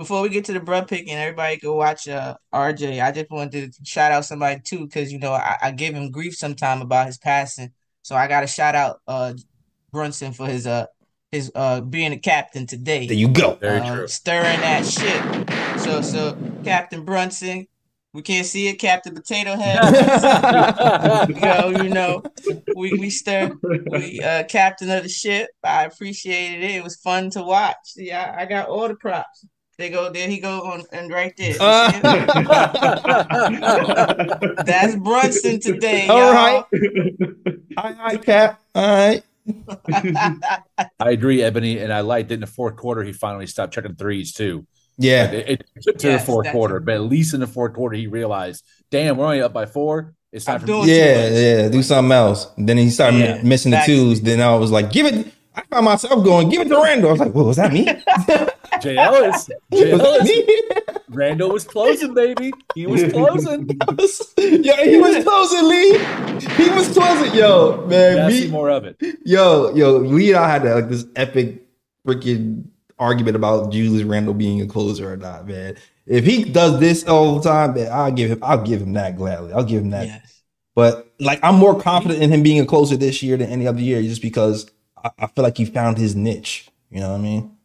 Before 0.00 0.22
we 0.22 0.30
get 0.30 0.46
to 0.46 0.54
the 0.54 0.60
bruh 0.60 0.88
pick 0.88 1.10
and 1.10 1.20
everybody 1.20 1.58
go 1.58 1.74
watch 1.74 2.08
uh 2.08 2.34
RJ, 2.54 3.04
I 3.04 3.12
just 3.12 3.30
wanted 3.30 3.74
to 3.74 3.84
shout 3.84 4.12
out 4.12 4.24
somebody 4.24 4.58
too 4.64 4.86
because 4.86 5.12
you 5.12 5.18
know 5.18 5.34
I, 5.34 5.58
I 5.60 5.70
give 5.72 5.94
him 5.94 6.10
grief 6.10 6.34
sometime 6.34 6.80
about 6.80 7.04
his 7.04 7.18
passing. 7.18 7.72
So 8.00 8.16
I 8.16 8.26
gotta 8.26 8.46
shout 8.46 8.74
out 8.74 9.00
uh 9.06 9.34
Brunson 9.92 10.32
for 10.32 10.46
his 10.46 10.66
uh 10.66 10.86
his 11.30 11.52
uh 11.54 11.82
being 11.82 12.14
a 12.14 12.18
captain 12.18 12.66
today. 12.66 13.08
There 13.08 13.14
you 13.14 13.28
go. 13.28 13.56
Very 13.56 13.80
uh, 13.80 13.94
true. 13.94 14.08
Stirring 14.08 14.60
that 14.60 14.86
shit. 14.86 15.80
So 15.80 16.00
so 16.00 16.34
Captain 16.64 17.04
Brunson, 17.04 17.66
we 18.14 18.22
can't 18.22 18.46
see 18.46 18.68
it, 18.68 18.76
Captain 18.76 19.14
Potato 19.14 19.54
Head. 19.54 19.80
Go, 21.42 21.68
you 21.82 21.90
know, 21.90 22.22
we 22.74 22.94
we 22.94 23.10
stir 23.10 23.54
we 23.62 24.18
uh 24.22 24.44
captain 24.44 24.90
of 24.90 25.02
the 25.02 25.10
ship. 25.10 25.50
I 25.62 25.84
appreciated 25.84 26.64
it. 26.64 26.76
It 26.76 26.82
was 26.82 26.96
fun 26.96 27.28
to 27.32 27.42
watch. 27.42 27.76
See, 27.84 28.12
I, 28.12 28.44
I 28.44 28.46
got 28.46 28.70
all 28.70 28.88
the 28.88 28.94
props. 28.94 29.44
They 29.80 29.88
go 29.88 30.10
there 30.12 30.28
he 30.28 30.38
go 30.38 30.60
on 30.60 30.84
and 30.92 31.10
right 31.10 31.34
there. 31.38 31.48
You 31.48 31.54
see 31.54 31.60
it? 31.62 32.02
That's 34.66 34.94
Brunson 34.96 35.58
today, 35.58 36.06
All 36.06 36.18
y'all. 36.18 36.32
right. 36.34 36.64
All 37.78 37.94
right, 37.94 38.22
Cap. 38.22 38.60
All 38.74 38.86
right. 38.86 39.22
I 41.00 41.10
agree, 41.10 41.42
Ebony, 41.42 41.78
and 41.78 41.92
I 41.92 42.00
liked 42.00 42.30
it 42.30 42.34
in 42.34 42.40
the 42.40 42.46
fourth 42.46 42.76
quarter. 42.76 43.02
He 43.02 43.12
finally 43.14 43.46
stopped 43.46 43.72
checking 43.74 43.94
threes 43.94 44.32
too. 44.34 44.66
Yeah. 44.98 45.30
It, 45.30 45.48
it 45.48 45.82
took 45.82 45.96
to 45.98 46.08
Yes, 46.08 46.20
the 46.22 46.26
fourth 46.26 46.44
that's- 46.44 46.54
quarter, 46.54 46.78
but 46.80 46.94
at 46.94 47.00
least 47.02 47.32
in 47.32 47.40
the 47.40 47.46
fourth 47.46 47.72
quarter, 47.72 47.96
he 47.96 48.06
realized, 48.06 48.62
damn, 48.90 49.16
we're 49.16 49.24
only 49.24 49.40
up 49.40 49.52
by 49.54 49.64
four. 49.66 50.14
It's 50.30 50.44
time 50.44 50.56
I'm 50.56 50.60
for 50.60 50.66
doing- 50.66 50.88
Yeah, 50.88 51.28
yeah. 51.30 51.68
Do 51.70 51.82
something 51.82 52.12
else. 52.12 52.48
Then 52.58 52.76
he 52.76 52.90
started 52.90 53.18
Yeah, 53.18 53.42
missing 53.42 53.70
the 53.72 53.82
twos. 53.86 54.20
Then 54.20 54.40
I 54.42 54.54
was 54.56 54.70
like, 54.70 54.92
give 54.92 55.06
it. 55.06 55.32
I 55.54 55.62
found 55.70 55.84
myself 55.84 56.24
going, 56.24 56.48
give 56.48 56.62
it 56.62 56.68
to 56.68 56.80
Randle. 56.80 57.08
I 57.08 57.12
was 57.12 57.20
like, 57.20 57.34
well, 57.34 57.46
was 57.46 57.56
that 57.56 57.72
me? 57.72 57.84
Jay 58.80 58.96
Ellis. 58.96 59.50
Jay 59.72 59.92
was 59.92 60.00
Ellis. 60.00 60.24
me? 60.24 60.60
Randle 61.08 61.50
was 61.50 61.64
closing, 61.64 62.14
baby. 62.14 62.52
He 62.74 62.86
was 62.86 63.02
closing. 63.12 63.68
yo, 63.68 64.76
he 64.76 64.96
was 64.98 65.24
closing, 65.24 65.68
Lee. 65.68 65.98
He 66.54 66.70
was 66.70 66.88
closing. 66.92 67.34
Yo, 67.34 67.84
man. 67.88 68.16
Gotta 68.16 68.28
me- 68.32 68.40
see 68.42 68.50
more 68.50 68.70
of 68.70 68.84
it. 68.84 68.96
Yo, 69.24 69.74
yo, 69.74 70.02
we 70.02 70.34
I 70.34 70.48
had 70.48 70.64
like 70.64 70.88
this 70.88 71.04
epic 71.16 71.62
freaking 72.06 72.64
argument 72.98 73.34
about 73.36 73.72
Julius 73.72 74.04
Randle 74.04 74.34
being 74.34 74.60
a 74.60 74.66
closer 74.66 75.12
or 75.12 75.16
not, 75.16 75.48
man. 75.48 75.76
If 76.06 76.24
he 76.24 76.44
does 76.44 76.78
this 76.80 77.04
all 77.06 77.38
the 77.38 77.48
time, 77.48 77.74
man, 77.74 77.90
I'll 77.92 78.12
give 78.12 78.30
him 78.30 78.38
I'll 78.42 78.62
give 78.62 78.80
him 78.80 78.92
that 78.92 79.16
gladly. 79.16 79.52
I'll 79.52 79.64
give 79.64 79.82
him 79.82 79.90
that. 79.90 80.06
Yes. 80.06 80.42
But 80.76 81.12
like 81.18 81.40
I'm 81.42 81.56
more 81.56 81.78
confident 81.78 82.22
in 82.22 82.30
him 82.32 82.42
being 82.42 82.60
a 82.60 82.66
closer 82.66 82.96
this 82.96 83.22
year 83.22 83.36
than 83.36 83.50
any 83.50 83.66
other 83.66 83.80
year, 83.80 84.00
just 84.02 84.22
because 84.22 84.70
I, 85.04 85.10
I 85.18 85.26
feel 85.26 85.44
like 85.44 85.56
he 85.56 85.64
found 85.64 85.98
his 85.98 86.14
niche. 86.14 86.68
You 86.90 87.00
know 87.00 87.10
what 87.10 87.18
I 87.18 87.22
mean? 87.22 87.56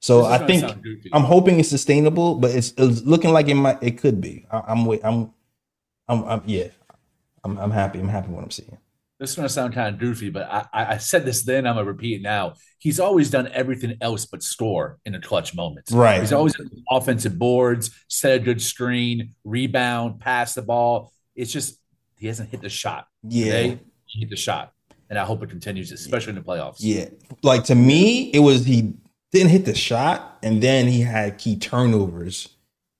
So 0.00 0.24
I 0.24 0.38
think. 0.38 0.64
I'm 1.12 1.24
hoping 1.24 1.58
it's 1.58 1.68
sustainable, 1.68 2.36
but 2.36 2.50
it's, 2.52 2.72
it's 2.76 3.02
looking 3.02 3.32
like 3.32 3.48
it 3.48 3.54
might 3.54 3.82
it 3.82 3.98
could 3.98 4.20
be. 4.20 4.46
I, 4.50 4.62
I'm 4.68 4.84
wait 4.84 5.00
I'm, 5.04 5.32
I'm 6.08 6.24
I'm 6.24 6.42
yeah. 6.46 6.68
I'm 7.44 7.58
I'm 7.58 7.70
happy. 7.70 7.98
I'm 8.00 8.08
happy 8.08 8.28
with 8.28 8.36
what 8.36 8.44
I'm 8.44 8.50
seeing. 8.50 8.78
this 9.18 9.30
is 9.30 9.36
to 9.36 9.48
sound 9.48 9.72
kind 9.72 9.94
of 9.94 10.00
goofy, 10.00 10.30
but 10.30 10.48
I, 10.50 10.66
I 10.72 10.96
said 10.98 11.24
this 11.24 11.42
then. 11.42 11.66
I'm 11.66 11.74
going 11.74 11.86
to 11.86 11.92
repeat 11.92 12.20
it 12.20 12.22
now. 12.22 12.54
He's 12.78 13.00
always 13.00 13.30
done 13.30 13.48
everything 13.52 13.96
else 14.00 14.26
but 14.26 14.42
score 14.42 14.98
in 15.06 15.14
a 15.14 15.20
clutch 15.20 15.54
moment. 15.54 15.86
Right. 15.90 16.20
He's 16.20 16.32
always 16.32 16.54
offensive 16.90 17.38
boards, 17.38 17.90
set 18.08 18.36
a 18.36 18.38
good 18.38 18.60
screen, 18.60 19.34
rebound, 19.44 20.20
pass 20.20 20.54
the 20.54 20.62
ball. 20.62 21.12
It's 21.34 21.52
just 21.52 21.80
he 22.16 22.26
hasn't 22.26 22.50
hit 22.50 22.60
the 22.60 22.68
shot. 22.68 23.06
Yeah. 23.22 23.44
Today, 23.44 23.80
he 24.04 24.20
hit 24.20 24.30
the 24.30 24.36
shot, 24.36 24.72
and 25.10 25.18
I 25.18 25.24
hope 25.24 25.42
it 25.42 25.50
continues, 25.50 25.92
especially 25.92 26.30
in 26.30 26.34
the 26.36 26.40
playoffs. 26.42 26.76
Yeah. 26.78 27.06
Like 27.42 27.64
to 27.64 27.74
me, 27.74 28.30
it 28.30 28.40
was 28.40 28.64
he 28.64 28.94
didn't 29.32 29.50
hit 29.50 29.64
the 29.64 29.74
shot 29.74 30.38
and 30.42 30.62
then 30.62 30.86
he 30.88 31.00
had 31.00 31.38
key 31.38 31.56
turnovers 31.56 32.48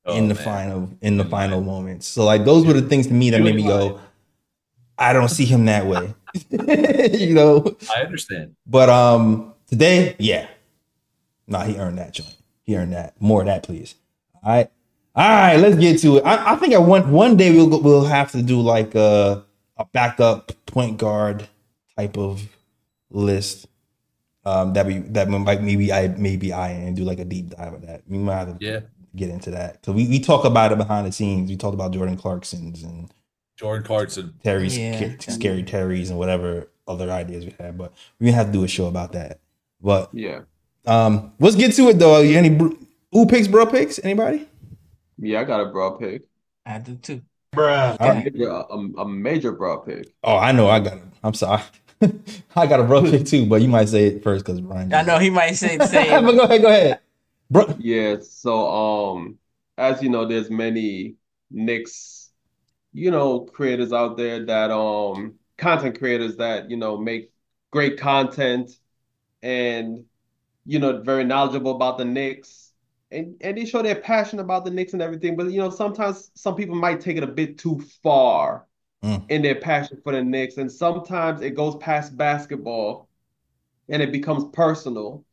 Oh, 0.09 0.15
in 0.17 0.29
the 0.29 0.35
man. 0.37 0.45
final 0.45 0.91
in 1.01 1.17
the 1.17 1.25
Good 1.25 1.31
final 1.31 1.61
moments. 1.61 2.07
So 2.07 2.25
like 2.25 2.45
those 2.45 2.65
were 2.65 2.75
the 2.75 2.83
things 2.89 3.09
to 3.09 3.13
me 3.13 3.31
that 3.31 3.43
made 3.43 3.57
me 3.57 3.65
go, 3.65 4.01
I 4.97 5.13
don't 5.13 5.29
see 5.29 5.45
him 5.45 5.65
that 5.65 5.85
way. 5.87 6.15
you 7.19 7.35
know. 7.35 7.77
I 7.95 8.03
understand. 8.03 8.55
But 8.67 8.89
um 8.89 9.53
today, 9.67 10.15
yeah. 10.21 10.47
Nah, 11.49 11.65
he 11.65 11.77
earned 11.77 11.99
that 11.99 12.13
joint. 12.13 12.37
He 12.65 12.77
earned 12.77 12.93
that. 12.93 13.21
More 13.21 13.41
of 13.41 13.47
that, 13.47 13.63
please. 13.65 13.97
All 14.45 14.53
right. 14.53 14.71
All 15.17 15.29
right, 15.29 15.57
let's 15.57 15.77
get 15.77 15.99
to 16.01 16.19
it. 16.19 16.25
I, 16.27 16.53
I 16.53 16.57
think 16.57 16.75
I 16.75 16.79
want 16.79 17.07
one 17.09 17.37
day 17.37 17.51
we'll 17.51 17.69
go- 17.69 17.79
we'll 17.81 18.05
have 18.05 18.31
to 18.33 18.43
do 18.43 18.61
like 18.61 18.95
a 18.95 19.45
a 19.79 19.85
backup 19.87 20.53
point 20.67 20.99
guard 20.99 21.49
type 21.97 22.17
of 22.19 22.49
list. 23.11 23.69
Um, 24.45 24.75
that 24.75 24.87
we 24.87 24.99
that 24.99 25.29
might 25.29 25.63
maybe 25.63 25.93
I 25.93 26.09
maybe 26.09 26.53
I 26.53 26.71
and 26.71 26.97
do 26.97 27.05
like 27.05 27.19
a 27.19 27.25
deep 27.25 27.51
dive 27.51 27.75
of 27.75 27.83
that. 27.87 28.03
We 28.09 28.19
might 28.19 28.37
have 28.37 28.59
to 28.61 28.67
Yeah, 28.67 28.81
get 29.17 29.31
into 29.31 29.51
that. 29.53 29.85
So 29.85 29.93
we, 29.93 30.09
we 30.09 30.21
talk 30.21 30.45
about 30.45 30.73
it 30.73 30.79
behind 30.79 31.07
the 31.07 31.13
scenes. 31.13 31.51
We 31.51 31.57
talked 31.57 31.75
about 31.75 31.93
Jordan 31.93 32.17
Clarkson's 32.17 32.83
and 32.85 33.13
Jordan 33.57 33.85
Clarkson. 33.85 34.35
Terry's 34.45 34.77
Yeah. 34.79 35.17
Sca- 35.19 35.33
scary 35.33 35.63
Terry's 35.63 36.11
and 36.11 36.19
whatever 36.19 36.69
other 36.87 37.11
ideas 37.11 37.45
we 37.45 37.55
had. 37.59 37.77
But 37.77 37.93
we 38.21 38.31
have 38.33 38.47
to 38.47 38.53
do 38.53 38.65
a 38.65 38.69
show 38.69 38.87
about 38.87 39.13
that. 39.13 39.41
But 39.81 40.13
Yeah. 40.13 40.43
um, 40.87 41.33
let's 41.41 41.57
get 41.57 41.73
to 41.75 41.89
it 41.89 41.99
though. 41.99 42.21
Any 42.23 42.51
br- 42.51 42.75
who 43.13 43.27
picks 43.27 43.49
bro 43.49 43.67
picks? 43.67 43.99
Anybody? 44.05 44.49
Yeah, 45.19 45.41
I 45.41 45.45
got 45.45 45.61
a 45.61 45.67
bro 45.71 45.97
pick. 45.99 46.23
I 46.67 46.79
do 46.79 46.97
too. 46.97 47.23
All 47.99 47.99
A 47.99 48.09
right. 48.09 48.25
major, 48.25 48.49
a, 48.51 48.63
a 49.03 49.09
major 49.09 49.53
broad 49.53 49.85
pick. 49.87 50.15
Oh, 50.23 50.37
I 50.37 50.53
know. 50.53 50.69
I 50.69 50.81
got 50.81 50.95
it. 50.99 51.03
I'm 51.23 51.35
sorry. 51.35 51.63
I 52.57 52.67
got 52.67 52.81
a 52.81 52.85
bro 52.85 53.03
pick 53.03 53.27
too, 53.27 53.47
but 53.47 53.63
you 53.63 53.69
might 53.69 53.89
say 53.89 54.07
it 54.07 54.23
first 54.23 54.45
because 54.45 54.61
Brian. 54.61 54.93
I 54.93 55.03
know 55.03 55.19
he 55.19 55.31
might 55.31 55.53
say 55.53 55.77
the 55.77 55.87
but 56.25 56.33
go 56.33 56.43
ahead. 56.43 56.63
Go 56.63 56.69
ahead, 56.69 57.01
bro. 57.51 57.75
Yeah, 57.79 58.17
so 58.21 58.69
um, 58.69 59.39
as 59.79 60.03
you 60.03 60.11
know, 60.11 60.27
there's 60.27 60.51
many 60.51 61.17
Knicks, 61.51 62.31
you 62.93 63.11
know, 63.11 63.41
creators 63.41 63.93
out 63.93 64.17
there 64.17 64.45
that 64.45 64.71
um, 64.71 65.35
content 65.57 65.99
creators 65.99 66.37
that 66.37 66.71
you 66.71 66.77
know 66.77 66.99
make 66.99 67.31
great 67.71 67.99
content 67.99 68.71
and 69.43 70.05
you 70.67 70.79
know 70.79 71.01
very 71.01 71.25
knowledgeable 71.25 71.77
about 71.77 71.97
the 71.97 72.05
Knicks, 72.05 72.73
and 73.11 73.37
and 73.41 73.57
they 73.57 73.65
show 73.65 73.81
their 73.83 73.97
passion 73.97 74.39
about 74.39 74.67
the 74.67 74.71
Knicks 74.71 74.93
and 74.93 75.01
everything. 75.01 75.35
But 75.37 75.51
you 75.51 75.61
know, 75.61 75.71
sometimes 75.71 76.31
some 76.35 76.57
people 76.57 76.77
might 76.77 77.01
take 77.01 77.17
it 77.17 77.23
a 77.23 77.29
bit 77.29 77.57
too 77.59 77.81
far 78.03 78.67
Mm. 79.07 79.31
in 79.31 79.43
their 79.43 79.55
passion 79.55 80.01
for 80.03 80.13
the 80.13 80.23
Knicks, 80.25 80.57
and 80.57 80.71
sometimes 80.71 81.41
it 81.41 81.55
goes 81.55 81.77
past 81.77 82.17
basketball 82.17 83.09
and 83.89 84.03
it 84.03 84.11
becomes 84.11 84.45
personal. 84.53 85.25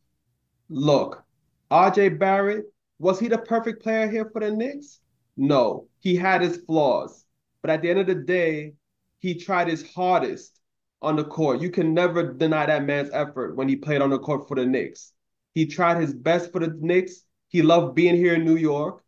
Look. 0.68 1.24
RJ 1.72 2.20
Barrett, 2.20 2.66
was 3.00 3.18
he 3.18 3.26
the 3.26 3.38
perfect 3.38 3.82
player 3.82 4.08
here 4.08 4.30
for 4.30 4.40
the 4.40 4.52
Knicks? 4.52 5.00
No, 5.36 5.88
he 5.98 6.14
had 6.14 6.40
his 6.40 6.58
flaws. 6.58 7.24
But 7.62 7.70
at 7.70 7.82
the 7.82 7.90
end 7.90 7.98
of 7.98 8.06
the 8.06 8.14
day, 8.14 8.74
he 9.18 9.34
tried 9.34 9.66
his 9.66 9.90
hardest 9.92 10.60
on 11.02 11.16
the 11.16 11.24
court. 11.24 11.60
You 11.60 11.70
can 11.70 11.94
never 11.94 12.32
deny 12.32 12.66
that 12.66 12.84
man's 12.84 13.10
effort 13.12 13.56
when 13.56 13.68
he 13.68 13.74
played 13.74 14.02
on 14.02 14.10
the 14.10 14.20
court 14.20 14.46
for 14.46 14.54
the 14.54 14.66
Knicks. 14.66 15.12
He 15.52 15.66
tried 15.66 16.00
his 16.00 16.14
best 16.14 16.52
for 16.52 16.60
the 16.60 16.76
Knicks. 16.80 17.24
He 17.48 17.62
loved 17.62 17.96
being 17.96 18.14
here 18.14 18.34
in 18.34 18.44
New 18.44 18.56
York. 18.56 19.02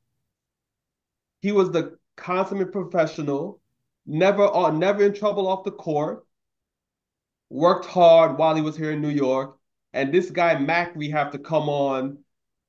He 1.40 1.52
was 1.52 1.70
the 1.70 1.98
consummate 2.16 2.72
professional, 2.72 3.60
never 4.06 4.44
uh, 4.44 4.70
never 4.70 5.04
in 5.04 5.14
trouble 5.14 5.48
off 5.48 5.64
the 5.64 5.72
court. 5.72 6.24
Worked 7.50 7.86
hard 7.86 8.38
while 8.38 8.54
he 8.54 8.62
was 8.62 8.76
here 8.76 8.90
in 8.90 9.02
New 9.02 9.10
York. 9.10 9.58
And 9.92 10.12
this 10.12 10.30
guy 10.30 10.58
Mac, 10.58 10.94
we 10.96 11.10
have 11.10 11.32
to 11.32 11.38
come 11.38 11.68
on 11.68 12.18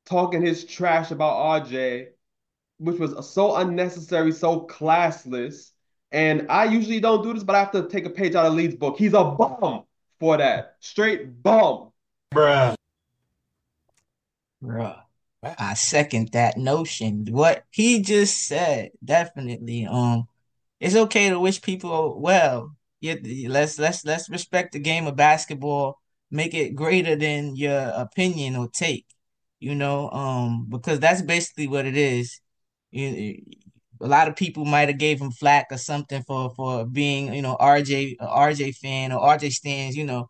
talking 0.05 0.41
his 0.41 0.65
trash 0.65 1.11
about 1.11 1.65
RJ, 1.65 2.07
which 2.77 2.99
was 2.99 3.29
so 3.29 3.55
unnecessary, 3.57 4.31
so 4.31 4.61
classless. 4.67 5.71
And 6.11 6.47
I 6.49 6.65
usually 6.65 6.99
don't 6.99 7.23
do 7.23 7.33
this, 7.33 7.43
but 7.43 7.55
I 7.55 7.59
have 7.59 7.71
to 7.71 7.87
take 7.87 8.05
a 8.05 8.09
page 8.09 8.35
out 8.35 8.45
of 8.45 8.53
Lee's 8.53 8.75
book. 8.75 8.97
He's 8.97 9.13
a 9.13 9.23
bum 9.23 9.83
for 10.19 10.37
that. 10.37 10.75
Straight 10.79 11.43
bum. 11.43 11.91
Bruh, 12.33 12.75
bruh. 14.63 15.01
I 15.43 15.73
second 15.75 16.29
that 16.29 16.57
notion. 16.57 17.25
What 17.29 17.63
he 17.71 18.01
just 18.01 18.47
said, 18.47 18.91
definitely. 19.03 19.85
Um, 19.85 20.27
it's 20.79 20.95
okay 20.95 21.29
to 21.29 21.39
wish 21.39 21.61
people 21.61 22.19
well. 22.21 22.75
Let's 23.01 23.79
let's 23.79 24.05
let's 24.05 24.29
respect 24.29 24.73
the 24.73 24.79
game 24.79 25.07
of 25.07 25.15
basketball. 25.15 25.99
Make 26.31 26.53
it 26.53 26.75
greater 26.75 27.15
than 27.15 27.55
your 27.55 27.79
opinion 27.95 28.55
or 28.55 28.67
take. 28.69 29.05
You 29.59 29.75
know, 29.75 30.09
um, 30.11 30.67
because 30.69 30.99
that's 30.99 31.21
basically 31.21 31.67
what 31.67 31.85
it 31.85 31.97
is. 31.97 32.39
You, 32.91 33.37
a 34.01 34.07
lot 34.07 34.27
of 34.27 34.35
people 34.35 34.65
might 34.65 34.89
have 34.89 34.99
gave 34.99 35.19
him 35.21 35.31
flack 35.31 35.67
or 35.71 35.77
something 35.77 36.23
for 36.23 36.51
for 36.55 36.85
being, 36.85 37.33
you 37.33 37.41
know, 37.41 37.55
RJ 37.59 38.15
RJ 38.19 38.75
fan 38.75 39.11
or 39.11 39.19
RJ 39.19 39.51
stands. 39.51 39.95
You 39.95 40.05
know, 40.05 40.29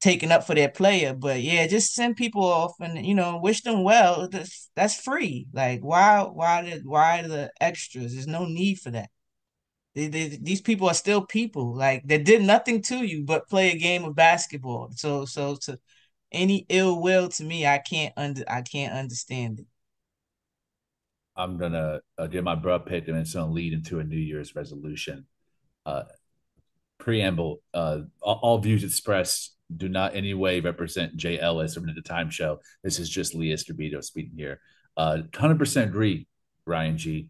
taking 0.00 0.30
up 0.32 0.44
for 0.46 0.54
their 0.54 0.68
player. 0.68 1.14
But 1.14 1.40
yeah, 1.42 1.66
just 1.66 1.94
send 1.94 2.16
people 2.16 2.44
off 2.44 2.74
and 2.80 3.04
you 3.06 3.14
know 3.14 3.38
wish 3.38 3.62
them 3.62 3.82
well. 3.82 4.28
That's 4.30 4.70
that's 4.76 5.00
free. 5.00 5.46
Like 5.52 5.80
why 5.82 6.20
why 6.22 6.62
the 6.62 6.80
why 6.84 7.22
the 7.22 7.50
extras? 7.60 8.14
There's 8.14 8.26
no 8.26 8.44
need 8.46 8.76
for 8.80 8.90
that. 8.92 9.10
They, 9.94 10.08
they, 10.08 10.28
these 10.42 10.60
people 10.60 10.88
are 10.88 10.94
still 10.94 11.24
people. 11.24 11.74
Like 11.74 12.02
they 12.04 12.18
did 12.18 12.42
nothing 12.42 12.82
to 12.82 13.04
you 13.04 13.22
but 13.22 13.48
play 13.48 13.70
a 13.70 13.78
game 13.78 14.04
of 14.04 14.14
basketball. 14.16 14.90
So 14.96 15.24
so 15.24 15.56
to 15.62 15.78
any 16.32 16.66
ill 16.68 17.00
will 17.00 17.28
to 17.28 17.44
me, 17.44 17.66
I 17.66 17.78
can't 17.78 18.12
under 18.16 18.44
I 18.48 18.62
can't 18.62 18.92
understand 18.92 19.60
it. 19.60 19.66
I'm 21.36 21.58
gonna 21.58 22.00
uh, 22.18 22.28
my 22.42 22.56
bruh 22.56 22.84
pick, 22.84 23.08
and 23.08 23.16
it's 23.16 23.34
gonna 23.34 23.52
lead 23.52 23.72
into 23.72 24.00
a 24.00 24.04
New 24.04 24.16
Year's 24.16 24.54
resolution. 24.54 25.26
Uh, 25.86 26.04
preamble: 26.98 27.60
uh, 27.72 28.00
all, 28.20 28.40
all 28.42 28.58
views 28.58 28.84
expressed 28.84 29.56
do 29.74 29.88
not 29.88 30.12
in 30.12 30.18
any 30.18 30.34
way 30.34 30.60
represent 30.60 31.16
Jay 31.16 31.38
Ellis 31.38 31.74
from 31.74 31.86
the 31.86 32.02
Time 32.02 32.30
Show. 32.30 32.60
This 32.82 32.98
is 32.98 33.08
just 33.08 33.34
Lee 33.34 33.52
Escobedo 33.52 34.02
speaking 34.02 34.36
here. 34.36 34.60
Uh, 34.96 35.22
Hundred 35.34 35.58
percent 35.58 35.90
agree, 35.90 36.26
Ryan 36.66 36.98
G. 36.98 37.28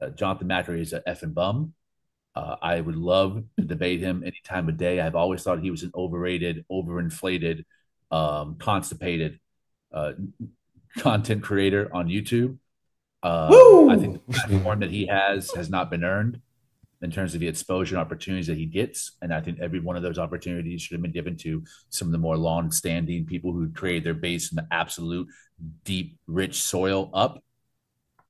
Uh, 0.00 0.10
Jonathan 0.10 0.48
Macri 0.48 0.80
is 0.80 0.92
a 0.92 1.00
effing 1.00 1.34
bum. 1.34 1.74
Uh, 2.34 2.56
I 2.62 2.80
would 2.80 2.96
love 2.96 3.44
to 3.58 3.64
debate 3.64 4.00
him 4.00 4.22
any 4.24 4.40
time 4.44 4.68
of 4.68 4.76
day. 4.76 5.00
I've 5.00 5.14
always 5.14 5.42
thought 5.42 5.60
he 5.60 5.70
was 5.70 5.82
an 5.82 5.92
overrated, 5.94 6.64
overinflated, 6.70 7.64
um, 8.10 8.56
constipated 8.56 9.38
uh, 9.92 10.12
content 10.98 11.42
creator 11.42 11.90
on 11.92 12.08
YouTube. 12.08 12.58
Uh! 13.22 13.48
I 13.90 13.96
think 13.96 14.14
the 14.14 14.32
platform 14.32 14.80
that 14.80 14.90
he 14.90 15.06
has 15.06 15.50
has 15.52 15.68
not 15.68 15.90
been 15.90 16.04
earned 16.04 16.40
in 17.02 17.10
terms 17.10 17.34
of 17.34 17.40
the 17.40 17.48
exposure 17.48 17.96
and 17.96 18.00
opportunities 18.00 18.46
that 18.46 18.56
he 18.56 18.66
gets. 18.66 19.12
And 19.20 19.34
I 19.34 19.40
think 19.40 19.58
every 19.60 19.80
one 19.80 19.96
of 19.96 20.02
those 20.02 20.18
opportunities 20.18 20.82
should 20.82 20.94
have 20.94 21.02
been 21.02 21.12
given 21.12 21.36
to 21.38 21.62
some 21.88 22.08
of 22.08 22.12
the 22.12 22.18
more 22.18 22.36
long-standing 22.36 23.26
people 23.26 23.52
who 23.52 23.70
created 23.70 24.04
their 24.04 24.14
base 24.14 24.52
in 24.52 24.56
the 24.56 24.66
absolute 24.70 25.28
deep, 25.84 26.18
rich 26.26 26.62
soil 26.62 27.10
up. 27.12 27.42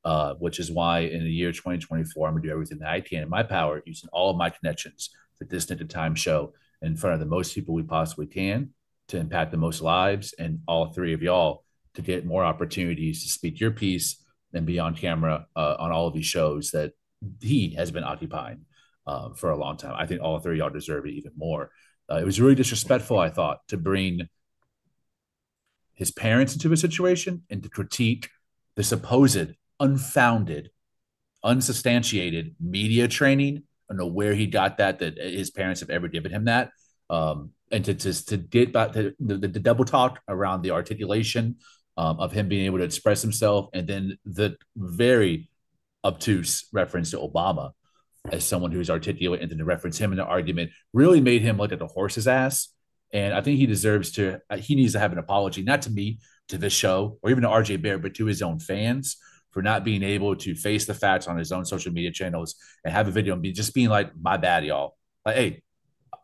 Uh, 0.05 0.35
which 0.35 0.59
is 0.59 0.69
why 0.69 1.01
in 1.01 1.23
the 1.23 1.31
year 1.31 1.53
2024, 1.53 2.27
I'm 2.27 2.35
going 2.35 2.43
to 2.43 2.49
do 2.49 2.53
everything 2.53 2.79
that 2.79 2.89
I 2.89 3.01
can 3.01 3.23
in 3.23 3.29
my 3.29 3.45
power, 3.45 3.83
using 3.87 4.11
all 4.13 4.31
of 4.31 4.37
my 4.37 4.51
connections 4.51 5.11
to 5.39 5.45
Knick 5.45 5.81
of 5.81 5.89
Time 5.89 6.17
show 6.17 6.55
in 6.81 6.97
front 6.97 7.15
of 7.15 7.21
the 7.21 7.27
most 7.27 7.55
people 7.55 7.75
we 7.75 7.85
possibly 7.85 8.27
can 8.27 8.71
to 9.09 9.19
impact 9.19 9.51
the 9.53 9.57
most 9.57 9.81
lives 9.81 10.35
and 10.39 10.61
all 10.67 10.87
three 10.87 11.13
of 11.13 11.23
y'all 11.23 11.65
to 11.95 12.03
get 12.03 12.27
more 12.27 12.45
opportunities 12.45 13.23
to 13.23 13.29
speak 13.29 13.61
your 13.61 13.71
piece 13.71 14.25
and 14.53 14.67
be 14.67 14.79
on 14.79 14.95
camera 14.95 15.47
uh, 15.57 15.77
on 15.79 15.93
all 15.93 16.09
of 16.09 16.15
these 16.15 16.27
shows 16.27 16.71
that 16.71 16.93
he 17.41 17.75
has 17.75 17.91
been 17.91 18.05
occupying 18.05 18.65
uh, 19.07 19.33
for 19.35 19.51
a 19.51 19.57
long 19.57 19.77
time. 19.77 19.95
I 19.97 20.07
think 20.07 20.21
all 20.21 20.39
three 20.39 20.55
of 20.55 20.59
y'all 20.59 20.71
deserve 20.71 21.07
it 21.07 21.13
even 21.13 21.33
more. 21.37 21.71
Uh, 22.11 22.17
it 22.17 22.25
was 22.25 22.41
really 22.41 22.55
disrespectful, 22.55 23.19
I 23.19 23.31
thought, 23.31 23.59
to 23.69 23.77
bring 23.77 24.29
his 25.95 26.11
parents 26.11 26.55
into 26.55 26.73
a 26.73 26.77
situation 26.77 27.43
and 27.51 27.63
to 27.63 27.69
critique 27.69 28.29
the 28.77 28.83
supposed 28.83 29.55
unfounded, 29.83 30.71
unsubstantiated 31.43 32.55
media 32.61 33.09
training. 33.09 33.59
I 33.59 33.93
don't 33.93 33.99
know 33.99 34.07
where 34.07 34.33
he 34.33 34.47
got 34.47 34.79
that, 34.79 35.01
that 35.01 35.19
his 35.19 35.51
parents 35.51 35.81
have 35.81 35.91
ever 35.91 36.09
given 36.09 36.31
him 36.31 36.45
that. 36.45 36.71
Um, 37.11 37.51
and 37.71 37.85
to, 37.85 37.95
to, 37.95 38.27
to 38.27 38.37
get 38.37 38.73
to 38.73 39.15
the, 39.19 39.37
the, 39.37 39.49
the 39.49 39.61
double 39.61 39.85
talk 39.85 40.21
around 40.29 40.63
the 40.63 40.71
articulation 40.71 41.57
um, 41.97 42.21
of 42.21 42.33
him 42.33 42.49
being 42.49 42.67
able 42.67 42.79
to 42.79 42.85
express 42.85 43.21
himself, 43.21 43.69
and 43.75 43.87
then 43.87 44.19
the 44.25 44.57
very 44.77 45.51
obtuse 46.05 46.67
reference 46.73 47.11
to 47.11 47.19
Obama 47.19 47.73
as 48.31 48.47
someone 48.47 48.71
who's 48.71 48.89
articulate, 48.89 49.43
and 49.43 49.51
then 49.51 49.59
to 49.59 49.65
reference 49.65 49.99
him 49.99 50.13
in 50.13 50.17
the 50.17 50.25
argument 50.25 50.71
really 50.93 51.21
made 51.21 51.43
him 51.43 51.59
look 51.59 51.73
at 51.73 51.81
the 51.81 51.87
horse's 51.87 52.29
ass. 52.29 52.69
And 53.13 53.35
I 53.35 53.43
think 53.43 53.59
he 53.59 53.67
deserves 53.67 54.13
to, 54.13 54.41
he 54.57 54.75
needs 54.75 54.93
to 54.93 55.01
have 55.01 55.13
an 55.13 55.19
apology, 55.19 55.63
not 55.63 55.83
to 55.83 55.91
me, 55.91 56.21
to 56.49 56.57
this 56.57 56.73
show, 56.73 57.19
or 57.21 57.31
even 57.31 57.43
to 57.43 57.49
RJ 57.49 57.83
Bear, 57.83 57.99
but 57.99 58.15
to 58.15 58.27
his 58.27 58.43
own 58.43 58.59
fans 58.59 59.17
for 59.53 59.63
not 59.63 59.85
being 59.85 60.03
able 60.03 60.35
to 60.37 60.55
face 60.55 60.87
the 60.87 60.95
facts 60.95 61.29
on 61.29 61.39
his 61.39 61.53
own 61.53 61.65
social 61.65 61.93
media 61.93 62.11
channels 62.11 62.57
and 62.85 62.93
have 62.93 63.09
a 63.09 63.13
video 63.13 63.35
and 63.35 63.43
be 63.43 63.53
just 63.53 63.75
being 63.75 63.89
like, 63.89 64.11
my 64.21 64.37
bad, 64.37 64.65
y'all. 64.65 64.97
Like, 65.25 65.37
hey, 65.37 65.63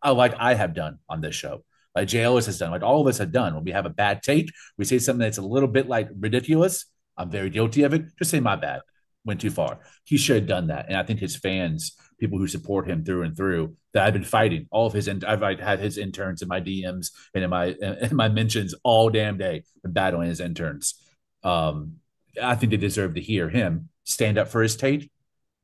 I, 0.03 0.11
like 0.11 0.35
I 0.39 0.55
have 0.55 0.75
done 0.75 0.99
on 1.09 1.21
this 1.21 1.35
show 1.35 1.63
like 1.99 2.15
Ellis 2.15 2.47
has 2.47 2.59
done, 2.59 2.71
like 2.71 2.83
all 2.83 3.01
of 3.01 3.07
us 3.07 3.19
have 3.19 3.33
done. 3.33 3.55
When 3.55 3.65
we 3.65 3.73
have 3.73 3.87
a 3.87 3.91
bad 3.91 4.23
take, 4.23 4.53
we 4.77 4.85
say 4.85 4.99
something 4.99 5.21
that's 5.21 5.39
a 5.39 5.43
little 5.43 5.69
bit 5.69 5.89
like 5.89 6.09
ridiculous. 6.19 6.87
I'm 7.17 7.31
very 7.31 7.51
guilty 7.51 7.83
of 7.83 7.93
it. 7.93 8.17
Just 8.19 8.31
say 8.31 8.41
my 8.41 8.57
bad. 8.57 8.83
Went 9.25 9.41
too 9.41 9.51
far. 9.51 9.81
He 10.05 10.17
should 10.17 10.37
have 10.37 10.47
done 10.47 10.69
that. 10.69 10.87
And 10.89 10.97
I 10.97 11.03
think 11.03 11.19
his 11.19 11.37
fans, 11.37 11.97
people 12.21 12.39
who 12.39 12.47
support 12.47 12.89
him 12.89 13.05
through 13.05 13.23
and 13.23 13.37
through, 13.37 13.75
that 13.93 14.05
I've 14.05 14.13
been 14.13 14.25
fighting 14.25 14.69
all 14.71 14.87
of 14.87 14.93
his. 14.93 15.09
And 15.09 15.25
I've 15.25 15.41
had 15.59 15.81
his 15.81 15.99
interns 15.99 16.41
in 16.41 16.49
my 16.49 16.61
DMs 16.61 17.11
and 17.35 17.43
in 17.43 17.51
my 17.51 17.67
in 18.03 18.15
my 18.15 18.29
mentions 18.29 18.75
all 18.85 19.11
damn 19.11 19.37
day, 19.37 19.65
battling 19.83 20.29
his 20.29 20.41
interns. 20.41 20.95
Um, 21.43 21.97
I 22.43 22.55
think 22.55 22.71
they 22.71 22.77
deserve 22.77 23.15
to 23.15 23.21
hear 23.21 23.49
him 23.49 23.89
stand 24.05 24.39
up 24.39 24.49
for 24.49 24.63
his 24.63 24.77
take 24.77 25.11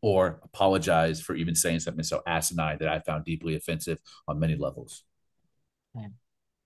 or 0.03 0.41
apologize 0.43 1.21
for 1.21 1.35
even 1.35 1.55
saying 1.55 1.81
something 1.81 2.05
so 2.05 2.23
asinine 2.27 2.79
that 2.79 2.89
I 2.89 3.01
found 3.01 3.25
deeply 3.25 3.57
offensive 3.57 3.99
on 4.29 4.39
many 4.39 4.57
levels. 4.57 5.05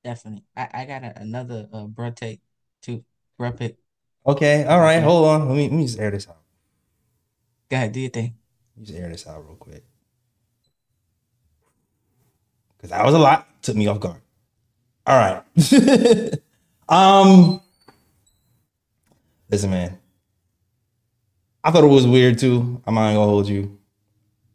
Definitely. 0.05 0.45
I, 0.57 0.69
I 0.73 0.85
got 0.85 1.05
a, 1.05 1.21
another 1.21 1.69
uh, 1.73 1.87
bruh 1.87 2.15
take 2.15 2.41
to 2.83 3.05
Bruh 3.39 3.57
pick. 3.57 3.77
Okay, 4.27 4.65
all 4.65 4.81
right, 4.81 5.03
hold 5.03 5.27
on. 5.27 5.49
Let 5.49 5.57
me 5.57 5.69
let 5.69 5.73
me 5.73 5.87
just 5.87 5.99
air 5.99 6.11
this 6.11 6.29
out. 6.29 6.41
Go 7.69 7.77
ahead, 7.77 7.93
do 7.93 8.01
your 8.01 8.11
thing. 8.11 8.35
Let 8.77 8.81
me 8.81 8.87
just 8.87 8.99
air 8.99 9.09
this 9.09 9.27
out 9.27 9.45
real 9.45 9.57
quick. 9.57 9.85
Cause 12.81 12.91
that 12.91 13.05
was 13.05 13.15
a 13.15 13.19
lot. 13.19 13.47
Took 13.63 13.77
me 13.77 13.87
off 13.87 14.01
guard. 14.01 14.21
All 15.07 15.17
right. 15.19 15.43
um 16.89 17.61
listen, 19.51 19.71
man. 19.71 19.98
I 21.65 21.71
thought 21.71 21.85
it 21.85 21.89
was 21.89 22.07
weird 22.07 22.39
too. 22.39 22.83
I'm 22.87 22.95
not 22.95 23.13
gonna 23.13 23.25
hold 23.25 23.49
you. 23.49 23.79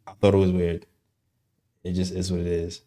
I 0.06 0.12
thought 0.12 0.34
it 0.34 0.38
was 0.38 0.52
weird. 0.52 0.86
It 1.82 1.92
just 1.92 2.12
is 2.12 2.30
what 2.32 2.40
it 2.40 2.46
is 2.46 2.82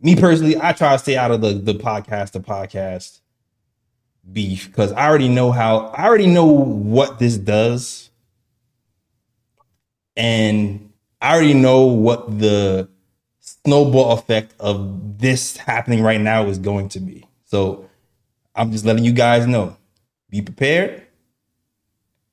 me 0.00 0.16
personally, 0.16 0.56
I 0.60 0.72
try 0.72 0.92
to 0.92 0.98
stay 0.98 1.16
out 1.16 1.30
of 1.30 1.40
the 1.40 1.52
the 1.52 1.74
podcast, 1.74 2.32
the 2.32 2.40
podcast 2.40 3.20
beef 4.30 4.66
because 4.66 4.92
I 4.92 5.08
already 5.08 5.28
know 5.28 5.50
how 5.50 5.86
I 5.88 6.06
already 6.06 6.26
know 6.26 6.46
what 6.46 7.18
this 7.18 7.36
does, 7.36 8.10
and 10.16 10.92
I 11.20 11.34
already 11.34 11.54
know 11.54 11.82
what 11.86 12.38
the 12.38 12.88
snowball 13.40 14.12
effect 14.12 14.54
of 14.58 15.18
this 15.18 15.56
happening 15.56 16.02
right 16.02 16.20
now 16.20 16.46
is 16.46 16.58
going 16.58 16.88
to 16.90 17.00
be. 17.00 17.26
So 17.44 17.88
I'm 18.54 18.72
just 18.72 18.84
letting 18.84 19.04
you 19.04 19.12
guys 19.12 19.46
know. 19.46 19.76
Be 20.30 20.40
prepared. 20.40 21.06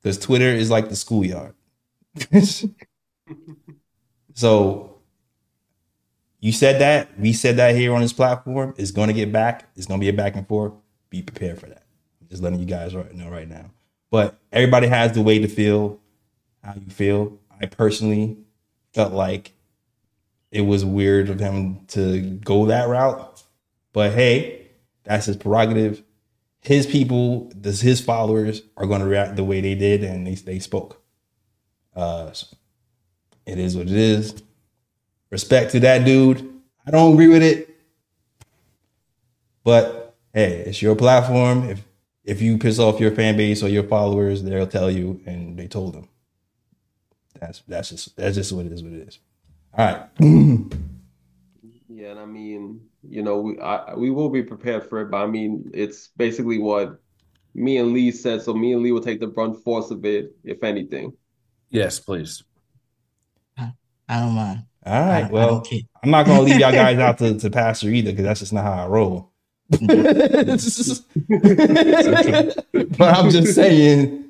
Because 0.08 0.20
Twitter 0.20 0.46
is 0.46 0.72
like 0.72 0.88
the 0.88 0.96
schoolyard. 0.96 1.54
so 4.34 5.02
you 6.40 6.54
said 6.54 6.80
that. 6.80 7.20
We 7.20 7.34
said 7.34 7.58
that 7.58 7.76
here 7.76 7.94
on 7.94 8.00
this 8.00 8.14
platform. 8.14 8.74
It's 8.78 8.92
going 8.92 9.10
to 9.10 9.14
get 9.14 9.34
back. 9.34 9.70
It's 9.76 9.86
going 9.86 10.00
to 10.00 10.06
be 10.06 10.08
a 10.08 10.14
back 10.14 10.38
and 10.38 10.48
forth. 10.48 10.72
Be 11.10 11.22
prepared 11.22 11.60
for 11.60 11.66
that. 11.66 11.84
just 12.30 12.42
letting 12.42 12.60
you 12.60 12.66
guys 12.66 12.94
know 12.94 13.28
right 13.28 13.50
now. 13.50 13.70
But 14.10 14.40
everybody 14.54 14.88
has 14.88 15.12
the 15.12 15.22
way 15.22 15.40
to 15.40 15.48
feel 15.50 16.00
how 16.64 16.76
you 16.76 16.90
feel. 16.90 17.38
I 17.60 17.66
personally 17.66 18.38
felt 18.94 19.12
like 19.12 19.52
it 20.52 20.62
was 20.62 20.86
weird 20.86 21.30
of 21.30 21.42
him 21.42 21.86
to 21.88 22.22
go 22.22 22.68
that 22.68 22.88
route. 22.88 23.44
But 23.92 24.14
hey, 24.14 24.70
that's 25.04 25.26
his 25.26 25.36
prerogative. 25.36 26.02
His 26.62 26.86
people, 26.86 27.52
his 27.64 28.02
followers 28.02 28.62
are 28.76 28.86
going 28.86 29.02
to 29.02 29.08
react 29.08 29.36
the 29.36 29.44
way 29.44 29.62
they 29.62 29.76
did, 29.76 30.04
and 30.04 30.28
they, 30.28 30.36
they 30.36 30.60
spoke. 30.60 31.02
Uh, 31.96 32.32
so 32.32 32.48
it 33.46 33.58
is 33.58 33.76
what 33.78 33.88
it 33.88 33.96
is. 33.96 34.42
Respect 35.30 35.72
to 35.72 35.80
that 35.82 36.06
dude. 36.06 36.48
I 36.86 36.92
don't 36.92 37.14
agree 37.14 37.28
with 37.28 37.44
it. 37.44 37.70
But 39.64 40.16
hey, 40.34 40.64
it's 40.66 40.82
your 40.82 40.96
platform. 40.96 41.70
If 41.70 41.84
if 42.24 42.42
you 42.42 42.58
piss 42.58 42.80
off 42.80 43.00
your 43.00 43.12
fan 43.12 43.38
base 43.38 43.64
or 43.64 43.70
your 43.70 43.84
followers, 43.84 44.44
they'll 44.44 44.68
tell 44.68 44.92
you, 44.92 45.22
and 45.26 45.58
they 45.58 45.68
told 45.68 45.94
them. 45.94 46.10
That's 47.40 47.62
that's 47.68 47.90
just 47.90 48.16
that's 48.16 48.36
just 48.36 48.52
what 48.52 48.66
it 48.66 48.72
is. 48.72 48.84
What 48.84 48.94
it 48.94 49.08
is. 49.08 49.20
All 49.74 49.86
right. 49.86 50.08
yeah, 51.90 52.12
and 52.12 52.20
I 52.20 52.26
mean, 52.26 52.86
you 53.10 53.24
know, 53.24 53.40
we 53.40 53.60
I, 53.60 53.96
we 53.96 54.10
will 54.10 54.30
be 54.30 54.44
prepared 54.44 54.88
for 54.88 55.02
it, 55.02 55.12
but 55.12 55.18
I 55.18 55.28
mean, 55.28 55.70
it's 55.74 56.10
basically 56.18 56.60
what 56.60 57.00
me 57.54 57.78
and 57.78 57.94
Lee 57.94 58.12
said. 58.12 58.42
So 58.42 58.54
me 58.54 58.74
and 58.74 58.84
Lee 58.84 58.92
will 58.92 59.02
take 59.02 59.20
the 59.20 59.28
brunt 59.28 59.64
force 59.64 59.92
of 59.92 60.06
it, 60.06 60.36
if 60.44 60.64
anything. 60.64 61.14
Yes, 61.70 62.00
please. 62.00 62.44
I 64.10 64.22
don't 64.22 64.34
mind. 64.34 64.64
All 64.86 65.02
right. 65.02 65.30
well, 65.30 65.68
I'm 66.02 66.12
not 66.12 66.26
gonna 66.26 66.42
leave 66.42 66.60
y'all 66.60 66.72
guys 66.72 66.98
out 67.00 67.18
to, 67.18 67.38
to 67.38 67.50
pastor 67.50 67.90
either, 67.90 68.12
because 68.12 68.24
that's 68.24 68.40
just 68.40 68.54
not 68.54 68.64
how 68.64 68.86
I 68.86 68.88
roll. 68.88 69.32
but 69.70 69.82
I'm 73.02 73.30
just 73.30 73.54
saying, 73.54 74.30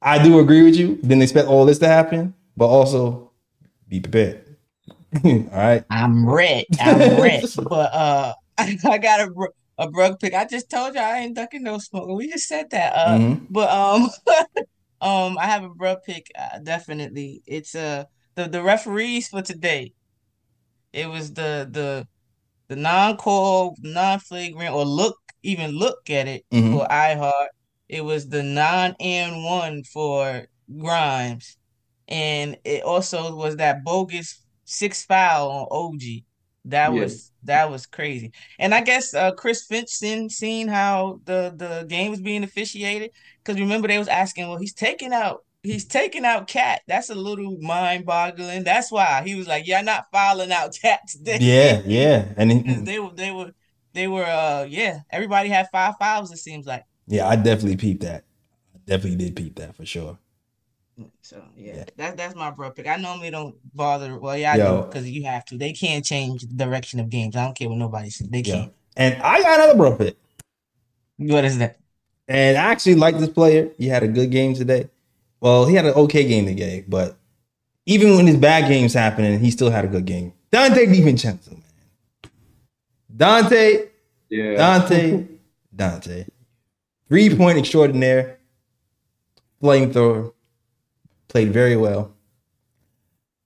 I 0.00 0.22
do 0.22 0.38
agree 0.38 0.62
with 0.62 0.76
you. 0.76 0.96
Didn't 0.96 1.22
expect 1.22 1.48
all 1.48 1.64
this 1.64 1.80
to 1.80 1.88
happen, 1.88 2.32
but 2.56 2.66
also 2.66 3.32
be 3.88 3.98
prepared. 3.98 4.53
all 5.24 5.48
right. 5.52 5.84
I'm 5.90 6.28
red. 6.28 6.64
I'm 6.80 7.20
red. 7.20 7.44
but 7.56 7.94
uh, 7.94 8.34
I, 8.58 8.98
got 8.98 9.20
a 9.20 9.30
a 9.78 9.90
brug 9.90 10.20
pick. 10.20 10.34
I 10.34 10.44
just 10.44 10.70
told 10.70 10.94
you 10.94 11.00
I 11.00 11.18
ain't 11.18 11.36
ducking 11.36 11.62
no 11.62 11.78
smoke. 11.78 12.08
We 12.08 12.30
just 12.30 12.48
said 12.48 12.70
that. 12.70 12.92
Uh, 12.94 13.18
mm-hmm. 13.18 13.44
but 13.50 13.70
um, 13.70 14.08
um, 15.00 15.38
I 15.38 15.46
have 15.46 15.64
a 15.64 15.68
brug 15.68 15.98
pick. 16.04 16.30
Uh, 16.38 16.58
definitely, 16.60 17.42
it's 17.46 17.74
a. 17.74 17.80
Uh, 17.80 18.04
the 18.36 18.48
the 18.48 18.62
referees 18.62 19.28
for 19.28 19.42
today. 19.42 19.92
It 20.92 21.08
was 21.08 21.34
the 21.34 21.68
the 21.70 22.06
the 22.68 22.76
non-call, 22.76 23.76
non-flagrant, 23.80 24.74
or 24.74 24.84
look 24.84 25.16
even 25.42 25.72
look 25.72 26.10
at 26.10 26.26
it 26.26 26.44
mm-hmm. 26.50 26.72
for 26.72 26.90
I-Hart. 26.90 27.50
It 27.88 28.02
was 28.02 28.28
the 28.28 28.42
non 28.42 28.96
and 28.98 29.44
one 29.44 29.84
for 29.84 30.46
Grimes, 30.78 31.56
and 32.08 32.56
it 32.64 32.82
also 32.82 33.36
was 33.36 33.56
that 33.56 33.84
bogus 33.84 34.43
six 34.64 35.04
foul 35.04 35.50
on 35.50 35.66
OG. 35.70 36.02
That 36.66 36.94
was 36.94 37.30
that 37.44 37.70
was 37.70 37.86
crazy. 37.86 38.32
And 38.58 38.74
I 38.74 38.80
guess 38.80 39.12
uh, 39.12 39.32
Chris 39.32 39.64
Finch 39.66 39.90
seen, 39.90 40.30
seen 40.30 40.68
how 40.68 41.20
the 41.24 41.52
the 41.54 41.84
game 41.86 42.10
was 42.10 42.20
being 42.22 42.42
officiated 42.42 43.10
because 43.42 43.60
remember 43.60 43.88
they 43.88 43.98
was 43.98 44.08
asking, 44.08 44.48
well, 44.48 44.58
he's 44.58 44.72
taking 44.72 45.12
out 45.12 45.44
he's 45.62 45.84
taking 45.84 46.24
out 46.24 46.46
KAT. 46.46 46.82
That's 46.86 47.10
a 47.10 47.14
little 47.14 47.58
mind 47.60 48.06
boggling. 48.06 48.64
That's 48.64 48.92
why 48.92 49.22
he 49.26 49.34
was 49.34 49.48
like, 49.48 49.66
"Yeah, 49.66 49.80
I'm 49.80 49.84
not 49.84 50.06
filing 50.12 50.52
out 50.52 50.76
KAT 50.82 51.00
today." 51.08 51.38
Yeah, 51.40 51.82
yeah, 51.84 52.32
and 52.36 52.52
he, 52.52 52.74
they 52.74 53.00
were 53.00 53.12
they 53.14 53.30
were 53.32 53.50
they 53.92 54.06
were 54.06 54.24
uh 54.24 54.66
yeah. 54.68 55.00
Everybody 55.10 55.48
had 55.48 55.68
five 55.72 55.94
files. 55.98 56.30
It 56.32 56.38
seems 56.38 56.66
like. 56.66 56.84
Yeah, 57.06 57.28
I 57.28 57.36
definitely 57.36 57.76
peeped 57.76 58.02
that. 58.02 58.24
I 58.74 58.78
definitely 58.86 59.16
did 59.16 59.36
peep 59.36 59.56
that 59.56 59.74
for 59.74 59.84
sure. 59.84 60.18
So 61.22 61.42
yeah, 61.56 61.76
yeah. 61.76 61.84
that 61.96 62.16
that's 62.16 62.34
my 62.36 62.50
bro 62.50 62.70
pick. 62.70 62.86
I 62.86 62.96
normally 62.96 63.30
don't 63.30 63.56
bother. 63.74 64.18
Well, 64.18 64.36
yeah, 64.36 64.52
I 64.52 64.56
Yo. 64.56 64.82
do 64.82 64.86
because 64.88 65.10
you 65.10 65.24
have 65.24 65.44
to. 65.46 65.58
They 65.58 65.72
can't 65.72 66.04
change 66.04 66.42
the 66.42 66.54
direction 66.54 67.00
of 67.00 67.10
games. 67.10 67.36
I 67.36 67.44
don't 67.44 67.56
care 67.56 67.68
what 67.68 67.78
nobody 67.78 68.10
says. 68.10 68.28
They 68.28 68.42
can't. 68.42 68.72
And 68.96 69.20
I 69.22 69.42
got 69.42 69.60
another 69.60 69.76
bro 69.76 69.96
pick. 69.96 70.16
What 71.18 71.44
is 71.44 71.58
that? 71.58 71.78
And 72.28 72.56
I 72.56 72.62
actually 72.72 72.96
like 72.96 73.18
this 73.18 73.30
player. 73.30 73.70
He 73.78 73.88
had 73.88 74.02
a 74.02 74.08
good 74.08 74.30
game 74.30 74.54
today 74.54 74.88
Well, 75.40 75.66
he 75.66 75.74
had 75.74 75.86
an 75.86 75.94
okay 75.94 76.24
game 76.26 76.46
today, 76.46 76.84
but 76.88 77.16
even 77.86 78.16
when 78.16 78.26
his 78.26 78.36
bad 78.36 78.68
games 78.68 78.94
happening, 78.94 79.38
he 79.40 79.50
still 79.50 79.70
had 79.70 79.84
a 79.84 79.88
good 79.88 80.06
game. 80.06 80.32
Donte 80.52 80.86
DiVincenzo, 80.86 81.52
man. 81.52 81.62
Donte, 83.16 83.88
Yeah. 84.30 84.54
Donte, 84.56 85.28
Donte. 85.76 86.28
Three 87.08 87.36
point 87.36 87.58
extraordinaire, 87.58 88.38
flamethrower, 89.62 90.33
played 91.34 91.52
very 91.52 91.76
well. 91.76 92.14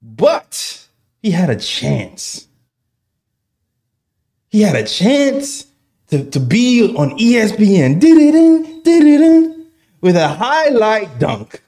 But 0.02 0.86
he 1.22 1.30
had 1.30 1.48
a 1.48 1.56
chance. 1.56 2.46
He 4.50 4.60
had 4.60 4.76
a 4.76 4.86
chance 4.86 5.66
to, 6.08 6.22
to 6.30 6.38
be 6.38 6.94
on 6.94 7.18
ESPN 7.18 7.98
did-it-in, 7.98 8.82
did-it-in, 8.82 9.66
with 10.02 10.16
a 10.16 10.28
highlight 10.28 11.18
dunk. 11.18 11.62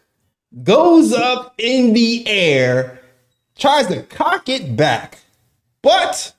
Goes 0.63 1.15
up 1.15 1.55
in 1.57 1.95
the 1.95 2.29
air, 2.29 3.01
tries 3.57 3.87
to 3.87 4.03
cock 4.03 4.51
it 4.51 4.77
back, 4.77 5.21
but 5.81 6.35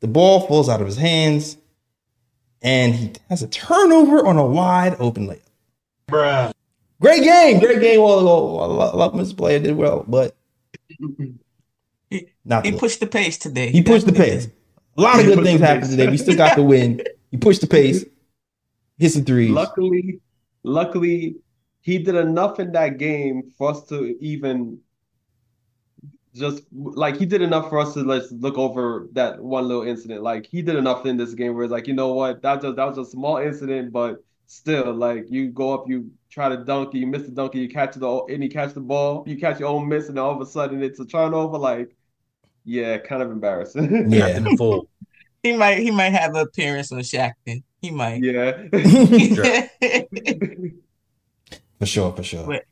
the 0.00 0.08
ball 0.08 0.46
falls 0.46 0.70
out 0.70 0.80
of 0.80 0.86
his 0.86 0.96
hands, 0.96 1.58
and 2.62 2.94
he 2.94 3.12
has 3.28 3.42
a 3.42 3.48
turnover 3.48 4.26
on 4.26 4.38
a 4.38 4.46
wide 4.46 4.96
open 4.98 5.26
layup. 5.28 5.42
Bruh. 6.08 6.52
Great 7.00 7.22
game, 7.22 7.58
great 7.60 7.80
game. 7.80 8.00
All, 8.00 8.28
all, 8.28 8.58
all, 8.60 8.80
all, 8.80 9.02
all 9.02 9.18
his 9.18 9.32
player 9.32 9.58
did 9.58 9.76
well, 9.76 10.04
but 10.06 10.36
He- 12.10 12.28
not 12.44 12.64
He 12.66 12.72
pushed 12.72 13.00
the 13.00 13.06
pace 13.06 13.38
today. 13.38 13.70
he 13.70 13.82
pushed 13.82 14.06
the 14.06 14.12
pace. 14.12 14.48
A 14.96 15.00
lot 15.00 15.18
of 15.20 15.26
He 15.26 15.34
good 15.34 15.44
things 15.44 15.60
happened 15.60 15.90
today. 15.90 16.08
We 16.08 16.16
still 16.18 16.36
got 16.36 16.56
the 16.56 16.62
win. 16.74 17.02
He 17.30 17.36
pushed 17.36 17.60
the 17.62 17.66
pace, 17.66 18.04
hit 18.98 19.12
some 19.12 19.24
threes. 19.24 19.50
Luckily, 19.50 20.20
luckily, 20.62 21.36
he 21.80 21.98
did 21.98 22.16
enough 22.16 22.60
in 22.60 22.72
that 22.72 22.98
game 22.98 23.52
for 23.56 23.70
us 23.70 23.84
to 23.88 24.16
even 24.22 24.78
just 26.34 26.62
like 26.72 27.16
he 27.16 27.26
did 27.26 27.40
enough 27.42 27.68
for 27.70 27.78
us 27.80 27.94
to 27.94 28.00
let's 28.00 28.30
look 28.30 28.58
over 28.58 29.08
that 29.12 29.40
one 29.42 29.66
little 29.66 29.84
incident. 29.84 30.22
Like 30.22 30.46
he 30.46 30.60
did 30.62 30.76
enough 30.76 31.06
in 31.06 31.16
this 31.16 31.34
game 31.34 31.54
where 31.54 31.64
it's 31.64 31.72
like, 31.72 31.86
you 31.86 31.94
know 31.94 32.12
what, 32.12 32.42
that 32.42 32.60
just 32.62 32.76
that 32.76 32.84
was 32.84 32.98
a 32.98 33.10
small 33.10 33.38
incident, 33.38 33.92
but 33.92 34.22
still, 34.46 34.92
like 34.92 35.30
you 35.30 35.48
go 35.48 35.72
up, 35.72 35.88
you 35.88 36.10
try 36.30 36.48
to 36.48 36.56
dunk, 36.64 36.94
you 36.94 37.06
miss 37.06 37.22
the 37.22 37.30
dunk, 37.30 37.54
you 37.54 37.68
catch 37.68 37.94
the 37.94 38.24
and 38.28 38.42
you 38.42 38.48
catch 38.48 38.72
the 38.74 38.80
ball, 38.80 39.24
you 39.26 39.36
catch 39.38 39.60
your 39.60 39.68
own 39.68 39.88
miss, 39.88 40.08
and 40.08 40.18
all 40.18 40.32
of 40.34 40.40
a 40.40 40.46
sudden 40.46 40.82
it's 40.82 41.00
a 41.00 41.04
turnover. 41.06 41.58
Like, 41.58 41.94
yeah, 42.64 42.98
kind 42.98 43.22
of 43.22 43.30
embarrassing. 43.30 44.10
Yeah. 44.10 44.32
Captain 44.32 44.56
full. 44.56 44.88
He 45.42 45.54
might 45.54 45.78
he 45.78 45.90
might 45.90 46.10
have 46.12 46.34
an 46.34 46.40
appearance 46.42 46.92
on 46.92 47.00
Shaqtin. 47.00 47.62
He 47.80 47.90
might. 47.90 48.22
yeah. 48.22 48.68
for 51.78 51.86
sure, 51.86 52.12
for 52.12 52.22
sure. 52.22 52.46
But- 52.46 52.64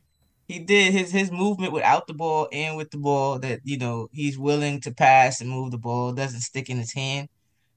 he 0.47 0.57
did 0.57 0.91
his 0.93 1.11
his 1.11 1.31
movement 1.31 1.73
without 1.73 2.07
the 2.07 2.13
ball 2.15 2.47
and 2.51 2.75
with 2.75 2.89
the 2.89 2.97
ball 2.97 3.37
that 3.37 3.59
you 3.63 3.77
know 3.77 4.09
he's 4.11 4.35
willing 4.37 4.81
to 4.81 4.91
pass 4.91 5.41
and 5.41 5.49
move 5.49 5.69
the 5.69 5.77
ball 5.77 6.11
doesn't 6.11 6.39
stick 6.39 6.71
in 6.71 6.77
his 6.77 6.91
hand 6.91 7.29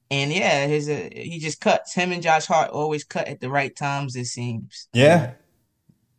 and 0.09 0.33
yeah 0.33 0.65
his 0.65 0.89
uh, 0.89 1.07
he 1.11 1.37
just 1.37 1.61
cuts 1.61 1.93
him 1.93 2.11
and 2.11 2.23
Josh 2.23 2.47
Hart 2.47 2.71
always 2.71 3.03
cut 3.03 3.27
at 3.27 3.39
the 3.41 3.49
right 3.51 3.75
times 3.75 4.15
it 4.15 4.25
seems 4.25 4.87
Yeah. 4.91 5.33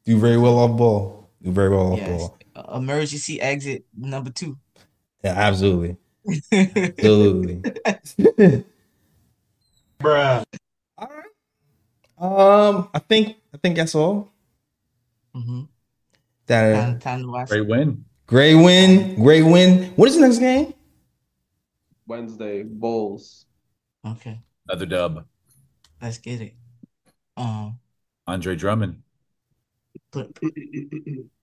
Do 0.05 0.19
very 0.19 0.37
well 0.39 0.59
off 0.59 0.77
ball. 0.77 1.31
Do 1.43 1.51
very 1.53 1.71
well 1.71 1.93
off 1.93 1.99
yes 1.99 2.09
ball. 2.09 2.39
Uh, 2.55 2.77
emergency 2.79 3.41
exit 3.41 3.85
number 3.97 4.31
two 4.31 4.59
Yeah, 5.23 5.33
absolutely. 5.33 5.97
Absolutely. 6.53 7.63
Bruh. 10.01 10.45
all 10.99 11.09
right. 11.09 11.31
Um, 12.19 12.89
I 12.95 12.99
think 12.99 13.37
I 13.53 13.59
think 13.59 13.77
that's 13.77 13.95
all. 13.95 14.33
hmm 15.35 15.63
That 16.47 16.73
time, 16.75 16.99
time 17.01 17.23
to 17.23 17.29
watch 17.31 17.49
Great 17.49 17.67
win. 17.67 18.05
great 18.27 18.55
win, 18.55 19.17
great 19.23 19.43
win. 19.43 19.93
What 19.97 20.09
is 20.09 20.15
the 20.17 20.23
next 20.23 20.39
game? 20.39 20.73
Wednesday, 22.07 22.63
Bulls. 22.63 23.47
okay 24.07 24.41
Another 24.69 24.87
dub. 24.87 25.27
let's 26.01 26.19
get 26.19 26.41
it 26.41 26.55
um 27.37 27.79
Andre 28.27 28.57
Drummond. 28.57 29.03
But 30.15 30.31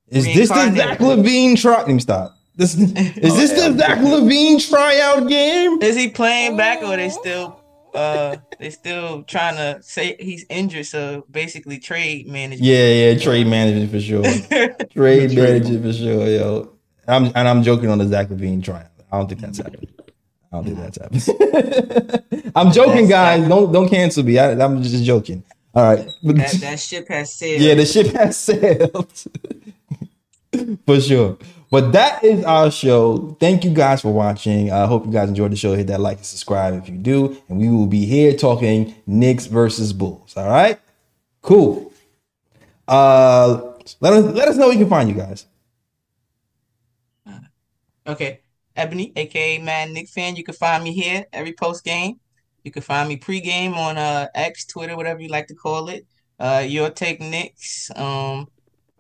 Is 0.10 0.26
this 0.26 0.50
the 0.50 0.74
Zach 0.76 1.00
LaVine 1.00 1.60
try? 1.60 1.78
Let 1.80 1.88
me 1.88 2.00
stop. 2.00 2.36
This 2.56 2.76
is 2.76 2.94
this 2.94 3.52
yeah. 3.58 3.70
the 3.70 3.78
Zach 3.78 4.00
LaVine 4.00 4.70
tryout 4.70 5.28
game? 5.30 5.82
is 5.82 5.96
he 5.96 6.10
playing 6.10 6.58
back 6.58 6.82
or 6.84 6.96
they 6.98 7.10
still 7.10 7.60
uh 7.94 8.36
they 8.60 8.70
still 8.70 9.24
trying 9.24 9.56
to 9.56 9.82
say 9.84 10.16
he's 10.20 10.46
injured 10.50 10.86
so 10.86 11.26
basically 11.32 11.78
trade 11.80 12.28
management 12.28 12.62
Yeah, 12.62 12.88
yeah, 13.12 13.18
trade 13.20 13.48
management 13.48 13.92
for 13.92 14.00
sure. 14.00 14.24
Trade 14.24 14.90
Trade. 14.92 15.36
management 15.36 15.84
for 15.84 15.94
sure, 15.94 16.28
yo. 16.28 16.78
I'm 17.08 17.26
and 17.36 17.48
I'm 17.48 17.64
joking 17.64 17.90
on 17.90 17.98
the 17.98 18.08
Zach 18.08 18.28
LaVine 18.30 18.64
tryout. 18.64 18.88
I 19.12 19.18
don't 19.18 19.28
think 19.28 19.42
that's 19.42 19.58
happening. 19.58 19.90
I 20.52 20.56
don't 20.58 20.66
think 20.66 20.78
that's 20.78 20.98
happening. 20.98 22.52
I'm 22.56 22.72
joking, 22.74 23.08
guys. 23.08 23.48
Don't 23.48 23.72
don't 23.72 23.90
cancel 23.90 24.24
me. 24.24 24.38
I, 24.38 24.52
I'm 24.52 24.82
just 24.84 25.04
joking. 25.04 25.44
All 25.74 25.96
right, 25.96 26.06
that, 26.24 26.58
that 26.60 26.80
ship 26.80 27.08
has 27.08 27.34
sailed 27.34 27.62
yeah, 27.62 27.76
the 27.76 27.86
ship 27.86 28.08
has 28.08 28.38
sailed 28.38 29.24
for 30.86 31.00
sure. 31.00 31.38
But 31.70 31.94
that 31.94 32.22
is 32.26 32.44
our 32.44 32.70
show. 32.70 33.38
Thank 33.40 33.64
you 33.64 33.74
guys 33.74 34.02
for 34.02 34.12
watching. 34.14 34.72
I 34.72 34.86
hope 34.86 35.06
you 35.06 35.12
guys 35.12 35.30
enjoyed 35.30 35.54
the 35.54 35.56
show. 35.56 35.74
Hit 35.74 35.88
that 35.88 36.02
like 36.02 36.18
and 36.18 36.26
subscribe 36.26 36.74
if 36.74 36.90
you 36.90 36.98
do, 36.98 37.42
and 37.48 37.58
we 37.58 37.70
will 37.70 37.88
be 37.88 38.06
here 38.06 38.36
talking 38.36 38.94
Knicks 39.08 39.46
versus 39.46 39.94
Bulls. 39.94 40.36
All 40.36 40.50
right, 40.50 40.78
cool. 41.42 41.94
Uh, 42.88 43.72
let 44.02 44.14
us 44.14 44.26
let 44.36 44.48
us 44.50 44.58
know 44.58 44.68
where 44.68 44.74
you 44.74 44.80
can 44.80 44.90
find 44.90 45.08
you 45.08 45.16
guys. 45.16 45.46
Okay. 48.06 48.42
Ebony, 48.76 49.12
aka 49.16 49.60
Man 49.60 49.94
Nick 49.94 50.08
fan. 50.08 50.36
You 50.36 50.44
can 50.44 50.56
find 50.56 50.84
me 50.84 50.94
here 50.94 51.26
every 51.34 51.54
post 51.54 51.84
game. 51.84 52.20
You 52.64 52.72
can 52.72 52.82
find 52.82 53.10
me 53.10 53.18
pre-game 53.18 53.74
on 53.74 53.98
uh 53.98 54.28
X, 54.36 54.66
Twitter, 54.66 54.96
whatever 54.96 55.22
you 55.22 55.30
like 55.30 55.48
to 55.48 55.56
call 55.56 55.90
it. 55.90 56.06
Uh 56.40 56.64
Your 56.68 56.90
Take 56.90 57.20
Knicks. 57.22 57.92
Um 57.96 58.48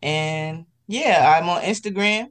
and 0.01 0.65
yeah, 0.87 1.37
I'm 1.37 1.47
on 1.49 1.61
Instagram. 1.61 2.27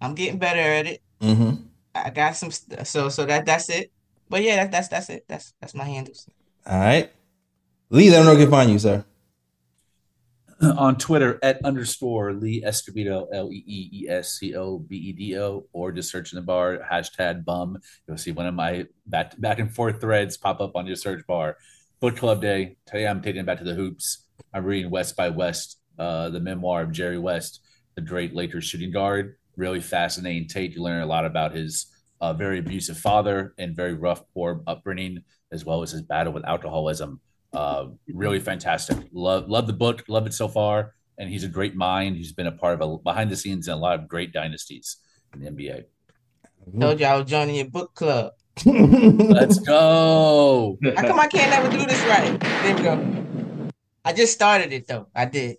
I'm 0.00 0.14
getting 0.14 0.38
better 0.38 0.60
at 0.60 0.86
it. 0.86 1.02
Mm-hmm. 1.20 1.62
I 1.94 2.10
got 2.10 2.36
some 2.36 2.50
st- 2.50 2.86
so 2.86 3.08
so 3.08 3.24
that 3.26 3.46
that's 3.46 3.68
it. 3.68 3.92
But 4.28 4.42
yeah, 4.42 4.56
that, 4.56 4.72
that's 4.72 4.88
that's 4.88 5.10
it. 5.10 5.24
That's 5.28 5.54
that's 5.60 5.74
my 5.74 5.84
handles. 5.84 6.26
All 6.66 6.78
right, 6.78 7.12
Lee. 7.90 8.10
Let 8.10 8.24
them 8.24 8.26
know 8.26 8.36
can 8.36 8.50
find 8.50 8.70
you, 8.70 8.78
sir. 8.78 9.04
on 10.76 10.96
Twitter 10.96 11.40
at 11.42 11.64
underscore 11.64 12.32
Lee 12.32 12.62
Escobedo, 12.64 13.26
L 13.32 13.50
E 13.52 13.64
E 13.66 13.90
E 13.92 14.08
S 14.08 14.38
C 14.38 14.54
O 14.54 14.78
B 14.78 14.96
E 14.96 15.12
D 15.12 15.38
O, 15.38 15.66
or 15.72 15.90
just 15.90 16.10
search 16.10 16.32
in 16.32 16.36
the 16.36 16.42
bar 16.42 16.78
hashtag 16.90 17.44
bum. 17.44 17.78
You'll 18.06 18.16
see 18.16 18.30
one 18.30 18.46
of 18.46 18.54
my 18.54 18.86
back 19.06 19.38
back 19.40 19.58
and 19.58 19.74
forth 19.74 20.00
threads 20.00 20.36
pop 20.36 20.60
up 20.60 20.76
on 20.76 20.86
your 20.86 20.96
search 20.96 21.26
bar. 21.26 21.56
Book 22.00 22.16
Club 22.16 22.40
Day. 22.40 22.76
Today 22.86 23.06
I'm 23.06 23.22
taking 23.22 23.40
it 23.40 23.46
back 23.46 23.58
to 23.58 23.64
the 23.64 23.74
hoops. 23.74 24.26
I'm 24.54 24.64
reading 24.64 24.90
West 24.90 25.16
by 25.16 25.30
West, 25.30 25.78
uh, 25.98 26.28
the 26.28 26.40
memoir 26.40 26.82
of 26.82 26.92
Jerry 26.92 27.18
West, 27.18 27.60
the 27.96 28.02
great 28.02 28.34
Lakers 28.34 28.64
shooting 28.64 28.92
guard. 28.92 29.36
Really 29.56 29.80
fascinating 29.80 30.48
take. 30.48 30.74
You 30.74 30.82
learn 30.82 31.02
a 31.02 31.06
lot 31.06 31.24
about 31.24 31.54
his 31.54 31.86
uh, 32.20 32.32
very 32.32 32.60
abusive 32.60 32.98
father 32.98 33.52
and 33.58 33.74
very 33.74 33.94
rough, 33.94 34.22
poor 34.32 34.62
upbringing, 34.68 35.24
as 35.50 35.64
well 35.64 35.82
as 35.82 35.90
his 35.90 36.02
battle 36.02 36.32
with 36.32 36.44
alcoholism. 36.44 37.20
Uh, 37.52 37.88
really 38.08 38.40
fantastic. 38.40 38.96
Love 39.12 39.48
love 39.48 39.66
the 39.66 39.72
book. 39.72 40.04
Love 40.08 40.26
it 40.26 40.34
so 40.34 40.48
far. 40.48 40.94
And 41.18 41.28
he's 41.28 41.44
a 41.44 41.48
great 41.48 41.76
mind. 41.76 42.16
He's 42.16 42.32
been 42.32 42.46
a 42.46 42.52
part 42.52 42.80
of 42.80 42.80
a 42.80 42.98
behind 42.98 43.30
the 43.30 43.36
scenes 43.36 43.68
in 43.68 43.74
a 43.74 43.76
lot 43.76 43.98
of 43.98 44.08
great 44.08 44.32
dynasties 44.32 44.96
in 45.34 45.40
the 45.40 45.50
NBA. 45.50 45.84
Told 46.80 47.00
you 47.00 47.06
I 47.06 47.16
was 47.16 47.26
joining 47.28 47.56
your 47.56 47.66
book 47.66 47.94
club. 47.94 48.32
Let's 48.64 49.58
go. 49.60 50.78
How 50.96 51.02
come 51.06 51.20
I 51.20 51.26
can't 51.26 51.52
ever 51.52 51.70
do 51.70 51.84
this 51.84 52.02
right? 52.04 52.38
There 52.40 52.76
we 52.76 52.82
go. 52.82 53.70
I 54.04 54.12
just 54.12 54.32
started 54.32 54.72
it 54.72 54.86
though. 54.86 55.08
I 55.14 55.24
did. 55.26 55.56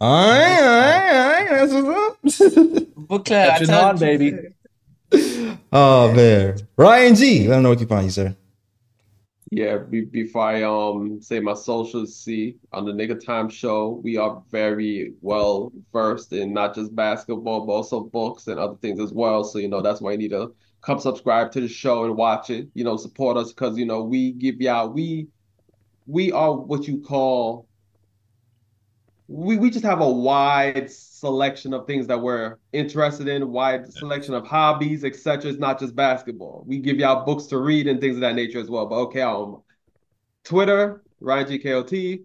all 0.00 0.28
right, 0.30 0.60
all 0.60 0.80
right, 0.80 1.12
all 1.12 1.28
right. 1.28 1.50
That's 1.50 1.72
what's 1.72 2.40
up. 2.40 2.86
Book 2.96 3.24
club. 3.26 3.50
I 3.50 3.58
Catching 3.58 3.74
on, 3.74 3.96
you. 3.96 4.00
baby. 4.00 4.32
oh 5.72 6.12
man, 6.12 6.58
Ryan 6.76 7.14
G. 7.14 7.46
Let 7.46 7.56
them 7.56 7.62
know 7.64 7.68
what 7.70 7.80
you 7.80 7.86
can 7.86 7.96
find 7.96 8.04
you, 8.06 8.10
sir. 8.10 8.36
Yeah, 9.50 9.78
be, 9.78 10.02
before 10.04 10.42
I 10.42 10.62
um 10.62 11.20
say 11.20 11.38
my 11.38 11.54
socials, 11.54 12.16
see 12.18 12.56
on 12.72 12.84
the 12.86 12.92
Knick 12.92 13.10
of 13.10 13.24
Time 13.24 13.48
show, 13.48 14.00
we 14.02 14.16
are 14.16 14.42
very 14.50 15.14
well 15.20 15.72
versed 15.92 16.32
in 16.32 16.52
not 16.52 16.74
just 16.74 16.94
basketball, 16.94 17.66
but 17.66 17.72
also 17.72 18.00
books 18.04 18.48
and 18.48 18.58
other 18.58 18.76
things 18.76 18.98
as 19.00 19.12
well. 19.12 19.44
So, 19.44 19.58
you 19.58 19.68
know, 19.68 19.80
that's 19.82 20.00
why 20.00 20.12
you 20.12 20.18
need 20.18 20.30
to 20.30 20.54
come 20.82 20.98
subscribe 20.98 21.52
to 21.52 21.60
the 21.60 21.68
show 21.68 22.04
and 22.04 22.16
watch 22.16 22.50
it. 22.50 22.68
You 22.74 22.84
know, 22.84 22.96
support 22.96 23.36
us 23.36 23.52
because, 23.52 23.78
you 23.78 23.86
know, 23.86 24.02
we 24.02 24.32
give 24.32 24.56
y'all 24.60 24.88
we 24.88 25.28
we 26.06 26.32
are 26.32 26.54
what 26.56 26.86
you 26.88 27.00
call 27.00 27.68
we 29.34 29.56
we 29.56 29.68
just 29.68 29.84
have 29.84 30.00
a 30.00 30.08
wide 30.08 30.88
selection 30.88 31.74
of 31.74 31.88
things 31.88 32.06
that 32.06 32.20
we're 32.20 32.56
interested 32.72 33.26
in, 33.26 33.50
wide 33.50 33.92
selection 33.92 34.32
of 34.32 34.46
hobbies, 34.46 35.04
etc. 35.04 35.50
It's 35.50 35.58
not 35.58 35.80
just 35.80 35.96
basketball. 35.96 36.62
We 36.68 36.78
give 36.78 36.98
y'all 36.98 37.24
books 37.24 37.46
to 37.46 37.58
read 37.58 37.88
and 37.88 38.00
things 38.00 38.14
of 38.14 38.20
that 38.20 38.36
nature 38.36 38.60
as 38.60 38.70
well. 38.70 38.86
But 38.86 38.96
okay, 39.06 39.22
um, 39.22 39.62
Twitter, 40.44 41.02
Ryan 41.18 41.46
GKOT, 41.48 42.20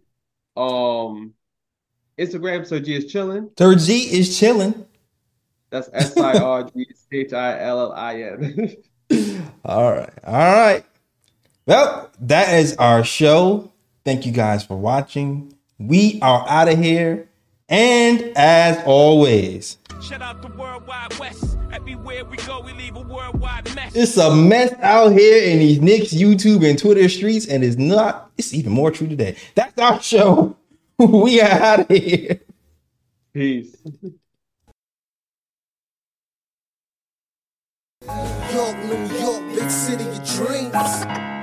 um, 0.56 1.34
Instagram, 2.20 2.68
Sir 2.68 2.80
G 2.80 2.94
is 2.94 3.12
chilling. 3.12 3.50
Sir 3.58 3.74
G 3.74 3.98
is 4.02 4.38
chilling. 4.38 4.86
That's 5.72 5.90
S 5.92 6.16
I 6.16 6.38
R 6.38 6.64
G 6.64 6.86
H 7.12 7.34
I 7.34 7.60
L 7.60 7.80
L 7.80 7.92
I 7.92 8.22
N. 8.22 8.76
All 9.66 9.92
right. 9.92 10.14
All 10.24 10.54
right. 10.54 10.86
Well, 11.66 12.12
that 12.22 12.54
is 12.54 12.78
our 12.78 13.04
show. 13.04 13.72
Thank 14.06 14.28
you 14.28 14.32
guys 14.32 14.64
for 14.64 14.78
watching. 14.78 15.56
We 15.80 16.20
are 16.22 16.46
out 16.48 16.68
of 16.68 16.78
here. 16.78 17.30
And 17.70 18.34
as 18.36 18.82
always, 18.86 19.78
Shout 20.02 20.22
out 20.22 20.42
the 20.42 20.48
worldwide 20.50 21.18
west. 21.20 21.58
Everywhere 21.72 22.26
we 22.26 22.38
go, 22.38 22.62
we 22.62 22.74
leave 22.74 22.96
a 22.96 23.02
worldwide 23.02 23.74
mess. 23.76 23.96
it's 23.96 24.18
a 24.18 24.34
mess 24.34 24.74
out 24.82 25.10
here 25.12 25.44
in 25.44 25.60
these 25.60 25.80
Knicks 25.80 26.14
YouTube 26.14 26.68
and 26.68 26.80
Twitter 26.80 27.08
streets, 27.08 27.46
and 27.48 27.64
it's 27.64 27.78
not, 27.78 28.32
it's 28.38 28.54
even 28.54 28.72
more 28.72 28.92
true 28.92 29.08
today. 29.08 29.36
That's 29.56 29.80
our 29.80 30.02
show. 30.02 30.56
We 30.98 31.40
are 31.40 31.48
out 31.50 31.80
of 31.80 31.88
here. 31.90 32.42
Peace. 33.34 33.74
York, 38.06 38.78
New 38.84 39.18
York, 39.18 39.56
big 39.56 39.70
city 39.70 40.04
of 40.04 40.28
dreams. 40.28 41.29